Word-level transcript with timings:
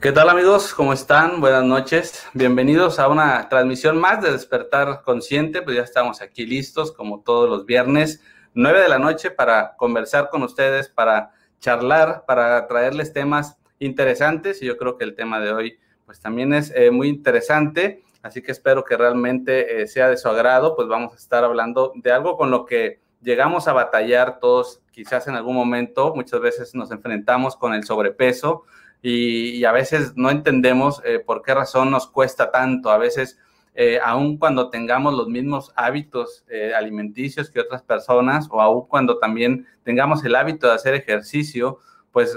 ¿Qué 0.00 0.12
tal 0.12 0.30
amigos? 0.30 0.72
¿Cómo 0.72 0.94
están? 0.94 1.42
Buenas 1.42 1.62
noches. 1.62 2.24
Bienvenidos 2.32 2.98
a 2.98 3.08
una 3.08 3.50
transmisión 3.50 3.98
más 3.98 4.22
de 4.22 4.32
Despertar 4.32 5.02
Consciente. 5.02 5.60
Pues 5.60 5.76
ya 5.76 5.82
estamos 5.82 6.22
aquí 6.22 6.46
listos 6.46 6.90
como 6.90 7.20
todos 7.20 7.50
los 7.50 7.66
viernes, 7.66 8.22
9 8.54 8.80
de 8.80 8.88
la 8.88 8.98
noche 8.98 9.30
para 9.30 9.76
conversar 9.76 10.30
con 10.30 10.42
ustedes, 10.42 10.88
para 10.88 11.32
charlar, 11.58 12.24
para 12.26 12.66
traerles 12.66 13.12
temas 13.12 13.58
interesantes. 13.78 14.62
Y 14.62 14.64
yo 14.64 14.78
creo 14.78 14.96
que 14.96 15.04
el 15.04 15.14
tema 15.14 15.38
de 15.38 15.52
hoy 15.52 15.78
pues 16.06 16.18
también 16.18 16.54
es 16.54 16.72
eh, 16.74 16.90
muy 16.90 17.08
interesante. 17.08 18.02
Así 18.22 18.40
que 18.40 18.52
espero 18.52 18.84
que 18.84 18.96
realmente 18.96 19.82
eh, 19.82 19.86
sea 19.86 20.08
de 20.08 20.16
su 20.16 20.30
agrado. 20.30 20.76
Pues 20.76 20.88
vamos 20.88 21.12
a 21.12 21.16
estar 21.16 21.44
hablando 21.44 21.92
de 21.94 22.10
algo 22.10 22.38
con 22.38 22.50
lo 22.50 22.64
que 22.64 23.00
llegamos 23.20 23.68
a 23.68 23.74
batallar 23.74 24.38
todos 24.40 24.80
quizás 24.92 25.28
en 25.28 25.34
algún 25.34 25.56
momento. 25.56 26.14
Muchas 26.14 26.40
veces 26.40 26.74
nos 26.74 26.90
enfrentamos 26.90 27.54
con 27.54 27.74
el 27.74 27.84
sobrepeso 27.84 28.64
y, 29.02 29.64
a 29.64 29.72
veces 29.72 30.12
no 30.16 30.30
entendemos 30.30 31.02
eh, 31.04 31.18
por 31.18 31.42
qué 31.42 31.54
razón 31.54 31.90
nos 31.90 32.06
cuesta 32.06 32.50
tanto. 32.50 32.90
A 32.90 32.98
veces, 32.98 33.38
eh, 33.74 33.98
aun 34.02 34.36
cuando 34.36 34.68
tengamos 34.68 35.14
los 35.14 35.28
mismos 35.28 35.72
hábitos 35.76 36.44
eh, 36.48 36.74
alimenticios 36.74 37.50
que 37.50 37.60
otras 37.60 37.82
personas 37.82 38.48
o 38.50 38.60
aun 38.60 38.86
cuando 38.86 39.18
también 39.18 39.66
tengamos 39.84 40.24
el 40.24 40.34
hábito 40.34 40.66
de 40.66 40.74
hacer 40.74 40.94
ejercicio, 40.94 41.78
pues 42.12 42.36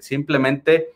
simplemente 0.00 0.90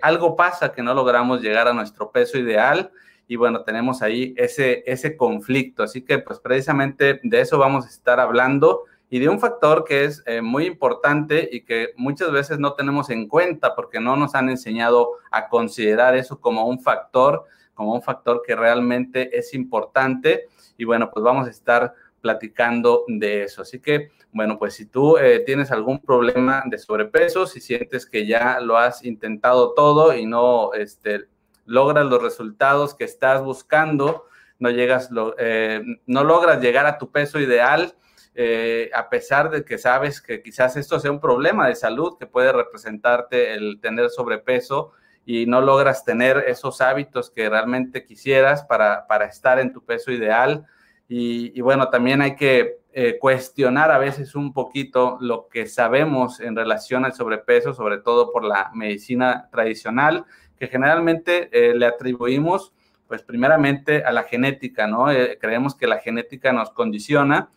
algo 0.00 0.36
pasa 0.36 0.70
que 0.70 0.80
no 0.80 0.94
logramos 0.94 1.42
llegar 1.42 1.66
a 1.66 1.72
nuestro 1.72 2.12
peso 2.12 2.38
ideal 2.38 2.92
y 3.26 3.34
bueno, 3.34 3.62
tenemos 3.62 4.02
ahí 4.02 4.34
ese, 4.36 4.84
ese 4.86 5.16
conflicto. 5.16 5.82
Así 5.82 6.02
que 6.02 6.18
pues 6.18 6.38
precisamente 6.38 7.18
de 7.24 7.40
eso 7.40 7.58
vamos 7.58 7.84
a 7.84 7.88
estar 7.88 8.20
hablando 8.20 8.84
y 9.08 9.18
de 9.20 9.28
un 9.28 9.38
factor 9.38 9.84
que 9.84 10.04
es 10.04 10.22
eh, 10.26 10.42
muy 10.42 10.66
importante 10.66 11.48
y 11.50 11.62
que 11.62 11.92
muchas 11.96 12.32
veces 12.32 12.58
no 12.58 12.74
tenemos 12.74 13.08
en 13.10 13.28
cuenta 13.28 13.74
porque 13.74 14.00
no 14.00 14.16
nos 14.16 14.34
han 14.34 14.48
enseñado 14.48 15.12
a 15.30 15.48
considerar 15.48 16.16
eso 16.16 16.40
como 16.40 16.66
un 16.66 16.80
factor, 16.80 17.44
como 17.74 17.94
un 17.94 18.02
factor 18.02 18.42
que 18.44 18.56
realmente 18.56 19.36
es 19.38 19.54
importante. 19.54 20.48
Y 20.76 20.84
bueno, 20.84 21.10
pues 21.12 21.22
vamos 21.22 21.46
a 21.46 21.50
estar 21.50 21.94
platicando 22.20 23.04
de 23.06 23.44
eso. 23.44 23.62
Así 23.62 23.78
que, 23.78 24.10
bueno, 24.32 24.58
pues 24.58 24.74
si 24.74 24.86
tú 24.86 25.16
eh, 25.18 25.44
tienes 25.46 25.70
algún 25.70 26.00
problema 26.00 26.64
de 26.66 26.76
sobrepeso, 26.76 27.46
si 27.46 27.60
sientes 27.60 28.06
que 28.06 28.26
ya 28.26 28.58
lo 28.58 28.76
has 28.76 29.04
intentado 29.04 29.72
todo 29.74 30.16
y 30.16 30.26
no 30.26 30.72
este, 30.72 31.26
logras 31.64 32.06
los 32.06 32.20
resultados 32.20 32.94
que 32.94 33.04
estás 33.04 33.44
buscando, 33.44 34.24
no 34.58 34.70
llegas, 34.70 35.10
eh, 35.38 35.82
no 36.06 36.24
logras 36.24 36.60
llegar 36.60 36.86
a 36.86 36.98
tu 36.98 37.12
peso 37.12 37.38
ideal, 37.38 37.94
eh, 38.38 38.90
a 38.92 39.08
pesar 39.08 39.48
de 39.48 39.64
que 39.64 39.78
sabes 39.78 40.20
que 40.20 40.42
quizás 40.42 40.76
esto 40.76 41.00
sea 41.00 41.10
un 41.10 41.20
problema 41.20 41.66
de 41.68 41.74
salud 41.74 42.18
que 42.18 42.26
puede 42.26 42.52
representarte 42.52 43.54
el 43.54 43.80
tener 43.80 44.10
sobrepeso 44.10 44.92
y 45.24 45.46
no 45.46 45.62
logras 45.62 46.04
tener 46.04 46.44
esos 46.46 46.82
hábitos 46.82 47.30
que 47.30 47.48
realmente 47.48 48.04
quisieras 48.04 48.62
para, 48.64 49.06
estar 49.24 49.58
en 49.58 49.72
tu 49.72 49.82
peso 49.82 50.12
ideal. 50.12 50.66
Y, 51.08 51.58
bueno, 51.62 51.88
también 51.88 52.20
hay 52.20 52.36
que 52.36 52.80
eh, 52.92 53.16
cuestionar 53.18 53.90
a 53.90 53.96
veces 53.96 54.34
un 54.34 54.52
poquito 54.52 55.16
lo 55.18 55.48
que 55.48 55.64
sabemos 55.64 56.38
en 56.40 56.54
relación 56.54 57.06
al 57.06 57.14
sobrepeso, 57.14 57.72
sobre 57.72 57.98
todo 57.98 58.32
por 58.32 58.44
la 58.44 58.70
medicina 58.74 59.48
tradicional, 59.50 60.26
que 60.58 60.66
generalmente 60.66 61.48
eh, 61.52 61.74
le 61.74 61.86
atribuimos, 61.86 62.74
pues 63.08 63.22
primeramente 63.22 64.04
a 64.04 64.12
la 64.12 64.24
genética, 64.24 64.86
¿no? 64.86 65.06
creemos 65.40 65.74
que 65.74 65.86
la 65.86 66.00
genética 66.00 66.52
nos 66.52 66.70
condiciona 66.70 67.48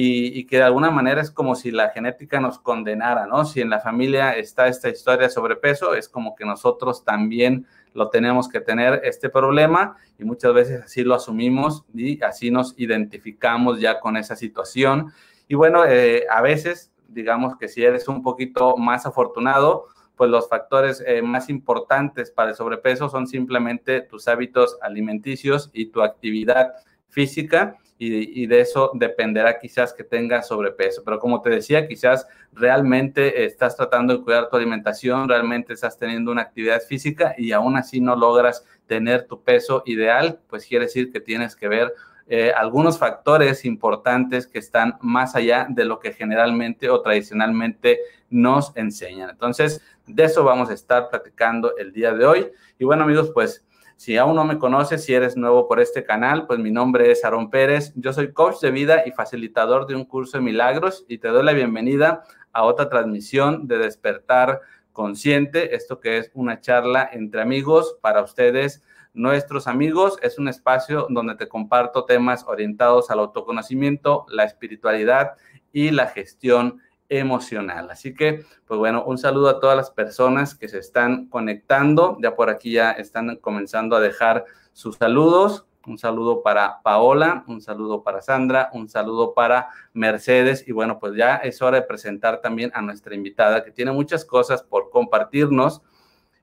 y, 0.00 0.44
que 0.44 0.58
de 0.58 0.62
alguna 0.62 0.92
manera 0.92 1.20
es 1.20 1.32
como 1.32 1.56
si 1.56 1.72
la 1.72 1.90
genética 1.90 2.38
nos 2.38 2.60
condenara, 2.60 3.26
¿no? 3.26 3.44
Si 3.44 3.60
en 3.60 3.68
la 3.68 3.80
familia 3.80 4.30
está 4.36 4.68
esta 4.68 4.88
historia 4.88 5.26
de 5.26 5.32
sobrepeso, 5.32 5.92
es 5.92 6.08
como 6.08 6.36
que 6.36 6.44
nosotros 6.44 7.04
también 7.04 7.66
lo 7.94 8.08
tenemos 8.08 8.48
que 8.48 8.60
tener 8.60 9.00
este 9.02 9.28
problema 9.28 9.96
y 10.16 10.22
muchas 10.22 10.54
veces 10.54 10.84
así 10.84 11.02
lo 11.02 11.16
asumimos 11.16 11.84
y 11.92 12.22
así 12.22 12.52
nos 12.52 12.78
identificamos 12.78 13.80
ya 13.80 13.98
con 13.98 14.16
esa 14.16 14.36
situación. 14.36 15.12
Y 15.48 15.56
bueno, 15.56 15.84
eh, 15.84 16.26
a 16.30 16.42
veces, 16.42 16.92
digamos 17.08 17.56
que 17.56 17.66
si 17.66 17.82
eres 17.82 18.06
un 18.06 18.22
poquito 18.22 18.76
más 18.76 19.04
afortunado, 19.04 19.86
pues 20.14 20.30
los 20.30 20.48
factores 20.48 21.02
eh, 21.08 21.22
más 21.22 21.50
importantes 21.50 22.30
para 22.30 22.50
el 22.50 22.56
sobrepeso 22.56 23.08
son 23.08 23.26
simplemente 23.26 24.02
tus 24.02 24.28
hábitos 24.28 24.78
alimenticios 24.80 25.70
y 25.72 25.86
tu 25.86 26.02
actividad 26.02 26.74
física 27.08 27.78
y, 28.00 28.46
de 28.46 28.60
eso 28.60 28.92
dependerá 28.94 29.58
quizás 29.58 29.92
que 29.92 30.04
tengas 30.04 30.46
sobrepeso. 30.46 31.02
Pero 31.04 31.18
como 31.18 31.42
te 31.42 31.50
decía, 31.50 31.88
quizás 31.88 32.26
realmente 32.52 33.44
estás 33.44 33.76
tratando 33.76 34.16
de 34.16 34.22
cuidar 34.22 34.48
tu 34.48 34.56
alimentación, 34.56 35.28
realmente 35.28 35.72
estás 35.72 35.98
teniendo 35.98 36.30
una 36.30 36.42
actividad 36.42 36.80
física 36.80 37.34
y 37.36 37.50
aún 37.50 37.76
así 37.76 38.00
no 38.00 38.14
logras 38.14 38.64
tener 38.86 39.26
tu 39.26 39.42
peso 39.42 39.82
ideal, 39.84 40.40
pues 40.48 40.64
quiere 40.64 40.84
decir 40.84 41.12
que 41.12 41.20
tienes 41.20 41.56
que 41.56 41.68
ver 41.68 41.92
eh, 42.28 42.52
algunos 42.56 42.98
factores 42.98 43.64
importantes 43.64 44.46
que 44.46 44.58
están 44.58 44.98
más 45.00 45.34
allá 45.34 45.66
de 45.68 45.84
lo 45.84 45.98
que 45.98 46.12
generalmente 46.12 46.90
o 46.90 47.00
tradicionalmente 47.00 48.00
nos 48.30 48.76
enseñan. 48.76 49.30
Entonces, 49.30 49.82
de 50.06 50.24
eso 50.24 50.44
vamos 50.44 50.70
a 50.70 50.74
estar 50.74 51.08
platicando 51.08 51.76
el 51.78 51.92
día 51.92 52.12
de 52.12 52.26
hoy. 52.26 52.50
Y 52.78 52.84
bueno, 52.84 53.04
amigos, 53.04 53.30
pues 53.32 53.66
si 53.98 54.16
aún 54.16 54.36
no 54.36 54.44
me 54.44 54.60
conoces, 54.60 55.04
si 55.04 55.12
eres 55.12 55.36
nuevo 55.36 55.66
por 55.66 55.80
este 55.80 56.04
canal, 56.04 56.46
pues 56.46 56.60
mi 56.60 56.70
nombre 56.70 57.10
es 57.10 57.24
Aaron 57.24 57.50
Pérez. 57.50 57.92
Yo 57.96 58.12
soy 58.12 58.32
coach 58.32 58.60
de 58.60 58.70
vida 58.70 59.02
y 59.04 59.10
facilitador 59.10 59.88
de 59.88 59.96
un 59.96 60.04
curso 60.04 60.38
de 60.38 60.44
milagros 60.44 61.04
y 61.08 61.18
te 61.18 61.26
doy 61.26 61.44
la 61.44 61.52
bienvenida 61.52 62.22
a 62.52 62.62
otra 62.62 62.88
transmisión 62.88 63.66
de 63.66 63.78
Despertar 63.78 64.60
Consciente. 64.92 65.74
Esto 65.74 65.98
que 65.98 66.18
es 66.18 66.30
una 66.34 66.60
charla 66.60 67.10
entre 67.12 67.42
amigos 67.42 67.96
para 68.00 68.22
ustedes, 68.22 68.84
nuestros 69.14 69.66
amigos. 69.66 70.16
Es 70.22 70.38
un 70.38 70.46
espacio 70.46 71.08
donde 71.10 71.34
te 71.34 71.48
comparto 71.48 72.04
temas 72.04 72.44
orientados 72.46 73.10
al 73.10 73.18
autoconocimiento, 73.18 74.26
la 74.28 74.44
espiritualidad 74.44 75.32
y 75.72 75.90
la 75.90 76.06
gestión 76.06 76.80
emocional. 77.08 77.90
Así 77.90 78.14
que, 78.14 78.44
pues 78.66 78.78
bueno, 78.78 79.04
un 79.04 79.18
saludo 79.18 79.48
a 79.48 79.60
todas 79.60 79.76
las 79.76 79.90
personas 79.90 80.54
que 80.54 80.68
se 80.68 80.78
están 80.78 81.26
conectando. 81.26 82.18
Ya 82.20 82.34
por 82.34 82.50
aquí 82.50 82.72
ya 82.72 82.92
están 82.92 83.36
comenzando 83.36 83.96
a 83.96 84.00
dejar 84.00 84.44
sus 84.72 84.96
saludos. 84.96 85.66
Un 85.86 85.96
saludo 85.96 86.42
para 86.42 86.82
Paola, 86.82 87.44
un 87.46 87.62
saludo 87.62 88.02
para 88.02 88.20
Sandra, 88.20 88.68
un 88.74 88.90
saludo 88.90 89.32
para 89.32 89.70
Mercedes. 89.94 90.66
Y 90.68 90.72
bueno, 90.72 90.98
pues 90.98 91.14
ya 91.16 91.36
es 91.36 91.62
hora 91.62 91.80
de 91.80 91.86
presentar 91.86 92.42
también 92.42 92.70
a 92.74 92.82
nuestra 92.82 93.14
invitada 93.14 93.64
que 93.64 93.70
tiene 93.70 93.92
muchas 93.92 94.24
cosas 94.24 94.62
por 94.62 94.90
compartirnos. 94.90 95.80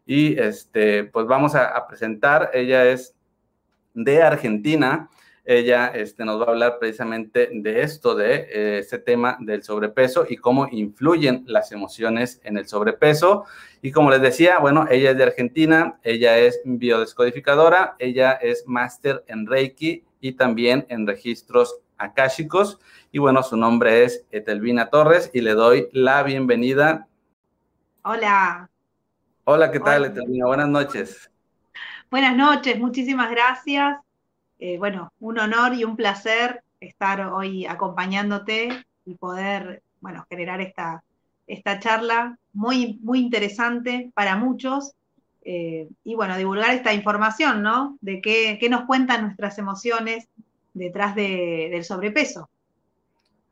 Y 0.07 0.39
este, 0.39 1.03
pues 1.03 1.27
vamos 1.27 1.53
a, 1.53 1.67
a 1.67 1.87
presentar. 1.87 2.49
Ella 2.53 2.85
es 2.85 3.15
de 3.93 4.23
Argentina 4.23 5.09
ella 5.45 5.87
este, 5.87 6.25
nos 6.25 6.41
va 6.41 6.45
a 6.45 6.49
hablar 6.49 6.79
precisamente 6.79 7.49
de 7.53 7.83
esto, 7.83 8.15
de 8.15 8.35
eh, 8.35 8.79
este 8.79 8.97
tema 8.97 9.37
del 9.39 9.63
sobrepeso 9.63 10.25
y 10.27 10.37
cómo 10.37 10.67
influyen 10.71 11.43
las 11.45 11.71
emociones 11.71 12.41
en 12.43 12.57
el 12.57 12.67
sobrepeso. 12.67 13.45
Y 13.81 13.91
como 13.91 14.09
les 14.09 14.21
decía, 14.21 14.57
bueno, 14.57 14.87
ella 14.89 15.11
es 15.11 15.17
de 15.17 15.23
Argentina, 15.23 15.99
ella 16.03 16.37
es 16.39 16.59
biodescodificadora, 16.65 17.95
ella 17.99 18.33
es 18.33 18.63
máster 18.65 19.23
en 19.27 19.45
Reiki 19.45 20.03
y 20.19 20.33
también 20.33 20.87
en 20.89 21.05
registros 21.05 21.79
akáshicos. 21.97 22.79
Y 23.11 23.19
bueno, 23.19 23.43
su 23.43 23.55
nombre 23.55 24.03
es 24.03 24.25
Etelvina 24.31 24.89
Torres 24.89 25.29
y 25.31 25.41
le 25.41 25.53
doy 25.53 25.89
la 25.91 26.23
bienvenida. 26.23 27.07
Hola. 28.03 28.69
Hola, 29.43 29.71
¿qué 29.71 29.79
tal, 29.79 30.05
Etelvina? 30.05 30.47
Buenas 30.47 30.69
noches. 30.69 31.29
Buenas 32.09 32.35
noches, 32.35 32.79
muchísimas 32.79 33.29
gracias. 33.29 33.99
Eh, 34.59 34.77
bueno, 34.77 35.11
un 35.19 35.39
honor 35.39 35.73
y 35.73 35.83
un 35.83 35.95
placer 35.95 36.63
estar 36.79 37.21
hoy 37.21 37.65
acompañándote 37.65 38.69
y 39.05 39.15
poder, 39.15 39.81
bueno, 40.01 40.25
generar 40.29 40.61
esta, 40.61 41.03
esta 41.47 41.79
charla 41.79 42.37
muy, 42.53 42.99
muy 43.01 43.19
interesante 43.19 44.11
para 44.13 44.35
muchos. 44.35 44.93
Eh, 45.43 45.87
y 46.03 46.15
bueno, 46.15 46.37
divulgar 46.37 46.73
esta 46.73 46.93
información, 46.93 47.61
¿no? 47.61 47.97
De 48.01 48.19
qué, 48.21 48.57
qué 48.59 48.67
nos 48.69 48.85
cuentan 48.85 49.21
nuestras 49.21 49.59
emociones 49.59 50.27
detrás 50.73 51.15
del 51.15 51.83
sobrepeso. 51.83 52.49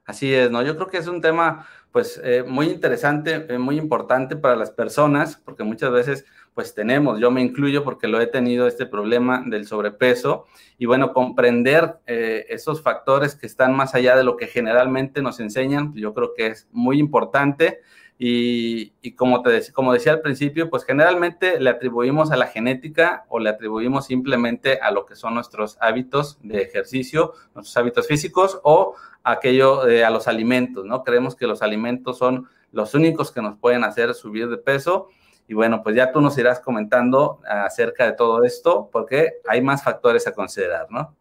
Así 0.06 0.34
es, 0.34 0.52
¿no? 0.52 0.62
Yo 0.64 0.76
creo 0.76 0.88
que 0.88 0.98
es 0.98 1.08
un 1.08 1.22
tema, 1.22 1.66
pues, 1.92 2.20
eh, 2.24 2.44
muy 2.46 2.68
interesante, 2.68 3.58
muy 3.58 3.78
importante 3.78 4.36
para 4.36 4.56
las 4.56 4.72
personas, 4.72 5.38
porque 5.46 5.64
muchas 5.64 5.92
veces, 5.92 6.26
pues, 6.54 6.74
tenemos, 6.74 7.20
yo 7.20 7.32
me 7.32 7.42
incluyo 7.42 7.84
porque 7.84 8.08
lo 8.08 8.22
he 8.22 8.28
tenido 8.28 8.68
este 8.68 8.86
problema 8.86 9.44
del 9.46 9.66
sobrepeso, 9.66 10.46
y 10.78 10.86
bueno, 10.86 11.14
comprender 11.14 11.98
eh, 12.08 12.46
esos 12.50 12.82
factores 12.82 13.36
que 13.36 13.46
están 13.46 13.76
más 13.76 13.96
allá 13.96 14.16
de 14.16 14.24
lo 14.24 14.38
que 14.38 14.48
generalmente 14.48 15.22
nos 15.22 15.40
enseñan, 15.40 15.94
yo 15.96 16.14
creo 16.14 16.34
que 16.36 16.48
es 16.48 16.68
muy 16.72 17.00
importante. 17.00 17.82
Y, 18.20 19.12
como, 19.18 19.42
te, 19.42 19.60
como 19.74 19.92
decía 19.92 20.14
al 20.14 20.22
principio, 20.22 20.70
pues 20.70 20.86
generalmente 20.86 21.60
le 21.60 21.70
atribuimos 21.70 22.32
a 22.32 22.38
la 22.38 22.48
genética 22.48 23.26
o 23.28 23.40
le 23.40 23.50
atribuimos 23.50 24.06
simplemente 24.06 24.80
a 24.80 24.92
lo 24.92 25.06
que 25.06 25.16
son 25.16 25.34
nuestros 25.34 25.78
hábitos 25.82 26.38
de 26.42 26.62
ejercicio, 26.62 27.34
nuestros 27.54 27.76
hábitos 27.76 28.08
físicos 28.08 28.62
o 28.64 28.96
aquello 29.24 29.82
a 29.82 30.10
los 30.10 30.28
alimentos, 30.28 30.86
¿no? 30.86 31.04
Creemos 31.04 31.36
que 31.36 31.48
los 31.48 31.62
alimentos 31.62 32.18
son 32.18 32.48
los 32.72 32.94
únicos 32.94 33.32
que 33.32 33.42
nos 33.42 33.58
pueden 33.58 33.84
hacer 33.84 34.14
subir 34.14 34.50
de 34.50 34.58
peso. 34.58 35.10
Y 35.48 35.54
bueno, 35.54 35.84
pues 35.84 35.96
ya 35.96 36.12
tú 36.12 36.22
nos 36.22 36.38
irás 36.38 36.60
comentando 36.60 37.42
acerca 37.48 38.06
de 38.06 38.14
todo 38.14 38.44
esto, 38.44 38.90
porque 38.92 39.34
hay 39.48 39.62
más 39.62 39.84
factores 39.84 40.26
a 40.28 40.34
considerar, 40.34 40.88
¿no? 40.90 41.16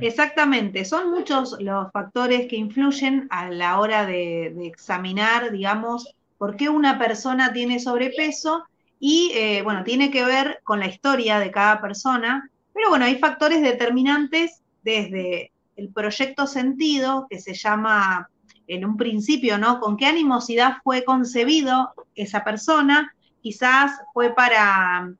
Exactamente, 0.00 0.84
son 0.84 1.12
muchos 1.12 1.56
los 1.60 1.92
factores 1.92 2.48
que 2.48 2.56
influyen 2.56 3.28
a 3.30 3.48
la 3.48 3.78
hora 3.78 4.06
de, 4.06 4.66
examinar, 4.66 5.52
digamos, 5.52 6.16
por 6.36 6.56
qué 6.56 6.68
una 6.68 6.98
persona 6.98 7.52
tiene 7.52 7.78
sobrepeso 7.78 8.64
y, 8.98 9.30
eh, 9.34 9.62
bueno, 9.62 9.84
tiene 9.84 10.10
que 10.10 10.24
ver 10.24 10.60
con 10.64 10.80
la 10.80 10.88
historia 10.88 11.38
de 11.38 11.52
cada 11.52 11.80
persona, 11.80 12.50
pero 12.72 12.88
bueno, 12.88 13.04
hay 13.04 13.18
factores 13.18 13.62
determinantes 13.62 14.62
desde 14.82 15.52
el 15.76 15.90
proyecto 15.90 16.48
sentido, 16.48 17.26
que 17.30 17.40
se 17.40 17.54
llama 17.54 18.28
en 18.66 18.84
un 18.84 18.96
principio, 18.96 19.58
¿no? 19.58 19.80
¿Con 19.80 19.96
qué 19.96 20.06
animosidad 20.06 20.78
fue 20.82 21.04
concebido 21.04 21.92
esa 22.14 22.44
persona? 22.44 23.14
Quizás 23.42 23.92
fue 24.12 24.34
para 24.34 25.12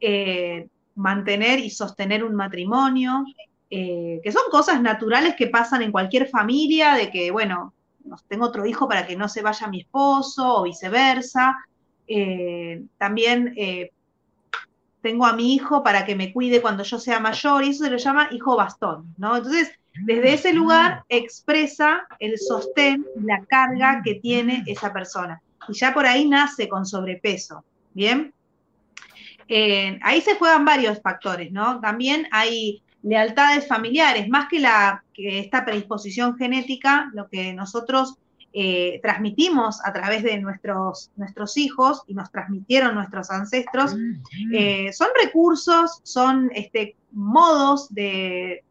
eh, 0.00 0.68
mantener 0.94 1.60
y 1.60 1.70
sostener 1.70 2.24
un 2.24 2.34
matrimonio, 2.34 3.24
eh, 3.70 4.20
que 4.22 4.32
son 4.32 4.42
cosas 4.50 4.82
naturales 4.82 5.34
que 5.36 5.46
pasan 5.46 5.82
en 5.82 5.92
cualquier 5.92 6.28
familia, 6.28 6.94
de 6.94 7.10
que, 7.10 7.30
bueno, 7.30 7.72
tengo 8.28 8.46
otro 8.46 8.66
hijo 8.66 8.88
para 8.88 9.06
que 9.06 9.16
no 9.16 9.28
se 9.28 9.42
vaya 9.42 9.68
mi 9.68 9.80
esposo 9.80 10.56
o 10.56 10.62
viceversa. 10.64 11.56
Eh, 12.06 12.82
también 12.98 13.54
tengo 15.00 15.24
a 15.24 15.32
mi 15.32 15.54
hijo 15.54 15.82
para 15.82 16.04
que 16.04 16.14
me 16.14 16.32
cuide 16.32 16.60
cuando 16.60 16.82
yo 16.82 16.98
sea 16.98 17.20
mayor, 17.20 17.64
y 17.64 17.70
eso 17.70 17.84
se 17.84 17.90
lo 17.90 17.96
llama 17.96 18.28
hijo 18.32 18.56
bastón, 18.56 19.14
¿no? 19.16 19.36
Entonces, 19.36 19.70
desde 19.94 20.34
ese 20.34 20.52
lugar 20.52 21.04
expresa 21.08 22.06
el 22.18 22.38
sostén, 22.38 23.04
la 23.16 23.44
carga 23.44 24.02
que 24.04 24.16
tiene 24.16 24.62
esa 24.66 24.92
persona. 24.92 25.42
Y 25.68 25.74
ya 25.74 25.92
por 25.92 26.06
ahí 26.06 26.28
nace 26.28 26.68
con 26.68 26.86
sobrepeso, 26.86 27.64
¿bien? 27.94 28.32
ahí 30.02 30.20
se 30.20 30.36
juegan 30.36 30.64
varios 30.64 31.00
factores, 31.02 31.50
¿no? 31.50 31.80
También 31.80 32.28
hay 32.30 32.84
lealtades 33.02 33.66
familiares, 33.66 34.28
más 34.28 34.48
que, 34.48 34.60
la, 34.60 35.02
que 35.12 35.40
esta 35.40 35.64
predisposición 35.64 36.36
genética, 36.36 37.10
lo 37.14 37.28
que 37.28 37.52
nosotros 37.52 38.16
eh, 38.52 38.98
transmitimos 39.02 39.78
a 39.84 39.92
través 39.92 40.22
de 40.22 40.38
nuestros, 40.38 41.10
nuestros 41.16 41.56
hijos 41.56 42.02
y 42.06 42.14
nos 42.14 42.30
transmitieron 42.30 42.94
nuestros 42.94 43.30
ancestros, 43.30 43.96
eh, 44.52 44.92
son 44.92 45.08
recursos, 45.22 46.00
son 46.02 46.50
este, 46.54 46.96
modos 47.12 47.92
de 47.94 48.64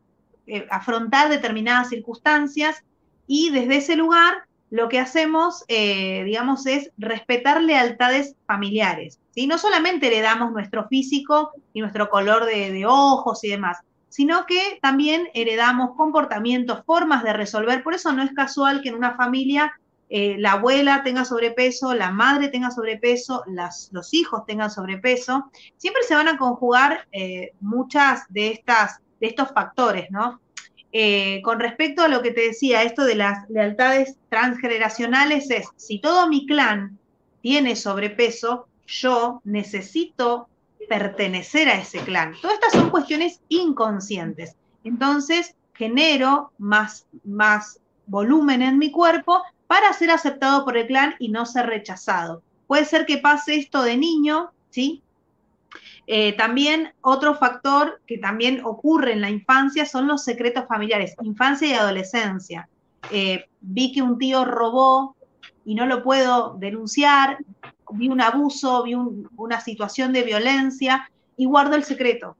eh, 0.49 0.67
afrontar 0.69 1.29
determinadas 1.29 1.89
circunstancias 1.89 2.83
y 3.27 3.49
desde 3.51 3.77
ese 3.77 3.95
lugar 3.95 4.43
lo 4.71 4.87
que 4.87 4.99
hacemos, 4.99 5.63
digamos, 5.67 6.67
es 6.67 6.91
respetar 6.99 7.59
lealtades 7.59 8.35
familiares. 8.45 9.19
¿sí? 9.31 9.47
No 9.47 9.57
solamente 9.57 10.05
heredamos 10.05 10.51
nuestro 10.51 10.87
físico 10.87 11.53
y 11.73 11.81
nuestro 11.81 12.09
color 12.09 12.45
de, 12.45 12.85
ojos 12.85 13.43
y 13.43 13.49
demás, 13.49 13.79
sino 14.09 14.45
que 14.45 14.79
también 14.81 15.29
heredamos 15.33 15.95
comportamientos, 15.95 16.83
formas 16.85 17.23
de 17.23 17.33
resolver. 17.33 17.83
Por 17.83 17.93
eso 17.93 18.11
no 18.11 18.23
es 18.23 18.31
casual 18.33 18.81
que 18.81 18.89
en 18.89 18.95
una 18.95 19.15
familia 19.15 19.73
eh, 20.09 20.37
la 20.39 20.53
abuela 20.53 21.03
tenga 21.03 21.23
sobrepeso, 21.23 21.93
la 21.93 22.11
madre 22.11 22.47
tenga 22.47 22.71
sobrepeso, 22.71 23.43
los 23.91 24.13
hijos 24.13 24.45
tengan 24.47 24.71
sobrepeso. 24.71 25.51
Siempre 25.77 26.03
se 26.03 26.15
van 26.15 26.27
a 26.27 26.37
conjugar 26.37 27.07
eh, 27.11 27.51
muchas 27.61 28.23
de, 28.29 28.51
estas, 28.51 28.99
de 29.19 29.27
estos 29.27 29.49
factores, 29.49 30.09
¿no? 30.11 30.39
Eh, 30.91 31.41
con 31.43 31.59
respecto 31.59 32.01
a 32.01 32.07
lo 32.07 32.21
que 32.21 32.31
te 32.31 32.41
decía, 32.41 32.83
esto 32.83 33.05
de 33.05 33.15
las 33.15 33.47
lealtades 33.49 34.17
transgeneracionales 34.29 35.51
es, 35.51 35.67
si 35.75 35.99
todo 35.99 36.27
mi 36.27 36.47
clan 36.47 36.97
tiene 37.41 37.75
sobrepeso, 37.75 38.67
yo 38.87 39.41
necesito 39.43 40.49
pertenecer 40.87 41.69
a 41.69 41.79
ese 41.79 41.99
clan. 41.99 42.33
Todas 42.41 42.55
estas 42.55 42.73
son 42.73 42.89
cuestiones 42.89 43.39
inconscientes. 43.49 44.55
Entonces, 44.83 45.55
genero 45.73 46.51
más, 46.57 47.05
más 47.23 47.79
volumen 48.07 48.63
en 48.63 48.79
mi 48.79 48.91
cuerpo 48.91 49.43
para 49.67 49.93
ser 49.93 50.09
aceptado 50.09 50.65
por 50.65 50.75
el 50.75 50.87
clan 50.87 51.15
y 51.19 51.29
no 51.29 51.45
ser 51.45 51.67
rechazado. 51.67 52.41
Puede 52.65 52.85
ser 52.85 53.05
que 53.05 53.19
pase 53.19 53.55
esto 53.55 53.83
de 53.83 53.97
niño, 53.97 54.51
¿sí? 54.71 55.03
Eh, 56.11 56.33
también 56.33 56.91
otro 57.01 57.35
factor 57.35 58.01
que 58.07 58.17
también 58.17 58.65
ocurre 58.65 59.13
en 59.13 59.21
la 59.21 59.29
infancia 59.29 59.85
son 59.85 60.07
los 60.07 60.23
secretos 60.23 60.65
familiares, 60.67 61.13
infancia 61.21 61.67
y 61.67 61.73
adolescencia. 61.73 62.67
Eh, 63.11 63.45
vi 63.61 63.91
que 63.91 64.01
un 64.01 64.17
tío 64.17 64.43
robó 64.43 65.15
y 65.65 65.75
no 65.75 65.85
lo 65.85 66.01
puedo 66.01 66.55
denunciar, 66.57 67.37
vi 67.91 68.09
un 68.09 68.21
abuso, 68.21 68.81
vi 68.81 68.95
una 68.95 69.61
situación 69.61 70.11
de 70.11 70.23
violencia 70.23 71.11
y 71.37 71.45
guardo 71.45 71.75
el 71.75 71.83
secreto. 71.83 72.35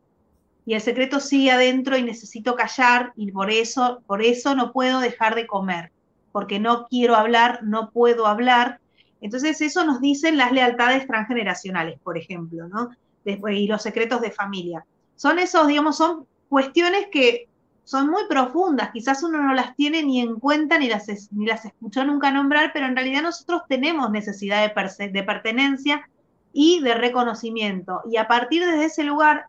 Y 0.66 0.74
el 0.74 0.82
secreto 0.82 1.20
sigue 1.20 1.52
adentro 1.52 1.96
y 1.96 2.02
necesito 2.02 2.56
callar 2.56 3.14
y 3.16 3.32
por 3.32 3.52
eso, 3.52 4.02
por 4.08 4.24
eso 4.24 4.56
no 4.56 4.72
puedo 4.74 5.00
dejar 5.00 5.36
de 5.36 5.46
comer, 5.46 5.92
porque 6.32 6.60
no 6.60 6.88
quiero 6.88 7.16
hablar, 7.16 7.60
no 7.62 7.92
puedo 7.92 8.26
hablar. 8.26 8.80
Entonces 9.22 9.62
eso 9.62 9.86
nos 9.86 10.02
dicen 10.02 10.38
las 10.38 10.52
lealtades 10.52 11.06
transgeneracionales, 11.06 12.00
por 12.00 12.18
ejemplo, 12.18 12.68
¿no? 12.68 12.90
Y 13.26 13.68
los 13.68 13.82
secretos 13.82 14.22
de 14.22 14.32
familia. 14.32 14.86
Son 15.16 15.40
esos, 15.40 15.68
digamos, 15.68 15.98
son 15.98 16.26
cuestiones 16.48 17.08
que 17.12 17.48
son 17.84 18.10
muy 18.10 18.26
profundas, 18.30 18.92
quizás 18.92 19.24
uno 19.24 19.42
no 19.42 19.54
las 19.56 19.76
tiene 19.76 20.04
ni 20.04 20.22
en 20.22 20.36
cuenta 20.36 20.78
ni 20.78 20.88
las, 20.88 21.08
ni 21.32 21.48
las 21.48 21.66
escuchó 21.66 22.04
nunca 22.06 22.30
nombrar, 22.30 22.72
pero 22.72 22.86
en 22.86 22.96
realidad 22.96 23.24
nosotros 23.24 23.64
tenemos 23.68 24.12
necesidad 24.12 24.62
de, 24.62 25.10
de 25.10 25.24
pertenencia 25.24 26.08
y 26.54 26.82
de 26.82 26.94
reconocimiento. 26.94 28.02
Y 28.12 28.18
a 28.18 28.28
partir 28.28 28.64
de 28.66 28.86
ese 28.86 29.04
lugar, 29.04 29.48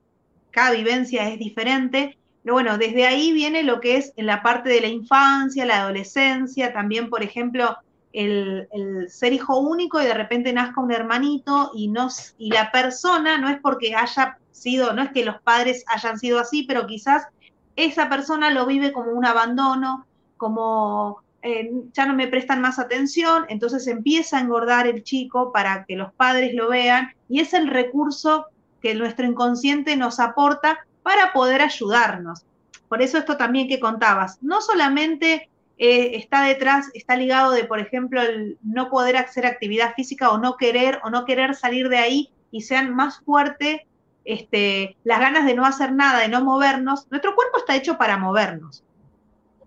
cada 0.50 0.70
vivencia 0.70 1.28
es 1.28 1.38
diferente, 1.38 2.16
pero 2.42 2.54
bueno, 2.54 2.78
desde 2.78 3.06
ahí 3.06 3.32
viene 3.32 3.62
lo 3.62 3.80
que 3.80 3.96
es 3.96 4.14
en 4.16 4.24
la 4.24 4.42
parte 4.42 4.70
de 4.70 4.80
la 4.80 4.88
infancia, 4.88 5.66
la 5.66 5.82
adolescencia, 5.82 6.72
también, 6.72 7.10
por 7.10 7.22
ejemplo, 7.22 7.76
el, 8.12 9.06
ser 9.08 9.32
hijo 9.32 9.58
único 9.58 10.00
y 10.00 10.04
de 10.04 10.14
repente 10.14 10.52
nazca 10.52 10.80
un 10.80 10.92
hermanito 10.92 11.70
y, 11.74 11.88
no, 11.88 12.08
y 12.38 12.50
la 12.50 12.70
persona 12.72 13.38
no 13.38 13.48
es 13.48 13.60
porque 13.60 13.94
haya 13.94 14.38
sido, 14.50 14.92
no 14.92 15.02
es 15.02 15.12
que 15.12 15.24
los 15.24 15.40
padres 15.42 15.84
hayan 15.88 16.18
sido 16.18 16.38
así, 16.38 16.64
pero 16.64 16.86
quizás 16.86 17.26
esa 17.76 18.08
persona 18.08 18.50
lo 18.50 18.66
vive 18.66 18.92
como 18.92 19.12
un 19.12 19.24
abandono, 19.24 20.06
como 20.36 21.22
eh, 21.42 21.70
ya 21.92 22.06
no 22.06 22.14
me 22.14 22.28
prestan 22.28 22.60
más 22.60 22.78
atención, 22.78 23.46
entonces 23.48 23.86
empieza 23.86 24.38
a 24.38 24.40
engordar 24.40 24.86
el 24.86 25.02
chico 25.02 25.52
para 25.52 25.84
que 25.84 25.96
los 25.96 26.12
padres 26.12 26.54
lo 26.54 26.68
vean 26.68 27.14
y 27.28 27.40
es 27.40 27.54
el 27.54 27.68
recurso 27.68 28.46
que 28.82 28.94
nuestro 28.94 29.26
inconsciente 29.26 29.96
nos 29.96 30.20
aporta 30.20 30.80
para 31.02 31.32
poder 31.32 31.62
ayudarnos. 31.62 32.44
Por 32.88 33.02
eso 33.02 33.18
esto 33.18 33.36
también 33.36 33.68
que 33.68 33.78
contabas, 33.78 34.42
no 34.42 34.60
solamente 34.60 35.49
eh, 35.82 36.18
está 36.18 36.42
detrás, 36.42 36.90
está 36.92 37.16
ligado 37.16 37.52
de, 37.52 37.64
por 37.64 37.80
ejemplo, 37.80 38.20
el 38.20 38.58
no 38.62 38.90
poder 38.90 39.16
hacer 39.16 39.46
actividad 39.46 39.94
física 39.94 40.30
o 40.30 40.36
no 40.36 40.58
querer 40.58 41.00
o 41.04 41.08
no 41.08 41.24
querer 41.24 41.54
salir 41.54 41.88
de 41.88 41.96
ahí 41.96 42.30
y 42.50 42.60
sean 42.60 42.94
más 42.94 43.20
fuerte 43.20 43.86
este, 44.26 44.98
las 45.04 45.20
ganas 45.20 45.46
de 45.46 45.54
no 45.54 45.64
hacer 45.64 45.94
nada, 45.94 46.18
de 46.20 46.28
no 46.28 46.44
movernos, 46.44 47.06
nuestro 47.10 47.34
cuerpo 47.34 47.56
está 47.56 47.76
hecho 47.76 47.96
para 47.96 48.18
movernos. 48.18 48.84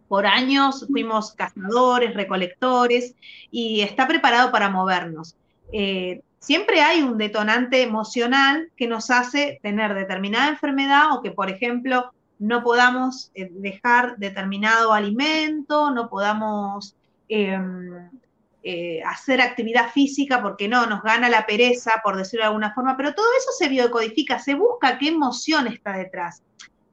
Por 0.07 0.27
años 0.27 0.85
fuimos 0.87 1.33
cazadores, 1.33 2.13
recolectores 2.13 3.15
y 3.49 3.81
está 3.81 4.07
preparado 4.07 4.51
para 4.51 4.69
movernos. 4.69 5.35
Eh, 5.71 6.21
siempre 6.37 6.81
hay 6.81 7.01
un 7.01 7.17
detonante 7.17 7.81
emocional 7.81 8.69
que 8.77 8.85
nos 8.85 9.09
hace 9.09 9.59
tener 9.63 9.95
determinada 9.95 10.49
enfermedad 10.49 11.13
o 11.13 11.23
que, 11.23 11.31
por 11.31 11.49
ejemplo, 11.49 12.13
no 12.43 12.61
podamos 12.61 13.31
eh, 13.35 13.47
dejar 13.53 14.17
determinado 14.17 14.91
alimento, 14.91 15.91
no 15.91 16.09
podamos 16.09 16.93
em, 17.29 18.09
eh, 18.63 19.01
hacer 19.05 19.39
actividad 19.39 19.91
física 19.91 20.41
porque 20.41 20.67
no, 20.67 20.85
nos 20.85 21.01
gana 21.03 21.29
la 21.29 21.45
pereza, 21.45 22.01
por 22.03 22.17
decirlo 22.17 22.43
de 22.43 22.47
alguna 22.47 22.73
forma, 22.73 22.97
pero 22.97 23.13
todo 23.13 23.27
eso 23.37 23.51
se 23.57 23.69
biocodifica, 23.69 24.39
se 24.39 24.55
busca 24.55 24.97
qué 24.97 25.07
emoción 25.07 25.67
está 25.67 25.93
detrás. 25.93 26.43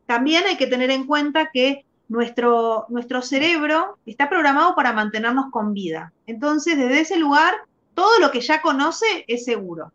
También 0.07 0.45
hay 0.47 0.57
que 0.57 0.69
tener 0.69 0.92
en 0.92 1.04
cuenta 1.04 1.50
que 1.52 1.85
nuestro, 2.09 2.87
nuestro 2.88 3.21
cerebro 3.21 3.99
está 4.07 4.28
programado 4.28 4.76
para 4.76 4.92
mantenernos 4.92 5.50
con 5.50 5.75
vida. 5.75 6.12
Entonces, 6.28 6.76
desde 6.76 7.00
ese 7.00 7.19
lugar, 7.19 7.54
todo 7.95 8.21
lo 8.21 8.30
que 8.30 8.40
ya 8.40 8.62
conoce 8.62 9.25
es 9.26 9.45
seguro. 9.45 9.92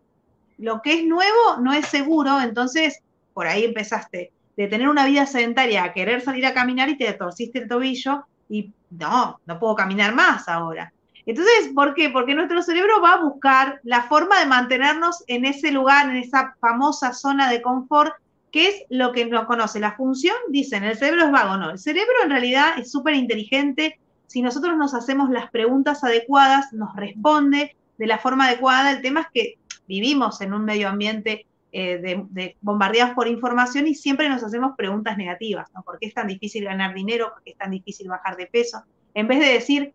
Lo 0.58 0.82
que 0.82 0.96
es 0.96 1.06
nuevo 1.06 1.58
no 1.62 1.72
es 1.72 1.86
seguro, 1.86 2.42
entonces 2.42 3.00
por 3.34 3.48
ahí 3.48 3.64
empezaste 3.64 4.34
de 4.58 4.68
tener 4.68 4.88
una 4.88 5.06
vida 5.06 5.26
sedentaria 5.26 5.84
a 5.84 5.94
querer 5.94 6.22
salir 6.22 6.46
a 6.46 6.54
caminar 6.54 6.90
y 6.90 6.98
te 6.98 7.12
torciste 7.14 7.60
el 7.60 7.68
tobillo 7.68 8.26
y 8.50 8.72
no, 8.90 9.40
no 9.46 9.60
puedo 9.60 9.76
caminar 9.76 10.14
más 10.14 10.48
ahora. 10.48 10.92
Entonces, 11.26 11.72
¿por 11.74 11.96
qué? 11.96 12.10
Porque 12.10 12.36
nuestro 12.36 12.62
cerebro 12.62 13.02
va 13.02 13.14
a 13.14 13.24
buscar 13.24 13.80
la 13.84 14.04
forma 14.04 14.40
de 14.40 14.46
mantenernos 14.46 15.24
en 15.28 15.46
ese 15.46 15.72
lugar, 15.72 16.10
en 16.10 16.18
esa 16.18 16.56
famosa 16.60 17.14
zona 17.14 17.50
de 17.50 17.62
confort, 17.62 18.14
que 18.52 18.68
es 18.68 18.84
lo 18.90 19.12
que 19.12 19.26
nos 19.26 19.46
conoce. 19.46 19.80
La 19.80 19.96
función, 19.96 20.36
dicen, 20.50 20.84
el 20.84 20.98
cerebro 20.98 21.26
es 21.26 21.32
vago, 21.32 21.58
no. 21.58 21.72
El 21.72 21.80
cerebro 21.80 22.14
en 22.24 22.30
realidad 22.30 22.78
es 22.78 22.92
súper 22.92 23.16
inteligente. 23.16 24.00
Si 24.28 24.42
nosotros 24.42 24.78
nos 24.78 24.94
hacemos 24.94 25.32
las 25.32 25.50
preguntas 25.50 26.04
adecuadas, 26.04 26.72
nos 26.74 26.96
responde 26.96 27.76
de 27.98 28.08
la 28.08 28.20
forma 28.20 28.46
adecuada. 28.46 28.92
El 28.92 29.02
tema 29.02 29.22
es 29.22 29.28
que 29.34 29.58
vivimos 29.88 30.42
en 30.42 30.54
un 30.54 30.64
medio 30.64 30.90
ambiente 30.90 31.48
eh, 31.78 32.26
de, 32.30 32.56
bombardeados 32.62 33.14
por 33.16 33.28
información 33.28 33.86
y 33.86 33.96
siempre 33.96 34.30
nos 34.30 34.42
hacemos 34.42 34.78
preguntas 34.78 35.18
negativas, 35.18 35.70
¿no? 35.74 35.84
¿Por 35.84 36.00
qué 36.00 36.06
es 36.06 36.14
tan 36.14 36.28
difícil 36.28 36.64
ganar 36.64 36.94
dinero? 36.94 37.34
¿Por 37.34 37.44
qué 37.44 37.52
es 37.52 37.58
tan 37.58 37.70
difícil 37.70 38.08
bajar 38.08 38.38
de 38.38 38.48
peso? 38.48 38.86
En 39.14 39.28
vez 39.28 39.42
de 39.42 39.48
decir, 39.48 39.94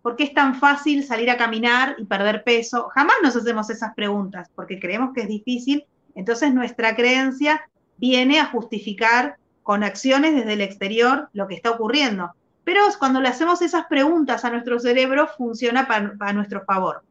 ¿por 0.00 0.16
qué 0.16 0.24
es 0.24 0.32
tan 0.32 0.54
fácil 0.54 1.04
salir 1.04 1.28
a 1.28 1.36
caminar 1.36 1.94
y 1.98 2.06
perder 2.06 2.42
peso? 2.42 2.88
Jamás 2.94 3.16
nos 3.22 3.36
hacemos 3.36 3.68
esas 3.68 3.94
preguntas 3.94 4.48
porque 4.54 4.80
creemos 4.80 5.12
que 5.12 5.20
es 5.20 5.28
difícil, 5.28 5.84
entonces 6.14 6.54
nuestra 6.54 6.96
creencia 6.96 7.68
viene 7.98 8.40
a 8.40 8.46
justificar 8.46 9.36
con 9.62 9.84
acciones 9.84 10.34
desde 10.34 10.54
el 10.54 10.62
exterior 10.62 11.28
lo 11.34 11.48
que 11.48 11.54
está 11.54 11.70
ocurriendo. 11.70 12.30
Pero 12.64 12.80
cuando 12.98 13.20
le 13.20 13.28
hacemos 13.28 13.60
esas 13.60 13.84
preguntas 13.88 14.46
a 14.46 14.50
nuestro 14.50 14.78
cerebro, 14.78 15.28
funciona 15.36 15.86
para 15.86 16.32
nuestro 16.32 16.64
favor. 16.64 17.02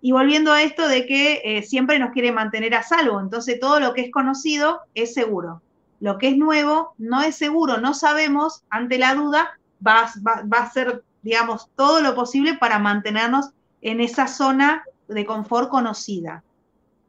Y 0.00 0.12
volviendo 0.12 0.52
a 0.52 0.62
esto 0.62 0.88
de 0.88 1.06
que 1.06 1.40
eh, 1.44 1.62
siempre 1.62 1.98
nos 1.98 2.12
quiere 2.12 2.32
mantener 2.32 2.74
a 2.74 2.82
salvo, 2.82 3.20
entonces 3.20 3.58
todo 3.60 3.80
lo 3.80 3.94
que 3.94 4.02
es 4.02 4.10
conocido 4.10 4.80
es 4.94 5.14
seguro. 5.14 5.62
Lo 6.00 6.18
que 6.18 6.28
es 6.28 6.36
nuevo 6.36 6.94
no 6.98 7.22
es 7.22 7.34
seguro, 7.34 7.78
no 7.78 7.94
sabemos, 7.94 8.62
ante 8.70 8.98
la 8.98 9.14
duda, 9.14 9.58
va, 9.84 10.10
va, 10.24 10.58
a 10.58 10.70
ser, 10.70 11.02
digamos, 11.22 11.70
todo 11.76 12.00
lo 12.00 12.14
posible 12.14 12.54
para 12.54 12.78
mantenernos 12.78 13.50
en 13.82 14.00
esa 14.00 14.28
zona 14.28 14.84
de 15.08 15.24
confort 15.24 15.68
conocida. 15.68 16.44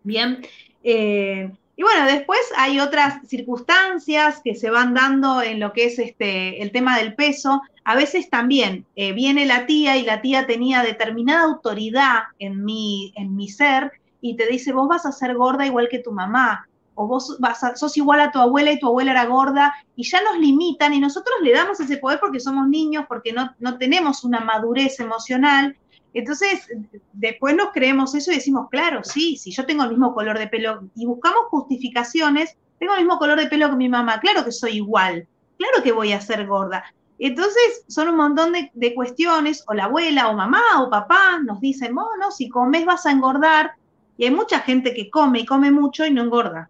Bien, 0.03 0.41
eh, 0.83 1.51
y 1.79 1.81
bueno, 1.81 2.07
después 2.07 2.41
hay 2.57 2.81
otras 2.81 3.25
circunstancias 3.25 4.41
que 4.43 4.53
se 4.53 4.69
van 4.69 4.93
dando 4.93 5.41
en 5.41 5.61
lo 5.61 5.71
que 5.71 5.85
es 5.85 5.97
este, 5.97 6.61
el 6.61 6.73
tema 6.73 6.97
del 6.97 7.15
peso. 7.15 7.61
A 7.85 7.95
veces 7.95 8.29
también 8.29 8.85
eh, 8.97 9.13
viene 9.13 9.45
la 9.45 9.65
tía 9.65 9.95
y 9.95 10.03
la 10.03 10.21
tía 10.21 10.45
tenía 10.45 10.83
determinada 10.83 11.45
autoridad 11.45 12.23
en 12.37 12.65
mi, 12.65 13.13
en 13.15 13.33
mi 13.33 13.47
ser 13.47 13.93
y 14.19 14.35
te 14.35 14.47
dice, 14.47 14.73
vos 14.73 14.89
vas 14.89 15.05
a 15.05 15.13
ser 15.13 15.35
gorda 15.35 15.65
igual 15.65 15.87
que 15.89 15.99
tu 15.99 16.11
mamá, 16.11 16.67
o 16.95 17.07
vos 17.07 17.37
vas 17.39 17.61
sos 17.75 17.95
igual 17.95 18.19
a 18.19 18.31
tu 18.31 18.39
abuela 18.39 18.73
y 18.73 18.79
tu 18.79 18.87
abuela 18.87 19.11
era 19.11 19.23
gorda, 19.27 19.73
y 19.95 20.03
ya 20.03 20.21
nos 20.21 20.37
limitan 20.37 20.93
y 20.93 20.99
nosotros 20.99 21.37
le 21.41 21.53
damos 21.53 21.79
ese 21.79 21.95
poder 21.95 22.19
porque 22.19 22.41
somos 22.41 22.67
niños, 22.67 23.05
porque 23.07 23.31
no, 23.31 23.55
no 23.57 23.77
tenemos 23.77 24.25
una 24.25 24.41
madurez 24.41 24.99
emocional 24.99 25.77
entonces, 26.13 26.67
después 27.13 27.55
nos 27.55 27.71
creemos 27.71 28.15
eso 28.15 28.31
y 28.31 28.35
decimos, 28.35 28.67
claro, 28.71 29.03
sí, 29.03 29.37
si 29.37 29.51
yo 29.51 29.65
tengo 29.65 29.83
el 29.83 29.91
mismo 29.91 30.13
color 30.13 30.39
de 30.39 30.47
pelo 30.47 30.89
y 30.95 31.05
buscamos 31.05 31.43
justificaciones, 31.49 32.57
tengo 32.79 32.93
el 32.93 33.01
mismo 33.01 33.19
color 33.19 33.39
de 33.39 33.47
pelo 33.47 33.69
que 33.69 33.75
mi 33.75 33.89
mamá, 33.89 34.19
claro 34.19 34.43
que 34.43 34.51
soy 34.51 34.77
igual, 34.77 35.27
claro 35.57 35.83
que 35.83 35.91
voy 35.91 36.13
a 36.13 36.21
ser 36.21 36.47
gorda. 36.47 36.83
Entonces, 37.19 37.83
son 37.87 38.07
un 38.07 38.15
montón 38.15 38.53
de, 38.73 38.95
cuestiones, 38.95 39.63
o 39.67 39.73
la 39.73 39.85
abuela, 39.85 40.29
o 40.29 40.33
mamá, 40.33 40.63
o 40.79 40.89
papá 40.89 41.39
nos 41.43 41.59
dicen, 41.59 41.93
bueno, 41.93 42.31
si 42.31 42.47
comes 42.47 42.85
vas 42.85 43.05
a 43.05 43.11
engordar, 43.11 43.73
y 44.17 44.25
hay 44.25 44.31
mucha 44.31 44.61
gente 44.61 44.93
que 44.93 45.09
come 45.09 45.39
y 45.41 45.45
come 45.45 45.69
mucho 45.69 46.05
y 46.05 46.11
no 46.11 46.23
engorda. 46.23 46.69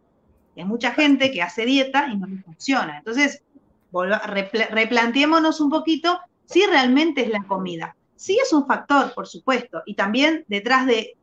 Y 0.56 0.62
hay 0.62 0.66
mucha 0.66 0.92
gente 0.92 1.32
que 1.32 1.42
hace 1.42 1.66
dieta 1.66 2.08
y 2.08 2.18
no 2.18 2.28
funciona. 2.44 2.98
Entonces, 2.98 3.44
replanteémonos 3.92 5.62
un 5.62 5.70
poquito 5.70 6.20
si 6.46 6.66
realmente 6.66 7.22
es 7.22 7.30
la 7.30 7.44
comida 7.44 7.96
sí 8.20 8.38
es 8.44 8.52
un 8.52 8.68
factor, 8.68 9.14
por 9.14 9.28
supuesto, 9.28 9.82
y 9.86 9.96
también 9.96 10.44
detrás 10.50 10.86
de, 10.86 11.16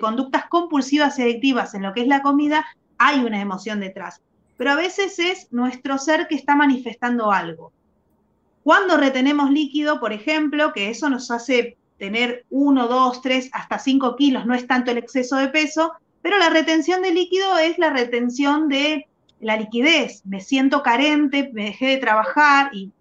conductas 0.00 0.46
compulsivas 0.48 1.18
y 1.18 1.22
adictivas 1.22 1.74
en 1.74 1.82
lo 1.82 1.92
que 1.92 2.00
es 2.00 2.06
la 2.06 2.22
comida, 2.22 2.64
hay 2.96 3.20
una 3.20 3.42
emoción 3.42 3.78
detrás. 3.78 4.22
Pero 4.56 4.70
a 4.70 4.76
veces 4.76 5.18
es 5.18 5.52
nuestro 5.52 5.98
ser 5.98 6.28
que 6.28 6.34
está 6.34 6.56
manifestando 6.56 7.30
algo. 7.30 7.72
Cuando 8.64 8.96
retenemos 8.96 9.50
líquido, 9.50 10.00
por 10.00 10.14
ejemplo, 10.14 10.72
que 10.72 10.88
eso 10.88 11.10
nos 11.10 11.30
hace 11.30 11.76
tener 11.98 12.46
1, 12.48 12.88
2, 12.88 13.20
3, 13.20 13.50
hasta 13.52 13.78
5 13.78 14.16
kilos, 14.16 14.46
no 14.46 14.54
es 14.54 14.66
tanto 14.66 14.90
el 14.92 14.98
exceso 14.98 15.36
de 15.36 15.48
peso, 15.48 15.92
pero 16.22 16.38
la 16.38 16.48
retención 16.48 17.02
de 17.02 17.12
líquido 17.12 17.58
es 17.58 17.76
la 17.76 17.90
retención 17.90 18.68
de 18.68 19.08
la 19.40 19.58
liquidez. 19.58 20.22
Me 20.24 20.40
siento 20.40 20.82
carente, 20.82 21.50
me 21.52 21.64
dejé 21.64 21.88
de 21.88 21.96
trabajar 21.98 22.70
y 22.72 22.92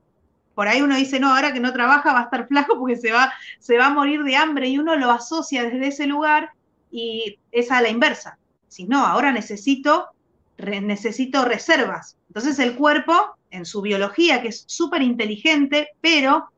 por 0.59 0.67
ahí 0.67 0.81
uno 0.81 0.97
dice, 0.97 1.21
no, 1.21 1.33
ahora 1.33 1.53
que 1.53 1.61
no 1.61 1.71
trabaja 1.71 2.11
va 2.11 2.19
a 2.19 2.23
estar 2.23 2.45
flaco 2.49 2.77
porque 2.77 2.97
se 2.97 3.13
va, 3.13 3.31
se 3.59 3.77
va 3.77 3.85
a 3.85 3.91
morir 3.91 4.23
de 4.23 4.35
hambre 4.35 4.67
y 4.67 4.77
uno 4.77 4.97
lo 4.97 5.09
asocia 5.09 5.63
desde 5.63 5.87
ese 5.87 6.05
lugar 6.05 6.51
y 6.91 7.39
es 7.53 7.71
a 7.71 7.81
la 7.81 7.87
inversa. 7.87 8.37
Si 8.67 8.83
no, 8.83 9.05
ahora 9.05 9.31
necesito, 9.31 10.09
necesito 10.57 11.45
reservas. 11.45 12.17
Entonces 12.27 12.59
el 12.59 12.75
cuerpo, 12.75 13.37
en 13.51 13.63
su 13.63 13.81
biología, 13.81 14.41
que 14.41 14.49
es 14.49 14.65
súper 14.67 15.01
inteligente, 15.01 15.91
pero 16.01 16.49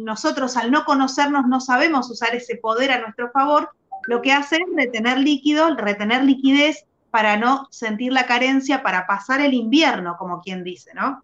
nosotros 0.00 0.56
al 0.56 0.72
no 0.72 0.84
conocernos 0.84 1.46
no 1.46 1.60
sabemos 1.60 2.10
usar 2.10 2.34
ese 2.34 2.56
poder 2.56 2.90
a 2.90 3.00
nuestro 3.00 3.30
favor, 3.30 3.70
lo 4.08 4.22
que 4.22 4.32
hace 4.32 4.56
es 4.56 4.74
retener 4.74 5.18
líquido, 5.18 5.76
retener 5.76 6.24
liquidez 6.24 6.84
para 7.12 7.36
no 7.36 7.68
sentir 7.70 8.12
la 8.12 8.26
carencia, 8.26 8.82
para 8.82 9.06
pasar 9.06 9.40
el 9.40 9.54
invierno, 9.54 10.16
como 10.18 10.40
quien 10.42 10.64
dice, 10.64 10.90
¿no? 10.94 11.22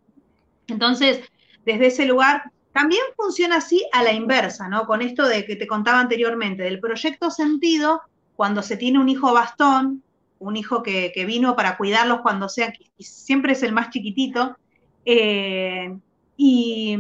Entonces, 0.69 1.21
desde 1.67 1.89
ese 1.89 2.07
lugar. 2.07 2.51
También 2.73 3.03
funciona 3.17 3.57
así 3.57 3.85
a 3.93 4.03
la 4.03 4.13
inversa, 4.13 4.69
¿no? 4.69 4.87
Con 4.87 5.03
esto 5.03 5.27
de 5.27 5.45
que 5.45 5.57
te 5.57 5.67
contaba 5.67 6.01
anteriormente, 6.01 6.63
del 6.63 6.81
proyecto 6.81 7.31
sentido, 7.31 8.01
cuando 8.37 8.63
se 8.63 8.77
tiene 8.77 8.99
un 8.99 9.09
hijo 9.09 9.33
bastón, 9.35 10.03
un 10.39 10.57
hijo 10.57 10.83
que, 10.83 11.13
vino 11.27 11.57
para 11.57 11.77
cuidarlos 11.77 12.21
cuando 12.21 12.49
sea, 12.49 12.73
siempre 12.99 13.53
es 13.53 13.63
el 13.63 13.73
más 13.73 13.91
chiquitito, 13.91 14.57
eh, 15.05 15.97
y, 16.37 16.99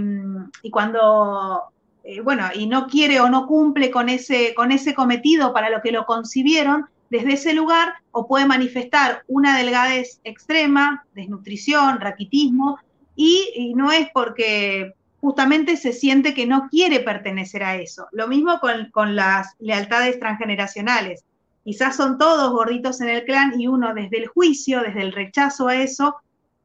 cuando, 0.70 1.64
eh, 2.02 2.20
bueno, 2.20 2.44
y 2.54 2.66
no 2.66 2.87
quiere 2.87 3.20
o 3.20 3.28
no 3.28 3.46
cumple 3.46 3.90
con 3.90 4.08
ese, 4.08 4.54
con 4.54 4.73
ese 4.73 4.94
cometido 4.94 5.52
para 5.52 5.68
lo 5.68 5.82
que 5.82 5.92
lo 5.92 6.06
concibieron, 6.06 6.87
desde 7.11 7.35
ese 7.35 7.54
lugar 7.54 7.94
o 8.11 8.26
puede 8.26 8.46
manifestar 8.46 9.23
una 9.28 9.58
delgadez 9.58 10.20
extrema, 10.25 11.04
desnutrición, 11.14 12.00
raquitismo, 12.00 12.78
y, 13.16 13.73
no 13.75 13.90
es 13.90 14.08
porque 14.12 14.92
justamente 15.20 15.76
se 15.76 15.92
siente 15.92 16.35
que 16.35 16.46
no 16.46 16.68
quiere 16.70 17.00
pertenecer 17.00 17.64
a 17.64 17.76
eso. 17.76 18.06
Lo 18.12 18.28
mismo 18.28 18.61
con, 18.61 19.16
las 19.16 19.54
lealtades 19.58 20.20
transgeneracionales. 20.20 21.25
Quizás 21.64 21.96
son 21.96 22.18
todos 22.18 22.52
gorditos 22.52 23.00
en 23.00 23.08
el 23.08 23.25
clan 23.25 23.58
y 23.61 23.66
uno 23.66 23.92
desde 23.94 24.18
el 24.18 24.28
juicio, 24.28 24.82
desde 24.82 25.02
el 25.02 25.12
rechazo 25.12 25.66
a 25.66 25.76
eso, 25.76 26.16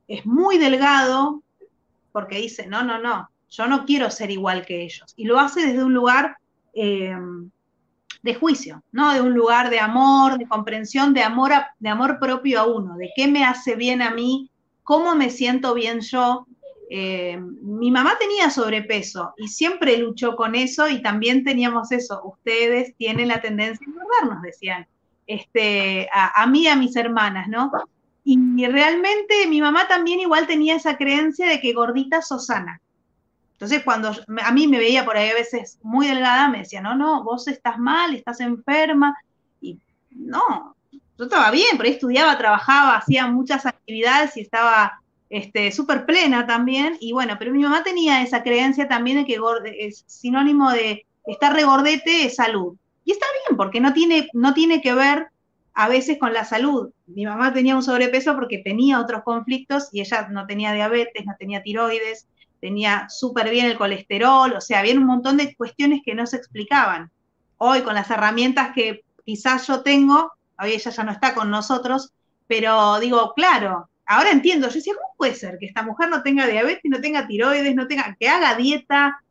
es 0.07 0.25
muy 0.25 0.57
delgado 0.57 1.41
porque 2.11 2.37
dice, 2.37 2.67
no, 2.67 2.83
no, 2.83 2.99
no, 2.99 3.29
yo 3.49 3.67
no 3.67 3.85
quiero 3.85 4.11
ser 4.11 4.29
igual 4.29 4.65
que 4.65 4.83
ellos. 4.83 5.13
Y 5.15 5.23
lo 5.23 5.39
hace 5.39 5.65
desde 5.65 5.83
un 5.83 5.93
lugar 5.93 6.37
eh, 6.73 7.15
de 8.21 8.35
juicio, 8.35 8.83
¿no? 8.91 9.13
De 9.13 9.21
un 9.21 9.33
lugar 9.33 9.69
de 9.69 9.79
amor, 9.79 10.37
de 10.37 10.47
comprensión, 10.47 11.13
de 11.13 11.23
amor, 11.23 11.51
de 11.79 11.89
amor 11.89 12.19
propio 12.19 12.59
a 12.59 12.67
uno, 12.67 12.95
de 12.97 13.09
qué 13.15 13.27
me 13.27 13.43
hace 13.43 13.75
bien 13.75 14.01
a 14.01 14.11
mí, 14.11 14.50
cómo 14.91 15.15
me 15.15 15.29
siento 15.29 15.73
bien 15.73 16.01
yo. 16.01 16.45
Eh, 16.89 17.39
mi 17.39 17.91
mamá 17.91 18.17
tenía 18.19 18.49
sobrepeso 18.49 19.33
y 19.37 19.47
siempre 19.47 19.97
luchó 19.97 20.35
con 20.35 20.53
eso 20.53 20.89
y 20.89 21.01
también 21.01 21.45
teníamos 21.45 21.93
eso. 21.93 22.19
Ustedes 22.25 22.93
tienen 22.97 23.29
la 23.29 23.39
tendencia 23.39 23.87
a 23.87 23.89
engordarnos, 23.89 24.41
decían, 24.41 24.85
este, 25.27 26.09
a, 26.11 26.45
mí 26.47 26.63
y 26.63 26.67
a 26.67 26.75
mis 26.75 26.93
hermanas, 26.97 27.47
¿no? 27.47 27.71
Y, 28.25 28.37
realmente 28.65 29.47
mi 29.47 29.61
mamá 29.61 29.87
también 29.87 30.19
igual 30.19 30.45
tenía 30.45 30.75
esa 30.75 30.97
creencia 30.97 31.47
de 31.47 31.61
que 31.61 31.71
gordita 31.71 32.21
sos 32.21 32.47
sana. 32.47 32.81
Entonces, 33.53 33.83
cuando 33.85 34.11
a 34.43 34.51
mí 34.51 34.67
me 34.67 34.77
veía 34.77 35.05
por 35.05 35.15
ahí 35.15 35.29
a 35.29 35.35
veces 35.35 35.79
muy 35.83 36.07
delgada, 36.07 36.49
me 36.49 36.57
decía, 36.57 36.81
no, 36.81 36.95
no, 36.95 37.23
vos 37.23 37.47
estás 37.47 37.79
mal, 37.79 38.13
estás 38.13 38.41
enferma. 38.41 39.15
Y 39.61 39.79
no, 40.09 40.75
yo 41.21 41.25
estaba 41.25 41.51
bien, 41.51 41.79
ahí 41.79 41.91
estudiaba, 41.91 42.35
trabajaba, 42.35 42.97
hacía 42.97 43.27
muchas 43.27 43.67
actividades 43.67 44.35
y 44.37 44.41
estaba 44.41 45.03
este, 45.29 45.71
súper 45.71 46.07
plena 46.07 46.47
también, 46.47 46.97
y 46.99 47.13
bueno, 47.13 47.35
pero 47.37 47.51
mi 47.51 47.61
mamá 47.61 47.83
tenía 47.83 48.23
esa 48.23 48.41
creencia 48.41 48.87
también 48.87 49.17
de 49.17 49.25
que 49.25 49.39
es 49.77 50.03
sinónimo 50.07 50.71
de 50.71 51.05
estar 51.27 51.53
regordete 51.53 52.25
es 52.25 52.37
salud. 52.37 52.75
Y 53.05 53.11
está 53.11 53.27
bien, 53.45 53.55
porque 53.55 53.79
no 53.79 53.93
tiene, 53.93 54.29
no 54.33 54.55
tiene 54.55 54.81
que 54.81 54.95
ver 54.95 55.27
a 55.75 55.87
veces 55.87 56.17
con 56.17 56.33
la 56.33 56.43
salud. 56.43 56.89
Mi 57.05 57.27
mamá 57.27 57.53
tenía 57.53 57.75
un 57.75 57.83
sobrepeso 57.83 58.33
porque 58.33 58.57
tenía 58.57 58.99
otros 58.99 59.21
conflictos 59.21 59.89
y 59.91 60.01
ella 60.01 60.27
no 60.31 60.47
tenía 60.47 60.73
diabetes, 60.73 61.23
no 61.27 61.35
tenía 61.37 61.61
tiroides, 61.61 62.25
tenía 62.59 63.07
súper 63.09 63.51
bien 63.51 63.67
el 63.67 63.77
colesterol, 63.77 64.53
o 64.53 64.61
sea, 64.61 64.79
había 64.79 64.95
un 64.95 65.05
montón 65.05 65.37
de 65.37 65.55
cuestiones 65.55 66.01
que 66.03 66.15
no 66.15 66.25
se 66.25 66.37
explicaban. 66.37 67.11
Hoy 67.57 67.81
con 67.81 67.93
las 67.93 68.09
herramientas 68.09 68.71
que 68.73 69.03
quizás 69.23 69.67
yo 69.67 69.83
tengo, 69.83 70.31
hoy 70.61 70.73
ella 70.73 70.91
ya 70.91 71.03
no 71.03 71.11
está 71.11 71.33
con 71.33 71.49
nosotros, 71.49 72.13
pero 72.47 72.99
digo, 72.99 73.33
claro, 73.35 73.89
ahora 74.05 74.31
entiendo, 74.31 74.67
yo 74.67 74.75
decía, 74.75 74.93
¿cómo 74.95 75.13
puede 75.17 75.35
ser 75.35 75.57
que 75.59 75.65
esta 75.65 75.83
mujer 75.83 76.09
no 76.09 76.21
tenga 76.21 76.47
diabetes, 76.47 76.83
no 76.85 77.01
tenga 77.01 77.27
tiroides, 77.27 77.75
no 77.75 77.87
tenga, 77.87 78.15
que 78.19 78.29
haga 78.29 78.55
dieta? 78.55 79.21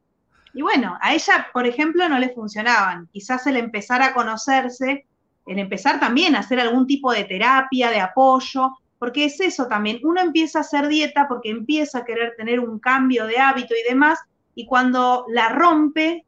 Y 0.53 0.63
bueno, 0.63 0.99
a 1.01 1.15
ella, 1.15 1.49
por 1.53 1.67
ejemplo, 1.67 2.09
no 2.09 2.19
le 2.19 2.31
funcionaban. 2.31 3.09
Quizás 3.13 3.47
el 3.47 3.57
empezar 3.57 4.03
a 4.03 4.15
conocerse, 4.15 5.07
el 5.47 5.59
empezar 5.59 6.01
también 6.01 6.35
a 6.35 6.41
hacer 6.41 6.61
algún 6.61 6.87
tipo 6.87 7.13
de 7.13 7.25
terapia, 7.25 7.91
de 7.91 8.01
apoyo, 8.01 8.71
porque 8.99 9.25
es 9.25 9.41
eso 9.41 9.67
también, 9.67 9.99
uno 10.03 10.21
empieza 10.21 10.59
a 10.59 10.61
hacer 10.61 10.87
dieta 10.87 11.27
porque 11.27 11.49
empieza 11.49 11.99
a 11.99 12.05
querer 12.05 12.35
tener 12.37 12.61
un 12.61 12.79
cambio 12.79 13.27
de 13.27 13.39
hábito 13.39 13.75
y 13.75 13.89
demás, 13.89 14.19
y 14.55 14.67
cuando 14.67 15.25
la 15.29 15.49
rompe, 15.49 16.27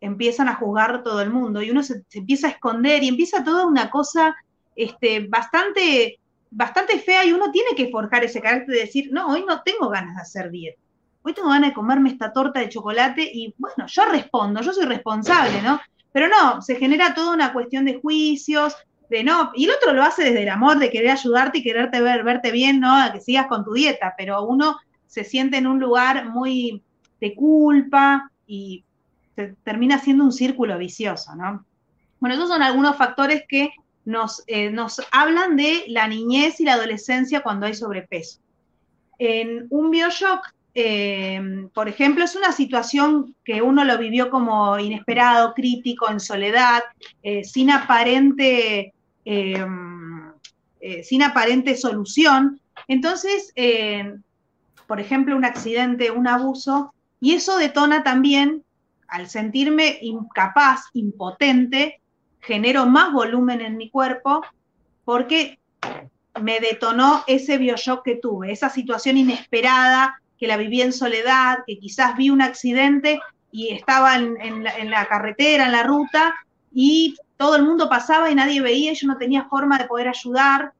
empiezan 0.00 0.48
a 0.48 0.54
juzgar 0.54 1.02
todo 1.02 1.20
el 1.20 1.30
mundo, 1.30 1.62
y 1.62 1.70
uno 1.70 1.82
se, 1.82 2.04
empieza 2.12 2.48
a 2.48 2.50
esconder 2.50 3.02
y 3.02 3.08
empieza 3.08 3.44
toda 3.44 3.66
una 3.66 3.90
cosa 3.90 4.36
este, 4.76 5.26
bastante, 5.28 6.20
bastante 6.50 6.98
fea, 6.98 7.24
y 7.24 7.32
uno 7.32 7.50
tiene 7.50 7.70
que 7.76 7.90
forjar 7.90 8.24
ese 8.24 8.40
carácter 8.40 8.74
de 8.74 8.80
decir, 8.82 9.10
no, 9.12 9.28
hoy 9.28 9.44
no 9.46 9.62
tengo 9.62 9.88
ganas 9.88 10.16
de 10.16 10.22
hacer 10.22 10.50
dieta, 10.50 10.80
hoy 11.22 11.32
tengo 11.32 11.48
ganas 11.48 11.70
de 11.70 11.74
comerme 11.74 12.10
esta 12.10 12.32
torta 12.32 12.60
de 12.60 12.68
chocolate, 12.68 13.22
y 13.22 13.54
bueno, 13.58 13.86
yo 13.86 14.04
respondo, 14.06 14.60
yo 14.60 14.72
soy 14.72 14.86
responsable, 14.86 15.60
¿no? 15.62 15.80
Pero 16.12 16.28
no, 16.28 16.62
se 16.62 16.76
genera 16.76 17.14
toda 17.14 17.34
una 17.34 17.52
cuestión 17.52 17.84
de 17.84 18.00
juicios, 18.00 18.76
de 19.10 19.24
no, 19.24 19.52
y 19.54 19.64
el 19.64 19.70
otro 19.70 19.92
lo 19.92 20.02
hace 20.02 20.24
desde 20.24 20.42
el 20.42 20.48
amor 20.48 20.78
de 20.78 20.90
querer 20.90 21.10
ayudarte 21.10 21.58
y 21.58 21.62
quererte 21.62 22.00
ver, 22.00 22.24
verte 22.24 22.50
bien, 22.50 22.80
¿no? 22.80 22.94
A 22.94 23.12
que 23.12 23.20
sigas 23.20 23.46
con 23.46 23.64
tu 23.64 23.72
dieta, 23.72 24.14
pero 24.16 24.44
uno 24.44 24.78
se 25.06 25.24
siente 25.24 25.56
en 25.56 25.66
un 25.66 25.80
lugar 25.80 26.28
muy 26.28 26.82
de 27.20 27.34
culpa 27.34 28.30
y 28.46 28.84
se 29.38 29.54
termina 29.62 30.00
siendo 30.00 30.24
un 30.24 30.32
círculo 30.32 30.76
vicioso, 30.78 31.32
¿no? 31.36 31.64
Bueno, 32.18 32.34
esos 32.34 32.48
son 32.48 32.60
algunos 32.60 32.96
factores 32.96 33.44
que 33.48 33.70
nos, 34.04 34.42
eh, 34.48 34.70
nos 34.70 35.00
hablan 35.12 35.56
de 35.56 35.84
la 35.86 36.08
niñez 36.08 36.58
y 36.58 36.64
la 36.64 36.72
adolescencia 36.72 37.40
cuando 37.40 37.66
hay 37.66 37.74
sobrepeso. 37.74 38.40
En 39.20 39.68
un 39.70 39.92
bioshock, 39.92 40.40
eh, 40.74 41.68
por 41.72 41.88
ejemplo, 41.88 42.24
es 42.24 42.34
una 42.34 42.50
situación 42.50 43.36
que 43.44 43.62
uno 43.62 43.84
lo 43.84 43.96
vivió 43.96 44.28
como 44.28 44.76
inesperado, 44.80 45.54
crítico, 45.54 46.10
en 46.10 46.18
soledad, 46.18 46.82
eh, 47.22 47.44
sin 47.44 47.70
aparente 47.70 48.92
eh, 49.24 49.64
sin 51.04 51.22
aparente 51.22 51.76
solución. 51.76 52.60
Entonces, 52.88 53.52
por 54.88 54.98
ejemplo, 55.00 55.36
un 55.36 55.44
accidente, 55.44 56.10
un 56.10 56.26
abuso, 56.26 56.92
y 57.20 57.34
eso 57.34 57.58
detona 57.58 58.02
también, 58.02 58.64
al 59.08 59.28
sentirme 59.28 59.98
incapaz, 60.02 60.84
impotente, 60.92 62.00
genero 62.40 62.86
más 62.86 63.12
volumen 63.12 63.60
en 63.60 63.76
mi 63.76 63.90
cuerpo 63.90 64.42
porque 65.04 65.58
me 66.40 66.60
detonó 66.60 67.24
ese 67.26 67.58
bioshock 67.58 68.04
que 68.04 68.16
tuve, 68.16 68.52
esa 68.52 68.70
situación 68.70 69.16
inesperada, 69.16 70.20
que 70.38 70.46
la 70.46 70.56
viví 70.56 70.82
en 70.82 70.92
soledad, 70.92 71.58
que 71.66 71.78
quizás 71.78 72.16
vi 72.16 72.30
un 72.30 72.42
accidente 72.42 73.20
y 73.50 73.70
estaba 73.70 74.14
en 74.16 74.90
la 74.90 75.06
carretera, 75.06 75.66
en 75.66 75.72
la 75.72 75.82
ruta, 75.82 76.34
y 76.72 77.16
todo 77.36 77.56
el 77.56 77.64
mundo 77.64 77.88
pasaba 77.88 78.30
y 78.30 78.34
nadie 78.34 78.60
veía 78.60 78.92
y 78.92 78.94
yo 78.94 79.08
no 79.08 79.16
tenía 79.16 79.44
forma 79.44 79.78
de 79.78 79.86
poder 79.86 80.08
ayudar. 80.08 80.72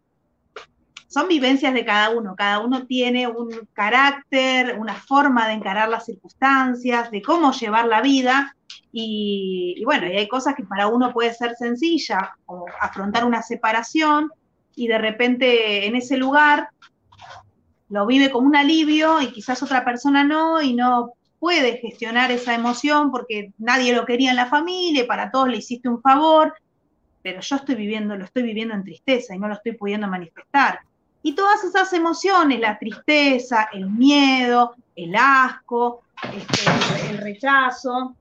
Son 1.09 1.27
vivencias 1.27 1.73
de 1.73 1.87
cada 1.87 2.11
uno, 2.11 2.37
cada 2.37 2.61
uno 2.61 2.87
tiene 2.87 3.27
un 3.27 3.49
carácter, 3.73 4.79
una 4.79 4.95
forma 4.95 5.49
de 5.49 5.55
encarar 5.55 5.89
las 5.89 6.05
circunstancias, 6.05 7.11
de 7.11 7.23
cómo 7.23 7.53
llevar 7.53 7.87
la 7.87 8.03
vida. 8.03 8.55
Y, 8.93 9.83
bueno, 9.87 10.07
y 10.07 10.17
hay 10.17 10.29
cosas 10.29 10.55
que 10.55 10.65
para 10.65 10.89
uno 10.89 11.13
puede 11.15 11.33
ser 11.33 11.55
sencilla, 11.57 12.35
como 12.45 12.67
afrontar 12.81 13.25
una 13.25 13.43
separación 13.43 14.31
y 14.77 14.87
de 14.87 14.99
repente 14.99 15.87
en 15.87 15.97
ese 15.97 16.19
lugar 16.19 16.69
lo 17.89 18.07
vive 18.07 18.31
como 18.31 18.47
un 18.47 18.57
alivio 18.57 19.21
y 19.23 19.33
quizás 19.33 19.63
otra 19.63 19.85
persona 19.85 20.25
no 20.25 20.61
y 20.61 20.75
no 20.75 21.15
puede 21.39 21.79
gestionar 21.79 22.31
esa 22.31 22.55
emoción 22.55 23.11
porque 23.11 23.53
nadie 23.57 23.95
lo 23.95 24.05
quería 24.05 24.31
en 24.31 24.37
la 24.37 24.47
familia, 24.47 25.07
para 25.07 25.31
todos 25.31 25.49
le 25.49 25.57
hiciste 25.57 25.89
un 25.89 26.03
favor, 26.03 26.55
pero 27.23 27.41
yo 27.41 27.57
estoy 27.57 27.77
viviendo, 27.77 28.15
lo 28.17 28.25
estoy 28.25 28.43
viviendo 28.43 28.75
en 28.75 28.85
tristeza 28.85 29.35
y 29.35 29.39
no 29.39 29.49
lo 29.49 29.55
estoy 29.55 29.73
pudiendo 29.73 30.07
manifestar. 30.07 30.81
Y 31.23 31.35
todas 31.35 31.65
esas 31.65 31.93
emociones, 31.93 32.61
la 32.61 32.79
tristeza, 32.79 33.69
el 33.73 33.91
miedo, 33.91 34.75
el 34.95 35.15
asco, 35.17 36.03
este, 36.33 37.11
el, 37.11 37.19
rechazo, 37.19 38.15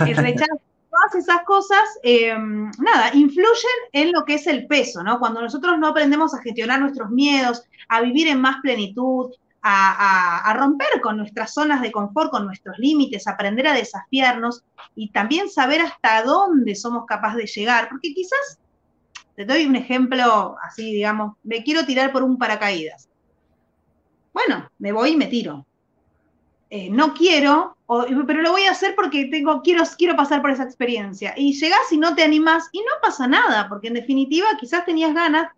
el 0.00 0.16
rechazo, 0.16 0.60
todas 0.90 1.14
esas 1.14 1.42
cosas, 1.44 1.80
em, 2.02 2.70
nada, 2.78 3.14
influyen 3.14 3.78
en 3.92 4.12
lo 4.12 4.24
que 4.24 4.34
es 4.34 4.46
el 4.46 4.66
peso, 4.66 5.02
¿no? 5.02 5.18
Cuando 5.18 5.40
nosotros 5.40 5.78
no 5.78 5.88
aprendemos 5.88 6.34
a 6.34 6.42
gestionar 6.42 6.80
nuestros 6.80 7.10
miedos, 7.10 7.62
a 7.88 8.00
vivir 8.00 8.28
en 8.28 8.40
más 8.40 8.56
plenitud, 8.62 9.30
a, 9.68 10.54
romper 10.56 11.00
con 11.02 11.16
nuestras 11.16 11.52
zonas 11.52 11.82
de 11.82 11.90
confort, 11.90 12.30
con 12.30 12.46
nuestros 12.46 12.78
límites, 12.78 13.26
aprender 13.26 13.66
a 13.66 13.74
desafiarnos 13.74 14.62
y 14.94 15.10
también 15.10 15.50
saber 15.50 15.80
hasta 15.80 16.22
dónde 16.22 16.74
somos 16.76 17.04
capaces 17.06 17.38
de 17.38 17.46
llegar, 17.46 17.88
porque 17.88 18.14
quizás, 18.14 18.58
te 19.36 19.44
doy 19.44 19.66
un 19.66 19.76
ejemplo 19.76 20.56
así, 20.62 20.92
digamos, 20.92 21.36
me 21.42 21.62
quiero 21.62 21.84
tirar 21.84 22.10
por 22.10 22.22
un 22.22 22.38
paracaídas. 22.38 23.08
Bueno, 24.32 24.70
me 24.78 24.92
voy 24.92 25.10
y 25.10 25.16
me 25.16 25.26
tiro. 25.26 25.66
Eh, 26.70 26.90
no 26.90 27.14
quiero, 27.14 27.76
pero 28.26 28.42
lo 28.42 28.50
voy 28.50 28.62
a 28.62 28.72
hacer 28.72 28.94
porque 28.96 29.26
tengo, 29.26 29.62
quiero, 29.62 29.84
quiero 29.96 30.16
pasar 30.16 30.40
por 30.40 30.50
esa 30.50 30.64
experiencia. 30.64 31.34
Y 31.36 31.52
llegás 31.52 31.92
y 31.92 31.98
no 31.98 32.14
te 32.14 32.24
animás 32.24 32.68
y 32.72 32.80
no 32.80 32.92
pasa 33.02 33.28
nada, 33.28 33.68
porque 33.68 33.88
en 33.88 33.94
definitiva 33.94 34.46
quizás 34.58 34.84
tenías 34.84 35.14
ganas, 35.14 35.52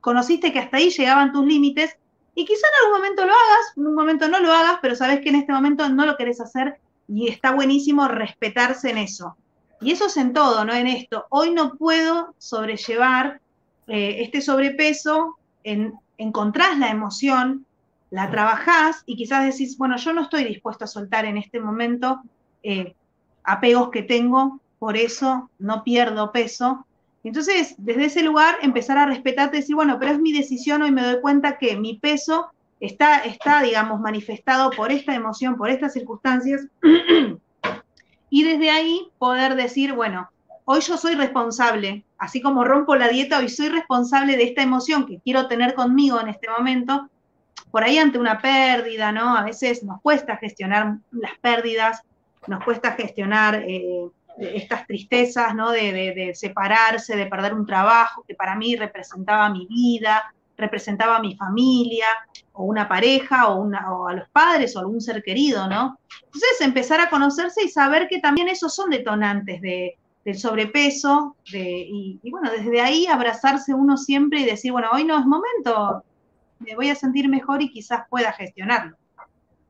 conociste 0.00 0.52
que 0.52 0.60
hasta 0.60 0.78
ahí 0.78 0.90
llegaban 0.90 1.32
tus 1.32 1.44
límites 1.44 1.96
y 2.34 2.44
quizá 2.44 2.66
en 2.68 2.86
algún 2.86 3.00
momento 3.00 3.26
lo 3.26 3.32
hagas, 3.32 3.76
en 3.76 3.86
un 3.86 3.94
momento 3.94 4.28
no 4.28 4.40
lo 4.40 4.52
hagas, 4.52 4.78
pero 4.80 4.94
sabes 4.94 5.20
que 5.20 5.28
en 5.28 5.34
este 5.34 5.52
momento 5.52 5.88
no 5.88 6.06
lo 6.06 6.16
querés 6.16 6.40
hacer 6.40 6.78
y 7.08 7.28
está 7.28 7.50
buenísimo 7.50 8.06
respetarse 8.06 8.90
en 8.90 8.98
eso. 8.98 9.36
Y 9.80 9.92
eso 9.92 10.06
es 10.06 10.16
en 10.16 10.32
todo, 10.32 10.64
no 10.64 10.74
en 10.74 10.86
esto. 10.86 11.26
Hoy 11.30 11.52
no 11.52 11.74
puedo 11.74 12.34
sobrellevar 12.38 13.40
eh, 13.86 14.22
este 14.22 14.40
sobrepeso, 14.40 15.36
en, 15.64 15.94
encontrás 16.16 16.78
la 16.78 16.90
emoción, 16.90 17.64
la 18.10 18.30
trabajás 18.30 19.02
y 19.06 19.16
quizás 19.16 19.44
decís, 19.44 19.76
bueno, 19.78 19.96
yo 19.96 20.12
no 20.12 20.22
estoy 20.22 20.44
dispuesto 20.44 20.84
a 20.84 20.88
soltar 20.88 21.24
en 21.26 21.36
este 21.36 21.60
momento 21.60 22.22
eh, 22.62 22.94
apegos 23.44 23.90
que 23.90 24.02
tengo, 24.02 24.60
por 24.78 24.96
eso 24.96 25.50
no 25.58 25.84
pierdo 25.84 26.32
peso, 26.32 26.86
entonces, 27.24 27.74
desde 27.78 28.06
ese 28.06 28.22
lugar, 28.22 28.56
empezar 28.62 28.96
a 28.96 29.06
respetarte 29.06 29.56
y 29.56 29.60
decir, 29.60 29.74
bueno, 29.74 29.98
pero 29.98 30.12
es 30.12 30.20
mi 30.20 30.32
decisión, 30.32 30.82
hoy 30.82 30.92
me 30.92 31.02
doy 31.02 31.20
cuenta 31.20 31.58
que 31.58 31.76
mi 31.76 31.98
peso 31.98 32.48
está, 32.80 33.18
está 33.18 33.62
digamos, 33.62 34.00
manifestado 34.00 34.70
por 34.70 34.92
esta 34.92 35.14
emoción, 35.14 35.56
por 35.56 35.68
estas 35.68 35.92
circunstancias, 35.92 36.66
y 38.30 38.44
desde 38.44 38.70
ahí 38.70 39.10
poder 39.18 39.54
decir, 39.54 39.92
bueno, 39.92 40.30
hoy 40.64 40.80
yo 40.80 40.96
soy 40.96 41.14
responsable, 41.14 42.04
así 42.18 42.40
como 42.40 42.64
rompo 42.64 42.96
la 42.96 43.08
dieta, 43.08 43.38
hoy 43.38 43.48
soy 43.48 43.68
responsable 43.68 44.36
de 44.36 44.44
esta 44.44 44.62
emoción 44.62 45.06
que 45.06 45.20
quiero 45.20 45.48
tener 45.48 45.74
conmigo 45.74 46.20
en 46.20 46.28
este 46.28 46.48
momento, 46.50 47.08
por 47.70 47.84
ahí 47.84 47.98
ante 47.98 48.18
una 48.18 48.40
pérdida, 48.40 49.12
¿no? 49.12 49.36
A 49.36 49.44
veces 49.44 49.82
nos 49.82 50.00
cuesta 50.00 50.36
gestionar 50.36 50.98
las 51.10 51.38
pérdidas, 51.40 52.02
nos 52.46 52.64
cuesta 52.64 52.92
gestionar... 52.92 53.64
Eh, 53.66 54.08
estas 54.40 54.86
tristezas, 54.86 55.54
¿no? 55.54 55.70
De, 55.70 56.32
separarse, 56.34 57.16
de 57.16 57.26
perder 57.26 57.54
un 57.54 57.66
trabajo 57.66 58.24
que 58.26 58.34
para 58.34 58.54
mí 58.54 58.76
representaba 58.76 59.48
mi 59.50 59.66
vida, 59.66 60.32
representaba 60.58 61.20
mi 61.20 61.36
familia, 61.36 62.06
o 62.52 62.64
una 62.64 62.88
pareja, 62.88 63.48
o, 63.48 63.68
a 64.06 64.12
los 64.12 64.28
padres, 64.30 64.76
o 64.76 64.80
algún 64.80 65.00
ser 65.00 65.22
querido, 65.22 65.68
¿no? 65.68 65.98
Entonces, 66.24 66.60
empezar 66.60 67.00
a 67.00 67.08
conocerse 67.08 67.64
y 67.64 67.68
saber 67.68 68.08
que 68.08 68.20
también 68.20 68.48
esos 68.48 68.74
son 68.74 68.90
detonantes 68.90 69.60
de, 69.62 69.96
del 70.24 70.38
sobrepeso, 70.38 71.36
de, 71.50 71.86
y, 71.88 72.20
y 72.22 72.30
bueno, 72.30 72.50
desde 72.50 72.80
ahí 72.80 73.06
abrazarse 73.06 73.72
uno 73.72 73.96
siempre 73.96 74.40
y 74.40 74.44
decir, 74.44 74.72
bueno, 74.72 74.88
hoy 74.92 75.04
no 75.04 75.18
es 75.18 75.24
momento, 75.24 76.04
me 76.58 76.74
voy 76.74 76.90
a 76.90 76.94
sentir 76.94 77.28
mejor 77.28 77.62
y 77.62 77.70
quizás 77.70 78.02
pueda 78.10 78.32
gestionarlo. 78.32 78.96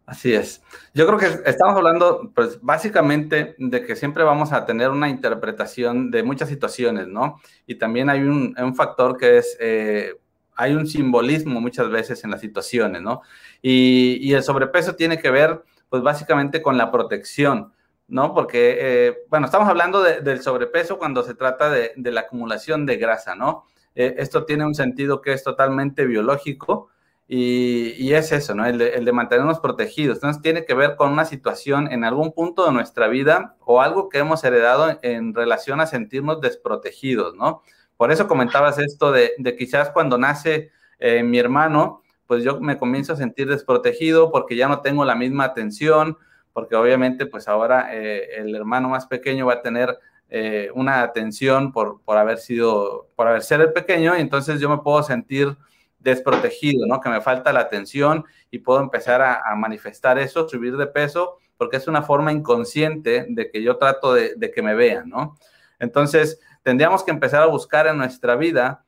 Así 0.09 0.33
es. 0.33 0.63
Yo 0.95 1.07
creo 1.07 1.19
que 1.19 1.51
estamos 1.51 1.77
hablando, 1.77 2.33
pues, 2.35 2.59
básicamente 2.63 3.55
de 3.59 3.85
que 3.85 3.95
siempre 3.95 4.25
vamos 4.25 4.53
a 4.53 4.65
tener 4.65 4.89
una 4.89 5.11
interpretación 5.11 6.11
de 6.11 6.23
muchas 6.23 6.49
situaciones, 6.49 7.09
¿no? 7.09 7.39
Y 7.67 7.75
también 7.75 8.09
hay 8.09 8.21
un, 8.21 8.75
factor 8.75 9.19
que 9.19 9.37
es, 9.37 9.55
eh, 9.61 10.15
hay 10.59 10.75
un 10.75 10.89
simbolismo 10.89 11.61
muchas 11.61 11.89
veces 11.89 12.25
en 12.25 12.33
las 12.33 12.41
situaciones, 12.41 13.01
¿no? 13.01 13.23
Y, 13.63 14.33
el 14.35 14.43
sobrepeso 14.43 14.97
tiene 14.97 15.19
que 15.19 15.31
ver, 15.31 15.63
pues 15.89 16.03
básicamente 16.03 16.61
con 16.61 16.77
la 16.77 16.91
protección, 16.91 17.73
¿no? 18.09 18.35
Porque, 18.35 18.77
eh, 18.81 19.19
bueno, 19.31 19.47
estamos 19.47 19.69
hablando 19.69 20.03
del 20.03 20.43
sobrepeso 20.43 20.99
cuando 20.99 21.23
se 21.23 21.35
trata 21.35 21.71
de, 21.71 21.93
la 21.97 22.23
acumulación 22.23 22.87
de 22.87 22.97
grasa, 22.97 23.37
¿no? 23.37 23.67
Eh, 23.95 24.17
esto 24.19 24.45
tiene 24.45 24.67
un 24.67 24.75
sentido 24.75 25.23
que 25.23 25.33
es 25.33 25.45
totalmente 25.45 26.05
biológico 26.07 26.91
y, 27.29 28.13
es 28.13 28.33
eso, 28.33 28.55
¿no? 28.57 28.67
El 28.67 28.79
de, 28.79 29.13
mantenernos 29.13 29.61
protegidos. 29.61 30.17
Entonces 30.17 30.43
tiene 30.43 30.65
que 30.65 30.75
ver 30.75 30.97
con 30.97 31.13
una 31.13 31.25
situación 31.25 31.93
en 31.93 32.03
algún 32.03 32.33
punto 32.33 32.67
de 32.67 32.73
nuestra 32.73 33.07
vida 33.07 33.55
o 33.61 33.81
algo 33.81 34.09
que 34.09 34.19
hemos 34.19 34.43
heredado 34.43 34.99
en 35.03 35.35
relación 35.35 35.81
a 35.81 35.87
sentirnos 35.87 36.41
desprotegidos, 36.41 37.37
¿no? 37.37 37.63
Por 37.99 38.11
eso 38.11 38.27
comentabas 38.27 38.79
esto 38.79 39.13
de, 39.13 39.35
quizás 39.59 39.91
cuando 39.91 40.17
nace 40.17 40.71
eh, 40.99 41.23
mi 41.23 41.39
hermano, 41.39 42.03
pues 42.27 42.43
yo 42.43 42.59
me 42.61 42.79
comienzo 42.79 43.13
a 43.13 43.17
sentir 43.17 43.47
desprotegido 43.47 44.33
porque 44.33 44.57
ya 44.57 44.69
no 44.69 44.81
tengo 44.81 45.05
la 45.05 45.15
misma 45.15 45.45
atención, 45.45 46.17
porque 46.55 46.77
obviamente 46.77 47.27
pues 47.27 47.47
ahora 47.47 47.95
eh, 47.95 48.37
el 48.39 48.55
hermano 48.55 48.89
más 48.89 49.07
pequeño 49.07 49.45
va 49.45 49.55
a 49.55 49.63
tener 49.63 49.99
eh, 50.31 50.71
una 50.75 51.03
atención 51.03 51.73
por, 51.73 52.01
por 52.03 52.17
haber 52.17 52.39
sido, 52.39 53.09
por 53.17 53.29
haber 53.29 53.43
ser 53.43 53.61
el 53.61 53.73
pequeño, 53.75 54.17
y 54.17 54.21
entonces 54.21 54.61
yo 54.61 54.71
me 54.71 54.79
puedo 54.79 55.03
sentir 55.03 55.57
desprotegido, 55.99 56.87
¿no? 56.87 57.01
Que 57.01 57.09
me 57.09 57.21
falta 57.21 57.53
la 57.53 57.61
atención 57.61 58.25
y 58.51 58.59
puedo 58.61 58.81
empezar 58.81 59.21
a, 59.23 59.55
manifestar 59.57 60.19
eso, 60.19 60.49
subir 60.49 60.77
de 60.77 60.87
peso, 60.87 61.39
porque 61.57 61.77
es 61.77 61.89
una 61.89 62.03
forma 62.03 62.33
inconsciente 62.33 63.27
de 63.29 63.51
que 63.51 63.63
yo 63.63 63.77
trato 63.77 64.15
de, 64.15 64.53
que 64.55 64.63
me 64.63 64.75
vean, 64.75 65.09
¿no? 65.09 65.37
Entonces, 65.79 66.41
tendríamos 66.63 67.05
que 67.05 67.11
empezar 67.11 67.43
a 67.43 67.47
buscar 67.47 67.87
en 67.87 67.99
nuestra 67.99 68.37
vida 68.37 68.85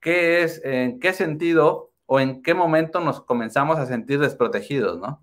qué 0.00 0.42
es, 0.42 0.60
en 0.64 0.98
qué 1.00 1.12
sentido 1.12 1.90
o 2.06 2.20
en 2.20 2.42
qué 2.42 2.54
momento 2.54 3.00
nos 3.00 3.22
comenzamos 3.22 3.78
a 3.78 3.86
sentir 3.86 4.18
desprotegidos, 4.18 4.98
¿no? 4.98 5.22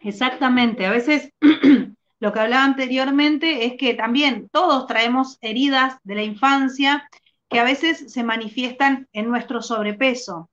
Exactamente. 0.00 0.86
A 0.86 0.90
veces 0.90 1.32
lo 2.20 2.32
que 2.32 2.40
hablaba 2.40 2.64
anteriormente 2.64 3.66
es 3.66 3.74
que 3.76 3.94
también 3.94 4.48
todos 4.50 4.86
traemos 4.86 5.38
heridas 5.40 5.98
de 6.04 6.14
la 6.14 6.22
infancia 6.22 7.08
que 7.48 7.60
a 7.60 7.64
veces 7.64 8.12
se 8.12 8.24
manifiestan 8.24 9.08
en 9.12 9.28
nuestro 9.28 9.60
sobrepeso. 9.60 10.48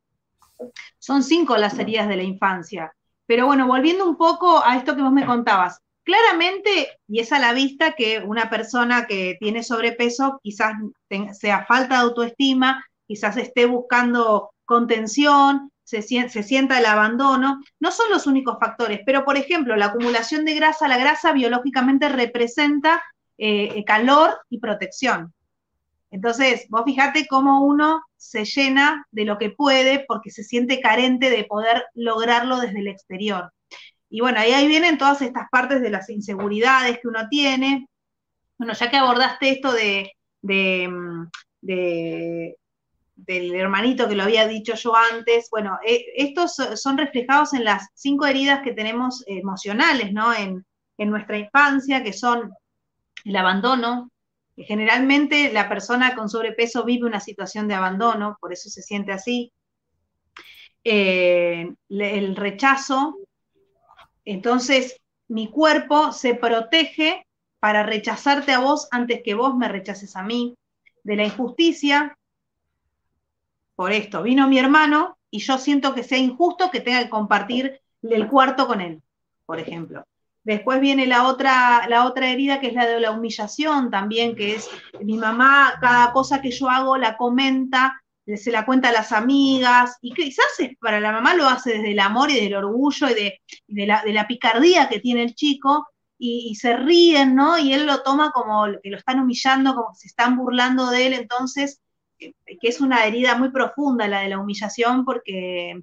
Son 0.97 1.23
cinco 1.23 1.58
las 1.58 1.80
heridas 1.80 2.08
de 2.08 2.17
la 2.17 2.23
infancia. 2.23 2.93
Pero 3.25 3.45
bueno, 3.45 3.67
volviendo 3.67 4.08
un 4.08 4.17
poco 4.17 4.63
a 4.63 4.75
esto 4.75 4.95
que 4.95 5.02
vos 5.02 5.12
me 5.12 5.25
contabas, 5.25 5.82
claramente, 6.10 6.89
y 7.08 7.19
es 7.19 7.32
a 7.32 7.38
la 7.38 7.54
vista 7.54 7.91
que 7.91 8.19
una 8.19 8.50
persona 8.50 9.06
que 9.06 9.38
tiene 9.39 9.62
sobrepeso 9.62 10.39
quizás 10.41 10.74
sea 11.34 11.67
falta 11.67 11.95
de 11.95 12.02
autoestima, 12.02 12.84
quizás 13.06 13.38
esté 13.38 13.67
buscando 13.67 14.50
contención, 14.65 15.72
se, 15.84 16.02
sienta 16.02 16.80
el 16.80 16.88
abandono, 16.88 17.62
no 17.80 17.91
son 17.91 18.10
los 18.10 18.26
únicos 18.26 18.58
factores, 18.60 19.02
pero 19.06 19.24
por 19.24 19.38
ejemplo, 19.38 19.76
la 19.76 19.88
acumulación 19.88 20.45
de 20.45 20.56
grasa, 20.56 20.88
la 20.88 20.98
grasa 20.98 21.32
biológicamente 21.32 22.10
representa 22.10 23.04
eh, 23.38 23.84
calor 23.86 24.36
y 24.50 24.60
protección. 24.60 25.32
Entonces, 26.10 26.65
vos 26.69 26.86
fijate 26.86 27.28
cómo 27.28 27.63
uno 27.65 28.02
se 28.17 28.45
llena 28.45 29.06
de 29.12 29.26
lo 29.26 29.38
que 29.38 29.52
puede 29.52 30.06
porque 30.08 30.32
se 30.32 30.43
siente 30.43 30.80
carente 30.80 31.30
de 31.30 31.43
poder 31.43 31.86
lograrlo 31.93 32.60
desde 32.60 32.80
el 32.80 32.88
exterior. 32.88 33.52
Y 34.10 34.22
bueno, 34.22 34.39
ahí, 34.39 34.52
ahí 34.52 34.67
vienen 34.67 34.98
todas 34.98 35.22
estas 35.22 35.50
partes 35.50 35.82
de 35.82 35.89
las 35.89 36.10
inseguridades 36.10 37.00
que 37.00 37.08
uno 37.08 37.28
tiene. 37.30 37.88
Bueno, 38.58 38.74
ya 38.74 38.89
que 38.89 38.98
abordaste 38.98 39.50
esto 39.50 39.72
de, 39.72 40.12
mm, 40.41 41.28
del 41.62 43.56
hermanito 43.56 44.08
que 44.08 44.15
lo 44.15 44.24
había 44.24 44.48
dicho 44.48 44.76
yo 44.76 44.95
antes, 44.95 45.50
bueno, 45.52 45.78
eh, 45.86 46.06
estos 46.15 46.56
son 46.76 46.98
reflejados 46.98 47.54
en 47.54 47.65
las 47.65 47.88
cinco 47.93 48.26
heridas 48.26 48.62
que 48.63 48.74
tenemos 48.74 49.24
emocionales, 49.28 50.12
¿no? 50.13 50.34
En, 50.34 50.65
en 50.98 51.10
nuestra 51.10 51.38
infancia, 51.38 52.04
que 52.04 52.13
son 52.13 52.52
el 53.26 53.36
abandono, 53.36 54.12
Generalmente 54.65 55.54
la 55.54 55.69
persona 55.69 56.15
con 56.15 56.30
sobrepeso 56.30 56.84
vive 56.84 57.08
una 57.08 57.22
situación 57.22 57.67
de 57.67 57.76
abandono, 57.76 58.38
por 58.41 58.52
eso 58.52 58.69
se 58.69 58.82
siente 58.82 59.13
así. 59.13 59.54
Eh, 60.84 61.72
el 61.89 62.36
rechazo, 62.36 63.17
entonces 64.26 65.00
mi 65.28 65.48
cuerpo 65.48 66.12
se 66.12 66.36
protege 66.36 67.26
para 67.60 67.84
rechazarte 67.84 68.52
a 68.52 68.60
vos 68.60 68.88
antes 68.92 69.22
que 69.24 69.34
vos 69.34 69.56
me 69.56 69.68
rechaces 69.68 70.16
a 70.16 70.24
mí. 70.24 70.56
De 71.04 71.16
la 71.16 71.26
injusticia, 71.26 72.18
por 73.76 73.92
esto, 73.92 74.22
vino 74.24 74.48
mi 74.48 74.60
hermano 74.60 75.18
y 75.32 75.40
yo 75.40 75.58
siento 75.58 75.94
que 75.94 76.04
sea 76.04 76.18
injusto 76.18 76.72
que 76.72 76.82
tenga 76.82 77.04
que 77.04 77.10
compartir 77.10 77.80
el 78.02 78.28
cuarto 78.28 78.68
con 78.68 78.82
él, 78.82 79.02
por 79.46 79.60
ejemplo. 79.60 80.04
Después 80.44 80.82
viene 80.82 81.06
la 81.06 81.28
otra, 81.28 81.88
la 81.88 82.06
otra 82.06 82.30
herida 82.30 82.60
que 82.60 82.68
es 82.68 82.74
la 82.74 82.88
de 82.88 83.00
la 83.00 83.12
humillación 83.12 83.92
también, 83.92 84.36
que 84.36 84.56
es 84.56 84.70
mi 85.02 85.18
mamá, 85.18 85.76
cada 85.80 86.12
cosa 86.12 86.42
que 86.42 86.52
yo 86.52 86.70
hago 86.70 86.98
la 86.98 87.18
comenta, 87.18 88.02
se 88.38 88.52
la 88.52 88.65
cuenta 88.65 88.89
a 88.89 88.94
las 88.94 89.12
amigas, 89.12 89.98
y 90.02 90.13
quizás 90.13 90.46
para 90.80 91.00
la 91.00 91.12
mamá 91.12 91.36
lo 91.36 91.48
hace 91.48 91.72
desde 91.72 91.92
el 91.92 92.00
amor 92.00 92.32
y 92.32 92.39
del 92.39 92.56
orgullo 92.56 93.08
y 93.10 93.13
de, 93.68 93.86
la, 93.86 94.28
picardía 94.28 94.89
que 94.89 95.00
tiene 95.00 95.24
el 95.24 95.36
chico, 95.36 95.88
y, 96.18 96.56
se 96.56 96.76
ríen, 96.76 97.36
¿no? 97.36 97.58
Y 97.58 97.74
él 97.74 97.86
lo 97.86 98.04
toma 98.04 98.32
como 98.32 98.65
que 98.84 98.89
lo 98.89 98.98
están 98.98 99.20
humillando, 99.20 99.74
como 99.74 99.89
que 99.92 100.00
se 100.00 100.08
están 100.08 100.36
burlando 100.38 100.89
de 100.89 101.08
él, 101.08 101.13
entonces, 101.13 101.82
eh, 102.20 102.34
que 102.62 102.68
es 102.68 102.82
una 102.82 103.06
herida 103.06 103.38
muy 103.38 103.52
profunda 103.52 104.08
la 104.08 104.22
de 104.22 104.30
la 104.30 104.39
humillación, 104.39 105.06
porque 105.06 105.82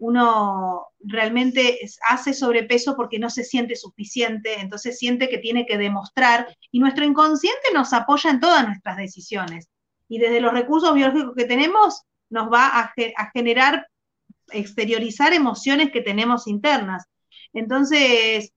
uno 0.00 0.86
realmente 0.98 1.78
hace 2.08 2.32
sobrepeso 2.32 2.96
porque 2.96 3.18
no 3.18 3.30
se 3.30 3.44
siente 3.44 3.76
suficiente, 3.76 4.60
entonces 4.60 4.98
siente 4.98 5.28
que 5.28 5.38
tiene 5.38 5.66
que 5.66 5.78
demostrar 5.78 6.56
y 6.72 6.80
nuestro 6.80 7.04
inconsciente 7.04 7.68
nos 7.74 7.92
apoya 7.92 8.30
en 8.30 8.40
todas 8.40 8.66
nuestras 8.66 8.96
decisiones. 8.96 9.68
Y 10.10 10.18
desde 10.18 10.42
los 10.42 10.52
recursos 10.52 10.92
biológicos 10.92 11.34
que 11.34 11.46
tenemos 11.46 12.02
nos 12.28 12.52
va 12.52 12.66
a, 12.80 13.30
generar, 13.32 13.86
exteriorizar 14.52 15.32
emociones 15.32 15.90
que 15.90 16.02
tenemos 16.02 16.46
internas. 16.46 17.06
Entonces, 17.54 18.52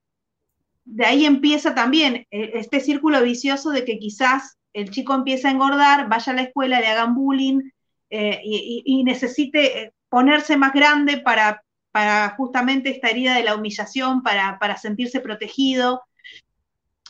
de 0.84 1.06
ahí 1.06 1.26
empieza 1.26 1.74
también 1.74 2.28
eh, 2.32 2.52
este 2.56 2.82
círculo 2.82 3.22
vicioso 3.24 3.70
de 3.70 3.86
que 3.86 3.98
quizás 3.98 4.58
el 4.74 4.90
chico 4.90 5.14
empieza 5.14 5.48
a 5.48 5.52
engordar, 5.52 6.10
vaya 6.10 6.34
a 6.34 6.36
la 6.36 6.42
escuela, 6.42 6.82
le 6.82 6.88
hagan 6.88 7.16
bullying 7.16 7.62
eh, 8.10 8.42
y, 8.44 9.04
necesite 9.04 9.84
eh, 9.84 9.94
ponerse 10.10 10.58
más 10.58 10.74
grande 10.74 11.18
para, 11.18 11.64
para 11.92 12.32
justamente 12.32 12.90
esta 12.90 13.10
herida 13.10 13.36
de 13.36 13.44
la 13.44 13.56
humillación, 13.56 14.24
para, 14.24 14.78
sentirse 14.78 15.20
protegido. 15.20 16.02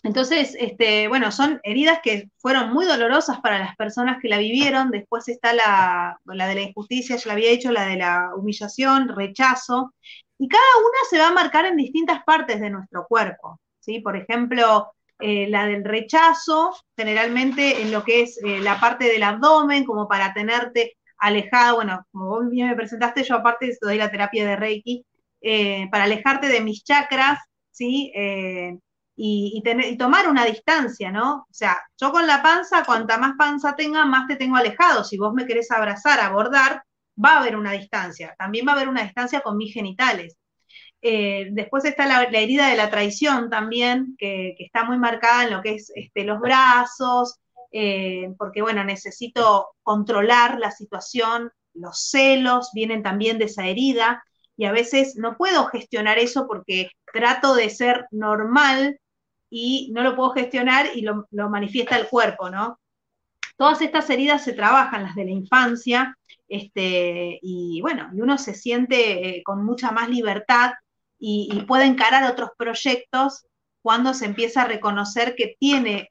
Entonces, 0.04 0.56
este, 0.60 1.08
bueno, 1.08 1.32
son 1.32 1.62
heridas 1.64 2.00
que 2.04 2.30
fueron 2.38 2.74
muy 2.74 2.86
dolorosas 2.86 3.40
para 3.40 3.58
las 3.58 3.76
personas 3.78 4.18
que 4.22 4.28
la 4.28 4.38
vivieron. 4.38 4.92
Después 4.92 5.30
está 5.30 5.54
la, 5.54 6.20
de 6.26 6.56
la 6.56 6.62
injusticia, 6.62 7.16
ya 7.16 7.28
la 7.28 7.34
había 7.34 7.52
dicho, 7.52 7.72
la 7.72 7.86
de 7.86 7.96
la 7.96 8.32
humillación, 8.36 9.08
rechazo. 9.08 9.94
Y 10.38 10.50
cada 10.50 10.64
una 10.80 10.98
se 11.10 11.20
va 11.20 11.30
a 11.30 11.34
marcar 11.34 11.66
en 11.66 11.78
distintas 11.78 12.22
partes 12.26 12.60
de 12.60 12.70
nuestro 12.70 13.06
cuerpo. 13.08 13.62
¿sí? 13.80 14.02
Por 14.02 14.18
ejemplo, 14.18 14.92
eh, 15.20 15.48
la 15.50 15.68
del 15.68 15.86
rechazo, 15.86 16.76
generalmente 16.98 17.82
en 17.82 17.92
lo 17.94 18.04
que 18.04 18.24
es 18.24 18.38
eh, 18.44 18.60
la 18.60 18.82
parte 18.82 19.06
del 19.06 19.24
abdomen, 19.24 19.86
como 19.86 20.10
para 20.10 20.34
tenerte 20.34 20.98
alejada, 21.18 21.76
bueno, 21.76 22.06
como 22.12 22.28
vos 22.28 22.50
bien 22.50 22.68
me 22.68 22.76
presentaste, 22.76 23.24
yo 23.24 23.36
aparte 23.36 23.78
doy 23.80 23.98
la 23.98 24.12
terapia 24.12 24.46
de 24.46 24.58
Reiki, 24.58 25.06
eh, 25.40 25.88
para 25.92 26.04
alejarte 26.04 26.48
de 26.48 26.60
mis 26.60 26.84
chakras, 26.84 27.40
¿sí? 27.72 28.12
Y, 29.16 29.62
tomar 29.98 30.28
una 30.28 30.46
distancia, 30.46 31.12
¿no? 31.12 31.46
O 31.50 31.54
sea, 31.54 31.82
yo 32.00 32.12
con 32.12 32.26
la 32.26 32.42
panza, 32.42 32.84
cuanta 32.84 33.18
más 33.18 33.34
panza 33.38 33.76
tenga, 33.76 34.06
más 34.06 34.28
te 34.28 34.36
tengo 34.36 34.56
alejado. 34.56 35.04
Si 35.04 35.18
vos 35.18 35.34
me 35.34 35.46
querés 35.46 35.70
abrazar, 35.72 36.20
abordar, 36.20 36.84
va 37.24 37.36
a 37.36 37.40
haber 37.40 37.56
una 37.56 37.74
distancia. 37.74 38.36
También 38.38 38.68
va 38.68 38.72
a 38.72 38.76
haber 38.76 38.90
una 38.90 39.04
distancia 39.04 39.42
con 39.42 39.58
mis 39.58 39.74
genitales. 39.74 40.38
Eh, 41.02 41.50
después 41.52 41.86
está 41.86 42.08
la, 42.08 42.24
herida 42.24 42.70
de 42.70 42.78
la 42.78 42.90
traición 42.90 43.50
también, 43.50 44.16
que, 44.18 44.56
que, 44.58 44.66
está 44.66 44.86
muy 44.86 44.98
marcada 44.98 45.44
en 45.44 45.52
lo 45.52 45.62
que 45.62 45.76
es 45.76 45.92
este, 45.96 46.24
los 46.24 46.40
brazos, 46.40 47.40
eh, 47.76 48.34
porque 48.38 48.62
bueno, 48.62 48.84
necesito 48.84 49.70
controlar 49.82 50.60
la 50.60 50.70
situación, 50.70 51.52
los 51.74 52.10
celos 52.12 52.70
vienen 52.74 53.02
también 53.02 53.40
de 53.40 53.46
esa 53.46 53.66
herida 53.66 54.24
y 54.56 54.66
a 54.66 54.72
veces 54.72 55.16
no 55.18 55.38
puedo 55.38 55.66
gestionar 55.66 56.20
eso 56.20 56.46
porque 56.48 56.92
trato 57.12 57.56
de 57.56 57.72
ser 57.72 58.06
normal 58.12 59.00
y 59.56 59.92
no 59.92 60.02
lo 60.02 60.16
puedo 60.16 60.32
gestionar 60.32 60.88
y 60.96 61.02
lo, 61.02 61.28
manifiesta 61.48 61.96
el 61.96 62.08
cuerpo, 62.08 62.50
¿no? 62.50 62.80
Todas 63.56 63.84
estas 63.84 64.10
heridas 64.10 64.44
se 64.44 64.54
trabajan, 64.54 65.04
las 65.04 65.14
de 65.14 65.26
la 65.26 65.30
infancia, 65.32 66.18
este, 66.48 67.38
y 67.40 67.80
bueno, 67.82 68.10
y 68.16 68.22
uno 68.22 68.40
se 68.40 68.56
siente 68.56 69.30
eh, 69.30 69.44
con 69.44 69.64
mucha 69.64 69.92
más 69.92 70.10
libertad 70.10 70.72
y, 71.20 71.66
puede 71.68 71.86
encarar 71.86 72.30
otros 72.32 72.50
proyectos 72.58 73.46
cuando 73.84 74.16
se 74.16 74.26
empieza 74.26 74.64
a 74.64 74.68
reconocer 74.68 75.36
que 75.36 75.56
tiene 75.60 76.10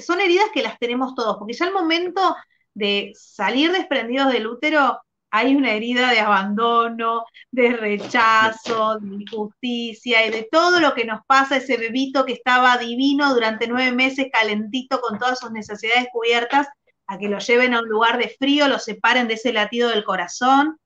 son 0.00 0.20
heridas 0.20 0.46
que 0.54 0.62
las 0.62 0.78
tenemos 0.78 1.14
todos, 1.14 1.36
porque 1.36 1.52
ya 1.52 1.66
al 1.66 1.74
momento 1.74 2.34
de 2.72 3.12
salir 3.14 3.72
desprendidos 3.72 4.32
del 4.32 4.46
útero, 4.46 5.02
hay 5.32 5.56
una 5.56 5.72
herida 5.72 6.10
de 6.10 6.20
abandono, 6.20 7.24
de 7.50 7.72
rechazo, 7.72 8.98
de 9.00 9.14
injusticia 9.22 10.26
y 10.26 10.30
de 10.30 10.46
todo 10.52 10.78
lo 10.78 10.92
que 10.92 11.06
nos 11.06 11.24
pasa 11.26 11.56
ese 11.56 11.78
bebito 11.78 12.26
que 12.26 12.34
estaba 12.34 12.76
divino 12.76 13.32
durante 13.32 13.66
nueve 13.66 13.92
meses, 13.92 14.26
calentito, 14.30 15.00
con 15.00 15.18
todas 15.18 15.40
sus 15.40 15.50
necesidades 15.50 16.08
cubiertas, 16.12 16.68
a 17.06 17.18
que 17.18 17.28
lo 17.28 17.38
lleven 17.38 17.72
a 17.72 17.80
un 17.80 17.88
lugar 17.88 18.18
de 18.18 18.28
frío, 18.28 18.68
lo 18.68 18.78
separen 18.78 19.26
de 19.26 19.34
ese 19.34 19.54
latido 19.54 19.88
del 19.88 20.04
corazón. 20.04 20.78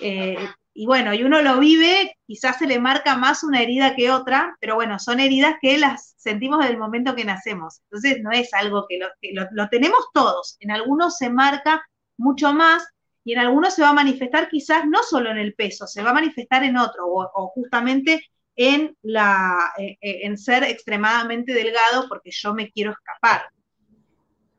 Eh, 0.00 0.38
y 0.72 0.86
bueno, 0.86 1.12
y 1.12 1.22
uno 1.22 1.42
lo 1.42 1.58
vive, 1.58 2.16
quizás 2.26 2.58
se 2.58 2.66
le 2.66 2.80
marca 2.80 3.14
más 3.14 3.44
una 3.44 3.60
herida 3.60 3.94
que 3.94 4.10
otra, 4.10 4.56
pero 4.58 4.74
bueno, 4.74 4.98
son 4.98 5.20
heridas 5.20 5.56
que 5.60 5.76
las 5.76 6.14
sentimos 6.16 6.60
desde 6.60 6.72
el 6.72 6.78
momento 6.78 7.14
que 7.14 7.26
nacemos. 7.26 7.82
Entonces 7.90 8.22
no 8.22 8.30
es 8.30 8.54
algo 8.54 8.86
que 8.88 8.98
lo, 9.32 9.68
tenemos 9.68 10.00
todos. 10.14 10.56
En 10.60 10.70
algunos 10.70 11.18
se 11.18 11.28
marca 11.28 11.84
mucho 12.16 12.54
más 12.54 12.86
y 13.24 13.32
en 13.32 13.38
algunos 13.38 13.74
se 13.74 13.82
va 13.82 13.90
a 13.90 13.94
manifestar 13.94 14.48
quizás 14.48 14.86
no 14.86 15.02
solo 15.02 15.30
en 15.30 15.38
el 15.38 15.54
peso, 15.54 15.86
se 15.86 16.02
va 16.02 16.10
a 16.10 16.14
manifestar 16.14 16.64
en 16.64 16.76
otro 16.76 17.04
o, 17.06 17.48
justamente 17.48 18.24
en, 18.56 18.96
la, 19.02 19.72
eh, 19.78 19.96
eh, 20.00 20.20
en 20.22 20.36
ser 20.36 20.64
extremadamente 20.64 21.54
delgado 21.54 22.08
porque 22.08 22.30
yo 22.32 22.54
me 22.54 22.70
quiero 22.70 22.92
escapar. 22.92 23.42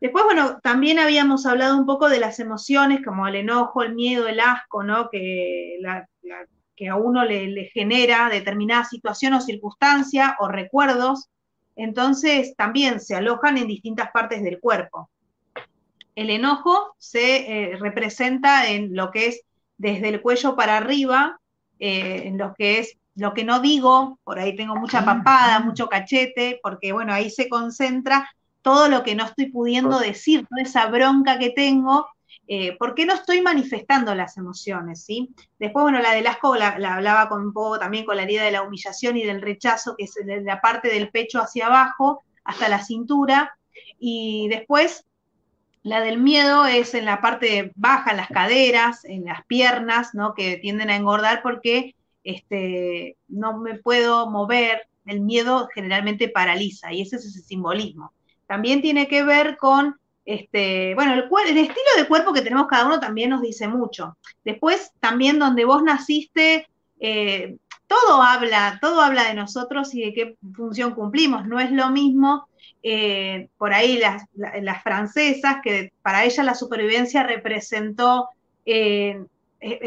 Después, 0.04 0.26
bueno, 0.26 0.60
también 0.62 1.00
habíamos 1.00 1.46
hablado 1.46 1.78
un 1.78 1.86
poco 1.86 2.10
de 2.10 2.20
las 2.20 2.40
emociones, 2.42 3.00
como 3.06 3.26
el 3.26 3.36
enojo, 3.36 3.84
el 3.84 3.96
miedo, 3.96 4.28
el 4.28 4.42
asco, 4.42 4.84
¿no? 4.84 5.10
Que, 5.10 5.80
que 6.76 6.90
a 6.90 6.96
uno 6.96 7.24
le, 7.24 7.70
genera 7.74 8.28
determinada 8.28 8.84
situación 8.84 9.32
o 9.32 9.40
circunstancia 9.40 10.36
o 10.40 10.50
recuerdos. 10.50 11.30
Entonces, 11.78 12.54
también 12.58 13.00
se 13.00 13.16
alojan 13.16 13.58
en 13.58 13.68
distintas 13.68 14.12
partes 14.12 14.44
del 14.44 14.60
cuerpo. 14.60 15.10
El 16.16 16.30
enojo 16.30 16.96
se 16.98 17.72
eh, 17.72 17.78
representa 17.78 18.70
en 18.70 18.96
lo 18.96 19.12
que 19.12 19.28
es 19.28 19.42
desde 19.78 20.10
el 20.10 20.22
cuello 20.22 20.56
para 20.56 20.78
arriba, 20.78 21.40
eh, 21.80 22.24
en 22.26 22.38
lo 22.38 22.54
que 22.54 22.80
es 22.80 22.98
lo 23.16 23.34
que 23.34 23.44
no 23.44 23.60
digo, 23.60 24.20
por 24.24 24.40
ahí 24.40 24.56
tengo 24.56 24.76
mucha 24.76 25.06
papada, 25.06 25.60
mucho 25.60 25.88
cachete, 25.88 26.60
porque 26.64 26.94
bueno, 26.94 27.14
ahí 27.14 27.30
se 27.30 27.48
concentra 27.48 28.28
todo 28.64 28.90
lo 28.90 29.04
que 29.04 29.14
no 29.14 29.26
estoy 29.26 29.52
pudiendo 29.52 30.00
decir, 30.00 30.48
toda 30.48 30.62
esa 30.62 30.88
bronca 30.88 31.38
que 31.38 31.52
tengo, 31.52 32.08
eh, 32.48 32.76
¿por 32.78 32.94
qué 32.94 33.06
no 33.06 33.14
estoy 33.14 33.42
manifestando 33.42 34.16
las 34.16 34.38
emociones? 34.38 35.04
¿sí? 35.04 35.34
Después, 35.60 35.84
bueno, 35.84 36.00
la 36.00 36.14
del 36.14 36.28
asco 36.28 36.56
la, 36.56 36.70
hablaba 36.70 37.30
con 37.30 37.42
un 37.42 37.54
poco 37.54 37.80
también 37.80 38.06
con 38.06 38.16
la 38.16 38.24
herida 38.24 38.44
de 38.44 38.52
la 38.52 38.64
humillación 38.64 39.18
y 39.18 39.24
del 39.24 39.42
rechazo, 39.42 39.96
que 39.98 40.06
es 40.06 40.14
de 40.14 40.42
la 40.42 40.60
parte 40.60 40.90
del 40.90 41.10
pecho 41.10 41.40
hacia 41.40 41.68
abajo 41.68 42.24
hasta 42.44 42.68
la 42.70 42.84
cintura. 42.84 43.58
Y 44.00 44.48
después, 44.50 45.06
la 45.84 46.02
del 46.02 46.20
miedo 46.20 46.66
es 46.66 46.94
en 46.94 47.06
la 47.06 47.22
parte 47.22 47.72
baja, 47.76 48.12
en 48.12 48.18
las 48.18 48.30
caderas, 48.30 49.06
en 49.06 49.26
las 49.26 49.46
piernas, 49.46 50.14
¿no? 50.14 50.34
Que 50.34 50.58
tienden 50.58 50.90
a 50.90 50.96
engordar 50.96 51.42
porque 51.44 51.96
este, 52.24 53.18
no 53.28 53.60
me 53.60 53.76
puedo 53.76 54.30
mover. 54.30 54.88
El 55.06 55.22
miedo 55.22 55.68
generalmente 55.74 56.30
paraliza 56.30 56.94
y 56.94 57.02
ese 57.02 57.18
es 57.18 57.26
ese 57.26 57.42
simbolismo 57.42 58.14
también 58.48 58.82
tiene 58.82 59.08
que 59.08 59.24
ver 59.24 59.58
con, 59.58 60.00
este, 60.26 60.94
bueno, 60.96 61.14
el, 61.14 61.58
estilo 61.58 61.92
de 61.98 62.08
cuerpo 62.08 62.34
que 62.34 62.42
tenemos 62.42 62.68
cada 62.68 62.86
uno 62.86 63.00
también 63.00 63.30
nos 63.30 63.42
dice 63.42 63.68
mucho. 63.68 64.18
Después, 64.44 64.92
también 65.00 65.40
donde 65.40 65.66
vos 65.66 65.84
naciste, 65.84 66.68
eh, 67.00 67.58
todo 67.88 68.22
habla, 68.22 68.78
todo 68.82 69.02
habla 69.02 69.24
de 69.24 69.34
nosotros 69.34 69.94
y 69.96 70.02
de 70.06 70.14
qué 70.14 70.38
función 70.56 70.94
cumplimos. 70.94 71.48
No 71.48 71.60
es 71.60 71.72
lo 71.72 71.90
mismo 71.90 72.48
eh, 72.84 73.48
por 73.58 73.74
ahí 73.74 73.98
las, 73.98 74.84
francesas, 74.84 75.58
que 75.64 75.94
para 76.02 76.26
ellas 76.26 76.46
la 76.46 76.54
supervivencia 76.54 77.24
representó 77.24 78.30
eh, 78.66 79.24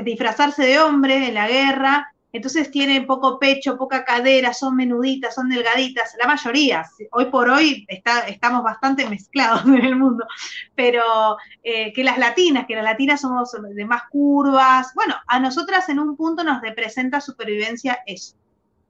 disfrazarse 0.03 0.65
de 0.65 0.81
hombre 0.81 1.29
en 1.29 1.35
la 1.35 1.47
guerra, 1.47 2.11
entonces 2.37 2.71
tienen 2.71 3.07
poco 3.07 3.39
pecho, 3.39 3.79
poca 3.79 4.05
cadera, 4.05 4.53
son 4.53 4.77
menuditas, 4.77 5.35
son 5.35 5.49
delgaditas, 5.49 6.15
la 6.21 6.27
mayoría, 6.27 6.85
hoy 7.13 7.27
por 7.27 7.49
hoy 7.49 7.87
estamos 7.89 8.63
bastante 8.63 9.09
mezclados 9.09 9.65
en 9.67 9.85
el 9.85 9.97
mundo, 9.97 10.27
pero 10.75 11.37
eh, 11.63 11.93
que 11.95 12.05
las 12.05 12.19
latinas, 12.19 12.67
que 12.67 12.75
las 12.75 12.85
latinas 12.85 13.23
somos 13.23 13.53
de 13.53 13.85
más 13.87 14.03
curvas, 14.11 14.93
bueno, 14.95 15.15
a 15.27 15.41
nosotras 15.41 15.89
en 15.89 15.99
un 15.99 16.17
punto 16.17 16.45
nos 16.45 16.61
representa 16.61 17.21
supervivencia 17.21 18.01
eso. 18.07 18.37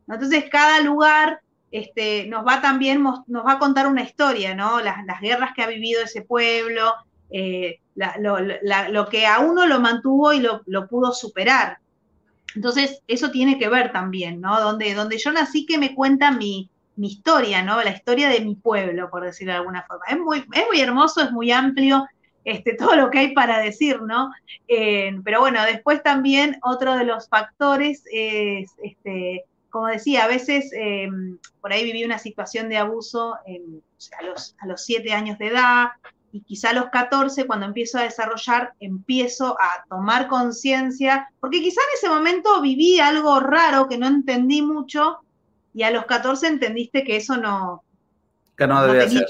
Entonces 0.09 0.47
cada 0.51 0.81
lugar 0.81 1.41
este, 1.71 2.27
nos 2.27 2.47
va 2.47 2.61
también, 2.61 3.03
nos 3.03 3.47
va 3.47 3.53
a 3.53 3.59
contar 3.59 3.87
una 3.87 4.03
historia, 4.03 4.55
¿no? 4.55 4.81
Las, 4.81 5.21
guerras 5.21 5.51
que 5.55 5.63
ha 5.63 5.67
vivido 5.67 6.03
ese 6.03 6.23
pueblo, 6.23 6.95
eh, 7.31 7.81
lo, 7.95 9.09
que 9.09 9.27
a 9.27 9.41
uno 9.41 9.67
lo 9.67 9.81
mantuvo 9.81 10.33
y 10.33 10.41
lo 10.41 10.89
pudo 10.89 11.13
superar. 11.13 11.79
Entonces, 12.57 13.03
eso 13.07 13.31
tiene 13.31 13.59
que 13.59 13.69
ver 13.69 13.93
también, 13.93 14.41
¿no? 14.41 14.59
Donde, 14.61 14.95
donde 14.95 15.19
yo 15.19 15.31
nací 15.31 15.67
que 15.67 15.79
me 15.79 15.95
cuenta 15.95 16.31
mi, 16.31 16.71
historia, 16.99 17.63
¿no? 17.63 17.83
La 17.83 17.91
historia 17.91 18.31
de 18.31 18.41
mi 18.41 18.55
pueblo, 18.55 19.11
por 19.11 19.23
decirlo 19.23 19.53
de 19.53 19.59
alguna 19.59 19.83
forma. 19.83 20.07
Es 20.09 20.19
muy, 20.19 20.39
es 20.39 20.67
muy 20.67 20.81
hermoso, 20.81 21.21
es 21.21 21.31
muy 21.31 21.53
amplio 21.53 22.07
este, 22.43 22.75
todo 22.75 22.97
lo 22.97 23.11
que 23.11 23.19
hay 23.19 23.35
para 23.35 23.59
decir, 23.59 24.01
¿no? 24.01 24.33
Eh, 24.67 25.15
pero 25.23 25.41
bueno, 25.41 25.63
después 25.65 26.03
también 26.03 26.59
otro 26.63 26.97
de 26.97 27.05
los 27.05 27.29
factores 27.29 28.03
es, 28.11 28.71
este, 28.83 29.45
como 29.71 29.87
decía, 29.87 30.25
a 30.25 30.29
veces 30.29 30.73
eh, 30.73 31.09
por 31.61 31.73
ahí 31.73 31.85
viví 31.85 32.05
una 32.05 32.19
situación 32.19 32.69
de 32.69 32.79
abuso 32.79 33.35
a, 33.35 34.23
los, 34.25 34.57
a 34.59 34.67
los 34.67 34.85
siete 34.85 35.13
años 35.13 35.39
de 35.39 35.49
edad, 35.49 35.89
y 36.37 36.41
quizá 36.43 36.71
a 36.71 36.73
los 36.75 36.91
14, 36.91 37.47
cuando 37.47 37.65
empiezo 37.67 37.99
a 37.99 38.03
desarrollar, 38.03 38.75
empiezo 38.81 39.57
a 39.59 39.85
tomar 39.89 40.29
conciencia, 40.29 41.31
porque 41.41 41.63
quizá 41.63 41.81
en 41.81 41.97
ese 41.97 42.09
momento 42.11 42.61
viví 42.61 43.01
algo 43.01 43.41
raro 43.41 43.89
que 43.89 43.97
no 43.97 44.07
entendí 44.07 44.61
mucho 44.61 45.21
y 45.73 45.83
a 45.83 45.91
los 45.91 46.05
14 46.05 46.47
entendiste 46.47 47.05
que 47.05 47.17
eso 47.17 47.37
no... 47.37 47.83
Que 48.57 48.67
no 48.67 48.87
debía 48.87 49.09
ser. 49.09 49.27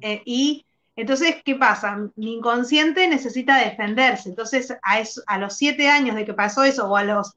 Eh, 0.00 0.22
y 0.24 0.64
entonces, 0.94 1.36
¿qué 1.44 1.56
pasa? 1.56 1.96
Mi 2.16 2.34
inconsciente 2.34 3.06
necesita 3.08 3.56
defenderse. 3.56 4.28
Entonces, 4.28 4.72
a, 4.82 5.02
a 5.26 5.38
los 5.38 5.56
7 5.56 5.88
años 5.88 6.14
de 6.14 6.24
que 6.24 6.34
pasó 6.34 6.62
eso, 6.64 6.88
o 6.88 6.96
a 6.96 7.04
los... 7.04 7.34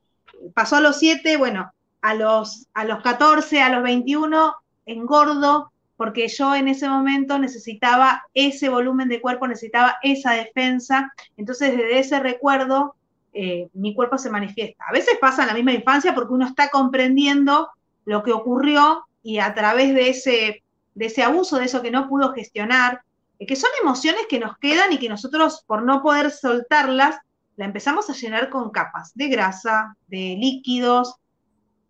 Pasó 0.53 0.77
a 0.77 0.81
los 0.81 0.97
7, 0.99 1.37
bueno, 1.37 1.71
a 2.01 2.13
los, 2.15 2.67
a 2.73 2.85
los 2.85 3.01
14, 3.01 3.61
a 3.61 3.69
los 3.69 3.83
21, 3.83 4.55
engordo, 4.85 5.71
porque 5.97 6.27
yo 6.27 6.55
en 6.55 6.67
ese 6.67 6.89
momento 6.89 7.37
necesitaba 7.37 8.23
ese 8.33 8.69
volumen 8.69 9.07
de 9.07 9.21
cuerpo, 9.21 9.47
necesitaba 9.47 9.97
esa 10.01 10.31
defensa, 10.31 11.13
entonces 11.37 11.77
desde 11.77 11.99
ese 11.99 12.19
recuerdo 12.19 12.95
eh, 13.33 13.69
mi 13.73 13.93
cuerpo 13.93 14.17
se 14.17 14.29
manifiesta. 14.29 14.83
A 14.87 14.91
veces 14.91 15.17
pasa 15.21 15.43
en 15.43 15.49
la 15.49 15.53
misma 15.53 15.73
infancia 15.73 16.13
porque 16.15 16.33
uno 16.33 16.47
está 16.47 16.69
comprendiendo 16.69 17.69
lo 18.05 18.23
que 18.23 18.33
ocurrió 18.33 19.05
y 19.23 19.37
a 19.37 19.53
través 19.53 19.93
de 19.93 20.09
ese, 20.09 20.63
de 20.95 21.05
ese 21.05 21.23
abuso, 21.23 21.57
de 21.57 21.65
eso 21.65 21.81
que 21.81 21.91
no 21.91 22.09
pudo 22.09 22.33
gestionar, 22.33 23.03
eh, 23.39 23.45
que 23.45 23.55
son 23.55 23.69
emociones 23.81 24.23
que 24.27 24.39
nos 24.39 24.57
quedan 24.57 24.91
y 24.91 24.97
que 24.97 25.07
nosotros 25.07 25.63
por 25.65 25.83
no 25.83 26.01
poder 26.01 26.31
soltarlas, 26.31 27.17
la 27.57 27.65
empezamos 27.65 28.09
a 28.09 28.13
llenar 28.13 28.49
con 28.49 28.71
capas 28.71 29.11
de 29.13 29.27
grasa, 29.27 29.95
de 30.07 30.35
líquidos, 30.39 31.15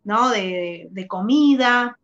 ¿no? 0.04 0.30
de, 0.30 0.88
de 0.92 1.08
comida, 1.08 1.98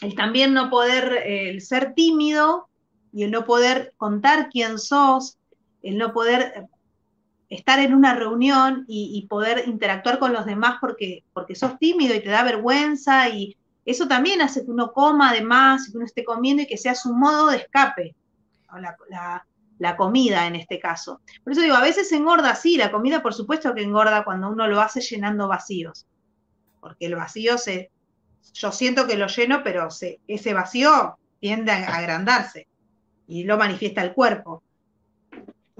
el 0.00 0.14
también 0.14 0.54
no 0.54 0.70
poder, 0.70 1.22
el 1.24 1.60
ser 1.60 1.94
tímido 1.94 2.68
y 3.12 3.22
el 3.22 3.30
no 3.30 3.44
poder 3.44 3.94
contar 3.96 4.48
quién 4.50 4.78
sos, 4.78 5.38
el 5.82 5.98
no 5.98 6.12
poder 6.12 6.66
estar 7.48 7.78
en 7.78 7.94
una 7.94 8.14
reunión 8.14 8.84
y, 8.88 9.26
poder 9.28 9.68
interactuar 9.68 10.18
con 10.18 10.32
los 10.32 10.46
demás 10.46 10.78
porque, 10.80 11.24
porque 11.32 11.54
sos 11.54 11.78
tímido 11.78 12.14
y 12.14 12.20
te 12.20 12.28
da 12.28 12.42
vergüenza 12.42 13.28
y 13.28 13.56
eso 13.84 14.08
también 14.08 14.40
hace 14.40 14.64
que 14.64 14.70
uno 14.70 14.92
coma 14.92 15.30
además, 15.30 15.88
que 15.90 15.96
uno 15.96 16.06
esté 16.06 16.24
comiendo 16.24 16.62
y 16.62 16.66
que 16.66 16.78
sea 16.78 16.94
su 16.94 17.14
modo 17.14 17.48
de 17.48 17.58
escape, 17.58 18.14
la, 19.08 19.46
la 19.78 19.96
comida 19.96 20.46
en 20.46 20.56
este 20.56 20.80
caso. 20.80 21.20
Por 21.42 21.52
eso 21.52 21.62
digo, 21.62 21.76
a 21.76 21.82
veces 21.82 22.10
engorda, 22.12 22.54
sí, 22.54 22.76
la 22.76 22.90
comida 22.90 23.22
por 23.22 23.34
supuesto 23.34 23.74
que 23.74 23.82
engorda 23.82 24.24
cuando 24.24 24.48
uno 24.48 24.66
lo 24.66 24.80
hace 24.80 25.00
llenando 25.00 25.46
vacíos, 25.46 26.06
porque 26.84 27.06
el 27.06 27.14
vacío 27.14 27.56
se, 27.56 27.90
yo 28.52 28.70
siento 28.70 29.06
que 29.06 29.16
lo 29.16 29.26
lleno, 29.26 29.62
pero 29.64 29.88
ese 30.28 30.52
vacío 30.52 31.16
tiende 31.40 31.72
a 31.72 31.96
agrandarse 31.96 32.66
y 33.26 33.44
lo 33.44 33.56
manifiesta 33.56 34.02
el 34.02 34.12
cuerpo. 34.12 34.62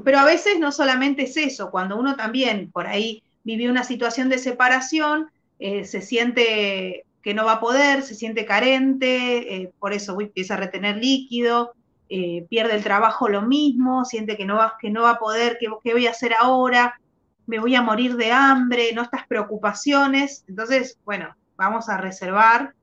Pero 0.03 0.19
a 0.19 0.25
veces 0.25 0.59
no 0.59 0.73
solamente 0.73 1.25
es 1.25 1.37
eso, 1.37 1.71
cuando 1.71 1.99
uno 1.99 2.17
también 2.17 2.71
por 2.73 2.87
ahí 2.87 3.23
vive 3.43 3.69
una 3.69 3.85
situación 3.85 4.31
de 4.31 4.39
separación, 4.39 5.31
eh, 5.59 5.85
se 5.85 6.01
siente 6.01 7.05
que 7.21 7.35
no 7.35 7.45
va 7.45 7.53
a 7.53 7.61
poder, 7.61 8.03
se 8.03 8.15
siente 8.15 8.47
carente, 8.47 9.57
eh, 9.57 9.73
por 9.79 9.93
eso 9.93 10.19
empieza 10.19 10.55
a 10.55 10.59
retener 10.59 10.97
líquido, 10.97 11.75
eh, 12.09 12.47
pierde 12.49 12.77
el 12.77 12.83
trabajo 12.83 13.29
lo 13.29 13.43
mismo, 13.43 14.07
siente 14.07 14.39
que 14.39 14.47
no 14.47 14.57
va, 14.57 14.79
que 14.81 14.89
no 14.89 15.03
va 15.03 15.11
a 15.11 15.19
poder, 15.19 15.59
¿qué 15.61 15.93
voy 15.93 16.07
a 16.07 16.13
hacer 16.13 16.33
ahora? 16.41 16.99
Me 17.47 17.59
voy 17.59 17.75
a 17.75 17.83
morir 17.83 18.17
de 18.17 18.33
hambre, 18.33 18.93
no 18.95 19.03
estas 19.03 19.27
preocupaciones. 19.27 20.45
Entonces, 20.49 20.99
bueno, 21.05 21.35
vamos 21.57 21.89
a 21.89 21.99
reservar 21.99 22.75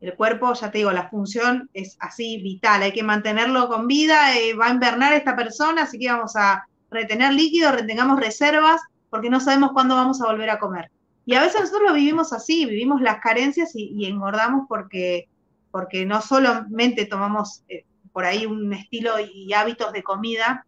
El 0.00 0.14
cuerpo, 0.14 0.52
ya 0.52 0.70
te 0.70 0.78
digo, 0.78 0.92
la 0.92 1.08
función 1.08 1.70
es 1.72 1.96
así 1.98 2.42
vital, 2.42 2.82
hay 2.82 2.92
que 2.92 3.02
mantenerlo 3.02 3.68
con 3.68 3.86
vida, 3.86 4.36
eh, 4.36 4.52
va 4.54 4.66
a 4.66 4.70
invernar 4.70 5.14
esta 5.14 5.34
persona, 5.34 5.84
así 5.84 5.98
que 5.98 6.10
vamos 6.10 6.36
a 6.36 6.66
retener 6.90 7.32
líquido, 7.32 7.72
retengamos 7.72 8.20
reservas, 8.20 8.82
porque 9.08 9.30
no 9.30 9.40
sabemos 9.40 9.72
cuándo 9.72 9.94
vamos 9.94 10.20
a 10.20 10.26
volver 10.26 10.50
a 10.50 10.58
comer. 10.58 10.90
Y 11.24 11.34
a 11.34 11.40
veces 11.40 11.62
nosotros 11.62 11.88
lo 11.88 11.94
vivimos 11.94 12.34
así, 12.34 12.66
vivimos 12.66 13.00
las 13.00 13.20
carencias 13.20 13.72
y, 13.74 14.04
engordamos 14.04 14.66
porque, 14.68 15.28
porque 15.70 16.04
no 16.04 16.20
solamente 16.20 17.06
tomamos 17.06 17.62
eh, 17.68 17.84
por 18.12 18.26
ahí 18.26 18.44
un 18.44 18.74
estilo 18.74 19.14
y 19.18 19.52
hábitos 19.54 19.92
de 19.92 20.02
comida 20.02 20.66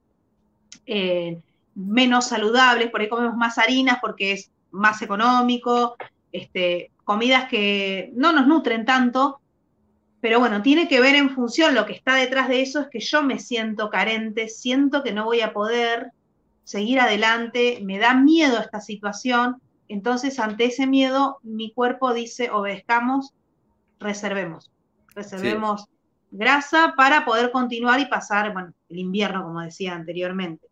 eh, 0.86 1.38
menos 1.76 2.26
saludables, 2.26 2.90
por 2.90 3.00
ahí 3.00 3.08
comemos 3.08 3.36
más 3.36 3.58
harinas 3.58 3.98
porque 4.00 4.32
es 4.32 4.50
más 4.70 5.02
económico, 5.02 5.96
este, 6.32 6.90
comidas 7.04 7.48
que 7.48 8.10
no 8.14 8.32
nos 8.32 8.46
nutren 8.46 8.84
tanto, 8.84 9.40
pero 10.20 10.40
bueno, 10.40 10.62
tiene 10.62 10.88
que 10.88 11.00
ver 11.00 11.14
en 11.14 11.30
función, 11.30 11.74
lo 11.74 11.86
que 11.86 11.92
está 11.92 12.14
detrás 12.14 12.48
de 12.48 12.62
eso 12.62 12.80
es 12.80 12.88
que 12.88 13.00
yo 13.00 13.22
me 13.22 13.38
siento 13.38 13.90
carente, 13.90 14.48
siento 14.48 15.02
que 15.02 15.12
no 15.12 15.24
voy 15.24 15.42
a 15.42 15.52
poder 15.52 16.10
seguir 16.64 16.98
adelante, 16.98 17.80
me 17.84 17.98
da 17.98 18.14
miedo 18.14 18.58
esta 18.58 18.80
situación, 18.80 19.60
entonces 19.88 20.40
ante 20.40 20.64
ese 20.64 20.86
miedo 20.86 21.38
mi 21.42 21.72
cuerpo 21.72 22.12
dice, 22.12 22.50
obedezcamos, 22.50 23.34
reservemos, 24.00 24.72
reservemos 25.14 25.86
grasa 26.30 26.94
para 26.96 27.24
poder 27.24 27.52
continuar 27.52 28.00
y 28.00 28.06
pasar, 28.06 28.52
bueno, 28.52 28.72
el 28.88 28.98
invierno, 28.98 29.44
como 29.44 29.60
decía 29.60 29.94
anteriormente. 29.94 30.66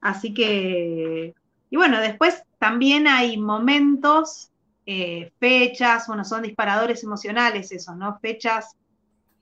Así 0.00 0.32
que, 0.32 1.34
y 1.70 1.76
bueno, 1.76 2.00
después 2.00 2.42
también 2.58 3.06
hay 3.06 3.36
momentos 3.36 4.50
eh, 4.86 5.32
fechas, 5.38 6.06
bueno, 6.06 6.24
son 6.24 6.42
disparadores 6.42 7.04
emocionales 7.04 7.70
esos, 7.72 7.96
¿no? 7.96 8.18
Fechas, 8.18 8.76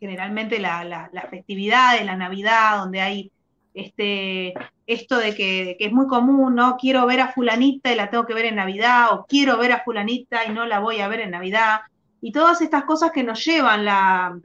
generalmente 0.00 0.58
la, 0.58 0.84
la, 0.84 1.10
la 1.12 1.22
festividad 1.22 1.98
de 1.98 2.04
la 2.04 2.16
Navidad, 2.16 2.78
donde 2.78 3.00
hay 3.00 3.32
este, 3.74 4.54
esto 4.86 5.18
de 5.18 5.34
que, 5.34 5.76
es 5.78 5.92
muy 5.92 6.06
común, 6.06 6.54
¿no? 6.54 6.76
Quiero 6.76 7.06
ver 7.06 7.20
a 7.20 7.32
fulanita 7.32 7.92
y 7.92 7.96
la 7.96 8.10
tengo 8.10 8.26
que 8.26 8.34
ver 8.34 8.46
en 8.46 8.56
Navidad, 8.56 9.12
o 9.12 9.26
quiero 9.26 9.56
ver 9.58 9.72
a 9.72 9.84
fulanita 9.84 10.44
y 10.44 10.52
no 10.52 10.66
la 10.66 10.80
voy 10.80 11.00
a 11.00 11.08
ver 11.08 11.20
en 11.20 11.30
Navidad, 11.30 11.80
y 12.20 12.32
todas 12.32 12.60
estas 12.60 12.84
cosas 12.84 13.12
que 13.12 13.22
nos 13.22 13.44
llevan 13.44 13.84
la, 13.84 14.38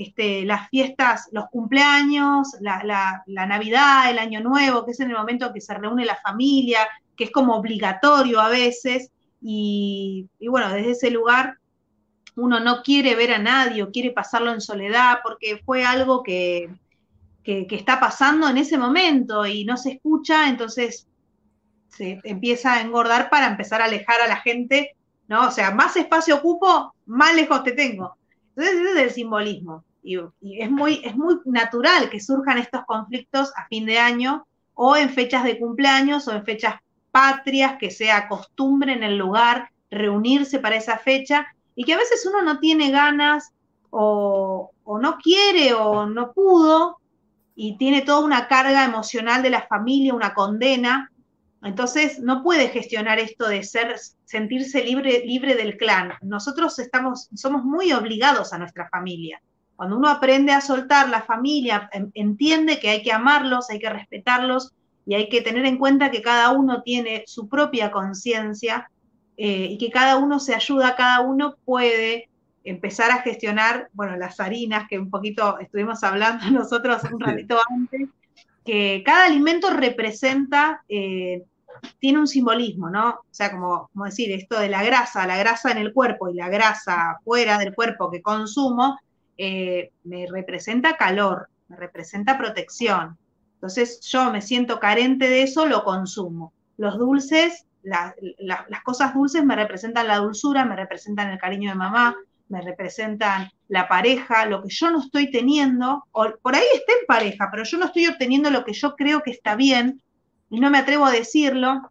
este, 0.00 0.46
las 0.46 0.70
fiestas, 0.70 1.28
los 1.30 1.50
cumpleaños, 1.50 2.56
la, 2.60 3.22
Navidad, 3.26 4.08
el 4.08 4.18
Año 4.18 4.40
Nuevo, 4.40 4.86
que 4.86 4.92
es 4.92 5.00
en 5.00 5.10
el 5.10 5.16
momento 5.18 5.52
que 5.52 5.60
se 5.60 5.74
reúne 5.74 6.06
la 6.06 6.16
familia, 6.16 6.88
que 7.14 7.24
es 7.24 7.30
como 7.30 7.54
obligatorio 7.54 8.40
a 8.40 8.48
veces, 8.48 9.10
y, 9.42 10.26
bueno, 10.40 10.72
desde 10.72 10.92
ese 10.92 11.10
lugar 11.10 11.58
uno 12.34 12.60
no 12.60 12.82
quiere 12.82 13.14
ver 13.14 13.34
a 13.34 13.38
nadie 13.38 13.82
o 13.82 13.90
quiere 13.90 14.10
pasarlo 14.10 14.50
en 14.52 14.62
soledad 14.62 15.18
porque 15.22 15.60
fue 15.66 15.84
algo 15.84 16.22
que, 16.22 16.70
está 17.44 18.00
pasando 18.00 18.48
en 18.48 18.56
ese 18.56 18.78
momento 18.78 19.44
y 19.44 19.66
no 19.66 19.76
se 19.76 19.92
escucha, 19.92 20.48
entonces 20.48 21.06
se 21.88 22.20
empieza 22.24 22.72
a 22.72 22.80
engordar 22.80 23.28
para 23.28 23.48
empezar 23.48 23.82
a 23.82 23.84
alejar 23.84 24.22
a 24.22 24.28
la 24.28 24.36
gente, 24.36 24.96
¿no? 25.28 25.48
O 25.48 25.50
sea, 25.50 25.72
más 25.72 25.94
espacio 25.96 26.36
ocupo, 26.36 26.94
más 27.04 27.34
lejos 27.34 27.62
te 27.64 27.72
tengo. 27.72 28.16
Entonces 28.56 28.80
ese 28.80 28.92
es 28.92 28.98
el 28.98 29.10
simbolismo. 29.10 29.84
Y, 30.02 30.18
y, 30.40 30.62
es, 30.62 30.70
muy, 30.70 31.00
es 31.04 31.16
muy 31.16 31.36
natural 31.44 32.10
que 32.10 32.20
surjan 32.20 32.58
estos 32.58 32.84
conflictos 32.86 33.52
a 33.56 33.66
fin 33.66 33.86
de 33.86 33.98
año 33.98 34.46
o 34.74 34.96
en 34.96 35.10
fechas 35.10 35.44
de 35.44 35.58
cumpleaños 35.58 36.26
o 36.28 36.32
en 36.32 36.44
fechas 36.44 36.76
patrias, 37.10 37.76
que 37.78 37.90
sea 37.90 38.28
costumbre 38.28 38.92
en 38.92 39.02
el 39.02 39.18
lugar 39.18 39.70
reunirse 39.90 40.58
para 40.58 40.76
esa 40.76 40.98
fecha 40.98 41.46
y 41.74 41.84
que 41.84 41.94
a 41.94 41.98
veces 41.98 42.24
uno 42.26 42.42
no 42.42 42.60
tiene 42.60 42.90
ganas 42.90 43.52
o, 43.90 44.70
no 45.00 45.18
quiere 45.18 45.74
o 45.74 46.06
no 46.06 46.32
pudo 46.32 46.98
y 47.54 47.76
tiene 47.76 48.02
toda 48.02 48.24
una 48.24 48.48
carga 48.48 48.84
emocional 48.84 49.42
de 49.42 49.50
la 49.50 49.66
familia, 49.66 50.14
una 50.14 50.34
condena, 50.34 51.10
entonces 51.62 52.20
no 52.20 52.42
puede 52.42 52.68
gestionar 52.68 53.18
esto 53.18 53.48
de 53.48 53.62
ser, 53.62 53.96
sentirse 54.24 54.82
libre, 54.82 55.22
libre 55.26 55.54
del 55.54 55.76
clan. 55.76 56.14
Nosotros 56.22 56.78
estamos, 56.78 57.28
somos 57.34 57.64
muy 57.64 57.92
obligados 57.92 58.52
a 58.52 58.58
nuestra 58.58 58.88
familia. 58.88 59.42
Cuando 59.80 59.96
uno 59.96 60.10
aprende 60.10 60.52
a 60.52 60.60
soltar 60.60 61.08
la 61.08 61.22
familia, 61.22 61.88
entiende 62.12 62.78
que 62.78 62.90
hay 62.90 63.02
que 63.02 63.14
amarlos, 63.14 63.70
hay 63.70 63.78
que 63.78 63.88
respetarlos 63.88 64.74
y 65.06 65.14
hay 65.14 65.30
que 65.30 65.40
tener 65.40 65.64
en 65.64 65.78
cuenta 65.78 66.10
que 66.10 66.20
cada 66.20 66.50
uno 66.50 66.82
tiene 66.82 67.24
su 67.26 67.48
propia 67.48 67.90
conciencia 67.90 68.90
eh, 69.38 69.68
y 69.70 69.78
que 69.78 69.88
cada 69.90 70.18
uno 70.18 70.38
se 70.38 70.54
ayuda, 70.54 70.96
cada 70.96 71.22
uno 71.22 71.54
puede 71.64 72.28
empezar 72.62 73.10
a 73.10 73.22
gestionar, 73.22 73.88
bueno, 73.94 74.18
las 74.18 74.38
harinas 74.38 74.86
que 74.86 74.98
un 74.98 75.08
poquito 75.08 75.58
estuvimos 75.58 76.04
hablando 76.04 76.44
nosotros 76.50 77.02
un 77.10 77.18
ratito 77.18 77.56
antes, 77.70 78.10
que 78.66 79.02
cada 79.02 79.24
alimento 79.24 79.70
representa, 79.70 80.84
eh, 80.90 81.42
tiene 81.98 82.18
un 82.18 82.26
simbolismo, 82.26 82.90
¿no? 82.90 83.08
O 83.08 83.24
sea, 83.30 83.50
como, 83.50 83.88
como 83.94 84.04
decir, 84.04 84.30
esto 84.30 84.60
de 84.60 84.68
la 84.68 84.82
grasa, 84.82 85.26
la 85.26 85.38
grasa 85.38 85.70
en 85.70 85.78
el 85.78 85.94
cuerpo 85.94 86.28
y 86.28 86.34
la 86.34 86.50
grasa 86.50 87.18
fuera 87.24 87.56
del 87.56 87.74
cuerpo 87.74 88.10
que 88.10 88.20
consumo, 88.20 88.98
eh, 89.42 89.90
me 90.04 90.26
representa 90.26 90.98
calor, 90.98 91.48
me 91.68 91.76
representa 91.76 92.36
protección, 92.36 93.16
entonces 93.54 94.00
yo 94.02 94.30
me 94.30 94.42
siento 94.42 94.78
carente 94.78 95.30
de 95.30 95.42
eso, 95.42 95.64
lo 95.64 95.82
consumo. 95.82 96.52
Los 96.76 96.98
dulces, 96.98 97.64
las 97.82 98.82
cosas 98.84 99.14
dulces 99.14 99.42
me 99.42 99.56
representan 99.56 100.08
la 100.08 100.18
dulzura, 100.18 100.66
me 100.66 100.76
representan 100.76 101.30
el 101.30 101.38
cariño 101.38 101.70
de 101.70 101.76
mamá, 101.76 102.16
me 102.48 102.60
representan 102.60 103.50
la 103.68 103.88
pareja, 103.88 104.44
lo 104.44 104.62
que 104.62 104.68
yo 104.68 104.90
no 104.90 105.00
estoy 105.00 105.30
teniendo, 105.30 106.04
o 106.12 106.26
por 106.42 106.54
ahí 106.54 106.64
está 106.74 106.92
en 107.00 107.06
pareja, 107.06 107.48
pero 107.50 107.64
yo 107.64 107.78
no 107.78 107.86
estoy 107.86 108.08
obteniendo 108.08 108.50
lo 108.50 108.62
que 108.62 108.74
yo 108.74 108.94
creo 108.94 109.22
que 109.22 109.30
está 109.30 109.56
bien 109.56 110.02
y 110.50 110.60
no 110.60 110.68
me 110.68 110.78
atrevo 110.78 111.06
a 111.06 111.12
decirlo. 111.12 111.90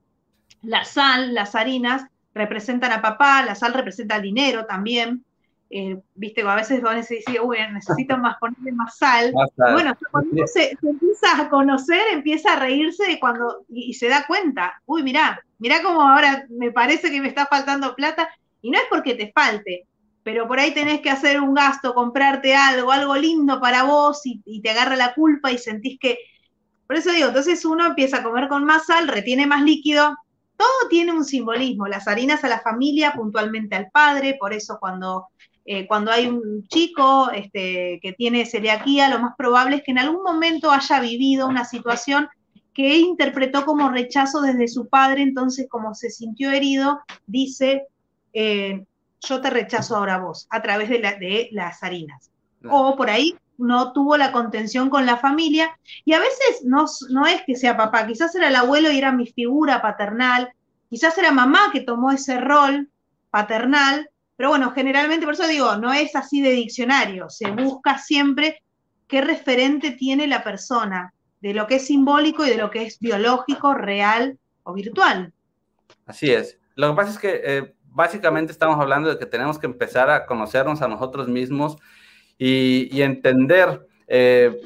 La 0.61 0.85
sal, 0.85 1.33
las 1.33 1.55
harinas 1.55 2.03
representan 2.35 2.91
a 2.91 3.01
papá, 3.01 3.43
la 3.43 3.55
sal 3.55 3.73
representa 3.73 4.17
el 4.17 4.21
dinero 4.21 4.67
también. 4.67 5.25
Eh, 5.71 6.01
viste, 6.15 6.41
a 6.41 6.55
veces 6.55 6.83
a 6.83 6.93
decir, 6.95 7.23
uy, 7.43 7.57
necesito 7.71 8.17
más 8.17 8.37
ponerle 8.39 8.71
más 8.71 8.97
sal. 8.97 9.31
Bueno, 9.55 9.95
cuando 10.11 10.47
se, 10.47 10.75
empieza 10.81 11.39
a 11.39 11.49
conocer, 11.49 12.01
empieza 12.11 12.53
a 12.53 12.59
reírse 12.59 13.05
de 13.05 13.19
cuando, 13.19 13.65
y, 13.69 13.93
se 13.93 14.09
da 14.09 14.25
cuenta, 14.25 14.81
uy, 14.87 15.03
mirá, 15.03 15.39
mirá 15.59 15.83
cómo 15.83 16.01
ahora 16.01 16.45
me 16.49 16.71
parece 16.71 17.11
que 17.11 17.21
me 17.21 17.27
está 17.27 17.45
faltando 17.45 17.95
plata, 17.95 18.29
y 18.63 18.71
no 18.71 18.79
es 18.79 18.85
porque 18.89 19.13
te 19.13 19.31
falte, 19.31 19.85
pero 20.23 20.47
por 20.47 20.59
ahí 20.59 20.73
tenés 20.73 21.01
que 21.01 21.11
hacer 21.11 21.39
un 21.39 21.53
gasto, 21.53 21.93
comprarte 21.93 22.55
algo, 22.55 22.91
algo 22.91 23.15
lindo 23.15 23.61
para 23.61 23.83
vos, 23.83 24.25
y, 24.25 24.41
y 24.45 24.61
te 24.61 24.71
agarra 24.71 24.95
la 24.95 25.13
culpa 25.13 25.51
y 25.51 25.59
sentís 25.59 25.99
que, 25.99 26.17
por 26.87 26.95
eso 26.95 27.11
digo, 27.11 27.27
entonces 27.27 27.63
uno 27.63 27.85
empieza 27.85 28.17
a 28.17 28.23
comer 28.23 28.47
con 28.47 28.65
más 28.65 28.87
sal, 28.87 29.07
retiene 29.07 29.45
más 29.45 29.61
líquido, 29.61 30.17
todo 30.57 30.89
tiene 30.89 31.13
un 31.13 31.23
simbolismo, 31.23 31.87
las 31.87 32.07
harinas 32.07 32.43
a 32.43 32.49
la 32.49 32.59
familia, 32.59 33.13
puntualmente 33.13 33.75
al 33.75 33.91
padre, 33.91 34.35
por 34.37 34.51
eso 34.51 34.77
cuando 34.79 35.27
eh, 35.71 35.85
cuando 35.85 36.09
hay 36.09 36.25
un 36.25 36.67
chico 36.67 37.29
este, 37.29 37.99
que 38.01 38.13
tiene 38.13 38.47
celiaquía, 38.47 39.07
lo 39.07 39.19
más 39.19 39.35
probable 39.37 39.75
es 39.75 39.83
que 39.83 39.91
en 39.91 39.99
algún 39.99 40.23
momento 40.23 40.71
haya 40.71 40.99
vivido 40.99 41.45
una 41.45 41.63
situación 41.63 42.27
que 42.73 42.97
interpretó 42.97 43.67
como 43.67 43.91
rechazo 43.91 44.41
desde 44.41 44.67
su 44.67 44.89
padre, 44.89 45.21
entonces 45.21 45.67
como 45.69 45.93
se 45.93 46.09
sintió 46.09 46.49
herido, 46.49 47.01
dice, 47.27 47.83
eh, 48.33 48.83
yo 49.19 49.41
te 49.41 49.51
rechazo 49.51 49.95
ahora 49.95 50.17
vos, 50.17 50.47
a 50.49 50.59
través 50.63 50.89
de, 50.89 50.97
de 50.97 51.49
las 51.51 51.83
harinas. 51.83 52.31
O 52.67 52.95
por 52.95 53.11
ahí 53.11 53.35
no 53.59 53.93
tuvo 53.93 54.17
la 54.17 54.31
contención 54.31 54.89
con 54.89 55.05
la 55.05 55.17
familia, 55.17 55.77
y 56.03 56.13
a 56.13 56.19
veces 56.19 56.63
no, 56.63 56.85
no 57.11 57.27
es 57.27 57.43
que 57.43 57.55
sea 57.55 57.77
papá, 57.77 58.07
quizás 58.07 58.33
era 58.33 58.47
el 58.47 58.55
abuelo 58.55 58.91
y 58.91 58.97
era 58.97 59.11
mi 59.11 59.27
figura 59.27 59.83
paternal, 59.83 60.51
quizás 60.89 61.15
era 61.19 61.31
mamá 61.31 61.69
que 61.71 61.81
tomó 61.81 62.09
ese 62.09 62.39
rol 62.39 62.89
paternal, 63.29 64.08
pero 64.39 64.51
bueno, 64.51 64.71
generalmente, 64.71 65.25
por 65.25 65.33
eso 65.33 65.45
digo, 65.49 65.75
no 65.75 65.91
es 65.91 66.15
así 66.15 66.41
de 66.41 66.51
diccionario, 66.51 67.29
se 67.29 67.51
busca 67.51 67.97
siempre 67.97 68.63
qué 69.05 69.19
referente 69.19 69.91
tiene 69.91 70.27
la 70.27 70.45
persona 70.45 71.13
de 71.41 71.53
lo 71.53 71.67
que 71.67 71.75
es 71.75 71.87
simbólico 71.87 72.45
y 72.45 72.49
de 72.49 72.55
lo 72.55 72.69
que 72.69 72.83
es 72.83 72.99
biológico, 73.01 73.73
real 73.73 74.39
o 74.63 74.71
virtual. 74.71 75.33
Así 76.05 76.31
es. 76.31 76.57
Lo 76.75 76.89
que 76.89 76.95
pasa 76.95 77.11
es 77.11 77.19
que 77.19 77.41
eh, 77.43 77.73
básicamente 77.87 78.53
estamos 78.53 78.79
hablando 78.79 79.09
de 79.09 79.19
que 79.19 79.25
tenemos 79.25 79.59
que 79.59 79.67
empezar 79.67 80.09
a 80.09 80.25
conocernos 80.25 80.81
a 80.81 80.87
nosotros 80.87 81.27
mismos 81.27 81.75
y, 82.37 83.01
entender, 83.01 83.89
eh, 84.07 84.61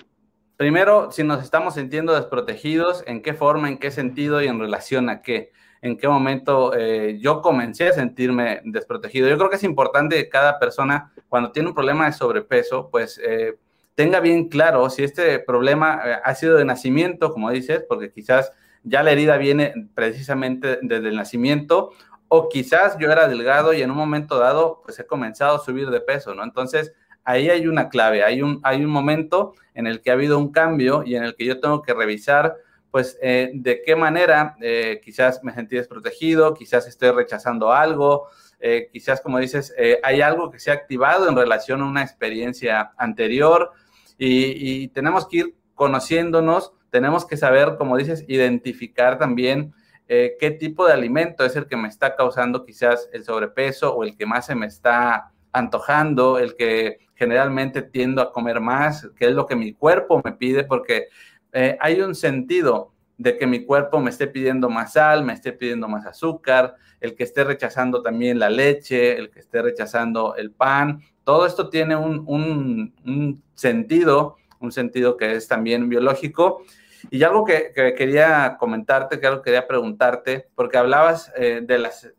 primero, 0.55 1.11
si 1.11 1.24
nos 1.24 1.41
estamos 1.41 1.74
sintiendo 1.74 2.13
desprotegidos, 2.13 3.03
en 3.07 3.24
qué 3.24 3.34
forma, 3.34 3.69
en 3.69 3.80
qué 3.80 3.89
sentido 3.89 4.39
y 4.43 4.45
en 4.45 4.59
relación 4.59 5.09
a 5.09 5.24
qué 5.24 5.51
en 5.84 5.97
qué 5.97 6.07
momento 6.07 6.73
eh, 6.73 7.17
yo 7.19 7.41
comencé 7.41 7.89
a 7.89 7.93
sentirme 7.93 8.61
desprotegido. 8.63 9.27
Yo 9.27 9.38
creo 9.38 9.49
que 9.49 9.57
es 9.57 9.65
importante 9.65 10.15
que 10.15 10.29
cada 10.29 10.57
persona, 10.57 11.11
cuando 11.27 11.51
tiene 11.51 11.67
un 11.67 11.75
problema 11.75 12.05
de 12.05 12.13
sobrepeso, 12.13 12.89
pues 12.89 13.19
eh, 13.21 13.57
tenga 13.93 14.21
bien 14.21 14.47
claro 14.47 14.89
si 14.89 15.03
este 15.03 15.39
problema 15.39 16.01
eh, 16.05 16.15
ha 16.23 16.36
sido 16.36 16.55
de 16.55 16.63
nacimiento, 16.63 17.34
como 17.34 17.51
dices, 17.51 17.84
porque 17.88 18.11
quizás 18.11 18.53
ya 18.84 19.03
la 19.03 19.11
herida 19.11 19.36
viene 19.36 19.73
precisamente 19.93 20.79
desde 20.81 21.09
el 21.09 21.17
nacimiento, 21.17 21.91
o 22.29 22.47
quizás 22.47 22.97
yo 22.97 23.11
era 23.11 23.27
delgado 23.27 23.73
y 23.73 23.81
en 23.81 23.91
un 23.91 23.97
momento 23.97 24.39
dado, 24.39 24.81
pues 24.86 24.97
he 24.99 25.05
comenzado 25.05 25.57
a 25.57 25.59
subir 25.59 25.89
de 25.89 25.99
peso, 25.99 26.34
¿no? 26.34 26.45
Entonces, 26.45 26.93
ahí 27.25 27.49
hay 27.49 27.67
una 27.67 27.89
clave, 27.89 28.23
hay 28.23 28.41
un, 28.41 28.61
hay 28.63 28.86
un 28.86 28.89
momento 28.89 29.53
en 29.73 29.88
el 29.88 29.99
que 29.99 30.11
ha 30.11 30.13
habido 30.13 30.39
un 30.39 30.53
cambio 30.53 31.03
y 31.05 31.17
en 31.17 31.23
el 31.23 31.36
que 31.36 31.43
yo 31.43 31.59
tengo 31.59 31.81
que 31.81 31.93
revisar, 31.93 32.55
pues, 32.94 33.18
eh, 33.24 33.50
de 33.56 33.82
qué 33.82 33.96
manera 33.96 34.56
eh, 34.62 35.02
quizás 35.04 35.44
me 35.44 35.52
sentí 35.52 35.76
desprotegido, 35.76 36.54
quizás 36.54 36.88
estoy 36.88 37.10
rechazando 37.10 37.72
algo, 37.72 38.28
eh, 38.60 38.88
quizás, 38.94 39.20
como 39.20 39.39
dices, 39.39 39.74
hay 40.04 40.22
algo 40.22 40.52
que 40.52 40.60
se 40.60 40.70
ha 40.70 40.76
activado 40.76 41.28
en 41.28 41.36
relación 41.36 41.82
a 41.82 41.86
una 41.86 42.04
experiencia 42.04 42.94
anterior 42.98 43.72
y, 44.20 44.89
tenemos 44.89 45.28
que 45.28 45.38
ir 45.38 45.56
conociéndonos, 45.74 46.74
tenemos 46.91 47.26
que 47.26 47.36
saber, 47.36 47.78
como 47.80 47.98
dices, 47.98 48.26
identificar 48.28 49.18
también 49.18 49.74
qué 50.08 50.56
tipo 50.60 50.86
de 50.86 50.94
alimento 50.94 51.46
es 51.46 51.56
el 51.56 51.66
que 51.66 51.78
me 51.78 51.88
está 51.88 52.16
causando 52.16 52.64
quizás 52.64 53.10
el 53.12 53.24
sobrepeso 53.24 53.96
o 53.96 54.04
el 54.04 54.16
que 54.16 54.28
más 54.28 54.46
se 54.46 54.54
me 54.54 54.68
está 54.68 55.32
antojando, 55.52 56.38
el 56.38 56.56
que 56.56 57.00
generalmente 57.16 57.82
tiendo 57.82 58.22
a 58.22 58.32
comer 58.32 58.60
más, 58.60 59.10
que 59.16 59.26
es 59.26 59.32
lo 59.32 59.48
que 59.48 59.56
mi 59.56 59.74
cuerpo 59.74 60.22
me 60.24 60.34
pide, 60.34 60.64
porque 60.64 61.08
eh, 61.54 61.78
hay 61.80 62.01
un 62.01 62.16
sentido 62.16 62.93
de 63.18 63.38
que 63.38 63.47
mi 63.47 63.64
cuerpo 63.64 63.99
me 63.99 64.10
esté 64.10 64.28
pidiendo 64.28 64.70
más 64.70 64.93
sal, 64.93 65.24
me 65.24 65.34
esté 65.34 65.54
pidiendo 65.54 65.88
más 65.88 66.06
azúcar, 66.06 66.76
el 66.99 67.16
que 67.16 67.24
esté 67.24 67.43
rechazando 67.43 68.01
también 68.01 68.39
la 68.39 68.49
leche, 68.49 69.18
el 69.18 69.30
que 69.30 69.39
esté 69.39 69.62
rechazando 69.62 70.36
el 70.36 70.51
pan, 70.51 71.01
todo 71.24 71.45
esto 71.45 71.70
tiene 71.70 71.95
un, 71.95 73.41
sentido, 73.54 74.38
un 74.60 74.72
sentido 74.72 75.16
que 75.16 75.36
es 75.36 75.47
también 75.47 75.89
biológico. 75.89 76.64
Y 77.12 77.24
algo 77.24 77.43
que, 77.43 77.74
quería 77.97 78.56
comentarte, 78.58 79.20
que 79.20 79.28
algo 79.28 79.41
que 79.41 79.51
quería 79.51 79.68
preguntarte, 79.68 80.47
porque 80.56 80.78
hablabas 80.78 81.32
eh, 81.36 81.62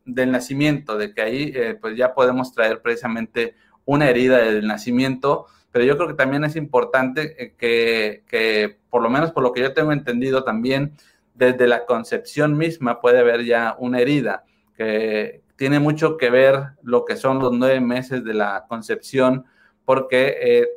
del 0.04 0.30
nacimiento, 0.30 0.96
de 0.96 1.14
que 1.14 1.22
ahí 1.22 1.52
eh, 1.54 1.76
pues 1.80 1.96
ya 1.96 2.14
podemos 2.14 2.52
traer 2.52 2.82
precisamente 2.82 3.54
una 3.86 4.08
herida 4.08 4.38
del 4.38 4.66
nacimiento, 4.66 5.46
pero 5.74 5.84
yo 5.84 5.96
creo 5.96 6.06
que 6.06 6.14
también 6.14 6.44
es 6.44 6.54
importante 6.54 7.34
eh, 7.36 7.54
que, 7.58 8.22
que, 8.28 8.78
por 8.90 9.02
lo 9.02 9.10
menos 9.10 9.32
por 9.32 9.42
lo 9.42 9.52
que 9.52 9.60
yo 9.60 9.74
tengo 9.74 9.90
entendido 9.90 10.44
también, 10.44 10.92
desde 11.34 11.66
la 11.66 11.84
concepción 11.84 12.56
misma 12.56 13.00
puede 13.00 13.18
haber 13.18 13.44
ya 13.44 13.74
una 13.80 13.98
herida, 13.98 14.44
que 14.76 15.42
tiene 15.56 15.80
mucho 15.80 16.16
que 16.16 16.30
ver 16.30 16.60
lo 16.84 17.04
que 17.04 17.16
son 17.16 17.40
los 17.40 17.50
nueve 17.50 17.80
meses 17.80 18.22
de 18.22 18.34
la 18.34 18.66
concepción, 18.68 19.46
porque 19.84 20.68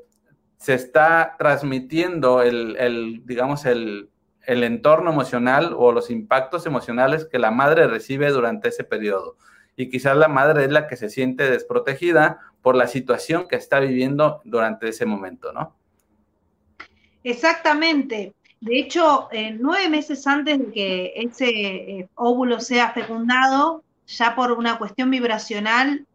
se 0.57 0.73
está 0.73 1.35
transmitiendo 1.37 2.41
el, 2.41 3.21
digamos, 3.25 3.67
el, 3.67 4.09
entorno 4.47 5.11
emocional 5.11 5.75
o 5.77 5.91
los 5.91 6.09
impactos 6.09 6.65
emocionales 6.65 7.25
que 7.25 7.37
la 7.37 7.51
madre 7.51 7.85
recibe 7.85 8.31
durante 8.31 8.69
ese 8.69 8.83
periodo. 8.83 9.37
Y 9.75 9.91
quizás 9.91 10.17
la 10.17 10.27
madre 10.27 10.63
es 10.65 10.71
la 10.71 10.87
que 10.87 10.95
se 10.95 11.09
siente 11.09 11.51
desprotegida 11.51 12.39
por 12.61 12.75
la 12.75 12.87
situación 12.87 13.47
que 13.47 13.55
está 13.55 13.79
viviendo 13.79 14.41
durante 14.43 14.89
ese 14.89 15.05
momento, 15.05 15.53
¿no? 15.53 15.75
Exactamente. 17.23 18.33
De 18.59 18.79
hecho, 18.79 19.29
nueve 19.59 19.89
meses 19.89 20.25
antes 20.25 20.57
de 20.57 20.71
que 20.71 21.13
ese 21.15 21.49
eh, 21.49 22.09
óvulo 22.15 22.59
sea 22.59 22.91
fecundado, 22.91 23.83
ya 24.07 24.35
por 24.35 24.51
una 24.51 24.77
cuestión 24.77 25.11
vibracional, 25.11 26.05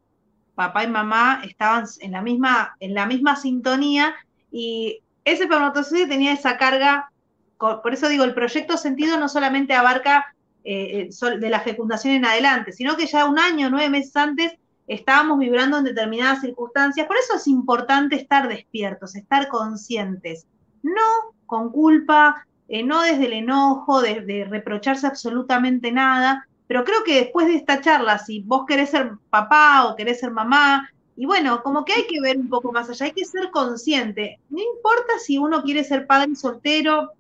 papá 0.55 0.85
y 0.85 0.89
mamá 0.89 1.43
estaban 1.45 1.85
en 2.01 2.13
la 2.13 2.23
misma, 2.23 2.77
en 2.81 2.95
la 2.95 3.07
misma 3.07 3.37
sintonía 3.37 4.15
y 4.51 5.01
ese 5.25 5.45
espermatozoide 5.45 6.07
tenía 6.07 6.33
esa 6.33 6.59
carga, 6.59 7.11
por 7.59 7.95
eso 7.95 8.09
digo, 8.09 8.25
el 8.25 8.35
proyecto 8.35 8.77
sentido 8.77 9.19
no 9.19 9.29
solamente 9.29 9.75
abarca 9.75 10.35
eh, 10.65 11.11
de 11.39 11.51
la 11.51 11.61
fecundación 11.61 12.15
en 12.15 12.25
adelante, 12.25 12.73
sino 12.73 12.97
que 12.97 13.07
ya 13.07 13.27
un 13.27 13.39
año, 13.39 13.71
nueve 13.71 13.89
meses 13.89 14.17
antes, 14.17 14.53
estábamos 14.87 15.39
vibrando 15.39 15.79
en 15.79 15.85
determinadas 15.85 16.41
circunstancias. 16.41 17.07
Por 17.07 17.17
eso 17.17 17.37
es 17.37 17.47
importante 17.47 18.17
estar 18.17 18.49
despiertos, 18.49 19.15
estar 19.15 19.49
conscientes, 19.49 20.47
no 20.83 21.01
con 21.47 21.71
culpa, 21.71 22.47
eh, 22.69 22.83
no 22.83 23.03
desde 23.03 23.27
el 23.27 23.33
enojo, 23.35 24.01
de, 24.01 24.23
de, 24.23 24.45
reprocharse 24.45 25.07
absolutamente 25.07 25.93
nada, 25.93 26.49
pero 26.67 26.85
creo 26.85 27.05
que 27.05 27.17
después 27.17 27.47
de 27.47 27.57
esta 27.57 27.81
charla, 27.81 28.19
si 28.19 28.41
vos 28.41 28.65
querés 28.67 28.91
ser 28.91 29.13
papá 29.29 29.87
o 29.87 29.97
querés 29.97 30.21
ser 30.21 30.31
mamá, 30.31 30.89
y 31.17 31.27
bueno, 31.27 31.63
como 31.63 31.85
que 31.85 31.93
hay 31.93 32.07
que 32.07 32.21
ver 32.21 32.39
un 32.39 32.49
poco 32.49 32.73
más 32.73 32.89
allá, 32.89 33.07
hay 33.07 33.13
que 33.13 33.25
ser 33.25 33.51
consciente. 33.51 34.41
No 34.49 34.59
importa 34.63 35.19
si 35.19 35.37
uno 35.37 35.63
quiere 35.63 35.85
ser 35.85 36.07
padre 36.07 36.35
soltero, 36.35 37.13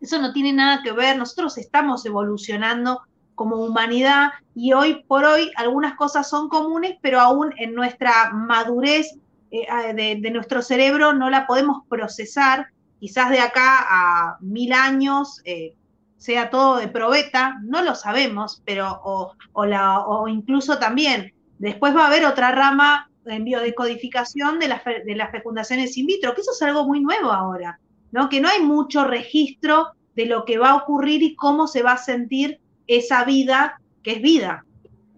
eso 0.00 0.20
no 0.20 0.32
tiene 0.32 0.52
nada 0.52 0.82
que 0.82 0.92
ver, 0.92 1.16
nosotros 1.16 1.56
estamos 1.58 2.04
evolucionando 2.06 3.02
como 3.40 3.56
humanidad 3.56 4.32
y 4.54 4.74
hoy 4.74 5.02
por 5.08 5.24
hoy 5.24 5.50
algunas 5.56 5.94
cosas 5.94 6.28
son 6.28 6.50
comunes, 6.50 6.98
pero 7.00 7.20
aún 7.20 7.54
en 7.56 7.74
nuestra 7.74 8.32
madurez 8.34 9.16
eh, 9.50 9.94
de, 10.20 10.30
nuestro 10.30 10.60
cerebro 10.60 11.14
no 11.14 11.30
la 11.30 11.46
podemos 11.46 11.86
procesar. 11.88 12.66
Quizás 12.98 13.30
de 13.30 13.40
acá 13.40 13.86
a 13.88 14.36
mil 14.42 14.74
años 14.74 15.40
eh, 15.46 15.74
sea 16.18 16.50
todo 16.50 16.76
de 16.76 16.88
probeta, 16.88 17.56
no 17.62 17.80
lo 17.80 17.94
sabemos, 17.94 18.62
pero 18.66 19.00
o, 19.04 20.28
incluso 20.28 20.78
también 20.78 21.32
después 21.58 21.96
va 21.96 22.04
a 22.04 22.08
haber 22.08 22.26
otra 22.26 22.52
rama 22.52 23.08
en 23.24 23.44
biodecodificación 23.44 24.58
de, 24.58 24.68
de 25.06 25.16
las 25.16 25.30
fecundaciones 25.30 25.96
in 25.96 26.04
vitro, 26.04 26.34
que 26.34 26.42
eso 26.42 26.52
es 26.52 26.60
algo 26.60 26.84
muy 26.84 27.00
nuevo 27.00 27.32
ahora, 27.32 27.80
¿no? 28.12 28.28
Que 28.28 28.42
no 28.42 28.50
hay 28.50 28.60
mucho 28.60 29.04
registro 29.04 29.92
de 30.14 30.26
lo 30.26 30.44
que 30.44 30.58
va 30.58 30.72
a 30.72 30.76
ocurrir 30.76 31.22
y 31.22 31.36
cómo 31.36 31.68
se 31.68 31.82
va 31.82 31.92
a 31.92 31.96
sentir 31.96 32.60
esa 32.96 33.24
vida 33.24 33.80
que 34.02 34.12
es 34.12 34.22
vida 34.22 34.64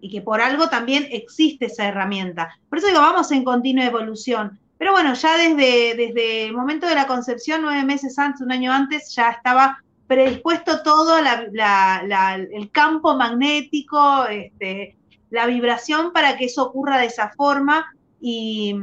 y 0.01 0.09
que 0.09 0.21
por 0.21 0.41
algo 0.41 0.69
también 0.69 1.07
existe 1.11 1.65
esa 1.65 1.87
herramienta. 1.87 2.57
Por 2.69 2.79
eso 2.79 2.87
digo, 2.87 2.99
vamos 2.99 3.31
en 3.31 3.43
continua 3.43 3.85
evolución. 3.85 4.59
Pero 4.77 4.91
bueno, 4.91 5.13
ya 5.13 5.37
desde, 5.37 5.95
desde 5.95 6.45
el 6.45 6.53
momento 6.53 6.87
de 6.87 6.95
la 6.95 7.07
concepción, 7.07 7.61
nueve 7.61 7.83
meses 7.85 8.19
antes, 8.19 8.41
un 8.41 8.51
año 8.51 8.73
antes, 8.73 9.15
ya 9.15 9.29
estaba 9.29 9.77
predispuesto 10.07 10.83
todo 10.83 11.17
el 11.17 12.71
campo 12.71 13.15
magnético, 13.15 14.25
este, 14.25 14.97
la 15.29 15.47
vibración 15.47 16.11
para 16.11 16.37
que 16.37 16.45
eso 16.45 16.63
ocurra 16.63 16.97
de 16.97 17.05
esa 17.05 17.29
forma 17.29 17.85
y 18.19 18.75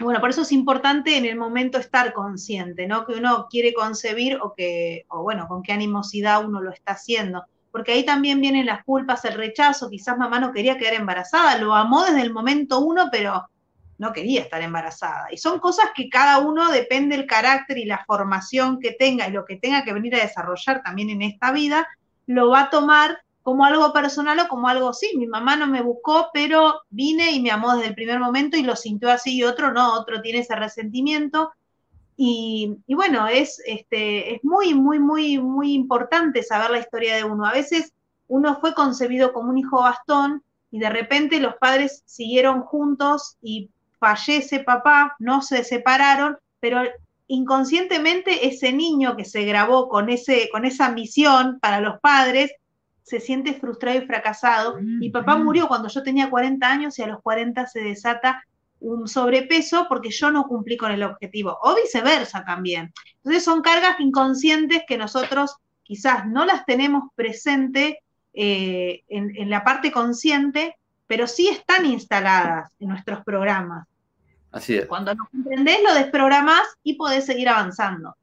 bueno, 0.00 0.20
por 0.20 0.30
eso 0.30 0.42
es 0.42 0.52
importante 0.52 1.16
en 1.16 1.24
el 1.24 1.36
momento 1.36 1.78
estar 1.78 2.12
consciente, 2.12 2.86
¿no? 2.86 3.04
Que 3.04 3.14
uno 3.14 3.48
quiere 3.50 3.74
concebir 3.74 4.38
o 4.40 4.54
que, 4.54 5.04
o 5.08 5.22
bueno, 5.22 5.48
con 5.48 5.62
qué 5.62 5.72
animosidad 5.72 6.44
uno 6.44 6.60
lo 6.60 6.70
está 6.70 6.92
haciendo. 6.92 7.44
Porque 7.70 7.92
ahí 7.92 8.04
también 8.04 8.40
vienen 8.40 8.66
las 8.66 8.84
culpas, 8.84 9.24
el 9.24 9.34
rechazo, 9.34 9.90
quizás 9.90 10.16
mamá 10.16 10.40
no 10.40 10.52
quería 10.52 10.78
quedar 10.78 10.94
embarazada, 10.94 11.58
lo 11.58 11.74
amó 11.74 12.04
desde 12.04 12.22
el 12.22 12.32
momento 12.32 12.80
uno, 12.80 13.08
pero 13.10 13.48
no 13.98 14.12
quería 14.12 14.42
estar 14.42 14.62
embarazada. 14.62 15.26
Y 15.30 15.36
son 15.36 15.58
cosas 15.58 15.90
que 15.94 16.08
cada 16.08 16.38
uno 16.38 16.70
depende 16.70 17.16
del 17.16 17.26
carácter 17.26 17.78
y 17.78 17.84
la 17.84 18.04
formación 18.06 18.78
que 18.80 18.92
tenga 18.92 19.28
y 19.28 19.32
lo 19.32 19.44
que 19.44 19.56
tenga 19.56 19.84
que 19.84 19.92
venir 19.92 20.14
a 20.14 20.20
desarrollar 20.20 20.82
también 20.82 21.10
en 21.10 21.22
esta 21.22 21.52
vida, 21.52 21.86
lo 22.26 22.50
va 22.50 22.62
a 22.62 22.70
tomar 22.70 23.18
como 23.42 23.64
algo 23.64 23.92
personal 23.92 24.38
o 24.40 24.48
como 24.48 24.68
algo, 24.68 24.92
sí, 24.92 25.12
mi 25.16 25.26
mamá 25.26 25.56
no 25.56 25.66
me 25.66 25.80
buscó, 25.80 26.28
pero 26.34 26.82
vine 26.90 27.32
y 27.32 27.40
me 27.40 27.50
amó 27.50 27.74
desde 27.74 27.88
el 27.88 27.94
primer 27.94 28.20
momento 28.20 28.56
y 28.58 28.62
lo 28.62 28.76
sintió 28.76 29.10
así 29.10 29.36
y 29.36 29.42
otro 29.42 29.72
no, 29.72 29.94
otro 29.94 30.20
tiene 30.20 30.40
ese 30.40 30.54
resentimiento. 30.54 31.50
Y, 32.20 32.80
bueno, 32.88 33.28
es, 33.28 33.62
este, 33.64 34.34
es 34.34 34.42
muy, 34.42 34.74
muy, 34.74 34.98
muy, 34.98 35.38
muy 35.38 35.72
importante 35.72 36.42
saber 36.42 36.70
la 36.70 36.80
historia 36.80 37.14
de 37.14 37.22
uno. 37.22 37.46
A 37.46 37.52
veces 37.52 37.92
uno 38.26 38.58
fue 38.60 38.74
concebido 38.74 39.32
como 39.32 39.50
un 39.50 39.58
hijo 39.58 39.80
bastón 39.80 40.42
y 40.72 40.80
de 40.80 40.90
repente 40.90 41.38
los 41.38 41.54
padres 41.54 42.02
siguieron 42.06 42.62
juntos 42.62 43.36
y 43.40 43.70
fallece 44.00 44.58
papá, 44.58 45.14
no 45.20 45.42
se 45.42 45.62
separaron, 45.62 46.36
pero 46.58 46.80
inconscientemente 47.28 48.48
ese 48.48 48.72
niño 48.72 49.16
que 49.16 49.24
se 49.24 49.44
grabó 49.44 49.88
con, 49.88 50.10
ese, 50.10 50.48
con 50.50 50.64
esa 50.64 50.90
misión 50.90 51.60
para 51.60 51.80
los 51.80 52.00
padres 52.00 52.50
se 53.04 53.20
siente 53.20 53.54
frustrado 53.54 53.96
y 53.96 54.06
fracasado. 54.06 54.78
Mi 54.80 55.10
papá 55.10 55.36
murió 55.36 55.68
cuando 55.68 55.88
yo 55.88 56.02
tenía 56.02 56.28
40 56.28 56.68
años 56.68 56.98
y 56.98 57.02
a 57.02 57.06
los 57.06 57.22
40 57.22 57.64
se 57.68 57.80
desata 57.80 58.42
un 58.80 59.08
sobrepeso 59.08 59.86
porque 59.88 60.10
yo 60.10 60.30
no 60.30 60.44
cumplí 60.44 60.76
con 60.76 60.92
el 60.92 61.02
objetivo, 61.02 61.58
o 61.62 61.74
viceversa 61.74 62.44
también. 62.44 62.92
Entonces 63.16 63.44
son 63.44 63.62
cargas 63.62 63.98
inconscientes 64.00 64.82
que 64.86 64.98
nosotros 64.98 65.56
quizás 65.82 66.26
no 66.26 66.44
las 66.44 66.64
tenemos 66.64 67.04
presente 67.14 68.00
eh, 68.34 69.02
en, 69.08 69.34
en, 69.36 69.50
la 69.50 69.64
parte 69.64 69.90
consciente, 69.90 70.76
pero 71.06 71.26
sí 71.26 71.48
están 71.48 71.86
instaladas 71.86 72.70
en 72.78 72.88
nuestros 72.88 73.24
programas. 73.24 73.86
Así 74.52 74.76
es. 74.76 74.86
Cuando 74.86 75.14
lo 75.14 75.26
comprendés, 75.30 75.78
lo 75.82 75.94
desprogramás 75.94 76.62
y 76.82 76.94
podés 76.94 77.26
seguir 77.26 77.48
avanzando. 77.48 78.16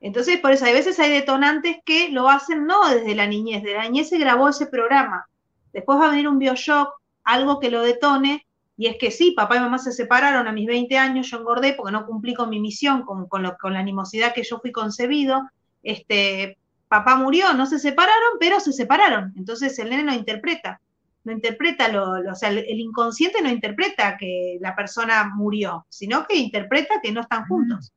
Entonces, 0.00 0.40
por 0.40 0.50
eso, 0.50 0.64
hay 0.64 0.72
veces 0.72 0.98
hay 0.98 1.12
detonantes 1.12 1.76
que 1.84 2.08
lo 2.08 2.28
hacen 2.28 2.66
no 2.66 2.88
desde 2.88 3.14
la 3.14 3.26
niñez, 3.26 3.62
de 3.62 3.74
la 3.74 3.84
niñez 3.84 4.08
se 4.08 4.18
grabó 4.18 4.48
ese 4.48 4.66
programa. 4.66 5.26
Después 5.72 5.98
va 5.98 6.06
a 6.06 6.10
venir 6.10 6.26
un 6.26 6.40
bioshock, 6.40 6.92
algo 7.22 7.60
que 7.60 7.70
lo 7.70 7.82
detone, 7.82 8.44
y 8.76 8.86
es 8.86 8.96
que 8.98 9.10
sí, 9.10 9.32
papá 9.32 9.56
y 9.56 9.60
mamá 9.60 9.78
se 9.78 9.92
separaron 9.92 10.48
a 10.48 10.52
mis 10.52 10.66
20 10.66 10.96
años, 10.96 11.30
yo 11.30 11.38
engordé 11.38 11.74
porque 11.74 11.92
no 11.92 12.06
cumplí 12.06 12.34
con 12.34 12.48
mi 12.48 12.58
misión, 12.58 13.02
con, 13.02 13.28
con, 13.28 13.42
la 13.42 13.78
animosidad 13.78 14.32
que 14.32 14.42
yo 14.42 14.58
fui 14.60 14.72
concebido. 14.72 15.42
Este, 15.82 16.58
papá 16.88 17.16
murió, 17.16 17.52
no 17.52 17.66
se 17.66 17.78
separaron, 17.78 18.38
pero 18.40 18.60
se 18.60 18.72
separaron. 18.72 19.32
Entonces 19.36 19.78
el 19.78 19.90
nene 19.90 20.04
lo 20.04 20.14
interpreta. 20.14 20.80
no 21.24 21.32
interpreta 21.32 21.88
lo, 21.88 22.12
o 22.12 22.34
sea, 22.34 22.48
el, 22.48 22.80
inconsciente 22.80 23.42
no 23.42 23.50
interpreta 23.50 24.16
que 24.18 24.58
la 24.60 24.74
persona 24.74 25.30
murió, 25.34 25.86
sino 25.88 26.26
que 26.26 26.36
interpreta 26.36 27.00
que 27.02 27.12
no 27.12 27.20
están 27.20 27.46
juntos. 27.46 27.92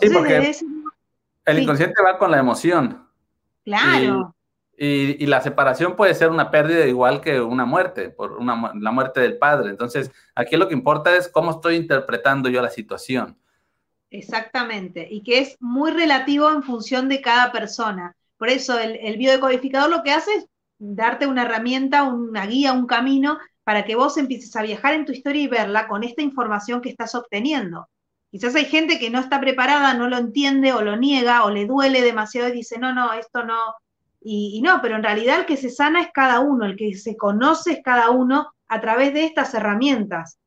Sí, 0.00 0.08
porque 0.10 0.56
el 1.44 1.58
inconsciente 1.58 2.02
va 2.02 2.18
con 2.18 2.30
la 2.30 2.38
emoción. 2.38 3.06
Claro. 3.64 4.34
Y, 4.82 5.26
la 5.26 5.42
separación 5.42 5.94
puede 5.94 6.14
ser 6.14 6.30
una 6.30 6.50
pérdida 6.50 6.86
igual 6.86 7.20
que 7.20 7.38
una 7.38 7.66
muerte, 7.66 8.08
por 8.08 8.32
una, 8.32 8.72
la 8.74 8.90
muerte 8.90 9.20
del 9.20 9.36
padre. 9.36 9.68
Entonces, 9.68 10.10
aquí 10.34 10.56
lo 10.56 10.68
que 10.68 10.74
importa 10.74 11.14
es 11.14 11.28
cómo 11.28 11.50
estoy 11.50 11.76
interpretando 11.76 12.48
yo 12.48 12.62
la 12.62 12.70
situación. 12.70 13.38
Exactamente, 14.08 15.06
y 15.10 15.22
que 15.22 15.40
es 15.40 15.58
muy 15.60 15.90
relativo 15.90 16.50
en 16.50 16.62
función 16.62 17.10
de 17.10 17.20
cada 17.20 17.52
persona. 17.52 18.16
Por 18.38 18.48
eso 18.48 18.78
el, 18.78 18.96
el 19.02 19.18
biodecodificador 19.18 19.90
lo 19.90 20.02
que 20.02 20.12
hace 20.12 20.34
es 20.34 20.46
darte 20.78 21.26
una 21.26 21.42
herramienta, 21.42 22.04
una 22.04 22.46
guía, 22.46 22.72
un 22.72 22.86
camino 22.86 23.38
para 23.64 23.84
que 23.84 23.96
vos 23.96 24.16
empieces 24.16 24.56
a 24.56 24.62
viajar 24.62 24.94
en 24.94 25.04
tu 25.04 25.12
historia 25.12 25.42
y 25.42 25.46
verla 25.46 25.88
con 25.88 26.04
esta 26.04 26.22
información 26.22 26.80
que 26.80 26.88
estás 26.88 27.14
obteniendo. 27.14 27.86
Quizás 28.30 28.54
hay 28.54 28.64
gente 28.64 28.98
que 28.98 29.10
no 29.10 29.20
está 29.20 29.40
preparada, 29.40 29.92
no 29.92 30.08
lo 30.08 30.16
entiende 30.16 30.72
o 30.72 30.80
lo 30.80 30.96
niega 30.96 31.44
o 31.44 31.50
le 31.50 31.66
duele 31.66 32.00
demasiado 32.00 32.48
y 32.48 32.52
dice, 32.52 32.78
no, 32.78 32.94
no, 32.94 33.12
esto 33.12 33.44
no. 33.44 33.74
Y, 34.22 34.60
no, 34.62 34.80
pero 34.82 34.96
en 34.96 35.02
realidad 35.02 35.40
el 35.40 35.46
que 35.46 35.56
se 35.56 35.70
sana 35.70 36.02
es 36.02 36.08
cada 36.12 36.40
uno, 36.40 36.66
el 36.66 36.76
que 36.76 36.94
se 36.94 37.16
conoce 37.16 37.72
es 37.72 37.80
cada 37.82 38.10
uno 38.10 38.52
a 38.68 38.80
través 38.80 39.14
de 39.14 39.24
estas 39.24 39.54
herramientas. 39.54 40.38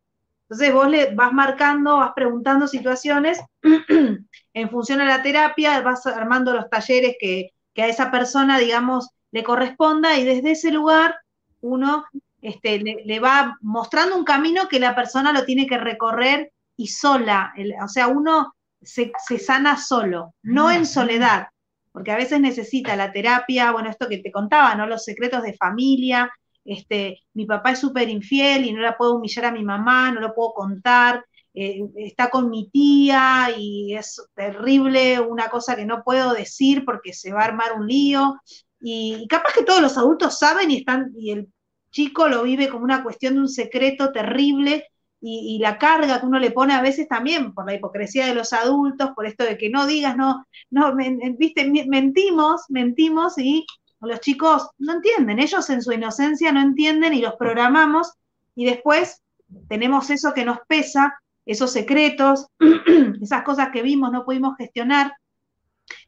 Entonces 0.43 0.73
vos 0.73 0.87
le 0.87 1.15
vas 1.15 1.33
marcando, 1.33 1.97
vas 1.97 2.11
preguntando 2.15 2.67
situaciones 2.67 3.39
en 4.53 4.69
función 4.69 5.01
a 5.01 5.05
la 5.05 5.23
terapia, 5.23 5.81
vas 5.81 6.05
armando 6.05 6.53
los 6.53 6.69
talleres 6.69 7.15
que, 7.19 7.49
que 7.73 7.83
a 7.83 7.87
esa 7.87 8.11
persona, 8.11 8.59
digamos, 8.59 9.09
le 9.31 9.43
corresponda 9.43 10.17
y 10.17 10.23
desde 10.23 10.51
ese 10.51 10.71
lugar 10.71 11.15
uno 11.61 12.05
este, 12.43 12.79
le, 12.79 13.19
va 13.19 13.57
mostrando 13.61 14.17
un 14.17 14.25
camino 14.25 14.67
que 14.67 14.79
la 14.79 14.93
persona 14.93 15.31
lo 15.31 15.45
tiene 15.45 15.65
que 15.65 15.77
recorrer 15.77 16.51
y 16.75 16.87
sola, 16.87 17.53
o 17.81 17.87
sea, 17.87 18.07
uno 18.07 18.53
se, 18.81 19.11
sana 19.39 19.77
solo, 19.77 20.35
no 20.43 20.69
en 20.69 20.85
soledad, 20.85 21.47
porque 21.93 22.11
a 22.11 22.17
veces 22.17 22.41
necesita 22.41 22.95
la 22.95 23.13
terapia, 23.13 23.71
bueno, 23.71 23.89
esto 23.89 24.09
que 24.09 24.17
te 24.17 24.31
contaba, 24.31 24.75
¿no? 24.75 24.87
Los 24.87 25.05
secretos 25.05 25.43
de 25.43 25.53
familia, 25.53 26.29
este, 26.65 27.21
mi 27.33 27.45
papá 27.45 27.71
es 27.71 27.79
súper 27.79 28.09
infiel 28.09 28.65
y 28.65 28.73
no 28.73 28.81
la 28.81 28.97
puedo 28.97 29.15
humillar 29.15 29.45
a 29.45 29.51
mi 29.51 29.63
mamá, 29.63 30.11
no 30.11 30.19
lo 30.19 30.33
puedo 30.33 30.53
contar, 30.53 31.23
eh, 31.53 31.81
está 31.97 32.31
con 32.31 32.49
mi 32.49 32.69
tía 32.69 33.49
y 33.55 33.95
es 33.95 34.21
terrible, 34.33 35.19
una 35.19 35.49
cosa 35.49 35.75
que 35.75 35.85
no 35.85 36.03
puedo 36.03 36.33
decir 36.33 36.83
porque 36.83 37.13
se 37.13 37.31
va 37.31 37.41
a 37.41 37.45
armar 37.45 37.73
un 37.73 37.87
lío. 37.87 38.35
Y, 38.81 39.27
capaz 39.29 39.53
que 39.53 39.63
todos 39.63 39.81
los 39.81 39.97
adultos 39.97 40.39
saben 40.39 40.71
y 40.71 40.77
están, 40.77 41.11
y 41.15 41.31
el 41.31 41.47
chico 41.91 42.27
lo 42.27 42.43
vive 42.43 42.69
como 42.69 42.83
una 42.83 43.03
cuestión 43.03 43.35
de 43.35 43.41
un 43.41 43.49
secreto 43.49 44.11
terrible 44.11 44.87
y, 45.25 45.57
la 45.59 45.77
carga 45.77 46.19
que 46.19 46.25
uno 46.25 46.37
le 46.37 46.51
pone 46.51 46.73
a 46.73 46.81
veces 46.81 47.07
también 47.07 47.53
por 47.53 47.65
la 47.65 47.73
hipocresía 47.73 48.27
de 48.27 48.35
los 48.35 48.51
adultos, 48.51 49.11
por 49.15 49.25
esto 49.25 49.45
de 49.45 49.57
que 49.57 49.69
no 49.69 49.85
digas, 49.87 50.17
no, 50.17 50.45
no, 50.69 50.93
viste, 51.37 51.71
mentimos, 51.87 52.63
mentimos 52.67 53.37
y 53.37 53.65
los 54.01 54.19
chicos 54.19 54.69
no 54.79 54.93
entienden, 54.93 55.39
ellos 55.39 55.69
en 55.69 55.81
su 55.81 55.93
inocencia 55.93 56.51
no 56.51 56.61
entienden 56.61 57.13
y 57.13 57.21
los 57.21 57.35
programamos 57.35 58.11
y 58.53 58.65
después 58.65 59.23
tenemos 59.69 60.09
eso 60.09 60.33
que 60.33 60.43
nos 60.43 60.59
pesa, 60.67 61.17
esos 61.45 61.71
secretos, 61.71 62.47
esas 63.21 63.43
cosas 63.43 63.69
que 63.71 63.81
vimos, 63.81 64.11
no 64.11 64.25
pudimos 64.25 64.57
gestionar. 64.57 65.13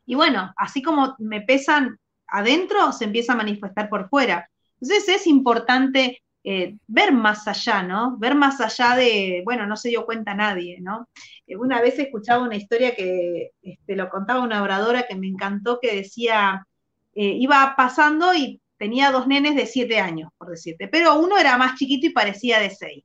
Y 0.06 0.16
bueno, 0.16 0.54
así 0.58 0.82
como 0.82 1.16
me 1.20 1.40
pesan 1.40 2.00
adentro 2.28 2.92
se 2.92 3.06
empieza 3.06 3.32
a 3.32 3.38
manifestar 3.38 3.88
por 3.88 4.10
fuera. 4.10 4.50
Entonces 4.82 5.08
es 5.08 5.28
importante 5.28 6.22
eh, 6.48 6.78
ver 6.86 7.12
más 7.12 7.48
allá, 7.48 7.82
¿no? 7.82 8.18
Ver 8.20 8.36
más 8.36 8.62
allá 8.62 8.96
de, 8.96 9.42
bueno, 9.44 9.66
no 9.66 9.76
se 9.76 9.90
dio 9.90 10.06
cuenta 10.06 10.36
nadie, 10.36 10.78
¿no? 10.80 11.10
Eh, 11.48 11.56
una 11.56 11.82
vez 11.82 11.98
escuchaba 11.98 12.44
una 12.44 12.56
historia 12.56 12.96
que 12.96 13.50
este, 13.64 13.96
lo 13.96 14.10
contaba 14.10 14.42
una 14.42 14.62
oradora 14.62 15.08
que 15.08 15.16
me 15.16 15.28
encantó, 15.28 15.80
que 15.82 15.96
decía, 15.96 16.68
eh, 17.16 17.30
iba 17.40 17.74
pasando 17.76 18.36
y 18.36 18.62
tenía 18.78 19.10
dos 19.10 19.26
nenes 19.26 19.56
de 19.56 19.66
siete 19.66 20.00
años, 20.00 20.30
por 20.38 20.52
decirte, 20.52 20.88
pero 20.88 21.20
uno 21.20 21.36
era 21.40 21.58
más 21.58 21.80
chiquito 21.80 22.06
y 22.06 22.12
parecía 22.12 22.60
de 22.60 22.70
seis. 22.70 23.04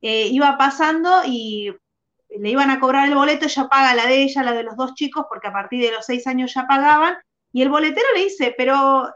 iba 0.00 0.56
pasando 0.56 1.22
y 1.26 1.74
le 2.30 2.50
iban 2.50 2.70
a 2.70 2.80
cobrar 2.80 3.06
el 3.06 3.14
boleto, 3.14 3.44
ella 3.44 3.68
paga 3.68 3.94
la 3.94 4.06
de 4.06 4.22
ella, 4.22 4.42
la 4.42 4.52
de 4.52 4.62
los 4.62 4.76
dos 4.76 4.94
chicos, 4.94 5.26
porque 5.28 5.48
a 5.48 5.52
partir 5.52 5.84
de 5.84 5.92
los 5.92 6.06
seis 6.06 6.26
años 6.26 6.54
ya 6.54 6.66
pagaban, 6.66 7.16
y 7.52 7.60
el 7.60 7.68
boletero 7.68 8.06
le 8.14 8.24
dice, 8.24 8.54
pero 8.56 9.10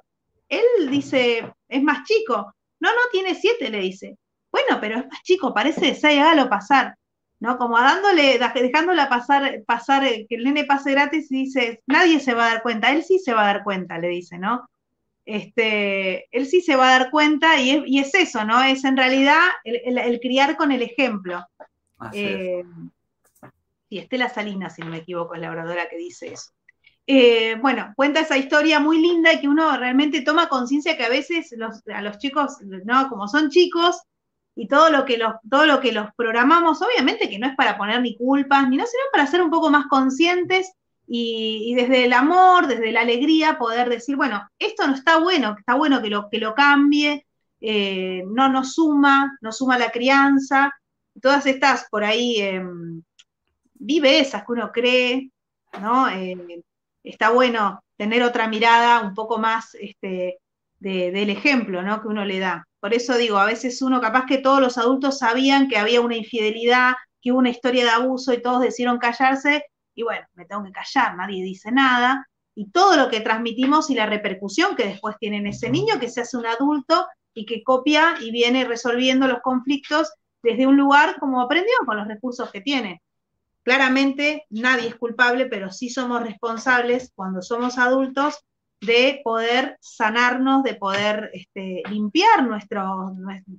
él 0.48 0.90
dice, 0.90 1.54
es 1.68 1.82
más 1.82 2.04
chico. 2.04 2.52
No, 2.80 2.90
no, 2.90 3.00
tiene 3.12 3.34
siete, 3.34 3.70
le 3.70 3.80
dice. 3.80 4.16
Bueno, 4.50 4.78
pero 4.80 4.98
es 4.98 5.06
más 5.06 5.22
chico, 5.22 5.52
parece 5.54 5.86
de 5.86 5.94
seis, 5.94 6.20
hágalo 6.20 6.48
pasar. 6.48 6.96
¿No? 7.38 7.58
Como 7.58 7.78
dándole, 7.78 8.38
dejándola 8.54 9.10
pasar, 9.10 9.62
pasar, 9.66 10.04
eh, 10.04 10.26
que 10.26 10.36
el 10.36 10.44
nene 10.44 10.64
pase 10.64 10.92
gratis 10.92 11.30
y 11.30 11.44
dice, 11.44 11.82
nadie 11.86 12.18
se 12.18 12.32
va 12.32 12.46
a 12.46 12.48
dar 12.48 12.62
cuenta, 12.62 12.90
él 12.92 13.04
sí 13.04 13.18
se 13.18 13.34
va 13.34 13.42
a 13.42 13.52
dar 13.52 13.62
cuenta, 13.62 13.98
le 13.98 14.08
dice, 14.08 14.38
¿no? 14.38 14.66
Este, 15.26 16.28
él 16.34 16.46
sí 16.46 16.62
se 16.62 16.76
va 16.76 16.88
a 16.88 16.98
dar 16.98 17.10
cuenta 17.10 17.60
y 17.60 17.98
es, 17.98 18.14
eso, 18.14 18.44
¿no? 18.44 18.62
Es 18.62 18.84
en 18.84 18.96
realidad 18.96 19.40
el, 19.64 20.18
criar 20.20 20.56
con 20.56 20.72
el 20.72 20.80
ejemplo. 20.80 21.44
Eh, 22.12 22.62
sí, 23.90 23.98
Estela 23.98 24.30
Salinas, 24.30 24.74
si 24.74 24.82
no 24.82 24.88
me 24.88 24.98
equivoco, 24.98 25.34
es 25.34 25.40
la 25.42 25.50
oradora 25.50 25.88
que 25.90 25.96
dice 25.98 26.32
eso. 26.32 26.52
Eh, 27.08 27.56
bueno, 27.60 27.92
cuenta 27.94 28.20
esa 28.20 28.36
historia 28.36 28.80
muy 28.80 29.00
linda 29.00 29.32
y 29.32 29.40
que 29.40 29.48
uno 29.48 29.76
realmente 29.76 30.22
toma 30.22 30.48
conciencia 30.48 30.96
que 30.96 31.04
a 31.04 31.08
veces 31.08 31.54
a 31.94 32.02
los 32.02 32.18
chicos, 32.18 32.56
¿no? 32.84 33.08
Como 33.08 33.28
son 33.28 33.48
chicos 33.48 34.00
y 34.56 34.66
todo 34.66 34.90
lo, 34.90 35.04
que 35.04 35.16
los, 35.16 35.34
todo 35.48 35.66
lo 35.66 35.80
que 35.80 35.92
los 35.92 36.08
programamos, 36.16 36.82
obviamente 36.82 37.28
que 37.28 37.38
no 37.38 37.46
es 37.46 37.54
para 37.54 37.76
poner 37.78 38.00
ni 38.00 38.16
culpas 38.16 38.68
ni 38.68 38.76
no, 38.76 38.84
sino 38.86 39.02
para 39.12 39.26
ser 39.26 39.42
un 39.42 39.50
poco 39.50 39.70
más 39.70 39.86
conscientes 39.86 40.72
y, 41.06 41.74
desde 41.76 42.06
el 42.06 42.12
amor, 42.12 42.66
desde 42.66 42.90
la 42.90 43.02
alegría, 43.02 43.58
poder 43.58 43.88
decir, 43.88 44.16
bueno, 44.16 44.48
esto 44.58 44.86
no 44.88 44.94
está 44.94 45.18
bueno, 45.18 45.54
está 45.56 45.74
bueno 45.74 46.02
que 46.02 46.10
lo, 46.10 46.28
que 46.28 46.38
lo 46.38 46.54
cambie, 46.54 47.26
eh, 47.60 48.24
no 48.26 48.48
nos 48.48 48.74
suma, 48.74 49.38
no 49.40 49.52
suma 49.52 49.78
la 49.78 49.90
crianza, 49.90 50.72
todas 51.20 51.46
estas 51.46 51.86
por 51.88 52.02
ahí 52.02 52.40
em, 52.40 53.02
vive 53.74 54.18
esas 54.18 54.44
que 54.44 54.52
uno 54.52 54.72
cree, 54.72 55.30
¿no? 55.80 56.08
Eh, 56.08 56.62
está 57.06 57.30
bueno 57.30 57.82
tener 57.96 58.22
otra 58.22 58.48
mirada 58.48 59.00
un 59.00 59.14
poco 59.14 59.38
más 59.38 59.74
este, 59.80 60.38
del 60.78 61.30
ejemplo 61.30 61.82
¿no? 61.82 62.02
que 62.02 62.08
uno 62.08 62.24
le 62.24 62.38
da. 62.38 62.66
Por 62.80 62.92
eso 62.92 63.16
digo, 63.16 63.38
a 63.38 63.46
veces 63.46 63.80
uno, 63.80 64.00
capaz 64.00 64.26
que 64.26 64.38
todos 64.38 64.60
los 64.60 64.76
adultos 64.76 65.18
sabían 65.18 65.68
que 65.68 65.78
había 65.78 66.00
una 66.00 66.16
infidelidad, 66.16 66.94
que 67.22 67.32
hubo 67.32 67.38
una 67.38 67.50
historia 67.50 67.84
de 67.84 67.90
abuso 67.90 68.32
y 68.32 68.42
todos 68.42 68.60
decidieron 68.60 68.98
callarse, 68.98 69.64
y 69.94 70.02
bueno, 70.02 70.26
me 70.34 70.44
tengo 70.44 70.64
que 70.64 70.72
callar, 70.72 71.16
nadie 71.16 71.42
dice 71.42 71.72
nada, 71.72 72.28
y 72.54 72.70
todo 72.70 72.96
lo 72.96 73.08
que 73.08 73.20
transmitimos 73.20 73.88
y 73.90 73.94
la 73.94 74.06
repercusión 74.06 74.76
que 74.76 74.86
después 74.86 75.16
tiene 75.18 75.38
en 75.38 75.46
ese 75.46 75.70
niño 75.70 75.98
que 75.98 76.08
se 76.08 76.20
hace 76.22 76.36
un 76.36 76.46
adulto 76.46 77.06
y 77.34 77.46
que 77.46 77.62
copia 77.62 78.16
y 78.20 78.30
viene 78.30 78.64
resolviendo 78.64 79.26
los 79.26 79.40
conflictos 79.40 80.12
desde 80.42 80.66
un 80.66 80.76
lugar 80.76 81.18
como 81.18 81.40
aprendió 81.40 81.74
con 81.84 81.96
los 81.96 82.08
recursos 82.08 82.50
que 82.50 82.60
tiene. 82.60 83.02
Claramente 83.66 84.46
nadie 84.48 84.86
es 84.86 84.94
culpable, 84.94 85.46
pero 85.46 85.72
sí 85.72 85.90
somos 85.90 86.22
responsables 86.22 87.10
cuando 87.16 87.42
somos 87.42 87.78
adultos 87.78 88.38
de 88.80 89.20
poder 89.24 89.76
sanarnos, 89.80 90.62
de 90.62 90.76
poder 90.76 91.30
este, 91.32 91.82
limpiar 91.90 92.46
nuestro, 92.46 93.12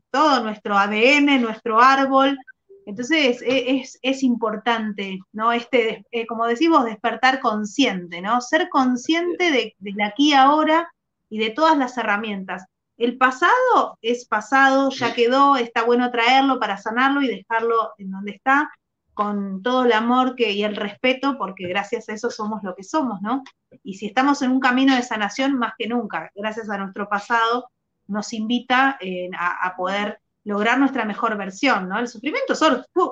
todo 0.10 0.44
nuestro 0.44 0.78
ADN, 0.78 1.42
nuestro 1.42 1.82
árbol. 1.82 2.38
Entonces 2.86 3.44
es, 3.44 4.24
importante, 4.24 5.20
¿no? 5.34 5.52
Este, 5.52 6.06
eh, 6.12 6.26
como 6.26 6.48
decimos, 6.48 6.86
despertar 6.86 7.42
consciente, 7.42 8.22
¿no? 8.22 8.40
Ser 8.40 8.70
consciente 8.70 9.52
de, 9.52 9.76
de 9.78 10.04
aquí 10.06 10.32
ahora 10.32 10.90
y 11.30 11.38
de 11.38 11.50
todas 11.50 11.78
las 11.78 11.98
herramientas. 11.98 12.64
El 12.96 13.18
pasado 13.18 13.98
es 14.02 14.26
pasado, 14.26 14.90
ya 14.90 15.14
quedó, 15.14 15.58
está 15.58 15.84
bueno 15.84 16.10
traerlo 16.12 16.62
para 16.62 16.78
sanarlo 16.78 17.22
y 17.22 17.28
dejarlo 17.28 17.92
en 17.98 18.12
donde 18.12 18.32
está, 18.32 18.72
con 19.18 19.64
todo 19.64 19.86
el 19.86 19.94
amor 19.94 20.36
y 20.38 20.62
el 20.62 20.76
respeto, 20.76 21.40
porque 21.40 21.68
gracias 21.68 22.08
a 22.08 22.14
eso 22.14 22.30
somos 22.30 22.62
lo 22.62 22.76
que 22.76 22.84
somos, 22.84 23.20
¿no? 23.24 23.44
Y 23.84 23.96
si 23.96 24.06
estamos 24.06 24.44
en 24.44 24.52
un 24.52 24.60
camino 24.60 24.96
de 24.96 25.02
sanación, 25.02 25.58
más 25.58 25.74
que 25.76 25.88
nunca, 25.88 26.32
gracias 26.36 26.70
a 26.70 26.78
nuestro 26.78 27.10
pasado, 27.10 27.68
nos 28.06 28.32
invita 28.34 28.96
eh, 29.02 29.32
a, 29.36 29.76
poder 29.76 30.20
lograr 30.44 30.78
nuestra 30.78 31.04
mejor 31.04 31.36
versión, 31.36 31.90
¿no? 31.90 31.98
El 31.98 32.08
sufrimiento 32.08 32.54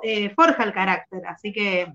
eh, 0.03 0.30
forja 0.36 0.64
el 0.64 0.74
carácter, 0.74 1.26
así 1.26 1.51
que 1.51 1.91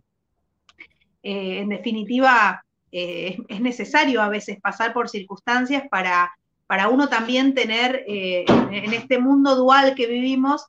eh, 1.22 1.58
en 1.60 1.68
definitiva 1.68 2.64
es 2.90 3.60
necesario 3.60 4.20
a 4.20 4.28
veces 4.28 4.60
pasar 4.60 4.92
por 4.92 5.08
circunstancias 5.08 5.84
para, 5.88 6.32
para 6.66 6.88
uno 6.88 7.08
también 7.08 7.54
tener 7.54 8.02
en 8.08 8.92
este 8.92 9.20
mundo 9.20 9.54
dual 9.54 9.94
que 9.94 10.08
vivimos, 10.08 10.66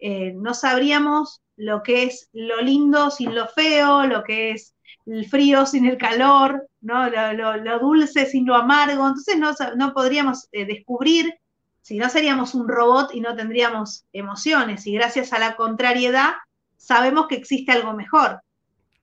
no 0.00 0.52
sabríamos 0.54 1.40
lo 1.60 1.82
que 1.82 2.04
es 2.04 2.28
lo 2.32 2.62
lindo 2.62 3.10
sin 3.10 3.34
lo 3.34 3.46
feo, 3.48 4.06
lo 4.06 4.24
que 4.24 4.52
es 4.52 4.74
el 5.04 5.28
frío 5.28 5.66
sin 5.66 5.84
el 5.84 5.98
calor, 5.98 6.66
¿no? 6.80 7.08
lo, 7.10 7.78
dulce 7.78 8.24
sin 8.26 8.46
lo 8.46 8.54
amargo. 8.54 9.06
Entonces 9.06 9.36
no, 9.76 9.92
podríamos 9.92 10.48
eh, 10.52 10.64
descubrir 10.64 11.34
Si 11.82 11.98
no 11.98 12.08
seríamos 12.08 12.54
un 12.54 12.66
robot 12.68 13.14
y 13.14 13.20
no 13.20 13.34
tendríamos 13.36 14.04
emociones 14.12 14.86
y 14.86 14.94
gracias 14.94 15.32
a 15.32 15.38
la 15.38 15.56
contrariedad 15.56 16.32
sabemos 16.76 17.26
que 17.26 17.36
existe 17.36 17.72
algo 17.72 17.92
mejor. 17.92 18.40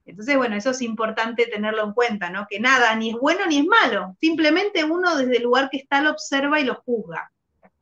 Entonces, 0.06 0.38
bueno, 0.38 0.56
eso 0.56 0.72
es 0.72 0.82
importante 0.82 1.46
tenerlo 1.48 1.84
en 1.84 1.94
cuenta, 1.94 2.30
¿no? 2.30 2.48
Que 2.50 2.60
nada, 2.60 2.96
ni 2.96 3.10
es 3.10 3.18
bueno 3.18 3.46
ni 3.46 3.60
es 3.60 3.66
malo. 3.66 4.16
Simplemente 4.22 4.84
uno 4.84 5.16
desde 5.16 5.38
el 5.38 5.44
lugar 5.44 5.70
que 5.70 5.78
está 5.78 6.02
lo 6.02 6.12
observa 6.12 6.60
y 6.60 6.64
lo 6.64 6.76
juzga. 6.76 7.32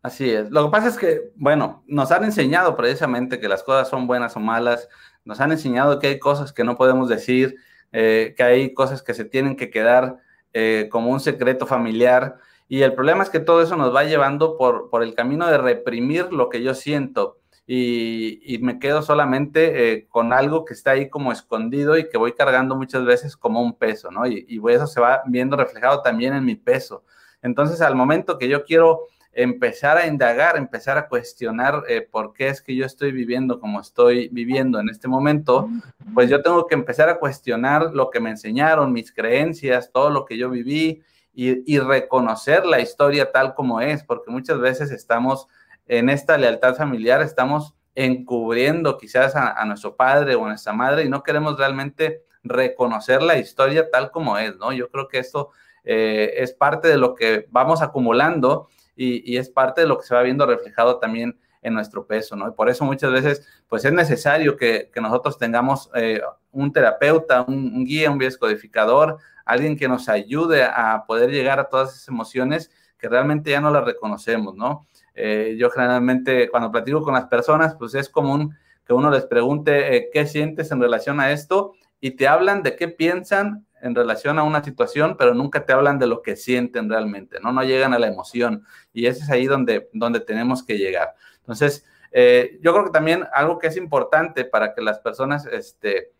Así 0.06 0.30
es. 0.30 0.52
Lo 0.52 0.66
que 0.66 0.72
pasa 0.72 0.90
es 0.90 1.00
que, 1.00 1.32
bueno, 1.36 1.84
nos 1.88 2.12
han 2.12 2.24
enseñado 2.24 2.76
precisamente 2.76 3.40
que 3.40 3.48
las 3.48 3.64
cosas 3.64 3.90
son 3.90 4.06
buenas 4.06 4.36
o 4.36 4.40
malas, 4.40 4.88
nos 5.24 5.42
han 5.42 5.52
enseñado 5.52 5.98
que 5.98 6.06
hay 6.06 6.20
cosas 6.20 6.54
que 6.54 6.64
no 6.64 6.76
podemos 6.76 7.10
decir, 7.10 7.56
eh, 7.92 8.36
que 8.38 8.44
hay 8.44 8.72
cosas 8.76 9.02
que 9.02 9.16
se 9.16 9.26
tienen 9.26 9.56
que 9.56 9.72
quedar 9.72 10.18
eh, 10.54 10.90
como 10.92 11.10
un 11.10 11.20
secreto 11.20 11.66
familiar. 11.66 12.38
Y 12.68 12.84
el 12.84 12.94
problema 12.94 13.24
es 13.24 13.32
que 13.32 13.40
todo 13.40 13.64
eso 13.64 13.76
nos 13.78 13.96
va 13.96 14.04
llevando 14.04 14.58
por, 14.58 14.92
por 14.92 15.02
el 15.02 15.16
camino 15.16 15.48
de 15.48 15.58
reprimir 15.58 16.32
lo 16.32 16.50
que 16.50 16.62
yo 16.62 16.76
siento 16.76 17.40
y, 17.66 18.60
me 18.62 18.78
quedo 18.78 19.02
solamente 19.02 19.92
eh, 19.94 20.08
con 20.08 20.34
algo 20.34 20.66
que 20.66 20.76
está 20.76 20.92
ahí 20.92 21.10
como 21.10 21.32
escondido 21.32 21.98
y 21.98 22.10
que 22.10 22.20
voy 22.20 22.34
cargando 22.34 22.76
muchas 22.76 23.06
veces 23.06 23.36
como 23.36 23.60
un 23.60 23.76
peso, 23.76 24.12
¿no? 24.12 24.28
Y, 24.28 24.46
y 24.48 24.62
eso 24.70 24.86
se 24.86 25.02
va 25.02 25.24
viendo 25.26 25.58
reflejado 25.58 26.04
también 26.04 26.36
en 26.36 26.46
mi 26.46 26.54
peso. 26.54 27.04
Entonces, 27.42 27.82
al 27.82 27.96
momento 27.96 28.38
que 28.38 28.48
yo 28.48 28.66
quiero 28.66 29.08
empezar 29.36 29.98
a 29.98 30.08
indagar, 30.08 30.58
empezar 30.58 30.98
a 30.98 31.08
cuestionar 31.08 31.84
eh, 31.88 32.02
por 32.02 32.34
qué 32.34 32.48
es 32.48 32.62
que 32.62 32.76
yo 32.76 32.86
estoy 32.86 33.12
viviendo 33.12 33.60
como 33.60 33.80
estoy 33.80 34.30
viviendo 34.30 34.80
en 34.80 34.90
este 34.90 35.08
momento, 35.08 35.70
pues 36.14 36.30
yo 36.30 36.42
tengo 36.42 36.66
que 36.66 36.74
empezar 36.74 37.10
a 37.10 37.20
cuestionar 37.20 37.94
lo 37.94 38.10
que 38.10 38.20
me 38.20 38.32
enseñaron, 38.32 38.94
mis 38.94 39.12
creencias, 39.12 39.92
todo 39.92 40.10
lo 40.10 40.26
que 40.26 40.38
yo 40.38 40.50
viví 40.50 41.04
y, 41.34 41.72
y 41.72 41.80
reconocer 41.80 42.66
la 42.66 42.80
historia 42.80 43.32
tal 43.32 43.54
como 43.54 43.82
es, 43.82 44.04
porque 44.04 44.32
muchas 44.32 44.60
veces 44.60 44.90
estamos 44.90 45.48
en 45.88 46.10
esta 46.10 46.38
lealtad 46.38 46.76
familiar 46.76 47.22
estamos 47.22 47.76
encubriendo 47.96 48.98
quizás 48.98 49.36
a, 49.36 49.64
nuestro 49.66 49.96
padre 49.96 50.36
o 50.36 50.46
a 50.46 50.50
nuestra 50.50 50.74
madre 50.74 51.04
y 51.04 51.10
no 51.10 51.24
queremos 51.24 51.58
realmente 51.58 52.24
reconocer 52.44 53.24
la 53.24 53.38
historia 53.38 53.90
tal 53.90 54.12
como 54.12 54.38
es, 54.38 54.56
¿no? 54.58 54.74
Yo 54.74 54.90
creo 54.90 55.08
que 55.08 55.20
esto 55.20 55.52
eh, 55.84 56.34
es 56.38 56.54
parte 56.54 56.90
de 56.90 56.98
lo 56.98 57.16
que 57.16 57.48
vamos 57.50 57.82
acumulando 57.82 58.68
y, 58.96 59.38
es 59.38 59.50
parte 59.50 59.82
de 59.82 59.88
lo 59.88 59.98
que 59.98 60.06
se 60.06 60.16
va 60.16 60.22
viendo 60.22 60.46
reflejado 60.46 61.00
también 61.00 61.38
en 61.62 61.74
nuestro 61.74 62.06
peso, 62.06 62.36
¿no? 62.36 62.48
Y 62.48 62.52
por 62.52 62.70
eso 62.70 62.86
muchas 62.86 63.12
veces, 63.12 63.48
pues 63.68 63.84
es 63.86 63.92
necesario 63.92 64.56
que, 64.56 64.92
nosotros 65.02 65.38
tengamos 65.38 65.90
eh, 65.96 66.22
un 66.52 66.72
terapeuta, 66.72 67.44
un, 67.48 67.84
guía, 67.86 68.12
un 68.12 68.18
biescodificador, 68.18 69.18
alguien 69.46 69.78
que 69.78 69.88
nos 69.88 70.08
ayude 70.10 70.64
a 70.64 71.04
poder 71.08 71.32
llegar 71.32 71.60
a 71.60 71.70
todas 71.70 71.94
esas 71.96 72.08
emociones 72.08 72.72
que 72.98 73.10
realmente 73.10 73.52
ya 73.52 73.62
no 73.62 73.72
las 73.72 73.84
reconocemos, 73.84 74.56
¿no? 74.56 74.88
Eh, 75.14 75.56
yo 75.58 75.70
generalmente 75.70 76.50
cuando 76.50 76.72
platico 76.72 77.02
con 77.02 77.14
las 77.14 77.26
personas, 77.26 77.76
pues 77.76 77.96
es 77.96 78.10
común 78.10 78.56
que 78.86 78.94
uno 78.94 79.10
les 79.10 79.26
pregunte 79.26 79.96
eh, 79.96 80.10
qué 80.14 80.28
sientes 80.28 80.72
en 80.72 80.82
relación 80.82 81.20
a 81.20 81.32
esto 81.32 81.74
y 82.00 82.12
te 82.12 82.28
hablan 82.28 82.62
de 82.64 82.76
qué 82.76 82.88
piensan 82.88 83.66
en 83.86 83.94
relación 83.94 84.40
a 84.40 84.44
una 84.44 84.64
situación, 84.64 85.16
pero 85.18 85.34
nunca 85.34 85.66
te 85.66 85.74
hablan 85.74 86.00
de 86.00 86.08
lo 86.08 86.22
que 86.22 86.36
sienten 86.36 86.90
realmente, 86.90 87.40
¿no? 87.40 87.52
No 87.52 87.64
llegan 87.64 87.94
a 87.94 88.00
la 88.00 88.08
emoción 88.08 88.66
y 88.94 89.06
ese 89.06 89.24
es 89.24 89.30
ahí 89.30 89.46
donde, 89.46 89.90
donde 89.94 90.20
tenemos 90.20 90.64
que 90.64 90.78
llegar. 90.78 91.14
Entonces, 91.38 91.86
eh, 92.12 92.58
yo 92.62 92.74
creo 92.74 92.86
que 92.86 92.92
también 92.92 93.26
algo 93.32 93.60
que 93.60 93.68
es 93.68 93.78
importante 93.78 94.44
para 94.44 94.74
que 94.74 94.82
las 94.82 95.00
personas 95.00 95.46
este, 95.46 96.14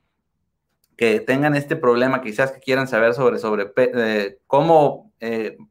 que 0.96 1.20
tengan 1.22 1.56
este 1.56 1.76
problema, 1.76 2.22
quizás 2.22 2.52
que 2.52 2.60
quieran 2.60 2.88
saber 2.88 3.16
sobre, 3.16 3.40
sobre 3.40 4.38
cómo 4.46 5.12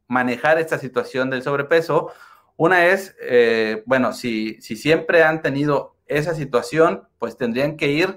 manejar 0.09 0.59
esta 0.59 0.79
situación 0.79 1.31
del 1.31 1.45
sobrepeso, 1.45 2.13
una 2.57 2.87
es, 2.87 3.15
eh, 3.21 3.85
bueno, 3.87 4.13
si, 4.13 4.61
si 4.61 4.75
siempre 4.75 5.23
han 5.23 5.43
tenido 5.43 5.95
esa 6.07 6.35
situación, 6.35 7.07
pues 7.19 7.37
tendrían 7.37 7.77
que 7.77 7.89
ir 7.89 8.17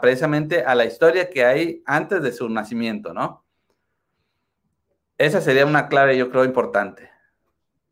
precisamente 0.00 0.64
a 0.64 0.74
la 0.74 0.84
historia 0.84 1.28
que 1.28 1.44
hay 1.44 1.82
antes 1.84 2.22
de 2.22 2.32
su 2.32 2.48
nacimiento, 2.48 3.12
¿no? 3.12 3.44
Esa 5.18 5.40
sería 5.40 5.66
una 5.66 5.88
clave, 5.88 6.16
yo 6.16 6.30
creo, 6.30 6.44
importante. 6.44 7.10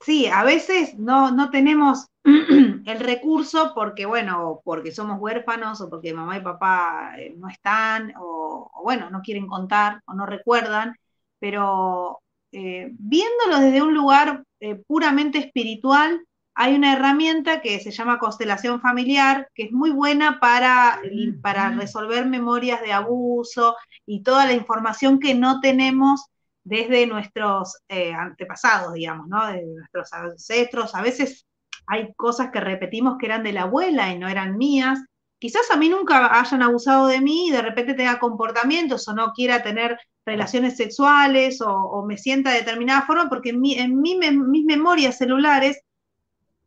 Sí, 0.00 0.26
a 0.26 0.44
veces 0.44 0.98
no, 0.98 1.30
no 1.30 1.48
tenemos 1.48 2.08
el 2.24 3.00
recurso 3.00 3.72
porque, 3.74 4.04
bueno, 4.04 4.60
porque 4.62 4.92
somos 4.92 5.18
huérfanos 5.18 5.80
o 5.80 5.88
porque 5.88 6.12
mamá 6.12 6.36
y 6.36 6.42
papá 6.42 7.14
eh, 7.18 7.34
no 7.38 7.48
están 7.48 8.12
o, 8.18 8.70
bueno, 8.82 9.08
no 9.08 9.22
quieren 9.22 9.46
contar 9.46 10.02
o 10.06 10.12
no 10.12 10.26
recuerdan, 10.26 10.94
pero 11.38 12.20
eh, 12.52 12.90
viéndolo 12.98 13.60
desde 13.60 13.80
un 13.80 13.94
lugar 13.94 14.44
eh, 14.60 14.74
puramente 14.86 15.38
espiritual, 15.38 16.22
hay 16.54 16.74
una 16.74 16.92
herramienta 16.92 17.60
que 17.60 17.80
se 17.80 17.90
llama 17.90 18.18
constelación 18.18 18.80
familiar, 18.80 19.48
que 19.54 19.64
es 19.64 19.72
muy 19.72 19.90
buena 19.90 20.38
para, 20.38 21.00
para 21.42 21.70
resolver 21.70 22.26
memorias 22.26 22.80
de 22.82 22.92
abuso 22.92 23.76
y 24.06 24.22
toda 24.22 24.46
la 24.46 24.52
información 24.52 25.18
que 25.18 25.34
no 25.34 25.60
tenemos 25.60 26.26
desde 26.62 27.06
nuestros 27.06 27.76
eh, 27.88 28.12
antepasados, 28.12 28.94
digamos, 28.94 29.26
¿no? 29.28 29.46
De 29.48 29.64
nuestros 29.64 30.12
ancestros. 30.12 30.94
A 30.94 31.02
veces 31.02 31.44
hay 31.86 32.14
cosas 32.14 32.50
que 32.52 32.60
repetimos 32.60 33.18
que 33.18 33.26
eran 33.26 33.42
de 33.42 33.52
la 33.52 33.62
abuela 33.62 34.12
y 34.12 34.18
no 34.18 34.28
eran 34.28 34.56
mías. 34.56 35.00
Quizás 35.38 35.70
a 35.72 35.76
mí 35.76 35.88
nunca 35.88 36.40
hayan 36.40 36.62
abusado 36.62 37.08
de 37.08 37.20
mí 37.20 37.48
y 37.48 37.50
de 37.50 37.62
repente 37.62 37.94
tenga 37.94 38.18
comportamientos 38.20 39.06
o 39.08 39.14
no 39.14 39.32
quiera 39.32 39.62
tener 39.62 39.98
relaciones 40.24 40.76
sexuales 40.76 41.60
o, 41.60 42.02
me 42.06 42.16
sienta 42.16 42.50
de 42.50 42.58
determinada 42.60 43.02
forma, 43.02 43.28
porque 43.28 43.50
en, 43.50 43.60
mi, 43.60 43.74
en 43.74 44.00
mis 44.00 44.64
memorias 44.64 45.18
celulares 45.18 45.83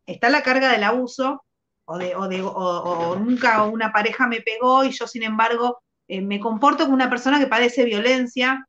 está 0.08 0.30
la 0.30 0.42
carga 0.42 0.72
del 0.72 0.84
abuso, 0.84 1.44
o, 1.86 1.98
de, 1.98 2.16
o, 2.16 2.28
de, 2.28 2.42
o, 2.42 3.16
nunca 3.18 3.64
una 3.64 3.94
pareja 3.94 4.28
me 4.28 4.42
pegó 4.42 4.84
y 4.84 4.92
yo, 4.92 5.08
sin 5.08 5.24
embargo, 5.24 5.82
eh, 6.08 6.22
me 6.22 6.40
comporto 6.40 6.84
como 6.84 6.96
una 6.96 7.10
persona 7.10 7.40
que 7.40 7.48
padece 7.48 7.86
violencia. 7.86 8.68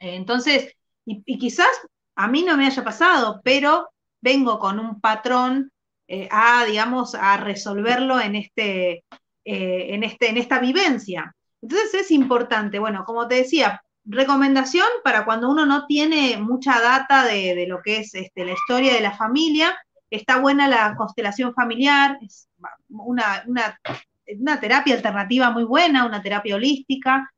Eh, 0.00 0.16
entonces, 0.16 0.74
y, 1.06 1.22
quizás 1.38 1.68
a 2.16 2.28
mí 2.28 2.42
no 2.42 2.56
me 2.56 2.66
haya 2.66 2.84
pasado, 2.84 3.40
pero 3.44 3.88
vengo 4.20 4.58
con 4.58 4.78
un 4.78 5.00
patrón 5.00 5.70
eh, 6.06 6.28
a, 6.30 6.64
digamos, 6.64 7.14
a 7.14 7.36
resolverlo 7.36 8.20
en, 8.20 8.34
este, 8.34 9.04
en, 9.44 10.02
este, 10.04 10.30
en 10.30 10.36
esta 10.38 10.58
vivencia. 10.58 11.34
Entonces 11.62 11.94
es 11.94 12.10
importante, 12.10 12.78
bueno, 12.78 13.04
como 13.04 13.28
te 13.28 13.36
decía, 13.36 13.82
recomendación 14.04 14.86
para 15.04 15.24
cuando 15.24 15.50
uno 15.50 15.66
no 15.66 15.86
tiene 15.86 16.38
mucha 16.38 16.80
data 16.80 17.24
de, 17.24 17.66
lo 17.68 17.80
que 17.82 17.98
es 17.98 18.14
este, 18.14 18.44
la 18.44 18.52
historia 18.52 18.94
de 18.94 19.00
la 19.00 19.16
familia, 19.16 19.76
está 20.10 20.38
buena 20.38 20.68
la 20.68 20.94
constelación 20.96 21.54
familiar, 21.54 22.18
es 22.22 22.48
una, 22.88 23.44
una, 23.46 24.60
terapia 24.60 24.94
alternativa 24.94 25.50
muy 25.50 25.64
buena, 25.64 26.06
una 26.06 26.22
terapia 26.22 26.56
holística. 26.56 27.30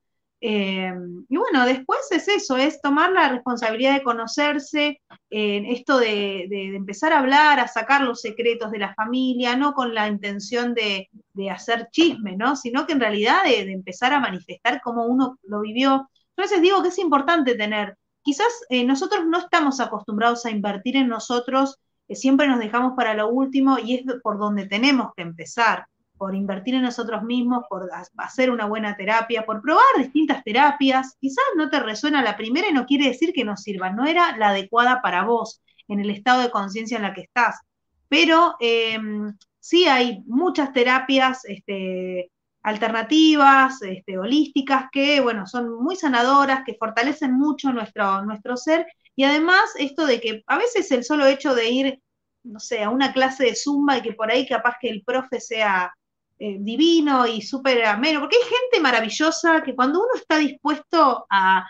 Eh, 0.42 0.92
y 1.28 1.36
bueno, 1.36 1.66
después 1.66 2.00
es 2.10 2.26
eso, 2.28 2.56
es 2.56 2.80
tomar 2.80 3.12
la 3.12 3.28
responsabilidad 3.28 3.94
de 3.94 4.02
conocerse, 4.02 5.00
esto 5.28 5.98
de, 5.98 6.48
empezar 6.74 7.12
a 7.12 7.18
hablar, 7.18 7.60
a 7.60 7.68
sacar 7.68 8.02
los 8.02 8.22
secretos 8.22 8.70
de 8.70 8.78
la 8.78 8.94
familia, 8.94 9.54
no 9.56 9.74
con 9.74 9.94
la 9.94 10.08
intención 10.08 10.74
de, 10.74 11.08
hacer 11.50 11.88
chisme, 11.90 12.36
¿no? 12.36 12.56
Sino 12.56 12.86
que 12.86 12.92
en 12.94 13.00
realidad 13.00 13.44
de, 13.44 13.60
empezar 13.72 14.12
a 14.12 14.20
manifestar 14.20 14.80
cómo 14.82 15.06
uno 15.06 15.38
lo 15.42 15.60
vivió. 15.60 16.08
Entonces 16.36 16.62
digo 16.62 16.82
que 16.82 16.88
es 16.88 16.98
importante 16.98 17.54
tener, 17.54 17.96
quizás 18.22 18.48
eh, 18.70 18.84
nosotros 18.84 19.26
no 19.26 19.38
estamos 19.38 19.78
acostumbrados 19.80 20.46
a 20.46 20.50
invertir 20.50 20.96
en 20.96 21.08
nosotros, 21.08 21.78
eh, 22.10 22.16
siempre 22.16 22.48
nos 22.48 22.58
dejamos 22.58 22.94
para 22.96 23.14
lo 23.14 23.28
último 23.28 23.78
y 23.78 23.94
es 23.94 24.02
por 24.22 24.38
donde 24.38 24.66
tenemos 24.66 25.12
que 25.16 25.22
empezar, 25.22 25.86
por 26.18 26.34
invertir 26.34 26.74
en 26.74 26.82
nosotros 26.82 27.22
mismos, 27.22 27.64
por 27.70 27.88
hacer 28.18 28.50
una 28.50 28.66
buena 28.66 28.96
terapia, 28.96 29.46
por 29.46 29.62
probar 29.62 29.84
distintas 29.96 30.42
terapias. 30.42 31.16
Quizás 31.20 31.44
no 31.56 31.70
te 31.70 31.80
resuena 31.80 32.20
la 32.20 32.36
primera 32.36 32.68
y 32.68 32.72
no 32.72 32.84
quiere 32.84 33.06
decir 33.06 33.32
que 33.32 33.44
no 33.44 33.56
sirva, 33.56 33.90
no 33.90 34.06
era 34.06 34.36
la 34.36 34.48
adecuada 34.48 35.00
para 35.00 35.24
vos 35.24 35.62
en 35.88 36.00
el 36.00 36.10
estado 36.10 36.42
de 36.42 36.50
conciencia 36.50 36.96
en 36.96 37.04
la 37.04 37.14
que 37.14 37.22
estás. 37.22 37.60
Pero 38.08 38.56
em, 38.58 39.32
sí 39.60 39.86
hay 39.86 40.22
muchas 40.26 40.72
terapias 40.72 41.44
este, 41.44 42.30
alternativas, 42.62 43.80
este, 43.82 44.18
holísticas, 44.18 44.86
que, 44.90 45.20
bueno, 45.20 45.46
son 45.46 45.80
muy 45.82 45.96
sanadoras, 45.96 46.64
que 46.66 46.74
fortalecen 46.74 47.32
mucho 47.32 47.72
nuestro, 47.72 48.24
nuestro 48.24 48.56
ser, 48.56 48.86
y 49.20 49.24
además 49.24 49.74
esto 49.78 50.06
de 50.06 50.18
que 50.18 50.42
a 50.46 50.56
veces 50.56 50.90
el 50.92 51.04
solo 51.04 51.26
hecho 51.26 51.54
de 51.54 51.68
ir, 51.68 52.02
no 52.42 52.58
sé, 52.58 52.82
a 52.82 52.88
una 52.88 53.12
clase 53.12 53.44
de 53.44 53.54
zumba 53.54 53.98
y 53.98 54.00
que 54.00 54.14
por 54.14 54.30
ahí 54.30 54.48
capaz 54.48 54.76
que 54.80 54.88
el 54.88 55.04
profe 55.04 55.42
sea 55.42 55.92
eh, 56.38 56.56
divino 56.58 57.26
y 57.26 57.42
súper 57.42 57.84
ameno, 57.84 58.20
porque 58.20 58.38
hay 58.38 58.44
gente 58.44 58.80
maravillosa 58.80 59.62
que 59.62 59.74
cuando 59.74 59.98
uno 59.98 60.08
está 60.14 60.38
dispuesto 60.38 61.26
a, 61.28 61.68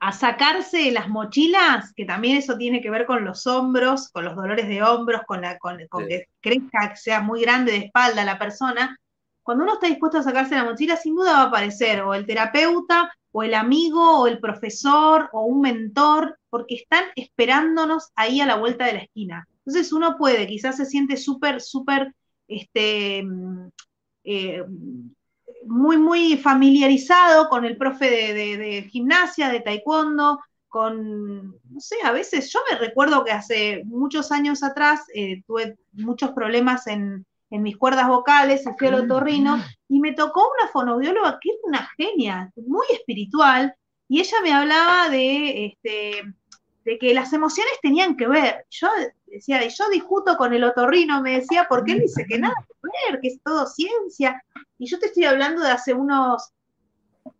a 0.00 0.10
sacarse 0.10 0.90
las 0.90 1.08
mochilas, 1.08 1.92
que 1.94 2.04
también 2.04 2.38
eso 2.38 2.56
tiene 2.56 2.82
que 2.82 2.90
ver 2.90 3.06
con 3.06 3.24
los 3.24 3.46
hombros, 3.46 4.08
con 4.08 4.24
los 4.24 4.34
dolores 4.34 4.66
de 4.66 4.82
hombros, 4.82 5.22
con, 5.28 5.40
la, 5.40 5.56
con, 5.58 5.78
con 5.88 6.08
que 6.08 6.26
crezca, 6.40 6.90
que 6.90 6.96
sea 6.96 7.20
muy 7.20 7.42
grande 7.42 7.70
de 7.70 7.78
espalda 7.78 8.24
la 8.24 8.40
persona, 8.40 8.98
cuando 9.44 9.64
uno 9.64 9.74
está 9.74 9.86
dispuesto 9.86 10.18
a 10.18 10.22
sacarse 10.22 10.54
la 10.54 10.64
mochila, 10.64 10.96
sin 10.96 11.14
duda 11.14 11.32
va 11.34 11.38
a 11.40 11.44
aparecer 11.44 12.00
o 12.00 12.14
el 12.14 12.26
terapeuta, 12.26 13.12
o 13.30 13.42
el 13.42 13.54
amigo, 13.54 14.20
o 14.20 14.26
el 14.26 14.40
profesor, 14.40 15.28
o 15.32 15.44
un 15.44 15.60
mentor, 15.60 16.38
porque 16.48 16.76
están 16.76 17.04
esperándonos 17.14 18.10
ahí 18.16 18.40
a 18.40 18.46
la 18.46 18.56
vuelta 18.56 18.86
de 18.86 18.94
la 18.94 18.98
esquina. 19.00 19.46
Entonces 19.58 19.92
uno 19.92 20.16
puede, 20.16 20.46
quizás 20.46 20.76
se 20.78 20.86
siente 20.86 21.18
súper, 21.18 21.60
súper, 21.60 22.14
este, 22.48 23.22
mm, 23.22 23.68
eh, 24.24 24.64
muy, 25.66 25.98
muy 25.98 26.38
familiarizado 26.38 27.48
con 27.50 27.66
el 27.66 27.76
profe 27.76 28.06
de, 28.06 28.88
gimnasia, 28.90 29.50
de 29.50 29.60
taekwondo, 29.60 30.40
con, 30.68 31.48
no 31.48 31.80
sé, 31.80 31.96
a 32.02 32.12
veces 32.12 32.50
yo 32.50 32.60
me 32.70 32.78
recuerdo 32.78 33.24
que 33.24 33.32
hace 33.32 33.82
muchos 33.84 34.32
años 34.32 34.62
atrás 34.62 35.04
eh, 35.14 35.42
tuve 35.46 35.76
muchos 35.92 36.32
problemas 36.32 36.86
en, 36.86 37.26
en 37.54 37.62
mis 37.62 37.76
cuerdas 37.76 38.08
vocales, 38.08 38.66
y 38.66 38.70
fui 38.76 38.88
al 38.88 39.04
otorrino, 39.04 39.62
y 39.88 40.00
me 40.00 40.12
tocó 40.12 40.42
una 40.58 40.68
fonoaudióloga 40.72 41.38
que 41.40 41.50
era 41.50 41.58
una 41.62 41.88
genia, 41.96 42.52
muy 42.56 42.84
espiritual, 42.92 43.72
y 44.08 44.18
ella 44.20 44.38
me 44.42 44.52
hablaba 44.52 45.08
de, 45.08 45.66
este, 45.66 46.22
de 46.84 46.98
que 46.98 47.14
las 47.14 47.32
emociones 47.32 47.74
tenían 47.80 48.16
que 48.16 48.26
ver. 48.26 48.66
Yo 48.70 48.88
decía, 49.26 49.64
y 49.64 49.68
yo 49.68 49.88
discuto 49.88 50.36
con 50.36 50.52
el 50.52 50.64
otorrino, 50.64 51.22
me 51.22 51.38
decía, 51.38 51.66
porque 51.68 51.92
él 51.92 52.00
dice 52.00 52.26
que 52.28 52.40
nada 52.40 52.56
que 52.58 52.74
ver, 52.82 53.20
que 53.20 53.28
es 53.28 53.40
todo 53.44 53.66
ciencia. 53.68 54.42
Y 54.76 54.86
yo 54.88 54.98
te 54.98 55.06
estoy 55.06 55.24
hablando 55.24 55.62
de 55.62 55.70
hace 55.70 55.94
unos 55.94 56.52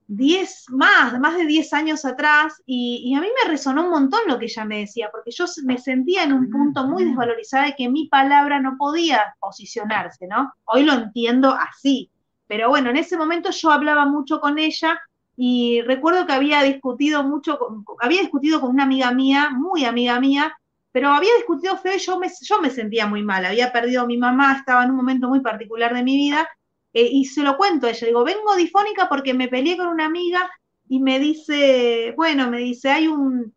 10 0.07 0.67
más, 0.71 1.19
más 1.19 1.37
de 1.37 1.47
10 1.47 1.73
años 1.73 2.05
atrás, 2.05 2.63
y, 2.67 3.15
a 3.15 3.21
mí 3.21 3.27
me 3.43 3.51
resonó 3.51 3.85
un 3.85 3.91
montón 3.91 4.21
lo 4.27 4.39
que 4.39 4.47
ella 4.47 4.65
me 4.65 4.81
decía, 4.81 5.09
porque 5.11 5.31
yo 5.31 5.47
me 5.65 5.79
sentía 5.79 6.25
en 6.25 6.33
un 6.33 6.51
punto 6.51 6.87
muy 6.87 7.05
desvalorizada 7.05 7.67
de 7.67 7.75
que 7.75 7.89
mi 7.89 8.09
palabra 8.09 8.61
no 8.61 8.77
podía 8.79 9.35
posicionarse, 9.41 10.27
¿no? 10.27 10.53
Hoy 10.65 10.85
lo 10.85 10.93
entiendo 10.93 11.55
así, 11.55 12.11
pero 12.47 12.69
bueno, 12.69 12.91
en 12.91 12.97
ese 12.97 13.17
momento 13.17 13.51
yo 13.51 13.71
hablaba 13.71 14.07
mucho 14.07 14.41
con 14.41 14.59
ella 14.59 15.01
y 15.37 15.81
recuerdo 15.83 16.27
que 16.27 16.33
había 16.33 16.63
discutido 16.63 17.25
mucho, 17.25 17.59
había 18.01 18.21
discutido 18.21 18.61
con 18.61 18.71
una 18.71 18.85
amiga 18.85 19.11
mía, 19.11 19.51
muy 19.51 19.85
amiga 19.85 20.21
mía, 20.21 20.55
pero 20.93 21.09
había 21.09 21.35
discutido 21.37 21.77
feo 21.79 21.97
y 21.97 21.99
yo 21.99 22.19
me, 22.19 22.31
yo 22.43 22.61
me 22.61 22.71
sentía 22.71 23.07
muy 23.07 23.23
mal, 23.23 23.45
había 23.45 23.73
perdido 23.73 24.03
a 24.03 24.07
mi 24.07 24.19
mamá, 24.19 24.57
estaba 24.59 24.85
en 24.85 24.91
un 24.91 24.97
momento 24.97 25.29
muy 25.29 25.41
particular 25.41 25.95
de 25.95 26.05
mi 26.05 26.17
vida 26.17 26.49
eh, 26.95 27.09
y 27.11 27.24
se 27.24 27.42
lo 27.42 27.57
cuento 27.57 27.86
a 27.86 27.90
ella, 27.90 28.07
digo, 28.07 28.24
vengo 28.24 28.55
difónica 28.55 29.09
porque 29.09 29.34
me 29.34 29.49
peleé 29.49 29.76
con 29.76 29.88
una 29.88 30.07
amiga 30.07 30.49
y 30.88 31.01
me 31.01 31.18
dice, 31.18 32.14
bueno, 32.16 32.49
me 32.51 32.59
dice, 32.59 32.90
hay 32.90 33.09
un, 33.09 33.53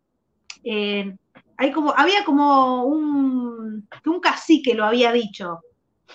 eh, 0.64 1.16
hay 1.56 1.72
como, 1.72 1.94
había 1.96 2.24
como 2.24 2.84
un, 2.84 3.88
un 4.06 4.20
cacique 4.20 4.74
lo 4.74 4.84
había 4.84 5.12
dicho. 5.12 5.60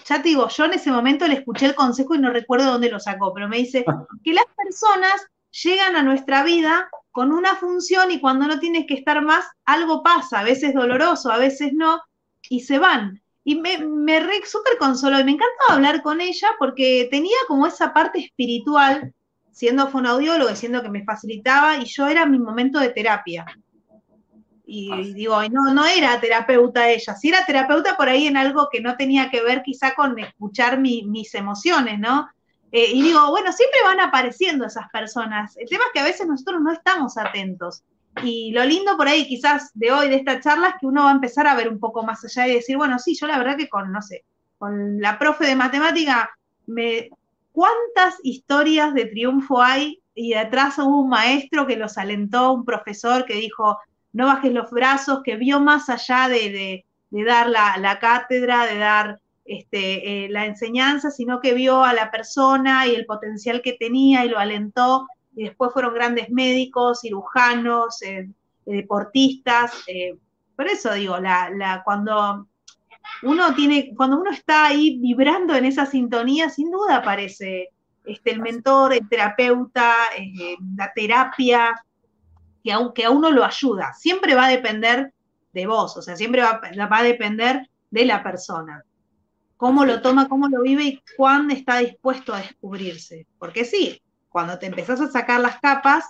Ya 0.06 0.22
te 0.22 0.30
digo, 0.30 0.50
yo 0.50 0.66
en 0.66 0.74
ese 0.74 0.92
momento 0.92 1.28
le 1.28 1.36
escuché 1.36 1.68
el 1.68 1.76
consejo 1.76 2.16
y 2.16 2.20
no 2.20 2.32
recuerdo 2.32 2.72
dónde 2.72 2.90
lo 2.90 3.00
sacó, 3.00 3.34
pero 3.34 3.48
me 3.48 3.58
dice 3.58 3.86
que 4.24 4.34
las 4.34 4.46
personas 4.58 5.28
llegan 5.64 5.96
a 5.96 6.04
nuestra 6.04 6.44
vida 6.44 6.90
con 7.12 7.32
una 7.32 7.56
función 7.56 8.12
y 8.12 8.20
cuando 8.20 8.48
no 8.48 8.60
tienes 8.60 8.86
que 8.88 8.96
estar 8.96 9.22
más, 9.22 9.46
algo 9.66 10.04
pasa, 10.04 10.40
a 10.40 10.44
veces 10.44 10.74
doloroso, 10.74 11.32
a 11.32 11.38
veces 11.38 11.72
no, 11.74 12.02
y 12.50 12.62
se 12.62 12.80
van. 12.80 13.23
Y 13.44 13.56
me, 13.56 13.78
me 13.80 14.20
re, 14.20 14.46
súper 14.46 14.78
consoló 14.78 15.20
y 15.20 15.24
me 15.24 15.32
encantaba 15.32 15.76
hablar 15.76 16.02
con 16.02 16.22
ella 16.22 16.50
porque 16.60 17.08
tenía 17.12 17.36
como 17.48 17.68
esa 17.68 17.94
parte 17.94 18.20
espiritual, 18.20 19.14
siendo 19.52 19.90
fonaudiólogo, 19.90 20.56
siendo 20.56 20.82
que 20.82 20.90
me 20.90 21.04
facilitaba 21.04 21.78
y 21.78 21.86
yo 21.86 22.08
era 22.08 22.26
mi 22.26 22.40
momento 22.40 22.80
de 22.80 22.90
terapia. 22.90 23.46
Y, 24.66 24.92
ah, 24.92 24.98
digo, 25.14 25.42
no, 25.50 25.74
no 25.74 25.86
era 25.86 26.20
terapeuta 26.22 26.90
ella, 26.90 27.16
sí 27.16 27.30
era 27.30 27.46
terapeuta 27.46 27.98
por 27.98 28.08
ahí 28.08 28.28
en 28.28 28.38
algo 28.38 28.70
que 28.72 28.80
no 28.80 28.96
tenía 28.96 29.30
que 29.30 29.44
ver 29.44 29.62
quizá 29.62 29.94
con 29.94 30.18
escuchar 30.18 30.80
mis 30.80 31.36
emociones, 31.36 32.00
¿no? 32.00 32.30
Eh, 32.74 32.92
y 32.92 33.04
digo, 33.04 33.30
bueno, 33.30 33.52
siempre 33.54 33.80
van 33.84 34.00
apareciendo 34.00 34.66
esas 34.66 34.90
personas. 34.90 35.56
El 35.58 35.70
tema 35.70 35.84
es 35.86 35.92
que 35.94 36.00
a 36.00 36.06
veces 36.06 36.26
nosotros 36.26 36.60
no 36.60 36.72
estamos 36.72 37.18
atentos. 37.20 37.84
Y 38.22 38.52
lo 38.52 38.64
lindo 38.64 38.96
por 38.96 39.08
ahí 39.08 39.28
quizás 39.28 39.72
de 39.74 39.92
hoy, 39.92 40.10
de 40.10 40.16
esta 40.18 40.40
charla, 40.40 40.70
es 40.70 40.76
que 40.80 40.86
uno 40.86 41.04
va 41.04 41.10
a 41.10 41.16
empezar 41.16 41.48
a 41.48 41.56
ver 41.56 41.68
un 41.70 41.80
poco 41.80 42.04
más 42.04 42.24
allá 42.24 42.48
y 42.48 42.56
decir, 42.56 42.78
bueno, 42.78 43.00
sí, 43.00 43.16
yo 43.20 43.28
la 43.28 43.38
verdad 43.38 43.58
que 43.58 43.70
con, 43.70 43.92
no 43.92 44.02
sé, 44.02 44.24
con 44.58 45.02
la 45.02 45.18
profe 45.18 45.46
de 45.46 45.56
matemática, 45.56 46.30
¿cuántas 47.52 48.16
historias 48.24 48.94
de 48.94 49.06
triunfo 49.06 49.62
hay? 49.62 50.00
Y 50.16 50.34
detrás 50.34 50.78
hubo 50.78 51.02
un 51.02 51.10
maestro 51.10 51.66
que 51.66 51.76
los 51.76 51.98
alentó, 51.98 52.54
un 52.54 52.66
profesor 52.66 53.26
que 53.26 53.36
dijo, 53.36 53.80
no 54.12 54.28
bajes 54.28 54.54
los 54.54 54.70
brazos, 54.70 55.22
que 55.24 55.36
vio 55.36 55.60
más 55.60 55.90
allá 55.90 56.30
de, 56.30 56.86
dar 57.10 57.50
la, 57.50 57.98
cátedra, 58.00 58.66
de 58.68 58.78
dar 58.78 59.20
este, 59.44 60.26
eh, 60.26 60.30
la 60.30 60.46
enseñanza, 60.46 61.10
sino 61.10 61.40
que 61.42 61.54
vio 61.54 61.84
a 61.84 61.94
la 61.94 62.12
persona 62.12 62.88
y 62.88 62.96
el 62.96 63.06
potencial 63.06 63.62
que 63.62 63.74
tenía 63.74 64.24
y 64.24 64.30
lo 64.30 64.38
alentó 64.38 65.08
y 65.36 65.46
después 65.46 65.72
fueron 65.74 65.94
grandes 65.94 66.30
médicos, 66.30 67.02
cirujanos, 67.02 68.02
eh, 68.02 68.30
eh, 68.66 68.76
deportistas. 68.76 69.72
Eh, 69.88 70.18
por 70.56 70.68
eso 70.68 70.94
digo, 70.94 71.18
la, 71.20 71.82
cuando 71.84 72.48
uno 73.24 73.54
tiene, 73.56 73.94
cuando 73.96 74.20
uno 74.20 74.32
está 74.32 74.68
ahí 74.68 75.00
vibrando 75.00 75.56
en 75.56 75.66
esa 75.66 75.86
sintonía, 75.86 76.50
sin 76.50 76.72
duda 76.72 76.98
aparece 76.98 77.70
este, 78.06 78.32
el 78.32 78.42
mentor, 78.42 78.94
el 78.94 79.08
terapeuta, 79.10 79.96
la 80.76 80.92
terapia, 80.94 81.84
que 82.64 82.72
a, 82.72 83.10
uno 83.10 83.32
lo 83.32 83.44
ayuda. 83.44 83.94
Siempre 83.94 84.36
va 84.36 84.46
a 84.46 84.50
depender 84.50 85.14
de 85.52 85.68
vos, 85.68 85.98
o 85.98 86.02
sea, 86.02 86.16
siempre 86.16 86.42
va, 86.42 86.62
va 86.62 86.98
a 86.98 87.04
depender 87.04 87.70
de 87.92 88.06
la 88.06 88.24
persona 88.24 88.84
cómo 89.64 89.86
lo 89.86 90.02
toma, 90.02 90.28
cómo 90.28 90.50
lo 90.50 90.62
vive 90.62 90.84
y 90.84 91.02
cuándo 91.16 91.54
está 91.54 91.78
dispuesto 91.78 92.34
a 92.34 92.40
descubrirse. 92.40 93.28
Porque 93.40 93.64
sí, 93.64 94.02
cuando 94.34 94.58
te 94.58 94.66
empezás 94.66 95.00
a 95.00 95.12
sacar 95.12 95.40
las 95.40 95.60
capas, 95.60 96.06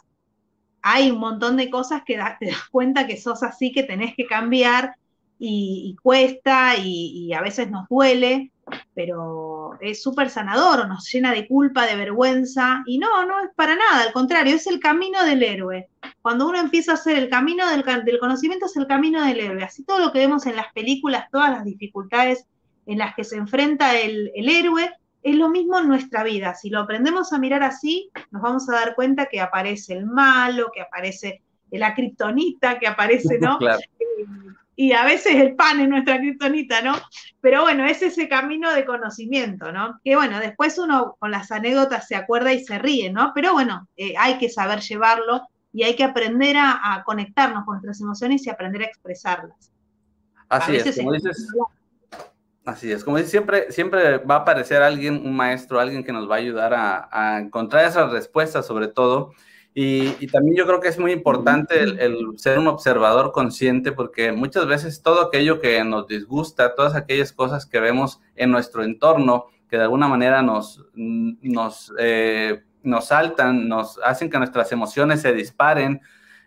hay 0.81 1.11
un 1.11 1.19
montón 1.19 1.57
de 1.57 1.69
cosas 1.69 2.03
que 2.05 2.17
te 2.39 2.45
das 2.47 2.69
cuenta 2.71 3.05
que 3.05 3.17
sos 3.17 3.43
así, 3.43 3.73
que 3.73 3.83
tenés 3.83 4.15
que 4.15 4.25
cambiar 4.25 4.95
y, 5.37 5.97
cuesta 6.01 6.77
y, 6.77 7.33
a 7.33 7.41
veces 7.41 7.69
nos 7.69 7.89
duele, 7.89 8.53
pero 8.93 9.77
es 9.81 10.01
súper 10.01 10.29
sanador, 10.29 10.87
nos 10.87 11.11
llena 11.11 11.33
de 11.33 11.49
culpa, 11.49 11.85
de 11.85 11.97
vergüenza 11.97 12.81
y 12.85 12.97
no, 12.97 13.25
no 13.25 13.41
es 13.41 13.49
para 13.55 13.75
nada, 13.75 14.03
al 14.03 14.13
contrario, 14.13 14.55
es 14.55 14.67
el 14.67 14.79
camino 14.79 15.21
del 15.25 15.43
héroe. 15.43 15.89
Cuando 16.21 16.47
uno 16.47 16.61
empieza 16.61 16.91
a 16.91 16.95
hacer 16.95 17.17
el 17.17 17.29
camino 17.29 17.69
del, 17.69 17.83
conocimiento 18.19 18.67
es 18.67 18.77
el 18.77 18.87
camino 18.87 19.21
del 19.21 19.41
héroe, 19.41 19.63
así 19.63 19.83
todo 19.83 19.99
lo 19.99 20.13
que 20.13 20.19
vemos 20.19 20.45
en 20.45 20.55
las 20.55 20.71
películas, 20.71 21.27
todas 21.29 21.51
las 21.51 21.65
dificultades 21.65 22.45
en 22.85 22.99
las 22.99 23.15
que 23.15 23.25
se 23.25 23.35
enfrenta 23.35 23.97
el 23.99 24.31
héroe, 24.33 24.89
es 25.23 25.35
lo 25.35 25.49
mismo 25.49 25.79
en 25.79 25.87
nuestra 25.87 26.23
vida. 26.23 26.53
Si 26.53 26.69
lo 26.69 26.81
aprendemos 26.81 27.31
a 27.33 27.39
mirar 27.39 27.63
así, 27.63 28.11
nos 28.31 28.41
vamos 28.41 28.69
a 28.69 28.73
dar 28.73 28.95
cuenta 28.95 29.27
que 29.27 29.41
aparece 29.41 29.93
el 29.93 30.05
malo, 30.05 30.69
que 30.73 30.81
aparece 30.81 31.41
la 31.71 31.95
kriptonita, 31.95 32.77
que 32.79 32.87
aparece, 32.87 33.39
¿no? 33.39 33.57
Eh, 33.99 34.25
y 34.75 34.91
a 34.93 35.05
veces 35.05 35.35
el 35.35 35.55
pan 35.55 35.79
es 35.79 35.87
nuestra 35.87 36.17
kriptonita, 36.17 36.81
¿no? 36.81 36.95
Pero 37.41 37.61
bueno, 37.61 37.85
es 37.85 38.01
ese 38.01 38.27
camino 38.27 38.73
de 38.73 38.85
conocimiento, 38.85 39.71
¿no? 39.71 39.99
Que 40.03 40.15
bueno, 40.15 40.39
después 40.39 40.77
uno 40.79 41.15
con 41.19 41.29
las 41.29 41.51
anécdotas 41.51 42.07
se 42.07 42.15
acuerda 42.15 42.53
y 42.53 42.63
se 42.63 42.79
ríe, 42.79 43.11
¿no? 43.11 43.31
Pero 43.35 43.53
bueno, 43.53 43.87
eh, 43.95 44.15
hay 44.17 44.39
que 44.39 44.49
saber 44.49 44.79
llevarlo 44.81 45.47
y 45.71 45.83
hay 45.83 45.95
que 45.95 46.03
aprender 46.03 46.55
a, 46.57 47.03
conectarnos 47.05 47.65
con 47.65 47.75
nuestras 47.75 48.01
emociones 48.01 48.45
y 48.45 48.49
aprender 48.49 48.81
a 48.81 48.85
expresarlas. 48.85 49.71
Así 50.49 50.75
es, 50.75 50.97
como 50.97 51.13
dices, 51.13 51.47
Así 52.65 52.89
es, 52.91 53.03
como 53.03 53.17
dice, 53.17 53.29
siempre, 53.29 53.71
siempre 53.71 54.19
va 54.19 54.35
a 54.35 54.39
aparecer 54.39 54.81
alguien, 54.81 55.15
un 55.25 55.35
maestro, 55.35 55.81
alguien 55.81 56.03
que 56.03 56.13
nos 56.13 56.29
va 56.29 56.35
a 56.35 56.37
ayudar 56.37 56.73
a, 56.73 57.39
encontrar 57.39 57.85
esas 57.85 58.11
respuestas 58.11 58.65
sobre 58.65 58.87
todo. 58.87 59.33
Y, 59.73 60.27
también 60.27 60.55
yo 60.55 60.65
creo 60.65 60.79
que 60.79 60.87
es 60.87 60.99
muy 60.99 61.11
importante 61.11 61.81
el, 61.81 62.17
ser 62.37 62.59
un 62.59 62.67
observador 62.67 63.31
consciente 63.31 63.91
porque 63.91 64.31
muchas 64.31 64.67
veces 64.67 65.01
todo 65.01 65.21
aquello 65.23 65.59
que 65.59 65.83
nos 65.83 66.07
disgusta, 66.07 66.75
todas 66.75 66.95
aquellas 66.95 67.33
cosas 67.33 67.65
que 67.65 67.79
vemos 67.79 68.21
en 68.35 68.51
nuestro 68.51 68.83
entorno 68.83 69.47
que 69.69 69.77
de 69.77 69.83
alguna 69.83 70.07
manera 70.07 70.41
nos, 70.43 70.85
nos, 70.93 71.91
eh, 71.97 72.61
nos 72.83 73.05
saltan, 73.07 73.67
nos 73.67 73.99
hacen 74.05 74.29
que 74.29 74.37
nuestras 74.37 74.71
emociones 74.71 75.21
se 75.21 75.33
disparen, 75.33 75.99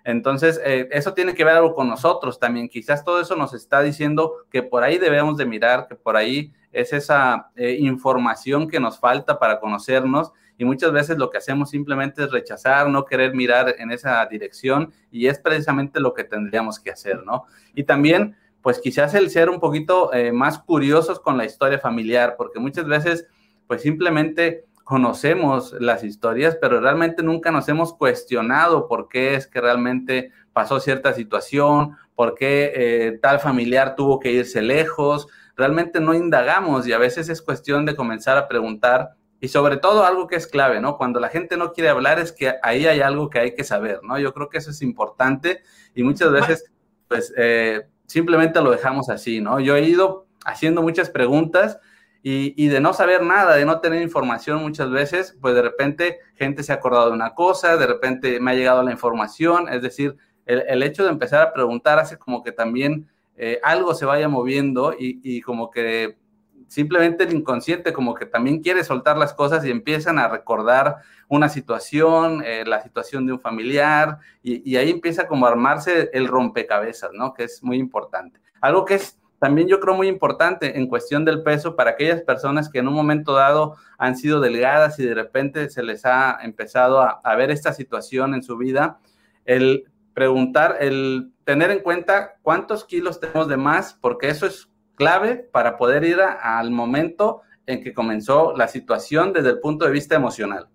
entonces, 0.07 0.61
eh, 0.65 0.89
eso 0.93 1.15
tiene 1.15 1.35
que 1.35 1.43
ver 1.43 1.57
algo 1.57 1.75
con 1.75 1.89
nosotros 1.89 2.39
también. 2.39 2.69
Quizás 2.69 3.05
todo 3.05 3.21
eso 3.21 3.35
nos 3.35 3.53
está 3.55 3.83
diciendo 3.83 4.35
que 4.53 4.63
por 4.63 4.85
ahí 4.85 4.99
debemos 4.99 5.37
de 5.37 5.47
mirar, 5.47 5.89
que 5.89 5.97
por 5.97 6.17
ahí 6.17 6.53
es 6.71 6.93
esa 6.93 7.51
eh, 7.57 7.77
información 7.81 8.69
que 8.69 8.79
nos 8.79 9.01
falta 9.01 9.41
para 9.41 9.59
conocernos 9.59 10.31
y 10.59 10.65
muchas 10.65 10.93
veces 10.93 11.19
lo 11.19 11.29
que 11.29 11.39
hacemos 11.39 11.71
simplemente 11.71 12.23
es 12.23 12.31
rechazar, 12.31 12.89
no 12.89 13.05
querer 13.05 13.35
mirar 13.35 13.75
en 13.79 13.91
esa 13.91 14.25
dirección 14.27 14.93
y 15.11 15.27
es 15.27 15.41
precisamente 15.41 15.99
lo 15.99 16.15
que 16.15 16.23
tendríamos 16.23 16.79
que 16.79 16.93
hacer, 16.93 17.25
¿no? 17.25 17.47
Y 17.75 17.83
también, 17.83 18.37
pues 18.63 18.79
quizás 18.79 19.13
el 19.15 19.29
ser 19.29 19.51
un 19.51 19.59
poquito 19.59 20.15
eh, 20.15 20.31
más 20.31 20.61
curiosos 20.61 21.19
con 21.19 21.37
la 21.37 21.47
historia 21.47 21.81
familiar, 21.81 22.37
porque 22.39 22.61
muchas 22.61 22.87
veces, 22.87 23.27
pues 23.67 23.83
simplemente 23.83 24.67
conocemos 24.87 25.75
las 25.81 26.05
historias, 26.05 26.57
pero 26.61 26.79
realmente 26.79 27.25
nunca 27.25 27.51
nos 27.51 27.69
hemos 27.69 27.93
cuestionado 27.93 28.87
por 28.87 29.09
qué 29.09 29.35
es 29.35 29.49
que 29.49 29.61
realmente 29.61 30.31
pasó 30.53 30.79
cierta 30.79 31.13
situación, 31.13 31.97
por 32.15 32.37
qué 32.37 32.73
eh, 32.73 33.19
tal 33.21 33.41
familiar 33.41 33.97
tuvo 33.97 34.21
que 34.21 34.31
irse 34.31 34.63
lejos. 34.63 35.27
Realmente 35.57 35.99
no 35.99 36.15
indagamos 36.15 36.87
y 36.87 36.93
a 36.93 36.99
veces 36.99 37.29
es 37.29 37.43
cuestión 37.43 37.85
de 37.85 37.97
comenzar 37.97 38.39
a 38.39 38.47
preguntar 38.47 39.17
y 39.41 39.49
sobre 39.49 39.77
todo 39.77 40.05
algo 40.05 40.29
que 40.29 40.37
es 40.37 40.47
clave, 40.47 40.81
¿no? 40.81 40.97
Cuando 40.97 41.19
la 41.19 41.31
gente 41.31 41.57
no 41.57 41.73
quiere 41.73 41.91
hablar 41.91 42.21
es 42.21 42.31
que 42.31 42.55
ahí 42.63 42.87
hay 42.87 43.01
algo 43.01 43.29
que 43.29 43.41
hay 43.41 43.55
que 43.57 43.65
saber, 43.65 43.99
¿no? 44.05 44.21
Yo 44.21 44.33
creo 44.33 44.49
que 44.49 44.59
eso 44.59 44.71
es 44.71 44.83
importante 44.83 45.63
y 45.97 46.05
muchas 46.05 46.31
veces, 46.31 46.71
pues, 47.09 47.35
eh, 47.37 47.89
simplemente 48.07 48.63
lo 48.63 48.71
dejamos 48.71 49.11
así, 49.11 49.41
¿no? 49.41 49.59
Yo 49.59 49.75
he 49.75 49.83
ido 49.83 50.29
haciendo 50.45 50.81
muchas 50.81 51.11
preguntas 51.11 51.81
y, 52.29 52.67
de 52.67 52.81
no 52.81 52.93
saber 52.93 53.23
nada, 53.23 53.55
de 53.55 53.65
no 53.65 53.79
tener 53.79 54.03
información 54.03 54.61
muchas 54.61 54.91
veces, 54.91 55.39
pues 55.41 55.55
de 55.55 55.63
repente 55.63 56.19
gente 56.35 56.65
se 56.65 56.73
ha 56.73 56.75
acordado 56.75 57.07
de 57.07 57.13
una 57.13 57.35
cosa, 57.35 57.77
de 57.77 57.87
repente 57.87 58.41
me 58.41 58.51
ha 58.51 58.55
llegado 58.55 58.83
la 58.83 58.91
información, 58.91 59.69
es 59.69 59.81
decir, 59.81 60.17
el, 60.45 60.83
hecho 60.83 61.05
de 61.05 61.11
empezar 61.11 61.41
a 61.41 61.53
preguntar 61.53 62.01
hace 62.01 62.19
como 62.19 62.43
que 62.43 62.51
también 62.51 63.09
eh, 63.37 63.61
algo 63.63 63.95
se 63.95 64.07
vaya 64.07 64.29
moviendo 64.29 64.93
y, 64.99 65.41
como 65.43 65.71
que 65.71 66.19
simplemente 66.67 67.23
el 67.23 67.33
inconsciente 67.33 67.93
como 67.93 68.13
que 68.15 68.27
también 68.27 68.61
quiere 68.61 68.83
soltar 68.83 69.17
las 69.17 69.33
cosas 69.33 69.65
y 69.65 69.71
empiezan 69.71 70.19
a 70.19 70.27
recordar 70.27 70.97
una 71.29 71.49
situación, 71.49 72.43
eh, 72.45 72.65
la 72.67 72.83
situación 72.83 73.25
de 73.27 73.35
un 73.35 73.41
familiar, 73.41 74.19
y, 74.43 74.69
y, 74.69 74.77
ahí 74.79 74.91
empieza 74.91 75.29
como 75.29 75.47
a 75.47 75.51
armarse 75.51 76.11
el 76.13 76.27
rompecabezas, 76.27 77.13
¿no? 77.13 77.35
Que 77.35 77.45
es 77.45 77.63
muy 77.63 77.77
importante. 77.77 78.41
Algo 78.61 78.85
que 78.85 78.95
es 78.95 79.21
también 79.39 79.69
yo 79.69 79.81
creo 79.81 79.95
muy 79.95 80.09
importante 80.09 80.79
en 80.79 80.87
cuestión 80.87 81.25
del 81.25 81.43
peso 81.43 81.77
para 81.77 81.91
aquellas 81.91 82.23
personas 82.23 82.69
que 82.69 82.79
en 82.79 82.89
un 82.89 82.95
momento 82.95 83.35
dado 83.35 83.77
han 83.99 84.17
sido 84.17 84.41
delgadas 84.41 84.99
y 84.99 85.05
de 85.05 85.15
repente 85.15 85.69
se 85.69 85.83
les 85.83 86.05
ha 86.07 86.39
empezado 86.43 87.01
a, 87.01 87.37
ver 87.37 87.51
esta 87.51 87.73
situación 87.73 88.35
en 88.35 88.43
su 88.43 88.57
vida, 88.57 88.99
el 89.45 89.85
preguntar, 90.15 90.79
el 90.81 91.33
tener 91.45 91.71
en 91.71 91.81
cuenta 91.81 92.37
cuántos 92.43 92.85
kilos 92.85 93.21
tenemos 93.21 93.49
de 93.49 93.59
más, 93.59 93.95
porque 93.95 94.31
eso 94.31 94.47
es 94.47 94.69
clave 94.95 95.37
para 95.37 95.77
poder 95.77 96.05
ir 96.05 96.21
al 96.21 96.71
momento 96.71 97.43
en 97.67 97.83
que 97.83 97.93
comenzó 97.93 98.57
la 98.57 98.69
situación 98.69 99.33
desde 99.33 99.51
el 99.51 99.61
punto 99.61 99.85
de 99.85 99.91
vista 99.91 100.15
emocional. 100.15 100.69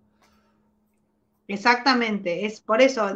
Exactamente, 1.48 2.46
es 2.46 2.62
por 2.62 2.82
eso, 2.82 3.14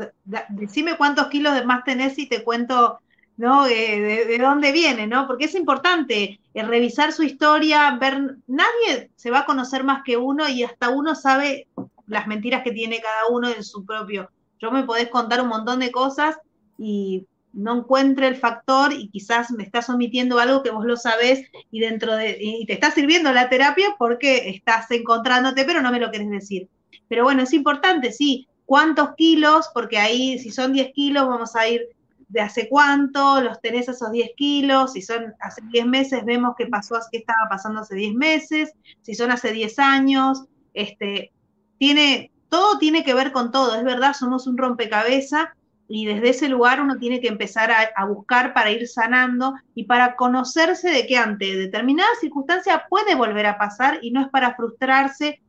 decime 0.49 0.97
cuántos 0.97 1.27
kilos 1.27 1.53
de 1.53 1.63
más 1.63 1.83
tenés 1.83 2.17
y 2.17 2.27
te 2.27 2.43
cuento 2.43 2.99
¿no? 3.37 3.65
Eh, 3.67 4.25
de, 4.27 4.37
dónde 4.37 4.71
viene, 4.71 5.07
¿no? 5.07 5.27
Porque 5.27 5.45
es 5.45 5.55
importante 5.55 6.39
eh, 6.53 6.63
revisar 6.63 7.11
su 7.11 7.23
historia, 7.23 7.97
ver, 7.99 8.37
nadie 8.47 9.11
se 9.15 9.31
va 9.31 9.39
a 9.39 9.45
conocer 9.45 9.83
más 9.83 10.03
que 10.03 10.17
uno 10.17 10.47
y 10.47 10.63
hasta 10.63 10.89
uno 10.89 11.15
sabe 11.15 11.67
las 12.07 12.27
mentiras 12.27 12.63
que 12.63 12.71
tiene 12.71 13.01
cada 13.01 13.27
uno 13.29 13.49
en 13.49 13.63
su 13.63 13.85
propio. 13.85 14.29
Yo 14.59 14.71
me 14.71 14.83
podés 14.83 15.09
contar 15.09 15.41
un 15.41 15.49
montón 15.49 15.79
de 15.79 15.91
cosas 15.91 16.37
y 16.77 17.25
no 17.53 17.77
encuentre 17.77 18.27
el 18.27 18.35
factor 18.35 18.93
y 18.93 19.09
quizás 19.09 19.51
me 19.51 19.63
estás 19.63 19.89
omitiendo 19.89 20.39
algo 20.39 20.61
que 20.61 20.71
vos 20.71 20.85
lo 20.85 20.97
sabés 20.97 21.49
y 21.71 21.79
dentro 21.79 22.15
de 22.15 22.37
y 22.39 22.65
te 22.65 22.73
está 22.73 22.91
sirviendo 22.91 23.31
la 23.31 23.47
terapia 23.49 23.95
porque 23.97 24.49
estás 24.49 24.91
encontrándote, 24.91 25.63
pero 25.63 25.81
no 25.81 25.91
me 25.91 25.99
lo 25.99 26.11
querés 26.11 26.29
decir. 26.29 26.67
Pero 27.07 27.23
bueno, 27.23 27.43
es 27.43 27.53
importante, 27.53 28.11
sí, 28.11 28.47
cuántos 28.65 29.15
kilos, 29.15 29.69
porque 29.73 29.97
ahí 29.97 30.39
si 30.39 30.51
son 30.51 30.73
10 30.73 30.91
kilos 30.93 31.27
vamos 31.27 31.55
a 31.55 31.67
ir 31.67 31.87
de 32.27 32.41
hace 32.41 32.67
cuánto, 32.69 33.41
los 33.41 33.61
tenés 33.61 33.87
esos 33.87 34.11
10 34.11 34.31
kilos, 34.35 34.93
si 34.93 35.01
son 35.01 35.33
hace 35.39 35.61
10 35.71 35.85
meses, 35.85 36.25
vemos 36.25 36.55
qué 36.57 36.67
pasó, 36.67 36.97
qué 37.11 37.19
estaba 37.19 37.47
pasando 37.49 37.81
hace 37.81 37.95
10 37.95 38.15
meses, 38.15 38.73
si 39.01 39.13
son 39.13 39.31
hace 39.31 39.51
10 39.51 39.79
años, 39.79 40.45
este, 40.73 41.31
tiene, 41.77 42.31
todo 42.49 42.77
tiene 42.77 43.03
que 43.03 43.13
ver 43.13 43.31
con 43.31 43.51
todo, 43.51 43.75
es 43.75 43.83
verdad, 43.83 44.13
somos 44.13 44.47
un 44.47 44.57
rompecabezas 44.57 45.49
y 45.87 46.05
desde 46.05 46.29
ese 46.29 46.49
lugar 46.49 46.81
uno 46.81 46.97
tiene 46.97 47.21
que 47.21 47.27
empezar 47.27 47.71
a, 47.71 48.05
buscar 48.05 48.53
para 48.53 48.71
ir 48.71 48.87
sanando 48.87 49.53
y 49.75 49.83
para 49.83 50.15
conocerse 50.15 50.89
de 50.89 51.05
que 51.05 51.17
ante 51.17 51.55
determinada 51.55 52.09
circunstancia 52.19 52.85
puede 52.89 53.15
volver 53.15 53.45
a 53.45 53.57
pasar 53.57 53.99
y 54.01 54.11
no 54.11 54.21
es 54.21 54.29
para 54.29 54.55
frustrarse 54.55 55.41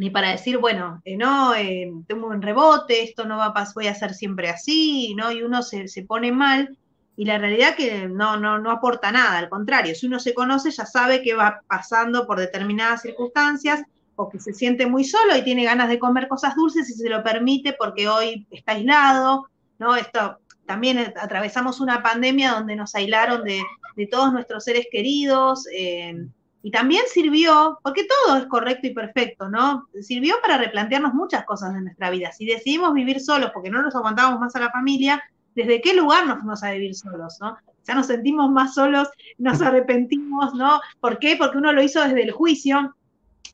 ni 0.00 0.08
para 0.08 0.30
decir, 0.30 0.56
bueno, 0.56 1.02
eh, 1.04 1.18
no, 1.18 1.54
eh, 1.54 1.92
tengo 2.08 2.28
un 2.28 2.40
rebote, 2.40 3.02
esto 3.02 3.26
no 3.26 3.36
va 3.36 3.46
a 3.46 3.52
pasar, 3.52 3.74
voy 3.74 3.86
a 3.86 3.94
ser 3.94 4.14
siempre 4.14 4.48
así, 4.48 5.14
¿no? 5.14 5.30
Y 5.30 5.42
uno 5.42 5.62
se, 5.62 5.84
pone 6.08 6.32
mal 6.32 6.74
y 7.16 7.26
la 7.26 7.36
realidad 7.36 7.76
que 7.76 8.08
no, 8.08 8.38
no, 8.38 8.58
no 8.58 8.70
aporta 8.70 9.12
nada, 9.12 9.36
al 9.36 9.50
contrario, 9.50 9.94
si 9.94 10.06
uno 10.06 10.18
se 10.18 10.32
conoce 10.32 10.70
ya 10.70 10.86
sabe 10.86 11.20
que 11.20 11.34
va 11.34 11.60
pasando 11.66 12.26
por 12.26 12.40
determinadas 12.40 13.02
circunstancias 13.02 13.82
o 14.16 14.30
que 14.30 14.40
se 14.40 14.54
siente 14.54 14.86
muy 14.86 15.04
solo 15.04 15.36
y 15.36 15.44
tiene 15.44 15.64
ganas 15.64 15.90
de 15.90 15.98
comer 15.98 16.28
cosas 16.28 16.54
dulces 16.56 16.88
y 16.88 16.94
se 16.94 17.10
lo 17.10 17.22
permite 17.22 17.74
porque 17.74 18.08
hoy 18.08 18.46
está 18.50 18.72
aislado, 18.72 19.50
¿no? 19.78 19.96
Esto 19.96 20.38
también 20.64 21.12
atravesamos 21.20 21.78
una 21.78 22.02
pandemia 22.02 22.52
donde 22.52 22.74
nos 22.74 22.94
aislaron 22.94 23.44
de, 23.44 23.62
todos 24.10 24.32
nuestros 24.32 24.64
seres 24.64 24.86
queridos. 24.90 25.66
Eh, 25.76 26.26
y 26.62 26.70
también 26.70 27.02
sirvió, 27.08 27.78
porque 27.82 28.04
todo 28.04 28.36
es 28.36 28.46
correcto 28.46 28.86
y 28.86 28.94
perfecto, 28.94 29.48
¿no? 29.48 29.86
Sirvió 30.02 30.34
para 30.42 30.58
replantearnos 30.58 31.14
muchas 31.14 31.44
cosas 31.44 31.72
de 31.72 31.80
nuestra 31.80 32.10
vida. 32.10 32.32
Si 32.32 32.44
decidimos 32.44 32.92
vivir 32.92 33.20
solos 33.20 33.50
porque 33.54 33.70
no 33.70 33.82
nos 33.82 33.94
aguantábamos 33.94 34.40
más 34.40 34.54
a 34.56 34.60
la 34.60 34.70
familia, 34.70 35.22
¿desde 35.54 35.80
qué 35.80 35.94
lugar 35.94 36.26
nos 36.26 36.38
fuimos 36.38 36.62
a 36.62 36.72
vivir 36.72 36.94
solos, 36.94 37.38
no? 37.40 37.56
Ya 37.86 37.94
nos 37.94 38.06
sentimos 38.06 38.50
más 38.50 38.74
solos, 38.74 39.08
nos 39.38 39.60
arrepentimos, 39.62 40.54
¿no? 40.54 40.80
¿Por 41.00 41.18
qué? 41.18 41.36
Porque 41.36 41.58
uno 41.58 41.72
lo 41.72 41.82
hizo 41.82 42.02
desde 42.02 42.22
el 42.22 42.32
juicio. 42.32 42.94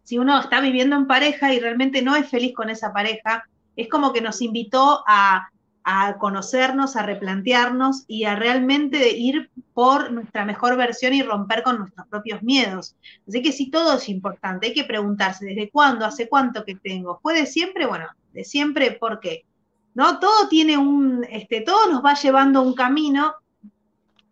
Si 0.03 0.19
uno 0.19 0.41
está 0.41 0.61
viviendo 0.61 0.97
en 0.97 1.07
pareja 1.07 1.55
y 1.55 1.61
realmente 1.61 2.03
no 2.03 2.17
es 2.17 2.29
feliz 2.29 2.55
con 2.55 2.71
esa 2.71 2.93
pareja, 2.93 3.45
es 3.77 3.89
como 3.89 4.13
que 4.13 4.21
nos 4.21 4.43
invitó 4.43 5.05
a 5.07 5.49
a 5.89 6.19
conocernos, 6.19 6.97
a 6.97 7.03
replantearnos 7.03 8.05
y 8.09 8.25
a 8.25 8.35
realmente 8.35 9.17
ir 9.17 9.51
por 9.73 10.11
nuestra 10.11 10.45
mejor 10.45 10.77
versión 10.77 11.15
y 11.15 11.23
romper 11.23 11.63
con 11.63 11.79
nuestros 11.79 12.09
propios 12.09 12.43
miedos. 12.43 12.97
Así 13.29 13.41
que 13.41 13.53
sí, 13.53 13.71
todo 13.71 13.97
es 13.97 14.09
importante, 14.09 14.67
hay 14.67 14.75
que 14.75 14.83
preguntarse 14.83 15.47
desde 15.47 15.71
cuándo, 15.71 16.05
hace 16.05 16.29
cuánto 16.29 16.65
que 16.65 16.75
tengo. 16.75 17.21
¿Fue 17.23 17.35
de 17.35 17.47
siempre? 17.47 17.87
Bueno, 17.87 18.07
de 18.33 18.43
siempre, 18.43 18.91
¿por 18.91 19.21
qué? 19.21 19.45
¿No? 19.95 20.19
Todo 20.19 20.49
tiene 20.49 20.77
un, 20.77 21.25
este, 21.31 21.61
todo 21.61 21.89
nos 21.89 22.05
va 22.05 22.15
llevando 22.15 22.63
un 22.63 22.75
camino 22.75 23.37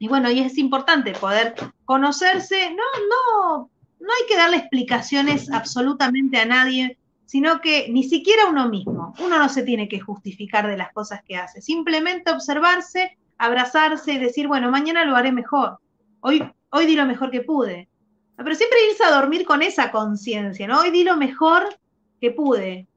y 0.00 0.08
bueno, 0.08 0.28
y 0.32 0.40
es 0.40 0.58
importante 0.58 1.12
poder 1.12 1.54
conocerse, 1.84 2.70
no, 2.70 2.82
no, 3.08 3.70
no 4.00 4.08
hay 4.08 4.26
que 4.28 4.36
darle 4.36 4.56
explicaciones 4.56 5.48
absolutamente 5.52 6.36
a 6.36 6.46
nadie 6.46 6.98
sino 7.26 7.60
que 7.60 7.88
ni 7.90 8.04
siquiera 8.04 8.46
uno 8.46 8.68
mismo. 8.68 9.14
Uno 9.18 9.38
no 9.38 9.48
se 9.48 9.62
tiene 9.62 9.88
que 9.88 10.00
justificar 10.00 10.66
de 10.66 10.76
las 10.76 10.92
cosas 10.92 11.22
que 11.24 11.36
hace, 11.36 11.60
simplemente 11.60 12.30
observarse, 12.30 13.16
abrazarse 13.38 14.12
y 14.12 14.18
decir, 14.18 14.48
bueno, 14.48 14.70
mañana 14.70 15.04
lo 15.04 15.16
haré 15.16 15.32
mejor. 15.32 15.78
Hoy, 16.20 16.44
hoy 16.70 16.86
di 16.86 16.96
lo 16.96 17.06
mejor 17.06 17.30
que 17.30 17.42
pude. 17.42 17.88
Pero 18.36 18.54
siempre 18.54 18.78
irse 18.90 19.04
a 19.04 19.14
dormir 19.14 19.44
con 19.46 19.62
esa 19.62 19.90
conciencia, 19.90 20.66
¿no? 20.66 20.80
Hoy 20.80 20.90
di 20.90 21.04
lo 21.04 21.16
mejor 21.16 21.78
que 22.20 22.30
pude. 22.30 22.88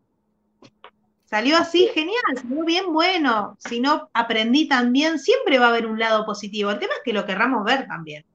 Salió 1.25 1.57
así, 1.57 1.89
genial, 1.93 2.23
salió 2.35 2.63
bien 2.63 2.93
bueno. 2.93 3.57
Si 3.59 3.79
no 3.79 4.09
aprendí 4.13 4.67
también, 4.67 5.19
siempre 5.19 5.59
va 5.59 5.65
a 5.65 5.69
haber 5.69 5.85
un 5.85 5.99
lado 5.99 6.25
positivo. 6.25 6.71
El 6.71 6.79
tema 6.79 6.93
es 6.93 7.01
que 7.03 7.13
lo 7.13 7.25
querramos 7.25 7.65
ver 7.65 7.85
también. 7.87 8.25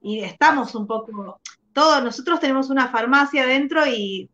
Y 0.00 0.20
estamos 0.20 0.74
un 0.74 0.86
poco, 0.86 1.40
todos, 1.72 2.02
nosotros 2.02 2.40
tenemos 2.40 2.70
una 2.70 2.88
farmacia 2.88 3.42
adentro 3.42 3.86
y 3.86 4.30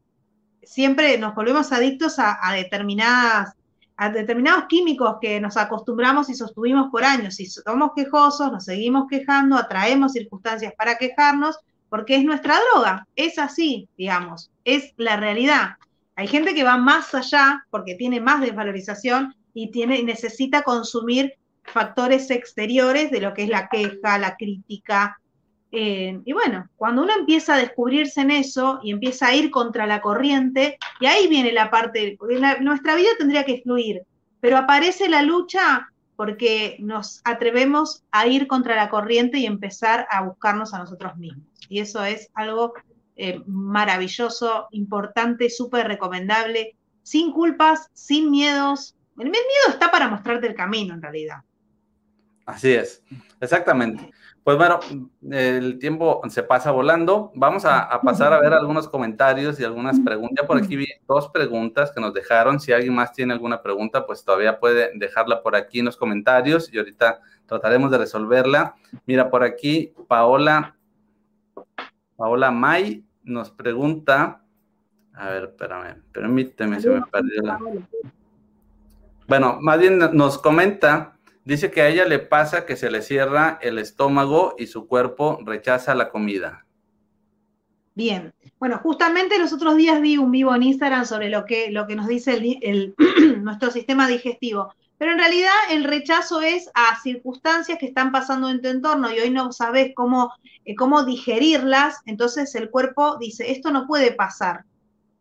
siempre 0.66 1.16
nos 1.18 1.34
volvemos 1.34 1.72
adictos 1.72 2.18
a, 2.18 2.38
determinadas 2.54 3.52
a 3.96 4.10
determinados 4.10 4.64
químicos 4.68 5.18
que 5.20 5.40
nos 5.40 5.56
acostumbramos 5.56 6.28
y 6.28 6.34
sostuvimos 6.34 6.90
por 6.90 7.04
años. 7.04 7.36
Si 7.36 7.46
somos 7.46 7.92
quejosos, 7.94 8.50
nos 8.50 8.64
seguimos 8.64 9.06
quejando, 9.08 9.56
atraemos 9.56 10.12
circunstancias 10.12 10.72
para 10.76 10.96
quejarnos, 10.96 11.58
porque 11.88 12.16
es 12.16 12.24
nuestra 12.24 12.58
droga. 12.72 13.06
Es 13.14 13.38
así, 13.38 13.88
digamos, 13.96 14.50
es 14.64 14.94
la 14.96 15.16
realidad. 15.16 15.76
Hay 16.16 16.26
gente 16.26 16.54
que 16.54 16.64
va 16.64 16.76
más 16.76 17.14
allá 17.14 17.64
porque 17.70 17.94
tiene 17.94 18.20
más 18.20 18.40
desvalorización 18.40 19.34
y 19.52 19.70
tiene, 19.70 20.02
necesita 20.02 20.62
consumir 20.62 21.34
factores 21.62 22.30
exteriores 22.30 23.10
de 23.10 23.20
lo 23.20 23.32
que 23.32 23.44
es 23.44 23.48
la 23.48 23.68
queja, 23.68 24.18
la 24.18 24.36
crítica, 24.36 25.20
eh, 25.76 26.20
y 26.24 26.32
bueno, 26.32 26.68
cuando 26.76 27.02
uno 27.02 27.12
empieza 27.18 27.54
a 27.54 27.58
descubrirse 27.58 28.20
en 28.20 28.30
eso 28.30 28.78
y 28.82 28.92
empieza 28.92 29.26
a 29.26 29.34
ir 29.34 29.50
contra 29.50 29.86
la 29.86 30.00
corriente, 30.00 30.78
y 31.00 31.06
ahí 31.06 31.26
viene 31.26 31.50
la 31.50 31.68
parte, 31.70 32.14
porque 32.18 32.40
nuestra 32.60 32.94
vida 32.94 33.10
tendría 33.18 33.44
que 33.44 33.60
fluir, 33.60 34.02
pero 34.40 34.56
aparece 34.56 35.08
la 35.08 35.22
lucha 35.22 35.88
porque 36.16 36.76
nos 36.78 37.20
atrevemos 37.24 38.04
a 38.12 38.28
ir 38.28 38.46
contra 38.46 38.76
la 38.76 38.88
corriente 38.88 39.38
y 39.38 39.46
empezar 39.46 40.06
a 40.10 40.22
buscarnos 40.22 40.72
a 40.72 40.78
nosotros 40.78 41.16
mismos. 41.16 41.44
Y 41.68 41.80
eso 41.80 42.04
es 42.04 42.30
algo 42.34 42.74
eh, 43.16 43.42
maravilloso, 43.46 44.68
importante, 44.70 45.50
súper 45.50 45.88
recomendable, 45.88 46.76
sin 47.02 47.32
culpas, 47.32 47.88
sin 47.94 48.30
miedos. 48.30 48.94
El 49.18 49.30
miedo 49.30 49.44
está 49.70 49.90
para 49.90 50.06
mostrarte 50.06 50.46
el 50.46 50.54
camino 50.54 50.94
en 50.94 51.02
realidad. 51.02 51.38
Así 52.46 52.72
es, 52.72 53.02
exactamente. 53.40 54.12
Pues 54.44 54.58
bueno, 54.58 54.78
el 55.30 55.78
tiempo 55.78 56.20
se 56.28 56.42
pasa 56.42 56.70
volando. 56.70 57.32
Vamos 57.34 57.64
a, 57.64 57.98
pasar 58.02 58.34
a 58.34 58.40
ver 58.40 58.52
algunos 58.52 58.86
comentarios 58.88 59.58
y 59.58 59.64
algunas 59.64 59.98
preguntas. 60.00 60.46
por 60.46 60.58
aquí 60.58 60.76
vi 60.76 60.86
dos 61.08 61.30
preguntas 61.30 61.90
que 61.92 62.00
nos 62.02 62.12
dejaron. 62.12 62.60
Si 62.60 62.70
alguien 62.70 62.94
más 62.94 63.14
tiene 63.14 63.32
alguna 63.32 63.62
pregunta, 63.62 64.04
pues 64.04 64.22
todavía 64.22 64.60
puede 64.60 64.90
dejarla 64.96 65.42
por 65.42 65.56
aquí 65.56 65.78
en 65.78 65.86
los 65.86 65.96
comentarios 65.96 66.70
y 66.70 66.76
ahorita 66.76 67.20
trataremos 67.46 67.90
de 67.90 67.96
resolverla. 67.96 68.74
Mira, 69.06 69.30
por 69.30 69.44
aquí 69.44 69.94
Paola, 70.08 70.76
Paola 72.14 72.50
May 72.50 73.02
nos 73.22 73.50
pregunta 73.50 74.42
A 75.14 75.30
ver, 75.30 75.44
espérame, 75.44 76.02
permíteme, 76.12 76.82
se 76.82 76.90
me 76.90 77.00
perdió 77.00 77.40
la... 77.40 77.58
Bueno, 79.26 79.56
más 79.62 79.78
bien 79.78 79.98
nos 80.12 80.36
comenta, 80.36 81.13
dice 81.44 81.70
que 81.70 81.82
a 81.82 81.88
ella 81.88 82.04
le 82.04 82.18
pasa 82.18 82.66
que 82.66 82.76
se 82.76 82.90
le 82.90 83.02
cierra 83.02 83.58
el 83.62 83.78
estómago 83.78 84.54
y 84.58 84.66
su 84.66 84.86
cuerpo 84.86 85.38
rechaza 85.44 85.94
la 85.94 86.10
comida. 86.10 86.64
Bien, 87.94 88.34
bueno, 88.58 88.80
justamente 88.82 89.38
los 89.38 89.52
otros 89.52 89.76
días 89.76 90.00
vi 90.00 90.16
un 90.16 90.32
vivo 90.32 90.54
en 90.54 90.64
Instagram 90.64 91.06
sobre 91.06 91.28
lo 91.28 91.44
que, 91.44 91.70
lo 91.70 91.86
que 91.86 91.94
nos 91.94 92.08
dice 92.08 92.58
el, 92.62 92.94
nuestro 93.42 93.70
sistema 93.70 94.08
digestivo. 94.08 94.74
Pero 94.98 95.12
en 95.12 95.18
realidad 95.18 95.52
el 95.70 95.84
rechazo 95.84 96.40
es 96.40 96.70
a 96.74 97.00
circunstancias 97.02 97.78
que 97.78 97.86
están 97.86 98.10
pasando 98.10 98.48
en 98.48 98.62
tu 98.62 98.68
entorno 98.68 99.12
y 99.12 99.18
hoy 99.18 99.30
no 99.30 99.52
sabes 99.52 99.92
cómo, 99.94 100.32
eh, 100.64 100.74
cómo 100.74 101.04
digerirlas, 101.04 102.00
entonces 102.06 102.54
el 102.54 102.70
cuerpo 102.70 103.16
dice, 103.18 103.50
esto 103.52 103.70
no 103.70 103.86
puede 103.86 104.12
pasar, 104.12 104.64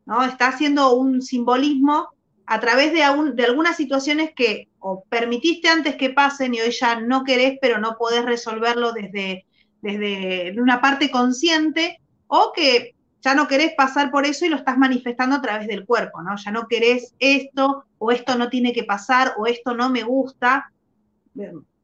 ¿no? 0.05 0.23
Está 0.23 0.47
haciendo 0.47 0.93
un 0.93 1.21
simbolismo 1.21 2.12
a 2.45 2.59
través 2.59 2.91
de, 2.91 3.03
de 3.33 3.45
algunas 3.45 3.77
situaciones 3.77 4.31
que 4.35 4.69
o 4.79 5.03
permitiste 5.05 5.69
antes 5.69 5.95
que 5.95 6.09
pasen 6.09 6.53
y 6.53 6.61
hoy 6.61 6.71
ya 6.71 6.99
no 6.99 7.23
querés, 7.23 7.57
pero 7.61 7.79
no 7.79 7.95
podés 7.97 8.25
resolverlo 8.25 8.91
desde, 8.91 9.45
desde 9.81 10.59
una 10.59 10.81
parte 10.81 11.09
consciente, 11.09 12.01
o 12.27 12.51
que 12.53 12.95
ya 13.21 13.33
no 13.33 13.47
querés 13.47 13.73
pasar 13.77 14.11
por 14.11 14.25
eso 14.25 14.45
y 14.45 14.49
lo 14.49 14.57
estás 14.57 14.77
manifestando 14.77 15.37
a 15.37 15.41
través 15.41 15.67
del 15.67 15.85
cuerpo, 15.85 16.21
¿no? 16.21 16.35
Ya 16.35 16.51
no 16.51 16.67
querés 16.67 17.15
esto, 17.19 17.85
o 17.97 18.11
esto 18.11 18.37
no 18.37 18.49
tiene 18.49 18.73
que 18.73 18.83
pasar, 18.83 19.35
o 19.37 19.47
esto 19.47 19.73
no 19.73 19.89
me 19.89 20.03
gusta. 20.03 20.69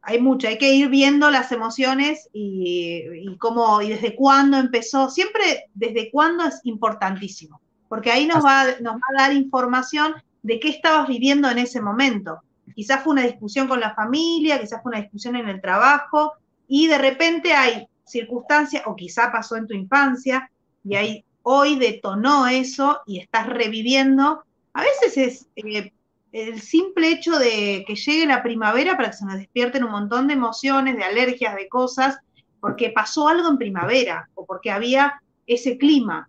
Hay 0.01 0.20
mucho, 0.20 0.49
hay 0.49 0.57
que 0.57 0.74
ir 0.74 0.89
viendo 0.89 1.32
las 1.32 1.53
emociones 1.53 2.30
y, 2.34 3.03
y 3.14 3.38
cómo, 3.38 3.82
y 3.82 3.89
desde 3.89 4.16
cuándo 4.16 4.57
empezó. 4.57 5.10
Siempre 5.10 5.70
desde 5.74 6.12
cuándo 6.12 6.45
es 6.45 6.60
importantísimo, 6.64 7.62
porque 7.88 8.12
ahí 8.12 8.26
nos 8.26 8.43
va, 8.43 8.66
nos 8.82 8.95
va 8.95 9.01
a 9.16 9.22
dar 9.22 9.34
información 9.34 10.16
de 10.41 10.59
qué 10.59 10.69
estabas 10.69 11.07
viviendo 11.07 11.49
en 11.49 11.57
ese 11.57 11.81
momento. 11.81 12.41
Quizás 12.75 13.03
fue 13.03 13.13
una 13.13 13.23
discusión 13.23 13.67
con 13.67 13.79
la 13.79 13.93
familia, 13.93 14.59
quizás 14.59 14.81
fue 14.81 14.91
una 14.91 15.01
discusión 15.01 15.35
en 15.35 15.49
el 15.49 15.61
trabajo, 15.61 16.33
y 16.67 16.87
de 16.87 16.97
repente 16.97 17.53
hay 17.53 17.87
circunstancias, 18.05 18.83
o 18.85 18.95
quizá 18.95 19.31
pasó 19.31 19.55
en 19.55 19.67
tu 19.67 19.73
infancia, 19.73 20.49
y 20.83 20.95
ahí 20.95 21.25
hoy 21.43 21.77
detonó 21.77 22.47
eso 22.47 23.01
y 23.05 23.19
estás 23.19 23.47
reviviendo. 23.47 24.43
A 24.73 24.83
veces 24.83 25.17
es 25.17 25.47
eh, 25.55 25.91
el 26.31 26.61
simple 26.61 27.11
hecho 27.11 27.37
de 27.37 27.83
que 27.87 27.95
llegue 27.95 28.25
la 28.27 28.43
primavera 28.43 28.95
para 28.95 29.09
que 29.09 29.17
se 29.17 29.25
nos 29.25 29.37
despierten 29.37 29.83
un 29.83 29.91
montón 29.91 30.27
de 30.27 30.33
emociones, 30.33 30.95
de 30.95 31.03
alergias, 31.03 31.55
de 31.55 31.67
cosas, 31.67 32.17
porque 32.59 32.91
pasó 32.91 33.27
algo 33.27 33.49
en 33.49 33.57
primavera 33.57 34.29
o 34.35 34.45
porque 34.45 34.71
había 34.71 35.21
ese 35.47 35.77
clima 35.77 36.28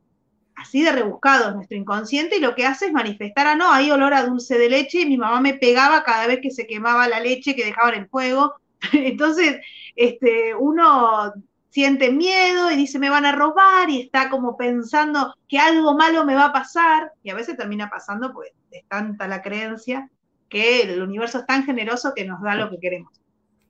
así 0.60 0.82
de 0.82 0.92
rebuscado 0.92 1.52
nuestro 1.52 1.76
inconsciente 1.76 2.36
y 2.36 2.40
lo 2.40 2.54
que 2.54 2.66
hace 2.66 2.86
es 2.86 2.92
manifestar, 2.92 3.46
ah, 3.46 3.54
no, 3.54 3.72
hay 3.72 3.90
olor 3.90 4.12
a 4.12 4.24
dulce 4.24 4.58
de 4.58 4.68
leche 4.68 5.00
y 5.00 5.06
mi 5.06 5.16
mamá 5.16 5.40
me 5.40 5.54
pegaba 5.54 6.04
cada 6.04 6.26
vez 6.26 6.40
que 6.42 6.50
se 6.50 6.66
quemaba 6.66 7.08
la 7.08 7.20
leche 7.20 7.56
que 7.56 7.64
dejaban 7.64 7.94
en 7.94 8.00
el 8.02 8.08
fuego. 8.08 8.54
Entonces, 8.92 9.60
este, 9.96 10.54
uno 10.54 11.32
siente 11.70 12.12
miedo 12.12 12.70
y 12.70 12.76
dice 12.76 12.98
me 12.98 13.10
van 13.10 13.24
a 13.24 13.32
robar 13.32 13.88
y 13.90 14.00
está 14.00 14.28
como 14.28 14.56
pensando 14.56 15.34
que 15.48 15.58
algo 15.58 15.94
malo 15.94 16.24
me 16.24 16.34
va 16.34 16.46
a 16.46 16.52
pasar 16.52 17.12
y 17.22 17.30
a 17.30 17.34
veces 17.34 17.56
termina 17.56 17.88
pasando 17.88 18.32
pues 18.32 18.50
es 18.72 18.84
tanta 18.88 19.28
la 19.28 19.40
creencia 19.40 20.10
que 20.48 20.82
el 20.82 21.00
universo 21.00 21.38
es 21.38 21.46
tan 21.46 21.64
generoso 21.64 22.12
que 22.14 22.24
nos 22.24 22.42
da 22.42 22.56
lo 22.56 22.68
que 22.70 22.80
queremos. 22.80 23.20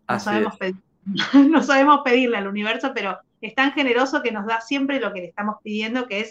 No 0.09 0.19
sabemos, 0.19 0.55
no 1.35 1.63
sabemos 1.63 2.01
pedirle 2.05 2.39
al 2.39 2.49
universo, 2.49 2.93
pero 2.95 3.19
es 3.43 3.55
tan 3.55 3.73
generoso 3.73 4.23
que 4.23 4.33
nos 4.33 4.47
da 4.47 4.61
siempre 4.63 4.99
lo 4.99 5.13
que 5.13 5.21
le 5.21 5.27
estamos 5.27 5.57
pidiendo, 5.63 6.09
que 6.09 6.21
es 6.21 6.31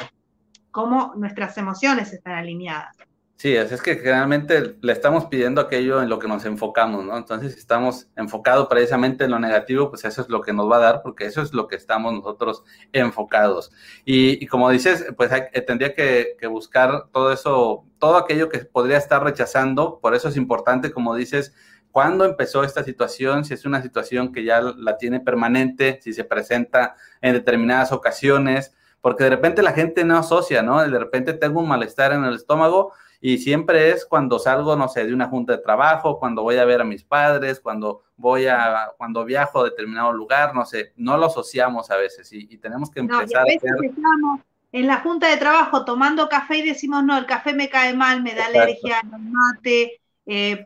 cómo 0.72 1.14
nuestras 1.16 1.58
emociones 1.58 2.14
están 2.14 2.34
alineadas. 2.34 2.98
Sí, 3.40 3.56
es, 3.56 3.82
que 3.82 3.96
generalmente 3.96 4.76
le 4.82 4.92
estamos 4.92 5.28
pidiendo 5.28 5.62
aquello 5.62 6.02
en 6.02 6.10
lo 6.10 6.20
que 6.20 6.28
nos 6.28 6.44
enfocamos, 6.44 7.06
¿no? 7.06 7.16
Entonces, 7.16 7.54
si 7.54 7.60
estamos 7.60 8.10
enfocados 8.18 8.68
precisamente 8.68 9.24
en 9.24 9.32
lo 9.32 9.40
negativo, 9.40 9.90
pues 9.90 10.04
eso 10.04 10.22
es 10.24 10.28
lo 10.28 10.42
que 10.42 10.52
nos 10.52 10.70
va 10.70 10.76
a 10.76 10.80
dar, 10.80 11.02
porque 11.02 11.26
eso 11.26 11.42
es 11.42 11.54
lo 11.54 11.70
que 11.70 11.78
estamos 11.78 12.12
nosotros 12.12 12.64
enfocados. 12.92 13.72
Y, 14.04 14.46
como 14.48 14.70
dices, 14.70 15.06
pues 15.16 15.32
eh, 15.32 15.62
tendría 15.62 15.96
que, 15.96 16.36
que, 16.38 16.48
buscar 16.48 17.06
todo 17.14 17.32
eso, 17.32 17.86
todo 17.98 18.18
aquello 18.18 18.50
que 18.50 18.60
podría 18.60 18.98
estar 18.98 19.24
rechazando, 19.24 20.00
por 20.02 20.16
eso 20.16 20.28
es 20.28 20.36
importante, 20.36 20.92
como 20.92 21.16
dices, 21.16 21.54
cuándo 21.92 22.26
empezó 22.26 22.66
esta 22.66 22.84
situación, 22.84 23.46
si 23.46 23.54
es 23.54 23.64
una 23.64 23.82
situación 23.82 24.34
que 24.34 24.44
ya 24.44 24.60
la 24.60 24.98
tiene 24.98 25.22
permanente, 25.22 26.00
si 26.02 26.12
se 26.12 26.26
presenta 26.26 26.98
en 27.22 27.36
determinadas 27.36 27.94
ocasiones, 27.94 28.76
porque 29.02 29.26
de 29.26 29.32
repente 29.32 29.62
la 29.62 29.74
gente 29.74 30.04
no 30.04 30.18
asocia, 30.18 30.62
¿no? 30.62 30.82
De 30.82 31.00
repente 31.00 31.34
tengo 31.34 31.60
un 31.60 31.68
malestar 31.68 32.14
en 32.14 32.24
el 32.24 32.36
estómago 32.36 32.94
y 33.22 33.38
siempre 33.38 33.92
es 33.92 34.06
cuando 34.06 34.40
salgo, 34.40 34.76
no 34.76 34.88
sé, 34.88 35.06
de 35.06 35.14
una 35.14 35.28
junta 35.28 35.54
de 35.54 35.62
trabajo, 35.62 36.20
cuando 36.20 36.42
voy 36.42 36.58
a 36.58 36.66
ver 36.66 36.82
a 36.82 36.86
mis 36.86 37.04
padres, 37.04 37.60
cuando 37.60 38.04
voy 38.16 38.48
a, 38.48 38.92
cuando 38.98 39.26
viajo 39.26 39.62
a 39.62 39.66
determinado 39.66 40.14
lugar, 40.14 40.56
no 40.56 40.66
sé, 40.66 40.94
no 40.96 41.18
lo 41.18 41.26
asociamos 41.26 41.92
a 41.92 41.98
veces 41.98 42.32
y, 42.32 42.58
tenemos 42.58 42.90
que 42.90 43.02
empezar 43.02 43.42
a, 43.42 43.44
veces 43.44 43.72
Estamos 43.82 44.42
en 44.72 44.88
la 44.88 44.98
junta 44.98 45.28
de 45.28 45.38
trabajo 45.38 45.84
tomando 45.84 46.30
café 46.30 46.58
y 46.58 46.68
decimos, 46.68 47.04
no, 47.04 47.18
el 47.18 47.26
café 47.26 47.54
me 47.54 47.70
cae 47.70 47.94
mal, 47.94 48.22
me 48.22 48.36
da 48.36 48.46
alergia, 48.46 49.02
no 49.04 49.18
mate, 49.18 50.00
eh, 50.26 50.66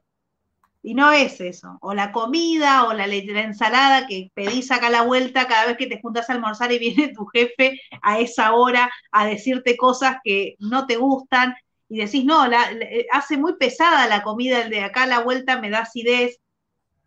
y 0.84 0.94
no 0.96 1.12
es 1.14 1.40
eso. 1.40 1.78
O 1.82 1.94
la 1.94 2.12
comida 2.12 2.84
o 2.84 2.94
la, 2.94 3.08
la, 3.08 3.16
ensalada 3.16 4.06
que 4.06 4.30
pedís 4.36 4.70
acá 4.70 4.88
a 4.88 4.92
la 4.92 5.02
vuelta 5.04 5.48
cada 5.48 5.66
vez 5.66 5.78
que 5.78 5.88
te 5.88 6.02
juntas 6.02 6.30
a 6.30 6.34
almorzar 6.34 6.72
y 6.74 6.80
viene 6.80 7.14
tu 7.14 7.26
jefe 7.26 7.80
a 8.02 8.20
esa 8.20 8.54
hora 8.54 8.92
a 9.12 9.26
decirte 9.26 9.78
cosas 9.78 10.18
que 10.24 10.56
no 10.60 10.86
te 10.86 10.98
gustan 10.98 11.56
y 11.88 12.00
decís, 12.00 12.26
no, 12.26 12.48
la, 12.48 12.70
hace 13.12 13.38
muy 13.38 13.56
pesada 13.58 14.08
la 14.08 14.24
comida, 14.24 14.62
el 14.62 14.70
de 14.70 14.82
acá 14.82 15.04
a 15.04 15.08
la 15.08 15.20
vuelta 15.20 15.60
me 15.60 15.70
da 15.70 15.80
acidez 15.80 16.40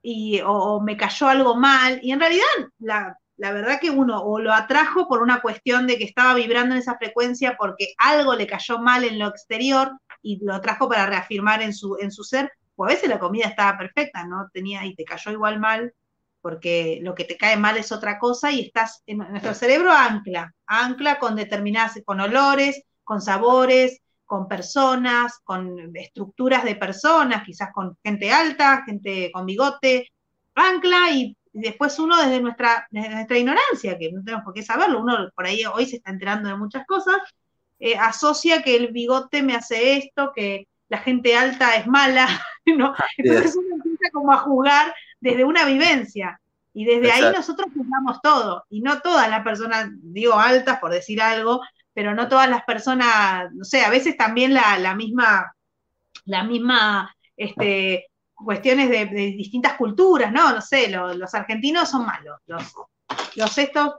y, 0.02 0.40
o, 0.44 0.80
me 0.80 0.96
cayó 0.96 1.28
algo 1.28 1.56
mal. 1.56 2.00
Y 2.02 2.12
en 2.12 2.20
realidad, 2.20 2.46
la, 2.78 3.18
la 3.36 3.52
verdad 3.52 3.80
que 3.80 3.90
uno 3.90 4.22
o 4.22 4.38
lo 4.38 4.52
atrajo 4.54 5.08
por 5.08 5.22
una 5.22 5.40
cuestión 5.40 5.86
de 5.86 5.98
que 5.98 6.04
estaba 6.04 6.34
vibrando 6.34 6.74
en 6.74 6.80
esa 6.80 6.96
frecuencia 6.96 7.56
porque 7.58 7.94
algo 7.98 8.34
le 8.34 8.46
cayó 8.46 8.78
mal 8.78 9.04
en 9.04 9.18
lo 9.18 9.28
exterior 9.28 9.92
y 10.22 10.42
lo 10.42 10.60
trajo 10.60 10.88
para 10.88 11.06
reafirmar 11.06 11.62
en 11.62 11.74
su, 11.74 11.96
en 12.00 12.10
su 12.10 12.24
ser, 12.24 12.50
o 12.76 12.84
a 12.84 12.88
veces 12.88 13.08
la 13.08 13.18
comida 13.18 13.46
estaba 13.46 13.78
perfecta, 13.78 14.24
¿no? 14.24 14.48
Tenía 14.52 14.84
y 14.84 14.94
te 14.94 15.04
cayó 15.04 15.32
igual 15.32 15.58
mal, 15.58 15.94
porque 16.40 17.00
lo 17.02 17.14
que 17.14 17.24
te 17.24 17.36
cae 17.36 17.56
mal 17.56 17.76
es 17.76 17.90
otra 17.90 18.18
cosa 18.18 18.52
y 18.52 18.66
estás 18.66 19.02
en 19.06 19.18
nuestro 19.18 19.54
cerebro 19.54 19.90
ancla, 19.92 20.54
ancla 20.66 21.18
con 21.18 21.34
determinadas, 21.34 22.00
con 22.04 22.20
olores, 22.20 22.82
con 23.02 23.20
sabores, 23.20 24.00
con 24.24 24.46
personas, 24.48 25.40
con 25.44 25.96
estructuras 25.96 26.64
de 26.64 26.76
personas, 26.76 27.44
quizás 27.44 27.70
con 27.72 27.96
gente 28.04 28.30
alta, 28.30 28.84
gente 28.84 29.30
con 29.32 29.46
bigote, 29.46 30.08
ancla 30.54 31.10
y 31.12 31.36
después 31.52 31.98
uno 31.98 32.16
desde 32.16 32.40
nuestra, 32.40 32.86
nuestra 32.90 33.38
ignorancia, 33.38 33.98
que 33.98 34.12
no 34.12 34.22
tenemos 34.22 34.44
por 34.44 34.54
qué 34.54 34.62
saberlo, 34.62 35.00
uno 35.00 35.30
por 35.34 35.46
ahí 35.46 35.64
hoy 35.64 35.86
se 35.86 35.96
está 35.96 36.10
enterando 36.10 36.48
de 36.48 36.56
muchas 36.56 36.86
cosas, 36.86 37.16
eh, 37.78 37.96
asocia 37.96 38.62
que 38.62 38.76
el 38.76 38.92
bigote 38.92 39.42
me 39.42 39.54
hace 39.54 39.96
esto, 39.96 40.32
que 40.34 40.68
la 40.88 40.98
gente 40.98 41.36
alta 41.36 41.76
es 41.76 41.86
mala, 41.86 42.28
¿no? 42.76 42.94
Entonces 43.16 43.56
uno 43.56 43.76
empieza 43.76 44.10
como 44.12 44.32
a 44.32 44.38
jugar 44.38 44.94
desde 45.20 45.44
una 45.44 45.64
vivencia. 45.64 46.40
Y 46.74 46.84
desde 46.84 47.10
ahí 47.10 47.32
nosotros 47.32 47.68
juzgamos 47.74 48.20
todo. 48.20 48.64
Y 48.68 48.82
no 48.82 49.00
todas 49.00 49.30
las 49.30 49.42
personas, 49.42 49.88
digo 50.02 50.34
altas 50.34 50.78
por 50.78 50.92
decir 50.92 51.22
algo, 51.22 51.62
pero 51.94 52.14
no 52.14 52.28
todas 52.28 52.50
las 52.50 52.64
personas, 52.64 53.50
no 53.54 53.64
sé, 53.64 53.82
a 53.82 53.88
veces 53.88 54.16
también 54.18 54.52
la, 54.52 54.94
misma, 54.94 55.54
la 56.26 56.44
misma, 56.44 57.16
este, 57.34 58.08
cuestiones 58.34 58.90
de, 58.90 59.06
distintas 59.06 59.74
culturas, 59.74 60.30
¿no? 60.30 60.52
No 60.52 60.60
sé, 60.60 60.88
los 60.88 61.34
argentinos 61.34 61.88
son 61.88 62.04
malos. 62.04 62.38
Los, 62.46 62.74
los 63.36 63.56
estos, 63.56 63.94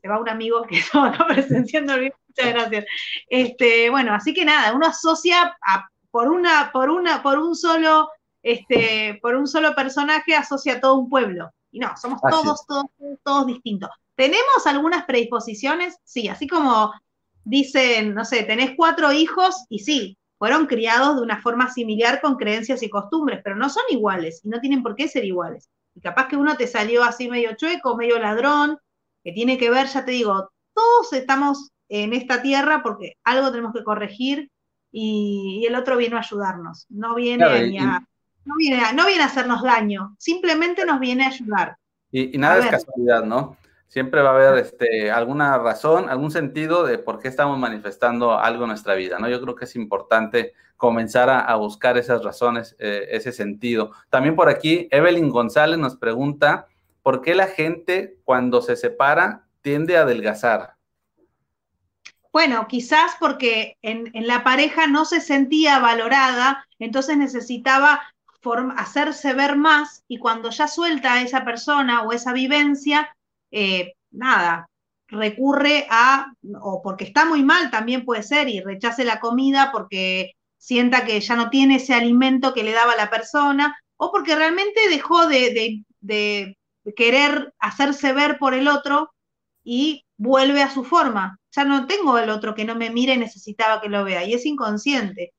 se 0.00 0.08
va 0.08 0.18
un 0.18 0.28
amigo 0.30 0.62
que 0.62 0.78
estaba 0.78 1.12
presenciando 1.28 1.94
el 1.94 2.00
video, 2.00 2.18
muchas 2.28 2.54
gracias. 2.54 2.84
Este, 3.28 3.90
bueno, 3.90 4.14
así 4.14 4.32
que 4.32 4.46
nada, 4.46 4.72
uno 4.72 4.86
asocia 4.86 5.54
a 5.60 5.86
por 6.10 6.28
una, 6.28 6.70
por 6.72 6.90
una, 6.90 7.22
por 7.22 7.38
un 7.38 7.54
solo, 7.54 8.10
este, 8.42 9.18
por 9.22 9.34
un 9.34 9.46
solo 9.46 9.74
personaje 9.74 10.34
asocia 10.34 10.74
a 10.74 10.80
todo 10.80 10.94
un 10.94 11.08
pueblo. 11.08 11.50
Y 11.72 11.78
no, 11.78 11.96
somos 11.96 12.20
todos, 12.20 12.66
todos, 12.66 12.86
todos 13.22 13.46
distintos. 13.46 13.90
¿Tenemos 14.16 14.66
algunas 14.66 15.04
predisposiciones? 15.04 15.96
Sí, 16.04 16.28
así 16.28 16.46
como 16.46 16.92
dicen, 17.44 18.14
no 18.14 18.24
sé, 18.24 18.42
tenés 18.42 18.72
cuatro 18.76 19.12
hijos 19.12 19.64
y 19.68 19.78
sí, 19.80 20.18
fueron 20.38 20.66
criados 20.66 21.16
de 21.16 21.22
una 21.22 21.40
forma 21.40 21.70
similar 21.70 22.20
con 22.20 22.36
creencias 22.36 22.82
y 22.82 22.90
costumbres, 22.90 23.40
pero 23.44 23.56
no 23.56 23.68
son 23.68 23.82
iguales 23.90 24.40
y 24.44 24.48
no 24.48 24.60
tienen 24.60 24.82
por 24.82 24.94
qué 24.94 25.08
ser 25.08 25.24
iguales. 25.24 25.68
Y 25.94 26.00
capaz 26.00 26.28
que 26.28 26.36
uno 26.36 26.56
te 26.56 26.66
salió 26.66 27.04
así 27.04 27.28
medio 27.28 27.56
chueco, 27.56 27.96
medio 27.96 28.18
ladrón, 28.18 28.78
que 29.22 29.32
tiene 29.32 29.58
que 29.58 29.70
ver, 29.70 29.86
ya 29.86 30.04
te 30.04 30.12
digo, 30.12 30.50
todos 30.74 31.12
estamos 31.12 31.70
en 31.88 32.12
esta 32.14 32.42
tierra 32.42 32.82
porque 32.82 33.14
algo 33.24 33.50
tenemos 33.50 33.72
que 33.74 33.84
corregir 33.84 34.50
y, 34.92 35.64
el 35.66 35.74
otro 35.74 35.96
vino 35.96 36.16
a 36.16 36.20
ayudarnos. 36.20 36.86
No 36.88 37.14
viene, 37.14 37.44
a, 37.44 37.48
no, 38.44 38.54
viene 38.56 38.80
a, 38.80 38.92
no 38.92 39.06
viene 39.06 39.22
a 39.22 39.26
hacernos 39.26 39.62
daño, 39.62 40.16
simplemente 40.18 40.84
nos 40.84 41.00
viene 41.00 41.24
a 41.24 41.28
ayudar. 41.28 41.76
Y, 42.10 42.36
nada 42.38 42.58
es 42.58 42.66
casualidad, 42.66 43.24
¿no? 43.24 43.56
Siempre 43.88 44.22
va 44.22 44.30
a 44.30 44.34
haber 44.34 44.64
este, 44.64 45.10
alguna 45.10 45.58
razón, 45.58 46.08
algún 46.08 46.30
sentido 46.30 46.84
de 46.84 46.98
por 46.98 47.18
qué 47.18 47.28
estamos 47.28 47.58
manifestando 47.58 48.38
algo 48.38 48.64
en 48.64 48.68
nuestra 48.68 48.94
vida, 48.94 49.18
¿no? 49.18 49.28
Yo 49.28 49.40
creo 49.40 49.56
que 49.56 49.64
es 49.64 49.74
importante 49.74 50.52
comenzar 50.76 51.28
a, 51.28 51.54
buscar 51.56 51.98
esas 51.98 52.24
razones, 52.24 52.74
eh, 52.78 53.08
ese 53.10 53.32
sentido. 53.32 53.90
También 54.08 54.34
por 54.34 54.48
aquí, 54.48 54.88
Evelyn 54.90 55.28
González 55.28 55.78
nos 55.78 55.96
pregunta, 55.96 56.68
¿por 57.02 57.20
qué 57.20 57.34
la 57.34 57.48
gente 57.48 58.16
cuando 58.24 58.62
se 58.62 58.76
separa 58.76 59.44
tiende 59.60 59.98
a 59.98 60.02
adelgazar? 60.02 60.76
Bueno, 62.32 62.68
quizás 62.68 63.12
porque 63.18 63.76
en, 63.82 64.10
la 64.26 64.44
pareja 64.44 64.86
no 64.86 65.04
se 65.04 65.20
sentía 65.20 65.80
valorada, 65.80 66.64
entonces 66.78 67.16
necesitaba 67.16 68.02
hacerse 68.76 69.34
ver 69.34 69.56
más 69.56 70.04
y 70.08 70.18
cuando 70.18 70.50
ya 70.50 70.68
suelta 70.68 71.14
a 71.14 71.22
esa 71.22 71.44
persona 71.44 72.02
o 72.02 72.12
esa 72.12 72.32
vivencia, 72.32 73.14
eh, 73.50 73.94
nada, 74.12 74.68
recurre 75.08 75.86
a, 75.90 76.32
o 76.60 76.80
porque 76.82 77.04
está 77.04 77.24
muy 77.24 77.42
mal 77.42 77.70
también 77.70 78.04
puede 78.04 78.22
ser, 78.22 78.48
y 78.48 78.60
rechace 78.60 79.04
la 79.04 79.20
comida 79.20 79.70
porque 79.72 80.32
sienta 80.56 81.04
que 81.04 81.20
ya 81.20 81.36
no 81.36 81.50
tiene 81.50 81.76
ese 81.76 81.94
alimento 81.94 82.54
que 82.54 82.62
le 82.62 82.72
daba 82.72 82.96
la 82.96 83.10
persona, 83.10 83.76
o 83.96 84.12
porque 84.12 84.36
realmente 84.36 84.88
dejó 84.88 85.26
de, 85.26 85.84
de 86.00 86.56
querer 86.96 87.52
hacerse 87.58 88.12
ver 88.12 88.38
por 88.38 88.54
el 88.54 88.68
otro 88.68 89.12
y 89.64 90.04
vuelve 90.16 90.62
a 90.62 90.70
su 90.70 90.84
forma. 90.84 91.39
Ya 91.52 91.64
no 91.64 91.86
tengo 91.86 92.18
el 92.18 92.30
otro 92.30 92.54
que 92.54 92.64
no 92.64 92.74
me 92.76 92.90
mire 92.90 93.14
y 93.14 93.18
necesitaba 93.18 93.80
que 93.80 93.88
lo 93.88 94.04
vea, 94.04 94.24
y 94.24 94.34
es 94.34 94.46
inconsciente. 94.46 95.32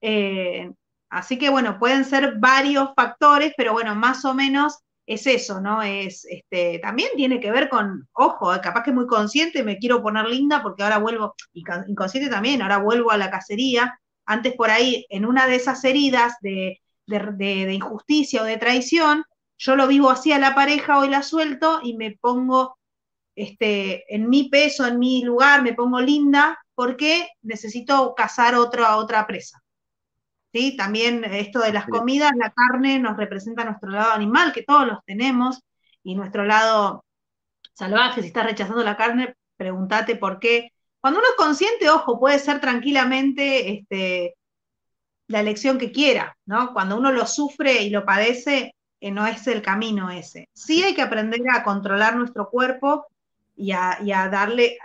Eh, 0.00 0.70
así 1.10 1.38
que 1.38 1.48
bueno, 1.50 1.78
pueden 1.78 2.04
ser 2.04 2.36
varios 2.38 2.90
factores, 2.94 3.52
pero 3.56 3.72
bueno, 3.72 3.94
más 3.94 4.24
o 4.24 4.34
menos 4.34 4.78
es 5.06 5.26
eso, 5.26 5.60
¿no? 5.60 5.82
Es, 5.82 6.24
este, 6.24 6.80
también 6.80 7.10
tiene 7.16 7.40
que 7.40 7.52
ver 7.52 7.68
con, 7.68 8.08
ojo, 8.12 8.54
eh, 8.54 8.60
capaz 8.60 8.82
que 8.82 8.92
muy 8.92 9.06
consciente, 9.06 9.62
me 9.62 9.78
quiero 9.78 10.02
poner 10.02 10.26
linda 10.26 10.62
porque 10.62 10.82
ahora 10.82 10.98
vuelvo, 10.98 11.34
inconsciente 11.54 12.28
también, 12.28 12.60
ahora 12.60 12.78
vuelvo 12.78 13.12
a 13.12 13.16
la 13.16 13.30
cacería. 13.30 13.98
Antes 14.26 14.54
por 14.54 14.70
ahí, 14.70 15.06
en 15.08 15.24
una 15.24 15.46
de 15.46 15.56
esas 15.56 15.84
heridas 15.84 16.34
de, 16.40 16.80
de, 17.06 17.72
injusticia 17.72 18.42
o 18.42 18.44
de 18.44 18.56
traición, 18.56 19.24
yo 19.58 19.76
lo 19.76 19.86
vivo 19.86 20.10
así 20.10 20.32
a 20.32 20.38
la 20.38 20.54
pareja, 20.54 20.98
hoy 20.98 21.08
la 21.08 21.22
suelto 21.22 21.80
y 21.82 21.96
me 21.96 22.18
pongo 22.20 22.76
este, 23.36 24.12
en 24.12 24.28
mi 24.28 24.48
peso, 24.48 24.86
en 24.86 24.98
mi 24.98 25.22
lugar, 25.22 25.62
me 25.62 25.74
pongo 25.74 26.00
linda 26.00 26.58
porque 26.74 27.28
necesito 27.42 28.14
cazar 28.16 28.56
otra, 28.56 28.96
otra 28.96 29.26
presa. 29.26 29.62
También 30.76 31.22
esto 31.24 31.60
de 31.60 31.72
las 31.72 31.86
comidas, 31.86 32.32
la 32.34 32.50
carne 32.50 32.98
nos 32.98 33.16
representa 33.16 33.64
nuestro 33.64 33.90
lado 33.90 34.12
animal, 34.12 34.52
que 34.52 34.62
todos 34.62 34.86
los 34.86 35.04
tenemos, 35.04 35.62
y 36.02 36.14
nuestro 36.14 36.44
lado 36.44 37.04
salvaje, 37.74 38.22
si 38.22 38.28
estás 38.28 38.46
rechazando 38.46 38.82
la 38.82 38.96
carne, 38.96 39.34
pregúntate 39.56 40.16
por 40.16 40.38
qué. 40.38 40.70
Cuando 41.00 41.20
uno 41.20 41.28
es 41.28 41.36
consciente, 41.36 41.90
ojo, 41.90 42.18
puede 42.18 42.38
ser 42.38 42.60
tranquilamente 42.60 43.70
este, 43.70 44.36
la 45.28 45.40
elección 45.40 45.76
que 45.76 45.92
quiera, 45.92 46.36
¿no? 46.46 46.72
Cuando 46.72 46.96
uno 46.96 47.12
lo 47.12 47.26
sufre 47.26 47.82
y 47.82 47.90
lo 47.90 48.06
padece, 48.06 48.74
eh, 49.00 49.10
no 49.10 49.26
es 49.26 49.46
el 49.46 49.60
camino 49.60 50.10
ese. 50.10 50.48
Sí 50.54 50.82
hay 50.82 50.94
que 50.94 51.02
aprender 51.02 51.40
a 51.52 51.64
controlar 51.64 52.16
nuestro 52.16 52.48
cuerpo 52.48 53.06
y 53.56 53.72
a, 53.72 54.28
darle, 54.30 54.78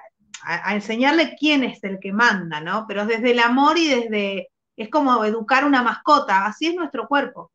a, 0.44 0.74
enseñarle 0.74 1.36
quién 1.38 1.64
es 1.64 1.84
el 1.84 2.00
que 2.00 2.14
manda, 2.14 2.62
¿no? 2.62 2.86
Pero 2.88 3.06
desde 3.06 3.32
el 3.32 3.40
amor 3.40 3.78
y 3.78 3.88
desde 3.88 4.48
es 4.78 4.90
como 4.90 5.24
educar 5.26 5.66
una 5.66 5.84
mascota, 5.84 6.46
así 6.46 6.68
es 6.68 6.76
nuestro 6.76 7.08
cuerpo. 7.08 7.52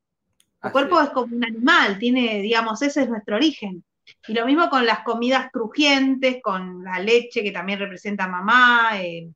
El 0.62 0.72
cuerpo 0.72 1.00
es. 1.00 1.10
como 1.10 1.34
un 1.34 1.44
animal, 1.44 1.98
tiene, 1.98 2.40
digamos, 2.40 2.82
ese 2.82 3.02
es 3.02 3.08
nuestro 3.08 3.36
origen. 3.36 3.84
Y 4.28 4.34
lo 4.34 4.46
mismo 4.46 4.68
con 4.68 4.86
las 4.86 5.00
comidas 5.00 5.50
crujientes, 5.52 6.38
con 6.42 6.84
la 6.84 6.98
leche 6.98 7.42
que 7.42 7.52
también 7.52 7.78
representa 7.78 8.28
mamá. 8.28 8.90
Eh, 9.00 9.28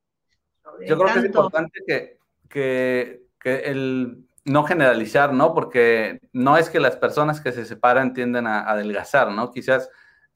Yo 0.86 0.98
creo 0.98 1.12
que 1.12 1.18
es 1.18 1.24
importante 1.24 2.18
que, 2.58 3.20
el 3.44 4.26
no 4.44 4.64
generalizar, 4.64 5.32
¿no? 5.32 5.54
Porque 5.54 6.20
no 6.32 6.56
es 6.56 6.70
que 6.70 6.80
las 6.80 6.96
personas 6.96 7.40
que 7.40 7.52
se 7.52 7.64
separan 7.64 8.12
tienden 8.12 8.46
a 8.46 8.62
adelgazar, 8.62 9.30
¿no? 9.30 9.50
Quizás 9.50 9.88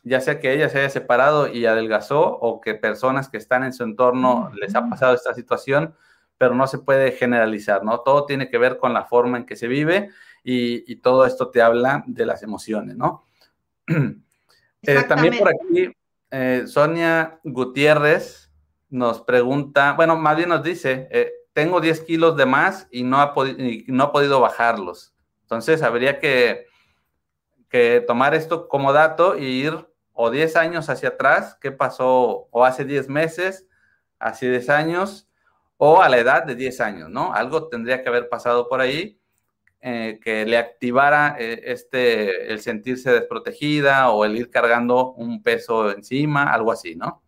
ya 0.05 0.20
sea 0.20 0.38
que 0.38 0.52
ella 0.52 0.68
se 0.68 0.78
haya 0.78 0.90
separado 0.90 1.48
y 1.48 1.64
adelgazó 1.64 2.20
o 2.20 2.61
que 2.61 2.74
personas 2.74 3.28
que 3.30 3.38
están 3.38 3.64
en 3.64 3.72
su 3.72 3.82
entorno 3.84 4.52
les 4.55 4.74
ha 4.74 4.88
pasado 4.88 5.14
esta 5.14 5.34
situación, 5.34 5.94
pero 6.36 6.55
no 6.55 6.66
se 6.66 6.78
puede 6.78 7.12
generalizar, 7.12 7.84
¿no? 7.84 8.00
Todo 8.00 8.26
tiene 8.26 8.50
que 8.50 8.59
ver 8.59 8.76
con 8.76 8.92
la 8.92 9.07
forma 9.07 9.38
en 9.38 9.46
que 9.46 9.57
se 9.57 9.66
vive 9.66 10.11
y, 10.42 10.96
todo 10.96 11.24
esto 11.24 11.48
te 11.50 11.62
habla 11.62 12.05
de 12.07 12.26
las 12.26 12.42
emociones, 12.42 12.96
¿no? 12.96 13.24
Eh, 14.86 15.02
también 15.09 15.38
por 15.38 15.48
aquí, 15.48 15.90
eh, 16.30 16.64
Sonia 16.66 17.40
Gutiérrez 17.42 18.52
nos 18.90 19.22
pregunta, 19.22 19.94
bueno, 19.94 20.14
más 20.18 20.36
bien 20.36 20.50
nos 20.50 20.62
dice, 20.62 21.09
eh, 21.11 21.32
tengo 21.55 21.80
10 21.80 22.02
kilos 22.02 22.36
de 22.36 22.44
más 22.44 22.86
y 22.90 23.02
no, 23.02 23.18
ha 23.22 23.32
no 23.86 24.12
podido 24.12 24.40
bajarlos. 24.40 25.14
Entonces, 25.40 25.82
habría 25.82 26.18
que, 26.18 26.66
que 27.70 28.05
tomar 28.07 28.34
esto 28.34 28.68
como 28.68 28.92
dato 28.92 29.38
y 29.38 29.46
ir 29.46 29.86
o 30.15 30.31
10 30.31 30.57
años 30.57 30.89
hacia 30.89 31.11
atrás, 31.11 31.59
qué 31.61 31.73
pasó, 31.73 32.49
o 32.51 32.65
hace 32.65 32.85
10 32.85 33.09
meses, 33.09 33.67
hace 34.19 34.49
10 34.49 34.71
años, 34.71 35.29
o 35.77 36.01
a 36.01 36.09
la 36.09 36.19
edad 36.19 36.45
de 36.45 36.55
10 36.55 36.81
años, 36.81 37.11
¿no? 37.11 37.35
Algo 37.35 37.69
tendría 37.69 38.03
que 38.03 38.09
haber 38.09 38.29
pasado 38.29 38.69
por 38.69 38.81
ahí 38.81 39.21
eh, 39.87 40.19
que 40.23 40.47
le 40.47 40.57
activara 40.57 41.37
eh, 41.39 41.61
este, 41.65 42.51
el 42.51 42.61
sentirse 42.61 43.12
desprotegida 43.12 44.11
o 44.11 44.25
el 44.25 44.37
ir 44.37 44.49
cargando 44.49 45.12
un 45.12 45.43
peso 45.43 45.91
encima, 45.91 46.45
algo 46.45 46.73
así, 46.73 46.95
¿no? 46.95 47.23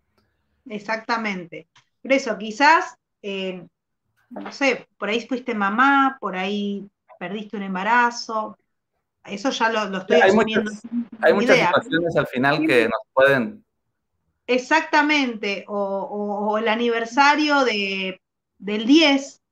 Exactamente. 0.64 1.68
Por 2.00 2.12
eso, 2.12 2.38
quizás, 2.38 2.96
eh, 3.20 3.66
no 4.30 4.52
sé, 4.52 4.86
por 4.96 5.08
ahí 5.08 5.26
fuiste 5.26 5.54
mamá, 5.54 6.16
por 6.20 6.36
ahí 6.36 6.88
perdiste 7.18 7.56
un 7.56 7.64
embarazo, 7.64 8.56
eso 9.28 9.50
ya 9.50 9.68
lo, 9.70 9.98
estoy 9.98 10.16
hay 10.16 10.30
asumiendo. 10.30 10.70
hay 11.20 11.32
muchas 11.32 11.58
situaciones 11.58 12.16
al 12.16 12.26
final 12.26 12.66
que 12.66 12.84
nos 12.84 13.00
pueden... 13.12 13.64
Exactamente, 14.48 15.64
o 15.66 16.56
el 16.58 16.68
aniversario 16.68 17.64
de 17.64 18.20
del 18.58 18.86
10. 18.86 19.42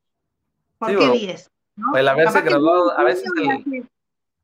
¿Por 0.78 0.98
qué 0.98 1.10
10? 1.10 1.50
El 1.96 2.08
haberse 2.08 2.40
graduado, 2.42 2.98
a 2.98 3.04
veces... 3.04 3.30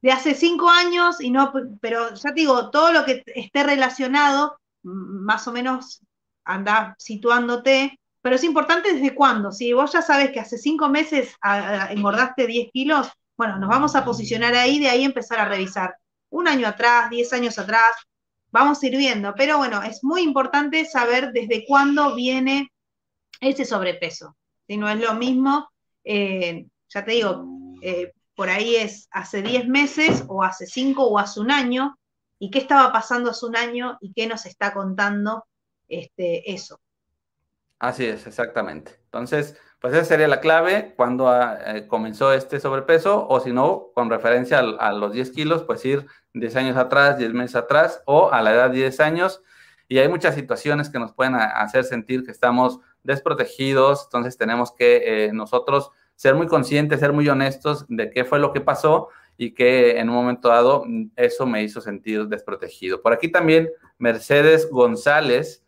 De, 0.03 0.11
hace, 0.11 0.35
cinco 0.35 0.71
años, 0.71 1.21
y 1.21 1.31
no, 1.31 1.53
pero 1.83 2.15
ya 2.15 2.31
te 2.31 2.41
digo, 2.41 2.71
todo 2.71 2.91
lo 2.91 3.05
que 3.05 3.23
esté 3.27 3.63
relacionado, 3.65 4.59
más 4.83 5.47
o 5.47 5.53
menos 5.53 6.01
anda 6.43 6.95
situándote, 6.99 8.01
pero 8.23 8.37
es 8.37 8.45
importante 8.45 8.95
desde 8.95 9.15
cuándo. 9.15 9.53
Si 9.53 9.75
vos 9.75 9.93
ya 9.93 10.01
sabes 10.01 10.31
que 10.31 10.41
hace 10.41 10.57
cinco 10.57 10.89
meses 10.89 11.35
engordaste 11.91 12.47
10 12.47 12.73
kilos, 12.73 13.11
bueno, 13.41 13.59
nos 13.59 13.71
vamos 13.71 13.97
a 13.97 14.05
posicionar 14.05 14.55
ahí, 14.55 14.79
de 14.79 14.91
ahí 14.91 15.03
empezar 15.03 15.39
a 15.39 15.49
revisar. 15.49 15.97
Un 16.29 16.47
año 16.47 16.69
atrás, 16.69 17.09
10 17.09 17.33
años 17.33 17.59
atrás, 17.59 17.91
vamos 18.51 18.83
a 18.83 18.87
ir 18.87 18.99
viendo. 18.99 19.33
Pero 19.35 19.57
bueno, 19.57 19.83
es 19.83 20.05
muy 20.05 20.21
importante 20.21 20.85
saber 20.85 21.33
desde 21.33 21.65
cuándo 21.67 22.15
viene 22.15 22.71
ese 23.41 23.65
sobrepeso. 23.65 24.37
Si 24.67 24.77
no 24.77 24.91
es 24.91 25.01
lo 25.01 25.15
mismo, 25.15 25.71
eh, 26.05 26.67
ya 26.91 27.03
te 27.03 27.13
digo, 27.13 27.47
eh, 27.81 28.13
por 28.35 28.51
ahí 28.51 28.77
es 28.77 29.09
hace 29.11 29.41
10 29.41 29.69
meses 29.69 30.23
o 30.29 30.43
hace 30.43 30.67
5 30.67 31.03
o 31.03 31.19
hace 31.19 31.41
un 31.41 31.51
año, 31.51 31.99
y 32.39 32.51
qué 32.51 32.59
estaba 32.59 32.93
pasando 32.93 33.31
hace 33.31 33.47
un 33.47 33.57
año 33.57 33.97
y 34.03 34.13
qué 34.13 34.27
nos 34.27 34.45
está 34.45 34.75
contando 34.75 35.47
este, 35.89 36.53
eso. 36.53 36.79
Así 37.79 38.05
es, 38.05 38.27
exactamente. 38.27 39.01
Entonces, 39.05 39.57
pues 39.81 39.95
esa 39.95 40.05
sería 40.05 40.29
la 40.29 40.41
clave 40.41 40.93
cuando 40.97 41.29
ah, 41.29 41.59
eh, 41.67 41.87
comenzó 41.87 42.33
este 42.33 42.61
sobrepeso, 42.61 43.27
o 43.29 43.41
si 43.41 43.53
no, 43.53 43.89
con 43.95 44.11
referencia 44.11 44.59
a, 44.59 44.93
los 44.93 45.13
10 45.13 45.31
kilos, 45.31 45.63
pues 45.63 45.85
ir 45.87 46.07
10 46.35 46.57
años 46.57 46.77
atrás, 46.77 47.17
10 47.17 47.33
meses 47.33 47.57
atrás, 47.57 48.03
o 48.05 48.31
a 48.31 48.43
la 48.43 48.53
edad 48.53 48.71
de 48.71 48.77
10 48.77 49.01
años. 49.01 49.43
Y 49.89 49.99
hay 49.99 50.09
muchas 50.09 50.35
situaciones 50.35 50.91
que 50.91 50.99
nos 50.99 51.13
pueden 51.13 51.35
hacer 51.35 51.85
sentir 51.85 52.25
que 52.25 52.31
estamos 52.31 52.79
desprotegidos, 53.03 54.05
entonces 54.05 54.37
tenemos 54.37 54.71
que 54.71 55.27
eh, 55.27 55.33
nosotros 55.33 55.91
ser 56.15 56.35
muy 56.35 56.47
conscientes, 56.47 57.01
ser 57.01 57.15
muy 57.15 57.27
honestos 57.29 57.87
de 57.89 58.11
qué 58.11 58.27
fue 58.27 58.39
lo 58.39 58.53
que 58.53 58.61
pasó 58.61 59.09
y 59.39 59.55
que 59.55 59.99
en 59.99 60.11
un 60.11 60.17
momento 60.17 60.51
dado 60.51 60.85
mm, 60.87 61.13
eso 61.17 61.47
me 61.47 61.63
hizo 61.63 61.81
sentir 61.81 62.27
desprotegido. 62.27 63.01
Por 63.01 63.15
aquí 63.15 63.31
también 63.31 63.71
Mercedes 63.97 64.69
González 64.71 65.65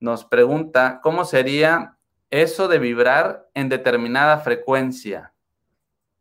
nos 0.00 0.24
pregunta, 0.24 0.98
¿cómo 1.00 1.24
sería 1.24 1.93
eso 2.42 2.68
de 2.68 2.78
vibrar 2.78 3.48
en 3.54 3.68
determinada 3.68 4.38
frecuencia? 4.38 5.32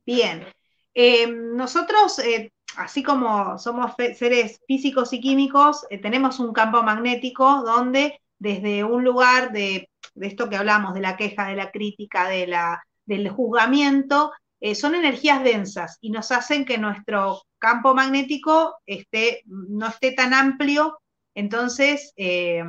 Bien, 0.06 0.45
eh, 0.94 1.27
nosotros, 1.27 2.19
eh, 2.19 2.52
así 2.77 3.03
como 3.03 3.57
somos 3.57 3.94
seres 4.15 4.60
físicos 4.68 5.14
y 5.14 5.22
químicos, 5.22 5.85
tenemos 6.02 6.40
un 6.40 6.53
campo 6.53 6.84
magnético 6.84 7.64
donde 7.64 8.19
desde 8.38 8.84
un 8.84 9.03
lugar 9.03 9.52
de 9.52 9.90
esto 10.15 10.49
que 10.49 10.57
hablamos, 10.57 10.94
de 10.94 11.02
la 11.02 11.18
queja, 11.18 11.48
de 11.48 11.56
la 11.56 11.72
crítica, 11.72 12.27
de 12.27 12.48
la, 12.48 12.84
del 13.06 13.30
juzgamiento, 13.30 14.34
eh, 14.60 14.76
son 14.76 14.95
energías 14.95 15.44
densas 15.44 15.98
y 16.02 16.11
nos 16.11 16.31
hacen 16.31 16.65
que 16.65 16.77
nuestro 16.77 17.41
campo 17.57 17.95
magnético 17.95 18.76
esté, 18.85 19.41
no 19.45 19.88
esté 19.88 20.11
tan 20.11 20.34
amplio 20.34 20.99
entonces 21.35 22.14
eh, 22.15 22.64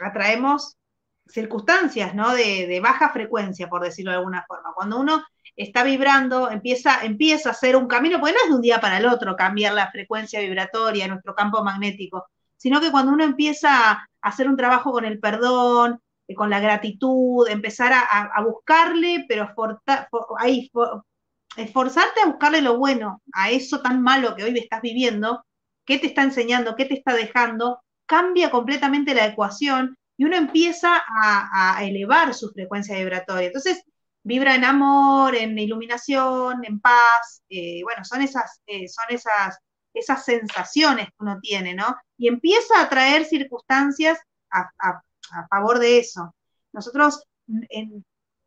atraemos 0.00 0.76
circunstancias, 1.32 2.14
¿no? 2.14 2.34
De, 2.34 2.66
de, 2.66 2.80
baja 2.80 3.10
frecuencia, 3.10 3.68
por 3.68 3.82
decirlo 3.82 4.10
de 4.10 4.18
alguna 4.18 4.44
forma. 4.46 4.72
Cuando 4.74 4.98
uno 4.98 5.24
está 5.56 5.82
vibrando, 5.84 6.50
empieza, 6.50 7.04
empieza 7.04 7.50
a 7.50 7.52
hacer 7.52 7.76
un 7.76 7.86
camino, 7.86 8.18
porque 8.18 8.34
no 8.34 8.40
es 8.44 8.48
de 8.48 8.54
un 8.56 8.62
día 8.62 8.80
para 8.80 8.98
el 8.98 9.06
otro 9.06 9.36
cambiar 9.36 9.74
la 9.74 9.90
frecuencia 9.90 10.40
vibratoria, 10.40 11.08
nuestro 11.08 11.34
campo 11.34 11.62
magnético, 11.62 12.26
sino 12.56 12.80
que 12.80 12.90
cuando 12.90 13.12
uno 13.12 13.24
empieza 13.24 13.92
a 13.92 14.06
hacer 14.22 14.48
un 14.48 14.56
trabajo 14.56 14.92
con 14.92 15.04
el 15.04 15.18
perdón, 15.18 16.00
eh, 16.28 16.34
con 16.34 16.50
la 16.50 16.60
gratitud, 16.60 17.48
empezar 17.48 17.92
a, 17.92 18.42
buscarle, 18.42 19.24
pero 19.28 19.52
ahí, 20.38 20.70
esforzarte 21.56 22.20
a 22.20 22.26
buscarle 22.26 22.60
lo 22.62 22.78
bueno 22.78 23.22
a 23.32 23.50
eso 23.50 23.80
tan 23.80 24.02
malo 24.02 24.36
que 24.36 24.44
hoy 24.44 24.56
estás 24.58 24.82
viviendo, 24.82 25.44
qué 25.84 25.98
te 25.98 26.06
está 26.06 26.22
enseñando, 26.22 26.76
qué 26.76 26.84
te 26.84 26.94
está 26.94 27.14
dejando, 27.14 27.80
cambia 28.06 28.50
completamente 28.50 29.14
la 29.14 29.26
ecuación 29.26 29.96
y 30.20 30.24
uno 30.26 30.36
empieza 30.36 31.02
a, 31.22 31.82
elevar 31.82 32.34
su 32.34 32.50
frecuencia 32.50 32.94
vibratoria. 32.98 33.46
Entonces, 33.46 33.82
vibra 34.22 34.54
en 34.54 34.66
amor, 34.66 35.34
en 35.34 35.58
iluminación, 35.58 36.62
en 36.62 36.78
paz, 36.78 37.42
eh, 37.48 37.80
bueno, 37.84 38.04
son 38.04 38.20
esas, 38.20 38.60
eh, 38.66 38.86
son 38.86 39.06
esas, 39.08 39.58
esas 39.94 40.22
sensaciones 40.22 41.06
que 41.06 41.14
uno 41.20 41.38
tiene, 41.40 41.72
¿no? 41.72 41.96
Y 42.18 42.28
empieza 42.28 42.82
a 42.82 42.90
traer 42.90 43.24
circunstancias 43.24 44.18
a, 44.50 44.70
favor 45.48 45.78
de 45.78 46.00
eso. 46.00 46.34
Nosotros 46.74 47.24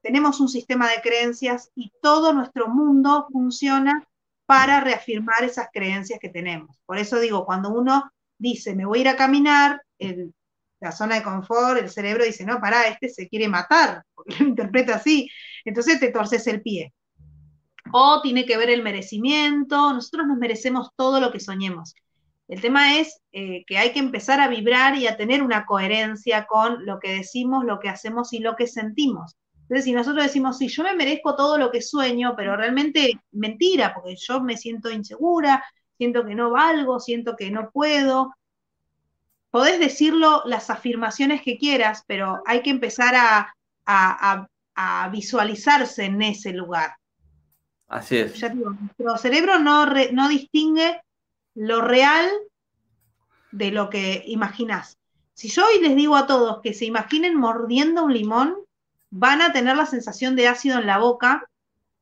tenemos 0.03 0.39
un 0.41 0.49
sistema 0.49 0.91
de 0.91 1.01
creencias 1.01 1.71
y 1.73 1.91
todo 2.03 2.33
nuestro 2.33 2.67
mundo 2.67 3.25
funciona 3.31 4.07
para 4.45 4.79
reafirmar 4.79 5.43
esas 5.43 5.69
creencias 5.73 6.19
que 6.19 6.29
tenemos. 6.29 6.77
Por 6.85 6.99
eso 6.99 7.19
digo, 7.19 7.47
cuando 7.47 7.69
uno 7.69 8.11
dice, 8.37 8.75
me 8.75 8.85
voy 8.85 8.99
a 8.99 9.01
ir 9.01 9.07
a 9.07 9.15
caminar, 9.15 9.81
el, 9.97 10.35
la 10.83 10.91
zona 10.91 11.15
de 11.15 11.23
confort, 11.23 11.79
el 11.79 11.89
cerebro 11.89 12.25
dice, 12.25 12.45
no, 12.45 12.59
pará, 12.59 12.87
este 12.87 13.07
se 13.07 13.29
quiere 13.29 13.47
matar, 13.47 14.03
porque 14.15 14.35
lo 14.39 14.49
interpreta 14.49 14.95
así, 14.95 15.29
entonces 15.63 15.99
te 15.99 16.11
torces 16.11 16.45
el 16.47 16.61
pie. 16.61 16.93
O 17.93 18.21
tiene 18.21 18.45
que 18.45 18.57
ver 18.57 18.69
el 18.69 18.83
merecimiento, 18.83 19.93
nosotros 19.93 20.27
nos 20.27 20.37
merecemos 20.37 20.89
todo 20.95 21.19
lo 21.19 21.31
que 21.31 21.39
soñemos. 21.39 21.95
El 22.49 22.59
tema 22.59 22.99
es 22.99 23.21
eh, 23.31 23.63
que 23.65 23.77
hay 23.77 23.93
que 23.93 23.99
empezar 23.99 24.41
a 24.41 24.49
vibrar 24.49 24.97
y 24.97 25.07
a 25.07 25.15
tener 25.15 25.41
una 25.41 25.65
coherencia 25.65 26.45
con 26.45 26.85
lo 26.85 26.99
que 26.99 27.13
decimos, 27.13 27.63
lo 27.63 27.79
que 27.79 27.89
hacemos 27.89 28.33
y 28.33 28.39
lo 28.39 28.55
que 28.55 28.67
sentimos. 28.67 29.37
Entonces, 29.61 29.85
si 29.85 29.93
nosotros 29.93 30.25
decimos, 30.25 30.57
sí, 30.57 30.67
yo 30.67 30.83
me 30.83 30.95
merezco 30.95 31.35
todo 31.35 31.57
lo 31.57 31.71
que 31.71 31.81
sueño, 31.81 32.33
pero 32.35 32.57
realmente 32.57 33.21
mentira, 33.31 33.93
porque 33.93 34.15
yo 34.17 34.41
me 34.41 34.57
siento 34.57 34.91
insegura, 34.91 35.63
siento 35.97 36.25
que 36.25 36.35
no 36.35 36.51
valgo, 36.51 36.99
siento 36.99 37.35
que 37.37 37.49
no 37.51 37.71
puedo, 37.71 38.33
podés 39.53 39.79
decirlo 39.79 40.41
las 40.45 40.71
afirmaciones 40.71 41.43
que 41.43 41.59
quieras, 41.59 42.03
pero 42.07 42.41
hay 42.47 42.63
que 42.63 42.71
empezar 42.71 43.13
a, 43.15 44.47
visualizarse 45.11 46.05
en 46.05 46.19
ese 46.23 46.53
lugar. 46.53 46.95
Así 47.87 48.17
es. 48.17 48.33
Ya 48.39 48.49
digo, 48.49 48.71
nuestro 48.71 49.15
cerebro 49.19 49.59
no, 49.59 49.85
no 49.85 50.27
distingue 50.27 50.99
lo 51.53 51.81
real 51.81 52.27
de 53.51 53.69
lo 53.69 53.91
que 53.91 54.23
imaginás. 54.25 54.97
Si 55.35 55.49
yo 55.49 55.67
hoy 55.67 55.83
les 55.83 55.95
digo 55.95 56.15
a 56.15 56.25
todos 56.25 56.59
que 56.63 56.73
se 56.73 56.85
imaginen 56.85 57.35
mordiendo 57.35 58.05
un 58.05 58.13
limón, 58.13 58.55
van 59.11 59.43
a 59.43 59.53
tener 59.53 59.77
la 59.77 59.85
sensación 59.85 60.35
de 60.35 60.47
ácido 60.47 60.79
en 60.79 60.87
la 60.87 60.97
boca 60.97 61.47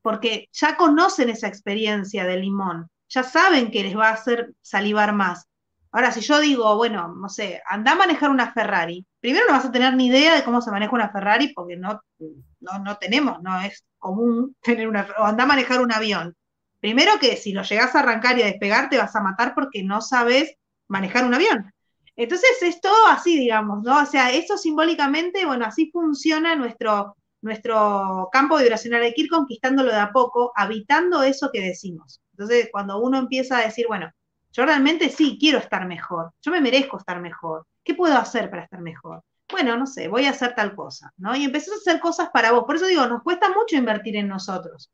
porque 0.01 0.47
ya 0.53 0.77
conocen 0.77 1.29
esa 1.29 1.49
experiencia 1.49 2.23
del 2.23 2.43
limón, 2.43 2.89
ya 3.09 3.23
saben 3.23 3.71
que 3.71 3.83
les 3.83 3.97
va 3.97 4.07
a 4.07 4.13
hacer 4.13 4.53
salivar 4.61 5.13
más. 5.13 5.50
Ahora, 5.91 6.11
si 6.11 6.21
yo 6.21 6.39
digo, 6.39 6.75
bueno, 6.77 7.09
no 7.09 7.27
sé, 7.27 7.61
anda 7.69 7.91
a 7.91 7.95
manejar 7.95 8.29
una 8.29 8.53
Ferrari, 8.53 9.05
primero 9.19 9.45
no 9.47 9.53
vas 9.53 9.65
a 9.65 9.71
tener 9.71 9.93
ni 9.95 10.07
idea 10.07 10.35
de 10.35 10.43
cómo 10.43 10.61
se 10.61 10.71
maneja 10.71 10.93
una 10.93 11.09
Ferrari 11.11 11.53
porque 11.53 11.75
no, 11.75 12.01
no, 12.59 12.97
tenemos, 12.97 13.41
no 13.41 13.59
es 13.61 13.85
común 13.97 14.55
tener 14.61 14.87
una, 14.87 15.07
o 15.17 15.23
anda 15.23 15.43
a 15.43 15.47
manejar 15.47 15.81
un 15.81 15.91
avión. 15.91 16.35
Primero 16.79 17.19
que 17.19 17.35
si 17.35 17.51
lo 17.53 17.63
llegas 17.63 17.93
a 17.93 17.99
arrancar 17.99 18.37
y 18.37 18.41
a 18.41 18.45
despegar 18.45 18.89
te 18.89 18.97
vas 18.97 19.15
a 19.15 19.21
matar 19.21 19.53
porque 19.53 19.83
no 19.83 20.01
sabes 20.01 20.55
manejar 20.87 21.25
un 21.25 21.33
avión. 21.33 21.71
Entonces 22.15 22.61
es 22.61 22.81
todo 22.81 23.07
así, 23.07 23.37
digamos, 23.37 23.83
¿no? 23.83 24.01
O 24.01 24.05
sea, 24.05 24.31
eso 24.31 24.57
simbólicamente, 24.57 25.45
bueno, 25.45 25.65
así 25.65 25.89
funciona 25.91 26.55
nuestro, 26.55 27.15
nuestro 27.41 28.29
campo 28.31 28.57
vibracional. 28.57 29.03
Hay 29.03 29.13
que 29.13 29.23
ir 29.23 29.29
conquistándolo 29.29 29.91
de 29.91 29.99
a 29.99 30.11
poco, 30.11 30.51
habitando 30.55 31.23
eso 31.23 31.49
que 31.51 31.61
decimos. 31.61 32.21
Entonces, 32.31 32.69
cuando 32.71 32.99
uno 32.99 33.17
empieza 33.17 33.57
a 33.57 33.65
decir, 33.65 33.85
bueno, 33.87 34.11
yo 34.53 34.65
realmente 34.65 35.09
sí 35.09 35.37
quiero 35.39 35.59
estar 35.59 35.85
mejor, 35.87 36.31
yo 36.41 36.51
me 36.51 36.61
merezco 36.61 36.97
estar 36.97 37.19
mejor. 37.21 37.65
¿Qué 37.83 37.95
puedo 37.95 38.15
hacer 38.17 38.49
para 38.49 38.63
estar 38.63 38.81
mejor? 38.81 39.23
Bueno, 39.49 39.75
no 39.75 39.85
sé, 39.85 40.07
voy 40.07 40.25
a 40.25 40.31
hacer 40.31 40.55
tal 40.55 40.75
cosa, 40.75 41.11
¿no? 41.17 41.35
Y 41.35 41.43
empezás 41.43 41.73
a 41.73 41.77
hacer 41.77 41.99
cosas 41.99 42.29
para 42.31 42.51
vos. 42.51 42.63
Por 42.65 42.75
eso 42.75 42.85
digo, 42.85 43.05
nos 43.07 43.23
cuesta 43.23 43.49
mucho 43.49 43.75
invertir 43.75 44.15
en 44.15 44.27
nosotros. 44.27 44.89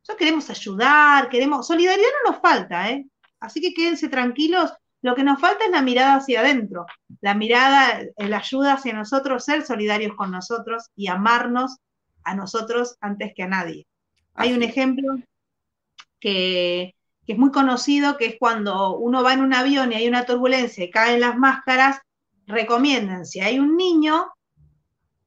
Nosotros 0.00 0.18
queremos 0.18 0.48
ayudar, 0.48 1.28
queremos. 1.28 1.66
Solidaridad 1.66 2.08
no 2.24 2.32
nos 2.32 2.40
falta, 2.40 2.90
¿eh? 2.90 3.06
Así 3.40 3.60
que 3.60 3.74
quédense 3.74 4.08
tranquilos. 4.08 4.72
Lo 5.02 5.14
que 5.14 5.22
nos 5.22 5.40
falta 5.40 5.64
es 5.64 5.70
la 5.70 5.82
mirada 5.82 6.16
hacia 6.16 6.40
adentro, 6.40 6.86
la 7.20 7.34
mirada, 7.34 8.00
la 8.16 8.38
ayuda 8.38 8.74
hacia 8.74 8.94
nosotros, 8.94 9.44
ser 9.44 9.64
solidarios 9.64 10.16
con 10.16 10.32
nosotros 10.32 10.90
y 10.96 11.06
amarnos 11.06 11.76
a 12.24 12.34
nosotros 12.34 12.96
antes 13.00 13.32
que 13.34 13.44
a 13.44 13.48
nadie. 13.48 13.86
Hay 14.34 14.52
un 14.52 14.62
ejemplo 14.62 15.16
que 16.18 16.94
que 17.28 17.34
es 17.34 17.38
muy 17.38 17.52
conocido, 17.52 18.16
que 18.16 18.24
es 18.24 18.36
cuando 18.40 18.96
uno 18.96 19.22
va 19.22 19.34
en 19.34 19.42
un 19.42 19.52
avión 19.52 19.92
y 19.92 19.96
hay 19.96 20.08
una 20.08 20.24
turbulencia 20.24 20.82
y 20.82 20.90
caen 20.90 21.20
las 21.20 21.36
máscaras, 21.36 22.00
recomiendan, 22.46 23.26
si 23.26 23.40
hay 23.40 23.58
un 23.58 23.76
niño, 23.76 24.32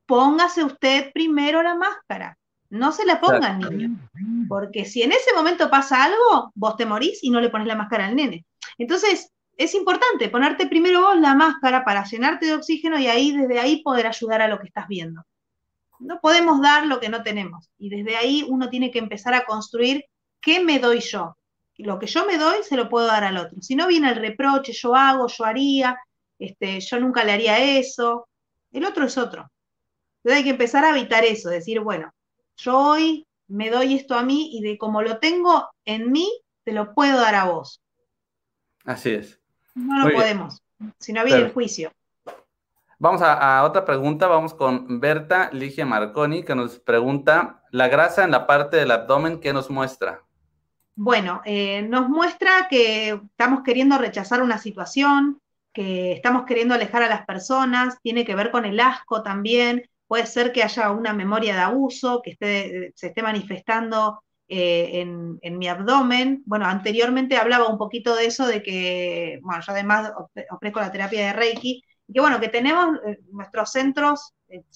póngase 0.07 0.63
usted 0.63 1.11
primero 1.13 1.61
la 1.61 1.75
máscara, 1.75 2.39
no 2.71 2.91
se 2.91 3.05
la 3.05 3.21
ponga 3.21 3.49
al 3.49 3.59
niño, 3.59 3.99
porque 4.49 4.85
si 4.85 5.03
en 5.03 5.11
ese 5.11 5.31
momento 5.35 5.69
pasa 5.69 6.05
algo, 6.05 6.51
vos 6.55 6.75
te 6.75 6.87
morís 6.87 7.23
y 7.23 7.29
no 7.29 7.39
le 7.39 7.51
pones 7.51 7.67
la 7.67 7.75
máscara 7.75 8.07
al 8.07 8.15
nene. 8.15 8.47
Entonces, 8.79 9.31
es 9.55 9.75
importante 9.75 10.27
ponerte 10.29 10.65
primero 10.65 11.01
vos 11.01 11.19
la 11.19 11.35
máscara 11.35 11.85
para 11.85 12.03
llenarte 12.03 12.47
de 12.47 12.55
oxígeno 12.55 12.97
y 12.97 13.05
ahí 13.09 13.31
desde 13.31 13.59
ahí 13.59 13.83
poder 13.83 14.07
ayudar 14.07 14.41
a 14.41 14.47
lo 14.47 14.59
que 14.59 14.65
estás 14.65 14.87
viendo. 14.87 15.21
No 15.99 16.19
podemos 16.19 16.63
dar 16.63 16.87
lo 16.87 16.99
que 16.99 17.09
no 17.09 17.21
tenemos 17.21 17.69
y 17.77 17.89
desde 17.89 18.17
ahí 18.17 18.43
uno 18.49 18.71
tiene 18.71 18.89
que 18.89 18.97
empezar 18.97 19.35
a 19.35 19.45
construir 19.45 20.05
qué 20.41 20.63
me 20.63 20.79
doy 20.79 21.01
yo, 21.01 21.37
lo 21.77 21.99
que 21.99 22.07
yo 22.07 22.25
me 22.25 22.37
doy 22.37 22.63
se 22.63 22.75
lo 22.75 22.89
puedo 22.89 23.07
dar 23.07 23.23
al 23.23 23.37
otro. 23.37 23.61
Si 23.61 23.75
no 23.75 23.87
viene 23.87 24.09
el 24.09 24.15
reproche, 24.15 24.73
yo 24.73 24.95
hago, 24.95 25.27
yo 25.27 25.45
haría, 25.45 25.97
este, 26.39 26.79
yo 26.79 26.99
nunca 26.99 27.23
le 27.23 27.31
haría 27.31 27.77
eso, 27.79 28.27
el 28.71 28.85
otro 28.85 29.05
es 29.05 29.17
otro. 29.17 29.49
Entonces 30.17 30.37
hay 30.37 30.43
que 30.43 30.51
empezar 30.51 30.85
a 30.85 30.91
evitar 30.91 31.23
eso, 31.23 31.49
decir, 31.49 31.79
bueno, 31.79 32.13
yo 32.57 32.77
hoy 32.77 33.27
me 33.47 33.69
doy 33.69 33.95
esto 33.95 34.15
a 34.15 34.23
mí 34.23 34.51
y 34.53 34.61
de 34.61 34.77
como 34.77 35.01
lo 35.01 35.17
tengo 35.17 35.67
en 35.85 36.11
mí, 36.11 36.31
te 36.63 36.73
lo 36.73 36.93
puedo 36.93 37.19
dar 37.19 37.35
a 37.35 37.45
vos. 37.45 37.81
Así 38.85 39.11
es. 39.11 39.39
No 39.73 40.07
lo 40.07 40.13
podemos, 40.13 40.61
si 40.99 41.13
no 41.13 41.23
viene 41.23 41.41
el 41.41 41.53
juicio. 41.53 41.91
Vamos 42.99 43.23
a, 43.23 43.57
a, 43.57 43.63
otra 43.63 43.83
pregunta, 43.83 44.27
vamos 44.27 44.53
con 44.53 44.99
Berta 44.99 45.49
Ligia 45.53 45.87
Marconi, 45.87 46.43
que 46.43 46.53
nos 46.53 46.77
pregunta, 46.79 47.63
la 47.71 47.87
grasa 47.87 48.23
en 48.23 48.31
la 48.31 48.45
parte 48.45 48.77
del 48.77 48.91
abdomen, 48.91 49.39
¿qué 49.39 49.53
nos 49.53 49.71
muestra? 49.71 50.23
Bueno, 50.95 51.41
eh, 51.45 51.81
nos 51.83 52.09
muestra 52.09 52.67
que 52.69 53.09
estamos 53.09 53.63
queriendo 53.63 53.97
rechazar 53.97 54.41
una 54.43 54.57
situación, 54.57 55.41
que 55.73 56.11
estamos 56.11 56.45
queriendo 56.45 56.75
alejar 56.75 57.03
a 57.03 57.09
las 57.09 57.25
personas, 57.25 57.97
tiene 58.01 58.25
que 58.25 58.35
ver 58.35 58.51
con 58.51 58.65
el 58.65 58.79
asco 58.79 59.23
también, 59.23 59.83
puede 60.07 60.25
ser 60.27 60.51
que 60.51 60.63
haya 60.63 60.91
una 60.91 61.13
memoria 61.13 61.55
de 61.55 61.61
abuso 61.61 62.21
que 62.21 62.31
esté, 62.31 62.91
se 62.95 63.07
esté 63.07 63.23
manifestando 63.23 64.21
eh, 64.49 64.99
en, 65.41 65.57
mi 65.57 65.67
abdomen. 65.69 66.43
Bueno, 66.45 66.65
anteriormente 66.65 67.37
hablaba 67.37 67.69
un 67.69 67.77
poquito 67.77 68.15
de 68.15 68.25
eso, 68.25 68.45
de 68.45 68.61
que, 68.61 69.39
bueno, 69.43 69.61
yo 69.65 69.71
además 69.71 70.11
ofrezco 70.51 70.81
la 70.81 70.91
terapia 70.91 71.27
de 71.27 71.33
Reiki, 71.33 71.81
y 72.07 72.13
que 72.13 72.19
bueno, 72.19 72.41
que 72.41 72.49
tenemos 72.49 72.99
eh, 73.07 73.19
nuestros 73.31 73.71
centros, 73.71 74.33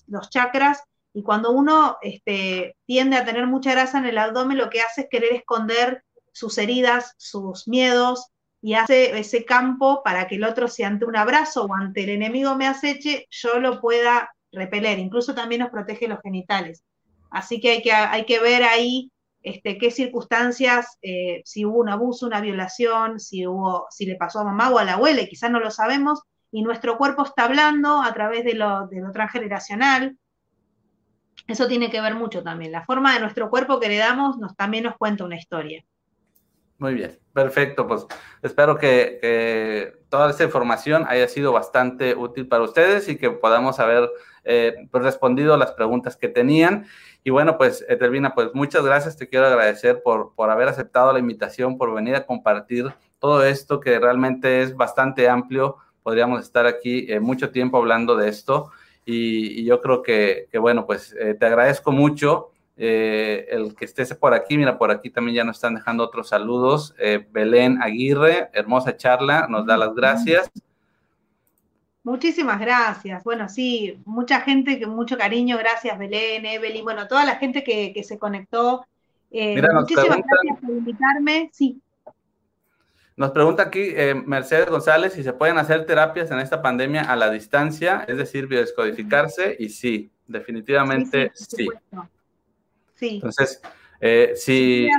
los 0.07 0.29
chakras, 0.29 0.81
y 1.15 1.23
cuando 1.23 1.51
uno 1.51 1.97
este, 2.01 2.75
tiende 2.85 3.15
a 3.15 3.23
tener 3.23 3.47
mucha 3.47 3.71
grasa 3.71 3.99
en 3.99 4.05
el 4.05 4.17
abdomen, 4.17 4.57
lo 4.57 4.69
que 4.69 4.81
hace 4.81 5.01
es 5.01 5.07
querer 5.09 5.31
esconder 5.31 6.03
sus 6.33 6.57
heridas, 6.57 7.13
sus 7.17 7.69
miedos, 7.69 8.27
y 8.61 8.73
hace 8.73 9.17
ese 9.17 9.45
campo 9.45 10.03
para 10.03 10.27
que 10.27 10.35
el 10.35 10.43
otro, 10.43 10.67
si 10.67 10.83
ante 10.83 11.05
un 11.05 11.15
abrazo 11.15 11.63
o 11.63 11.73
ante 11.73 12.03
el 12.03 12.09
enemigo 12.09 12.55
me 12.55 12.67
aceche, 12.67 13.27
yo 13.29 13.61
lo 13.61 13.79
pueda 13.79 14.35
repeler. 14.51 14.99
Incluso 14.99 15.33
también 15.33 15.61
nos 15.61 15.69
protege 15.69 16.09
los 16.09 16.19
genitales. 16.21 16.83
Así 17.31 17.61
que 17.61 17.71
hay 17.71 17.81
que, 17.81 17.93
hay 17.93 18.25
que 18.25 18.41
ver 18.41 18.63
ahí 18.63 19.09
este, 19.41 19.77
qué 19.77 19.91
circunstancias, 19.91 20.97
eh, 21.01 21.43
si 21.45 21.63
hubo 21.63 21.79
un 21.79 21.87
abuso, 21.87 22.25
una 22.25 22.41
violación, 22.41 23.21
si, 23.21 23.47
hubo, 23.47 23.87
si 23.89 24.05
le 24.05 24.17
pasó 24.17 24.39
a 24.39 24.43
mamá 24.43 24.69
o 24.69 24.79
a 24.79 24.83
la 24.83 24.95
abuela, 24.95 25.21
y 25.21 25.29
quizás 25.29 25.49
no 25.49 25.61
lo 25.61 25.71
sabemos, 25.71 26.23
y 26.51 26.61
nuestro 26.61 26.97
cuerpo 26.97 27.23
está 27.23 27.45
hablando 27.45 28.01
a 28.01 28.13
través 28.13 28.43
de 28.43 28.55
lo, 28.55 28.87
de 28.87 28.99
lo 28.99 29.13
transgeneracional, 29.13 30.17
eso 31.47 31.67
tiene 31.67 31.89
que 31.89 32.01
ver 32.01 32.15
mucho 32.15 32.43
también. 32.43 32.71
La 32.71 32.85
forma 32.85 33.13
de 33.13 33.19
nuestro 33.19 33.49
cuerpo 33.49 33.79
que 33.79 33.89
le 33.89 33.97
damos 33.97 34.37
nos, 34.37 34.55
también 34.55 34.85
nos 34.85 34.97
cuenta 34.97 35.25
una 35.25 35.37
historia. 35.37 35.83
Muy 36.77 36.93
bien, 36.93 37.17
perfecto. 37.33 37.87
Pues 37.87 38.05
espero 38.41 38.77
que, 38.77 39.93
toda 40.09 40.29
esta 40.29 40.43
información 40.43 41.05
haya 41.07 41.27
sido 41.27 41.51
bastante 41.51 42.15
útil 42.15 42.47
para 42.47 42.63
ustedes 42.63 43.07
y 43.09 43.17
que 43.17 43.31
podamos 43.31 43.79
haber 43.79 44.09
eh, 44.43 44.87
pues, 44.91 45.03
respondido 45.03 45.57
las 45.57 45.71
preguntas 45.71 46.17
que 46.17 46.27
tenían. 46.27 46.85
Y 47.23 47.29
bueno, 47.29 47.57
pues 47.57 47.85
Etelvina, 47.87 48.35
pues 48.35 48.49
muchas 48.53 48.83
gracias. 48.83 49.17
Te 49.17 49.27
quiero 49.27 49.47
agradecer 49.47 50.01
por, 50.03 50.33
por 50.35 50.49
haber 50.49 50.67
aceptado 50.67 51.13
la 51.13 51.19
invitación, 51.19 51.77
por 51.77 51.93
venir 51.93 52.15
a 52.15 52.25
compartir 52.25 52.93
todo 53.19 53.43
esto 53.43 53.79
que 53.79 53.99
realmente 53.99 54.61
es 54.61 54.75
bastante 54.75 55.29
amplio. 55.29 55.77
Podríamos 56.03 56.41
estar 56.41 56.65
aquí 56.65 57.07
eh, 57.09 57.19
mucho 57.19 57.51
tiempo 57.51 57.77
hablando 57.77 58.15
de 58.15 58.29
esto. 58.29 58.71
Y, 59.05 59.63
yo 59.63 59.81
creo 59.81 60.01
que, 60.01 60.49
bueno, 60.59 60.85
pues 60.85 61.15
eh, 61.19 61.35
te 61.35 61.45
agradezco 61.45 61.91
mucho 61.91 62.51
eh, 62.77 63.47
el 63.51 63.73
que 63.73 63.85
estés 63.85 64.13
por 64.15 64.33
aquí, 64.33 64.57
mira, 64.57 64.77
por 64.77 64.91
aquí 64.91 65.09
también 65.09 65.35
ya 65.35 65.43
nos 65.45 65.57
están 65.57 65.75
dejando 65.75 66.03
otros 66.03 66.29
saludos. 66.29 66.93
Eh, 66.99 67.25
Belén 67.31 67.81
Aguirre, 67.81 68.49
hermosa 68.53 68.97
charla, 68.97 69.47
nos 69.49 69.65
da 69.65 69.77
las 69.77 69.93
gracias. 69.93 70.51
Muchísimas 72.03 72.59
gracias. 72.59 73.23
Bueno, 73.23 73.47
sí, 73.49 73.97
mucha 74.05 74.41
gente, 74.41 74.77
que 74.77 74.87
mucho 74.87 75.17
cariño, 75.17 75.57
gracias 75.57 75.97
Belén, 75.97 76.45
Evelyn, 76.45 76.83
bueno, 76.83 77.07
toda 77.07 77.25
la 77.25 77.35
gente 77.35 77.63
que, 77.63 78.03
se 78.03 78.19
conectó. 78.19 78.85
Eh, 79.31 79.61
muchísimas 79.73 80.17
gracias 80.17 80.59
por 80.61 80.69
invitarme. 80.69 81.49
Sí. 81.53 81.81
Nos 83.17 83.31
pregunta 83.31 83.63
aquí 83.63 83.93
Mercedes 84.25 84.69
González 84.69 85.13
si 85.13 85.23
se 85.23 85.31
pueden 85.31 85.57
hacer 85.57 85.85
terapias 85.85 86.31
en 86.31 86.39
esta 86.39 86.61
pandemia 86.61 87.03
a 87.03 87.15
la 87.15 87.29
distancia, 87.29 88.03
es 88.07 88.17
decir, 88.17 88.47
biodescodificarse, 88.47 89.55
y 89.57 89.69
sí, 89.69 90.11
definitivamente 90.27 91.31
sí. 91.33 91.69
Sí. 92.95 93.15
Entonces, 93.15 93.61
eh, 93.99 94.33
si... 94.35 94.89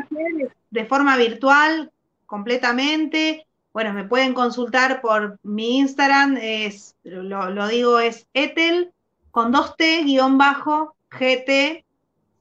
De 0.71 0.85
forma 0.85 1.17
virtual, 1.17 1.91
completamente. 2.27 3.47
Bueno, 3.73 3.93
me 3.93 4.05
pueden 4.05 4.35
consultar 4.35 5.01
por 5.01 5.39
mi 5.43 5.79
Instagram, 5.79 6.39
es, 6.41 6.97
lo, 7.05 7.69
digo, 7.69 7.99
es 7.99 8.27
etel 8.35 8.93
con 9.31 9.53
dos 9.53 9.77
T, 9.77 10.03
guion 10.05 10.39
bajo, 10.39 10.97
GT, 11.11 11.85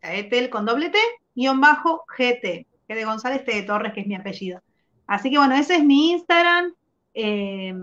etel 0.01 0.49
con 0.49 0.65
doble 0.65 0.89
T, 0.89 0.97
guion 1.35 1.59
bajo, 1.59 2.05
GT, 2.17 2.65
que 2.87 2.95
de 2.95 3.05
González 3.05 3.43
T 3.43 3.53
de 3.53 3.63
Torres, 3.63 3.93
que 3.93 4.01
es 4.01 4.07
mi 4.07 4.15
apellido. 4.15 4.61
Así 5.07 5.29
que 5.29 5.37
bueno, 5.37 5.55
ese 5.55 5.75
es 5.77 5.83
mi 5.83 6.11
Instagram. 6.11 6.73
Eh, 7.13 7.73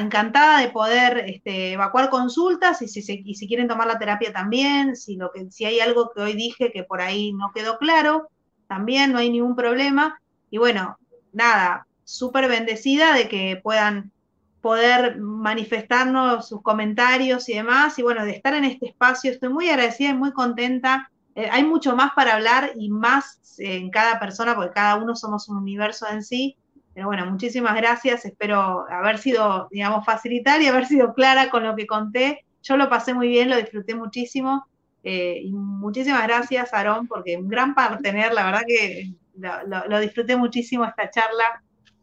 encantada 0.00 0.60
de 0.60 0.68
poder 0.68 1.24
este, 1.26 1.72
evacuar 1.72 2.10
consultas 2.10 2.82
y 2.82 2.88
si, 2.88 3.48
quieren 3.48 3.68
tomar 3.68 3.86
la 3.86 3.98
terapia 3.98 4.32
también, 4.32 4.96
si, 4.96 5.16
lo 5.16 5.30
que, 5.32 5.50
si 5.50 5.64
hay 5.64 5.80
algo 5.80 6.10
que 6.14 6.20
hoy 6.20 6.34
dije 6.34 6.70
que 6.72 6.84
por 6.84 7.00
ahí 7.00 7.32
no 7.32 7.52
quedó 7.54 7.78
claro, 7.78 8.28
también 8.68 9.12
no 9.12 9.18
hay 9.18 9.30
ningún 9.30 9.56
problema. 9.56 10.20
Y 10.50 10.58
bueno, 10.58 10.98
nada, 11.32 11.86
súper 12.04 12.48
bendecida 12.48 13.14
de 13.14 13.28
que 13.28 13.60
puedan 13.62 14.12
poder 14.60 15.18
manifestarnos 15.18 16.48
sus 16.48 16.62
comentarios 16.62 17.48
y 17.48 17.54
demás. 17.54 17.98
Y 17.98 18.02
bueno, 18.02 18.24
de 18.24 18.32
estar 18.32 18.54
en 18.54 18.64
este 18.64 18.86
espacio, 18.86 19.30
estoy 19.30 19.48
muy 19.48 19.68
agradecida 19.68 20.10
y 20.10 20.14
muy 20.14 20.32
contenta. 20.32 21.10
Eh, 21.34 21.48
hay 21.50 21.64
mucho 21.64 21.96
más 21.96 22.12
para 22.14 22.34
hablar 22.34 22.72
y 22.76 22.90
más 22.90 23.40
en 23.58 23.90
cada 23.90 24.18
persona, 24.18 24.54
porque 24.54 24.72
cada 24.72 24.96
uno 24.96 25.14
somos 25.16 25.48
un 25.48 25.58
universo 25.58 26.06
en 26.10 26.22
sí. 26.22 26.56
Pero 26.94 27.06
bueno, 27.06 27.24
muchísimas 27.26 27.74
gracias. 27.76 28.24
Espero 28.24 28.84
haber 28.90 29.18
sido, 29.18 29.68
digamos, 29.70 30.04
facilitar 30.04 30.60
y 30.60 30.66
haber 30.66 30.86
sido 30.86 31.14
clara 31.14 31.50
con 31.50 31.64
lo 31.64 31.74
que 31.74 31.86
conté. 31.86 32.44
Yo 32.62 32.76
lo 32.76 32.88
pasé 32.88 33.14
muy 33.14 33.28
bien, 33.28 33.48
lo 33.48 33.56
disfruté 33.56 33.94
muchísimo. 33.94 34.66
Eh, 35.04 35.40
y 35.42 35.52
muchísimas 35.52 36.22
gracias, 36.24 36.72
Aarón, 36.72 37.08
porque 37.08 37.36
un 37.36 37.48
gran 37.48 37.74
partener, 37.74 38.32
la 38.34 38.44
verdad 38.44 38.62
que 38.66 39.12
lo, 39.36 39.98
disfruté 39.98 40.36
muchísimo 40.36 40.84
esta 40.84 41.10
charla, 41.10 41.62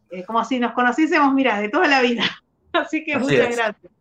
eh, 0.09 0.23
como 0.25 0.43
si 0.43 0.59
nos 0.59 0.73
conociésemos, 0.73 1.33
mira, 1.33 1.59
de 1.61 1.69
toda 1.69 1.87
la 1.87 2.01
vida. 2.01 2.23
Así 2.73 3.03
que 3.03 3.17
muchas 3.17 3.55
gracias. 3.55 3.91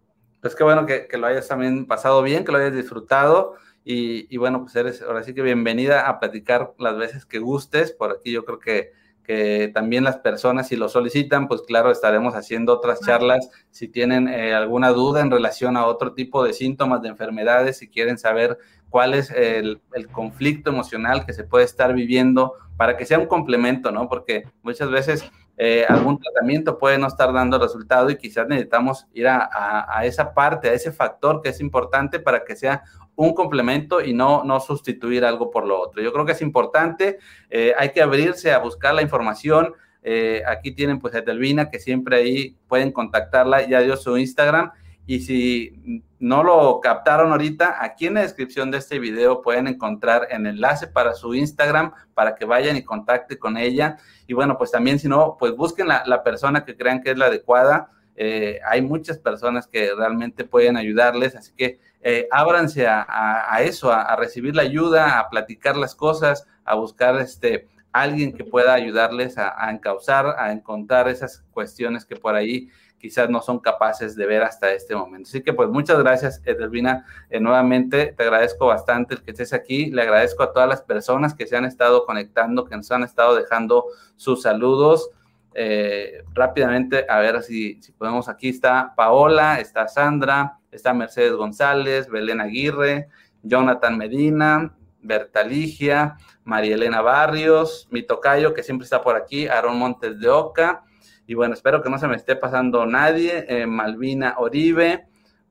Pues 0.40 0.54
qué 0.54 0.64
bueno 0.64 0.86
que, 0.86 1.08
lo 1.12 1.26
hayas 1.26 1.48
también 1.48 1.86
pasado 1.86 2.22
bien, 2.22 2.44
que 2.44 2.52
lo 2.52 2.58
hayas 2.58 2.74
disfrutado. 2.74 3.56
Y, 3.90 4.26
y, 4.28 4.36
bueno, 4.36 4.60
pues 4.64 4.76
eres 4.76 5.00
ahora 5.00 5.22
sí 5.22 5.32
que 5.32 5.40
bienvenida 5.40 6.08
a 6.08 6.20
platicar 6.20 6.74
las 6.78 6.98
veces 6.98 7.24
que 7.24 7.38
gustes. 7.38 7.90
Por 7.90 8.10
aquí 8.12 8.32
yo 8.32 8.44
creo 8.44 8.58
que 8.58 8.92
que 9.28 9.70
también 9.74 10.04
las 10.04 10.16
personas, 10.16 10.68
si 10.68 10.76
lo 10.76 10.88
solicitan, 10.88 11.48
pues 11.48 11.60
claro, 11.60 11.90
estaremos 11.90 12.34
haciendo 12.34 12.72
otras 12.72 13.00
charlas. 13.02 13.50
Si 13.70 13.86
tienen 13.86 14.26
eh, 14.26 14.54
alguna 14.54 14.88
duda 14.88 15.20
en 15.20 15.30
relación 15.30 15.76
a 15.76 15.84
otro 15.84 16.14
tipo 16.14 16.42
de 16.42 16.54
síntomas 16.54 17.02
de 17.02 17.10
enfermedades, 17.10 17.76
si 17.76 17.88
quieren 17.88 18.16
saber 18.16 18.56
cuál 18.88 19.12
es 19.12 19.30
el, 19.30 19.82
conflicto 20.12 20.70
emocional 20.70 21.26
que 21.26 21.34
se 21.34 21.44
puede 21.44 21.66
estar 21.66 21.92
viviendo 21.92 22.54
para 22.78 22.96
que 22.96 23.04
sea 23.04 23.18
un 23.18 23.26
complemento, 23.26 23.92
¿no? 23.92 24.08
Porque 24.08 24.44
muchas 24.62 24.90
veces 24.90 25.30
eh, 25.58 25.84
algún 25.86 26.18
tratamiento 26.18 26.78
puede 26.78 26.96
no 26.96 27.06
estar 27.06 27.30
dando 27.30 27.58
resultado 27.58 28.08
y 28.08 28.16
quizás 28.16 28.48
necesitamos 28.48 29.06
ir 29.12 29.28
a, 29.28 30.00
esa 30.04 30.32
parte, 30.32 30.70
a 30.70 30.72
ese 30.72 30.90
factor 30.90 31.42
que 31.42 31.50
es 31.50 31.60
importante 31.60 32.18
para 32.18 32.44
que 32.44 32.56
sea 32.56 32.82
un 33.18 33.34
complemento 33.34 34.00
y 34.00 34.14
no, 34.14 34.44
no 34.44 34.60
sustituir 34.60 35.24
algo 35.24 35.50
por 35.50 35.66
lo 35.66 35.80
otro. 35.80 36.00
Yo 36.00 36.12
creo 36.12 36.24
que 36.24 36.32
es 36.32 36.40
importante, 36.40 37.18
eh, 37.50 37.74
hay 37.76 37.90
que 37.90 38.00
abrirse 38.00 38.52
a 38.52 38.58
buscar 38.60 38.94
la 38.94 39.02
información. 39.02 39.74
Eh, 40.04 40.44
aquí 40.46 40.70
tienen 40.70 41.00
pues 41.00 41.16
a 41.16 41.20
Delvina, 41.20 41.68
que 41.68 41.80
siempre 41.80 42.16
ahí 42.16 42.56
pueden 42.68 42.92
contactarla, 42.92 43.66
ya 43.66 43.80
dio 43.80 43.96
su 43.96 44.16
Instagram. 44.16 44.70
Y 45.04 45.20
si 45.20 46.04
no 46.20 46.44
lo 46.44 46.78
captaron 46.80 47.32
ahorita, 47.32 47.82
aquí 47.82 48.06
en 48.06 48.14
la 48.14 48.22
descripción 48.22 48.70
de 48.70 48.78
este 48.78 49.00
video 49.00 49.42
pueden 49.42 49.66
encontrar 49.66 50.28
el 50.30 50.46
enlace 50.46 50.86
para 50.86 51.14
su 51.14 51.34
Instagram 51.34 51.92
para 52.14 52.36
que 52.36 52.44
vayan 52.44 52.76
y 52.76 52.84
contacten 52.84 53.38
con 53.38 53.56
ella. 53.56 53.96
Y 54.28 54.34
bueno, 54.34 54.56
pues 54.56 54.70
también 54.70 55.00
si 55.00 55.08
no, 55.08 55.36
pues 55.40 55.56
busquen 55.56 55.88
la, 55.88 56.04
la 56.06 56.22
persona 56.22 56.64
que 56.64 56.76
crean 56.76 57.02
que 57.02 57.10
es 57.10 57.18
la 57.18 57.26
adecuada. 57.26 57.90
Eh, 58.20 58.58
hay 58.66 58.82
muchas 58.82 59.16
personas 59.16 59.68
que 59.68 59.94
realmente 59.96 60.42
pueden 60.42 60.76
ayudarles, 60.76 61.36
así 61.36 61.52
que 61.56 61.78
eh, 62.02 62.26
ábranse 62.32 62.84
a, 62.88 63.58
eso, 63.60 63.92
a, 63.92 64.16
recibir 64.16 64.56
la 64.56 64.62
ayuda, 64.62 65.20
a 65.20 65.30
platicar 65.30 65.76
las 65.76 65.94
cosas, 65.94 66.44
a 66.64 66.74
buscar 66.74 67.16
este, 67.20 67.68
alguien 67.92 68.32
que 68.32 68.42
pueda 68.42 68.74
ayudarles 68.74 69.38
a, 69.38 69.70
encauzar, 69.70 70.34
a 70.36 70.50
encontrar 70.50 71.08
esas 71.08 71.44
cuestiones 71.52 72.04
que 72.04 72.16
por 72.16 72.34
ahí 72.34 72.68
quizás 72.98 73.30
no 73.30 73.40
son 73.40 73.60
capaces 73.60 74.16
de 74.16 74.26
ver 74.26 74.42
hasta 74.42 74.72
este 74.72 74.96
momento. 74.96 75.28
Así 75.28 75.40
que 75.40 75.52
pues 75.52 75.68
muchas 75.68 76.00
gracias, 76.00 76.42
Edelvina. 76.44 77.06
Eh, 77.30 77.38
nuevamente 77.38 78.14
te 78.16 78.24
agradezco 78.24 78.66
bastante 78.66 79.14
el 79.14 79.22
que 79.22 79.30
estés 79.30 79.52
aquí. 79.52 79.92
Le 79.92 80.02
agradezco 80.02 80.42
a 80.42 80.52
todas 80.52 80.68
las 80.68 80.82
personas 80.82 81.34
que 81.34 81.46
se 81.46 81.56
han 81.56 81.64
estado 81.64 82.04
conectando, 82.04 82.64
que 82.64 82.76
nos 82.76 82.90
han 82.90 83.04
estado 83.04 83.36
dejando 83.36 83.84
sus 84.16 84.42
saludos. 84.42 85.10
Eh, 85.60 86.22
rápidamente, 86.34 87.04
a 87.08 87.18
ver 87.18 87.42
si, 87.42 87.82
si 87.82 87.90
podemos. 87.90 88.28
Aquí 88.28 88.48
está 88.48 88.94
Paola, 88.94 89.58
está 89.58 89.88
Sandra, 89.88 90.60
está 90.70 90.94
Mercedes 90.94 91.32
González, 91.32 92.08
Belén 92.08 92.40
Aguirre, 92.40 93.08
Jonathan 93.42 93.98
Medina, 93.98 94.72
Bertaligia, 95.02 96.16
María 96.44 96.76
Elena 96.76 97.02
Barrios, 97.02 97.88
mi 97.90 98.04
tocayo 98.04 98.54
que 98.54 98.62
siempre 98.62 98.84
está 98.84 99.02
por 99.02 99.16
aquí, 99.16 99.48
Aarón 99.48 99.80
Montes 99.80 100.20
de 100.20 100.28
Oca, 100.28 100.84
y 101.26 101.34
bueno, 101.34 101.54
espero 101.54 101.82
que 101.82 101.90
no 101.90 101.98
se 101.98 102.06
me 102.06 102.14
esté 102.14 102.36
pasando 102.36 102.86
nadie, 102.86 103.44
eh, 103.48 103.66
Malvina 103.66 104.36
Oribe, 104.38 105.08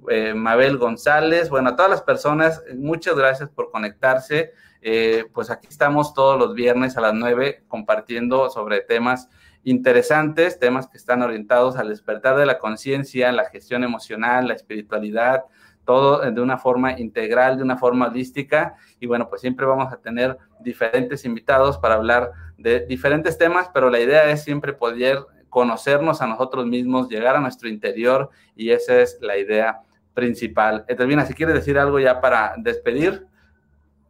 eh, 0.09 0.34
Mabel 0.34 0.77
González, 0.77 1.49
bueno, 1.49 1.71
a 1.71 1.75
todas 1.75 1.91
las 1.91 2.01
personas, 2.01 2.63
muchas 2.77 3.15
gracias 3.17 3.49
por 3.49 3.71
conectarse. 3.71 4.53
Eh, 4.81 5.25
pues 5.34 5.49
aquí 5.49 5.67
estamos 5.69 6.13
todos 6.13 6.38
los 6.39 6.53
viernes 6.53 6.95
a 6.97 7.01
las 7.01 7.13
9 7.13 7.65
compartiendo 7.67 8.49
sobre 8.49 8.81
temas 8.81 9.27
interesantes, 9.69 10.60
temas 10.60 10.88
que 10.88 10.98
están 10.98 11.22
orientados 11.22 11.76
al 11.76 11.89
despertar 11.89 12.38
de 12.38 12.45
la 12.45 12.57
conciencia, 12.57 13.34
la 13.34 13.49
gestión 13.49 13.84
emocional, 13.84 14.48
la 14.48 14.53
espiritualidad, 14.53 15.44
todo 15.84 16.19
de 16.19 16.41
una 16.41 16.57
forma 16.57 16.98
integral, 16.98 17.57
de 17.57 17.64
una 17.64 17.76
forma 17.76 18.07
holística. 18.07 18.76
Y 19.02 19.07
bueno, 19.07 19.27
pues 19.27 19.41
siempre 19.41 19.65
vamos 19.65 19.91
a 19.91 19.98
tener 19.98 20.38
diferentes 20.61 21.26
invitados 21.26 21.77
para 21.77 21.95
hablar 21.95 22.31
de 22.57 22.85
diferentes 22.85 23.38
temas, 23.38 23.69
pero 23.73 23.89
la 23.89 23.99
idea 23.99 24.30
es 24.31 24.41
siempre 24.41 24.72
poder 24.72 25.19
conocernos 25.49 26.22
a 26.22 26.27
nosotros 26.27 26.65
mismos, 26.65 27.10
llegar 27.10 27.35
a 27.35 27.41
nuestro 27.41 27.68
interior 27.68 28.30
y 28.56 28.69
esa 28.69 29.02
es 29.02 29.18
la 29.22 29.38
idea 29.38 29.81
principal. 30.14 30.85
Etelvina, 30.88 31.26
si 31.26 31.34
quieres 31.34 31.56
decir 31.56 31.77
algo 31.77 31.99
ya 31.99 32.22
para 32.22 32.53
despedir. 32.57 33.27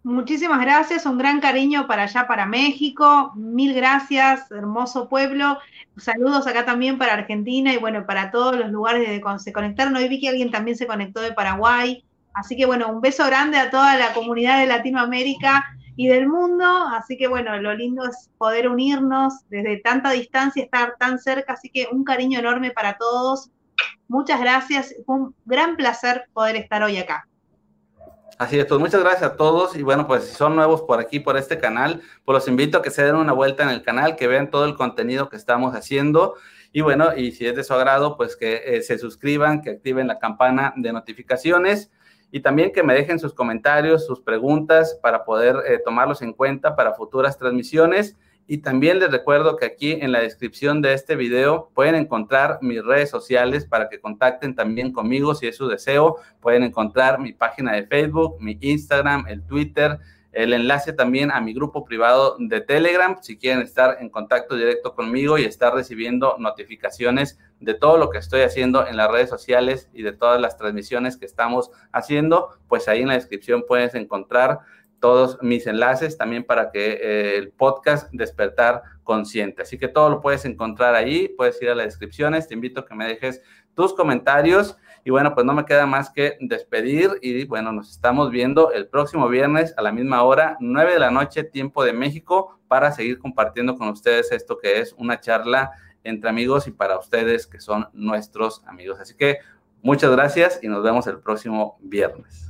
Muchísimas 0.04 0.62
gracias, 0.62 1.06
un 1.06 1.18
gran 1.18 1.42
cariño 1.42 1.86
para 1.86 2.04
allá, 2.04 2.28
para 2.28 2.46
México. 2.46 3.34
Mil 3.36 3.74
gracias, 3.74 4.50
hermoso 4.52 5.10
pueblo. 5.10 5.58
Saludos 5.98 6.48
acá 6.48 6.64
también 6.66 6.98
para 6.98 7.14
Argentina 7.14 7.74
y 7.74 7.78
bueno, 7.78 8.06
para 8.06 8.32
todos 8.32 8.56
los 8.56 8.70
lugares 8.72 9.08
de 9.08 9.20
donde 9.20 9.44
se 9.44 9.52
conectaron. 9.52 9.96
Hoy 9.96 10.08
vi 10.08 10.22
que 10.22 10.30
alguien 10.30 10.52
también 10.52 10.78
se 10.78 10.88
conectó 10.88 11.20
de 11.22 11.34
Paraguay. 11.34 12.06
Así 12.34 12.56
que 12.56 12.66
bueno, 12.66 12.88
un 12.90 13.02
beso 13.02 13.26
grande 13.26 13.58
a 13.58 13.70
toda 13.70 13.98
la 13.98 14.14
comunidad 14.14 14.60
de 14.60 14.68
Latinoamérica 14.68 15.66
y 15.96 16.08
del 16.08 16.28
mundo. 16.28 16.66
Así 16.94 17.18
que 17.18 17.28
bueno, 17.28 17.58
lo 17.60 17.74
lindo 17.74 18.06
es 18.08 18.30
poder 18.38 18.70
unirnos 18.70 19.34
desde 19.50 19.78
tanta 19.78 20.12
distancia, 20.12 20.64
estar 20.64 20.96
tan 21.00 21.20
cerca. 21.20 21.54
Así 21.54 21.70
que 21.70 21.90
un 21.92 22.04
cariño 22.04 22.40
enorme 22.40 22.72
para 22.72 22.98
todos. 22.98 23.50
Muchas 24.08 24.40
gracias. 24.40 24.96
Fue 25.06 25.16
un 25.16 25.36
gran 25.46 25.76
placer 25.76 26.30
poder 26.34 26.56
estar 26.56 26.84
hoy 26.84 26.98
acá. 26.98 27.28
Así 28.38 28.60
es, 28.60 28.68
pues 28.68 28.80
muchas 28.80 29.02
gracias 29.02 29.24
a 29.24 29.36
todos 29.36 29.76
y 29.76 29.82
bueno, 29.82 30.06
pues 30.06 30.26
si 30.26 30.36
son 30.36 30.56
nuevos 30.56 30.84
por 30.84 31.00
aquí, 31.00 31.20
por 31.20 31.38
este 31.38 31.58
canal, 31.58 32.04
pues 32.24 32.36
los 32.36 32.48
invito 32.48 32.78
a 32.78 32.82
que 32.84 32.92
se 32.92 33.04
den 33.04 33.16
una 33.16 33.34
vuelta 33.34 33.64
en 33.64 33.70
el 33.70 33.82
canal, 33.82 34.16
que 34.16 34.28
vean 34.28 34.52
todo 34.52 34.66
el 34.66 34.76
contenido 34.76 35.28
que 35.28 35.36
estamos 35.36 35.74
haciendo 35.74 36.36
y 36.72 36.82
bueno, 36.82 37.18
y 37.18 37.32
si 37.32 37.48
es 37.48 37.56
de 37.56 37.64
su 37.64 37.74
agrado, 37.74 38.16
pues 38.16 38.36
que 38.36 38.62
eh, 38.64 38.84
se 38.84 39.00
suscriban, 39.00 39.64
que 39.64 39.72
activen 39.72 40.06
la 40.06 40.20
campana 40.20 40.72
de 40.76 40.94
notificaciones 40.94 41.90
y 42.32 42.42
también 42.42 42.72
que 42.72 42.84
me 42.84 42.94
dejen 42.94 43.18
sus 43.18 43.34
comentarios, 43.34 44.06
sus 44.06 44.22
preguntas 44.22 45.00
para 45.02 45.26
poder 45.26 45.56
eh, 45.68 45.82
tomarlos 45.84 46.22
en 46.22 46.34
cuenta 46.34 46.76
para 46.76 46.94
futuras 46.94 47.40
transmisiones. 47.40 48.18
Y 48.50 48.60
también 48.60 49.00
les 49.00 49.12
recuerdo 49.12 49.58
que 49.58 49.66
aquí 49.66 49.92
en 49.92 50.14
la 50.14 50.22
descripción 50.22 50.82
de 50.82 50.94
este 50.94 51.18
video 51.18 51.70
pueden 51.76 51.96
encontrar 51.96 52.60
mis 52.62 52.84
redes 52.84 53.10
sociales 53.10 53.66
para 53.66 53.90
que 53.90 54.00
contacten 54.00 54.56
también 54.56 54.94
conmigo 54.94 55.36
si 55.36 55.48
es 55.48 55.58
su 55.58 55.68
deseo. 55.68 56.16
Pueden 56.40 56.64
encontrar 56.64 57.20
mi 57.20 57.34
página 57.34 57.74
de 57.74 57.86
Facebook, 57.86 58.38
mi 58.40 58.58
Instagram, 58.62 59.26
el 59.28 59.44
Twitter, 59.44 60.00
el 60.32 60.54
enlace 60.54 60.94
también 60.94 61.32
a 61.32 61.42
mi 61.42 61.54
grupo 61.54 61.84
privado 61.84 62.38
de 62.40 62.62
Telegram 62.62 63.18
si 63.22 63.38
quieren 63.38 63.64
estar 63.64 63.98
en 64.00 64.10
contacto 64.10 64.56
directo 64.56 64.94
conmigo 64.94 65.38
y 65.38 65.44
estar 65.44 65.74
recibiendo 65.74 66.36
notificaciones 66.38 67.40
de 67.60 67.74
todo 67.74 67.98
lo 67.98 68.12
que 68.12 68.20
estoy 68.20 68.42
haciendo 68.42 68.88
en 68.88 68.98
las 68.98 69.12
redes 69.12 69.30
sociales 69.30 69.90
y 69.94 70.04
de 70.04 70.14
todas 70.14 70.40
las 70.40 70.56
transmisiones 70.56 71.18
que 71.18 71.26
estamos 71.26 71.72
haciendo, 71.92 72.50
pues 72.68 72.88
ahí 72.88 73.02
en 73.02 73.08
la 73.08 73.16
descripción 73.16 73.66
puedes 73.68 73.96
encontrar 73.96 74.60
todos 75.00 75.38
mis 75.42 75.68
enlaces 75.68 76.18
también 76.18 76.44
para 76.44 76.72
que 76.72 77.00
eh, 77.02 77.38
el 77.38 77.52
podcast 77.52 78.10
Despertar 78.12 78.82
Consciente. 79.04 79.62
Así 79.62 79.78
que 79.78 79.88
todo 79.88 80.10
lo 80.10 80.22
puedes 80.22 80.46
encontrar 80.46 80.96
ahí, 80.96 81.30
puedes 81.30 81.62
ir 81.62 81.70
a 81.70 81.76
las 81.76 81.86
descripciones, 81.88 82.48
te 82.48 82.54
invito 82.54 82.82
a 82.82 82.86
que 82.86 82.96
me 82.96 83.08
dejes 83.08 83.42
tus 83.76 83.94
comentarios 83.94 84.78
y 85.04 85.12
bueno, 85.12 85.34
pues 85.34 85.46
no 85.46 85.54
me 85.54 85.66
queda 85.66 85.86
más 85.86 86.10
que 86.10 86.38
despedir 86.42 87.12
y 87.22 87.46
bueno, 87.46 87.72
nos 87.72 87.92
estamos 87.92 88.32
viendo 88.32 88.72
el 88.72 88.88
próximo 88.88 89.30
viernes 89.30 89.74
a 89.78 89.82
la 89.82 89.92
misma 89.92 90.24
hora, 90.24 90.58
9 90.60 90.94
de 90.94 91.00
la 91.00 91.12
noche, 91.12 91.44
tiempo 91.44 91.84
de 91.86 91.94
México, 91.94 92.60
para 92.68 92.92
seguir 92.92 93.20
compartiendo 93.20 93.76
con 93.76 93.88
ustedes 93.90 94.32
esto 94.32 94.58
que 94.58 94.80
es 94.80 94.94
una 94.98 95.20
charla 95.20 95.72
entre 96.04 96.30
amigos 96.30 96.68
y 96.68 96.72
para 96.72 96.98
ustedes 96.98 97.48
que 97.48 97.60
son 97.60 97.88
nuestros 97.94 98.64
amigos. 98.66 99.00
Así 99.00 99.16
que 99.16 99.38
muchas 99.82 100.12
gracias 100.12 100.60
y 100.62 100.68
nos 100.68 100.84
vemos 100.84 101.08
el 101.08 101.20
próximo 101.20 101.78
viernes. 101.82 102.50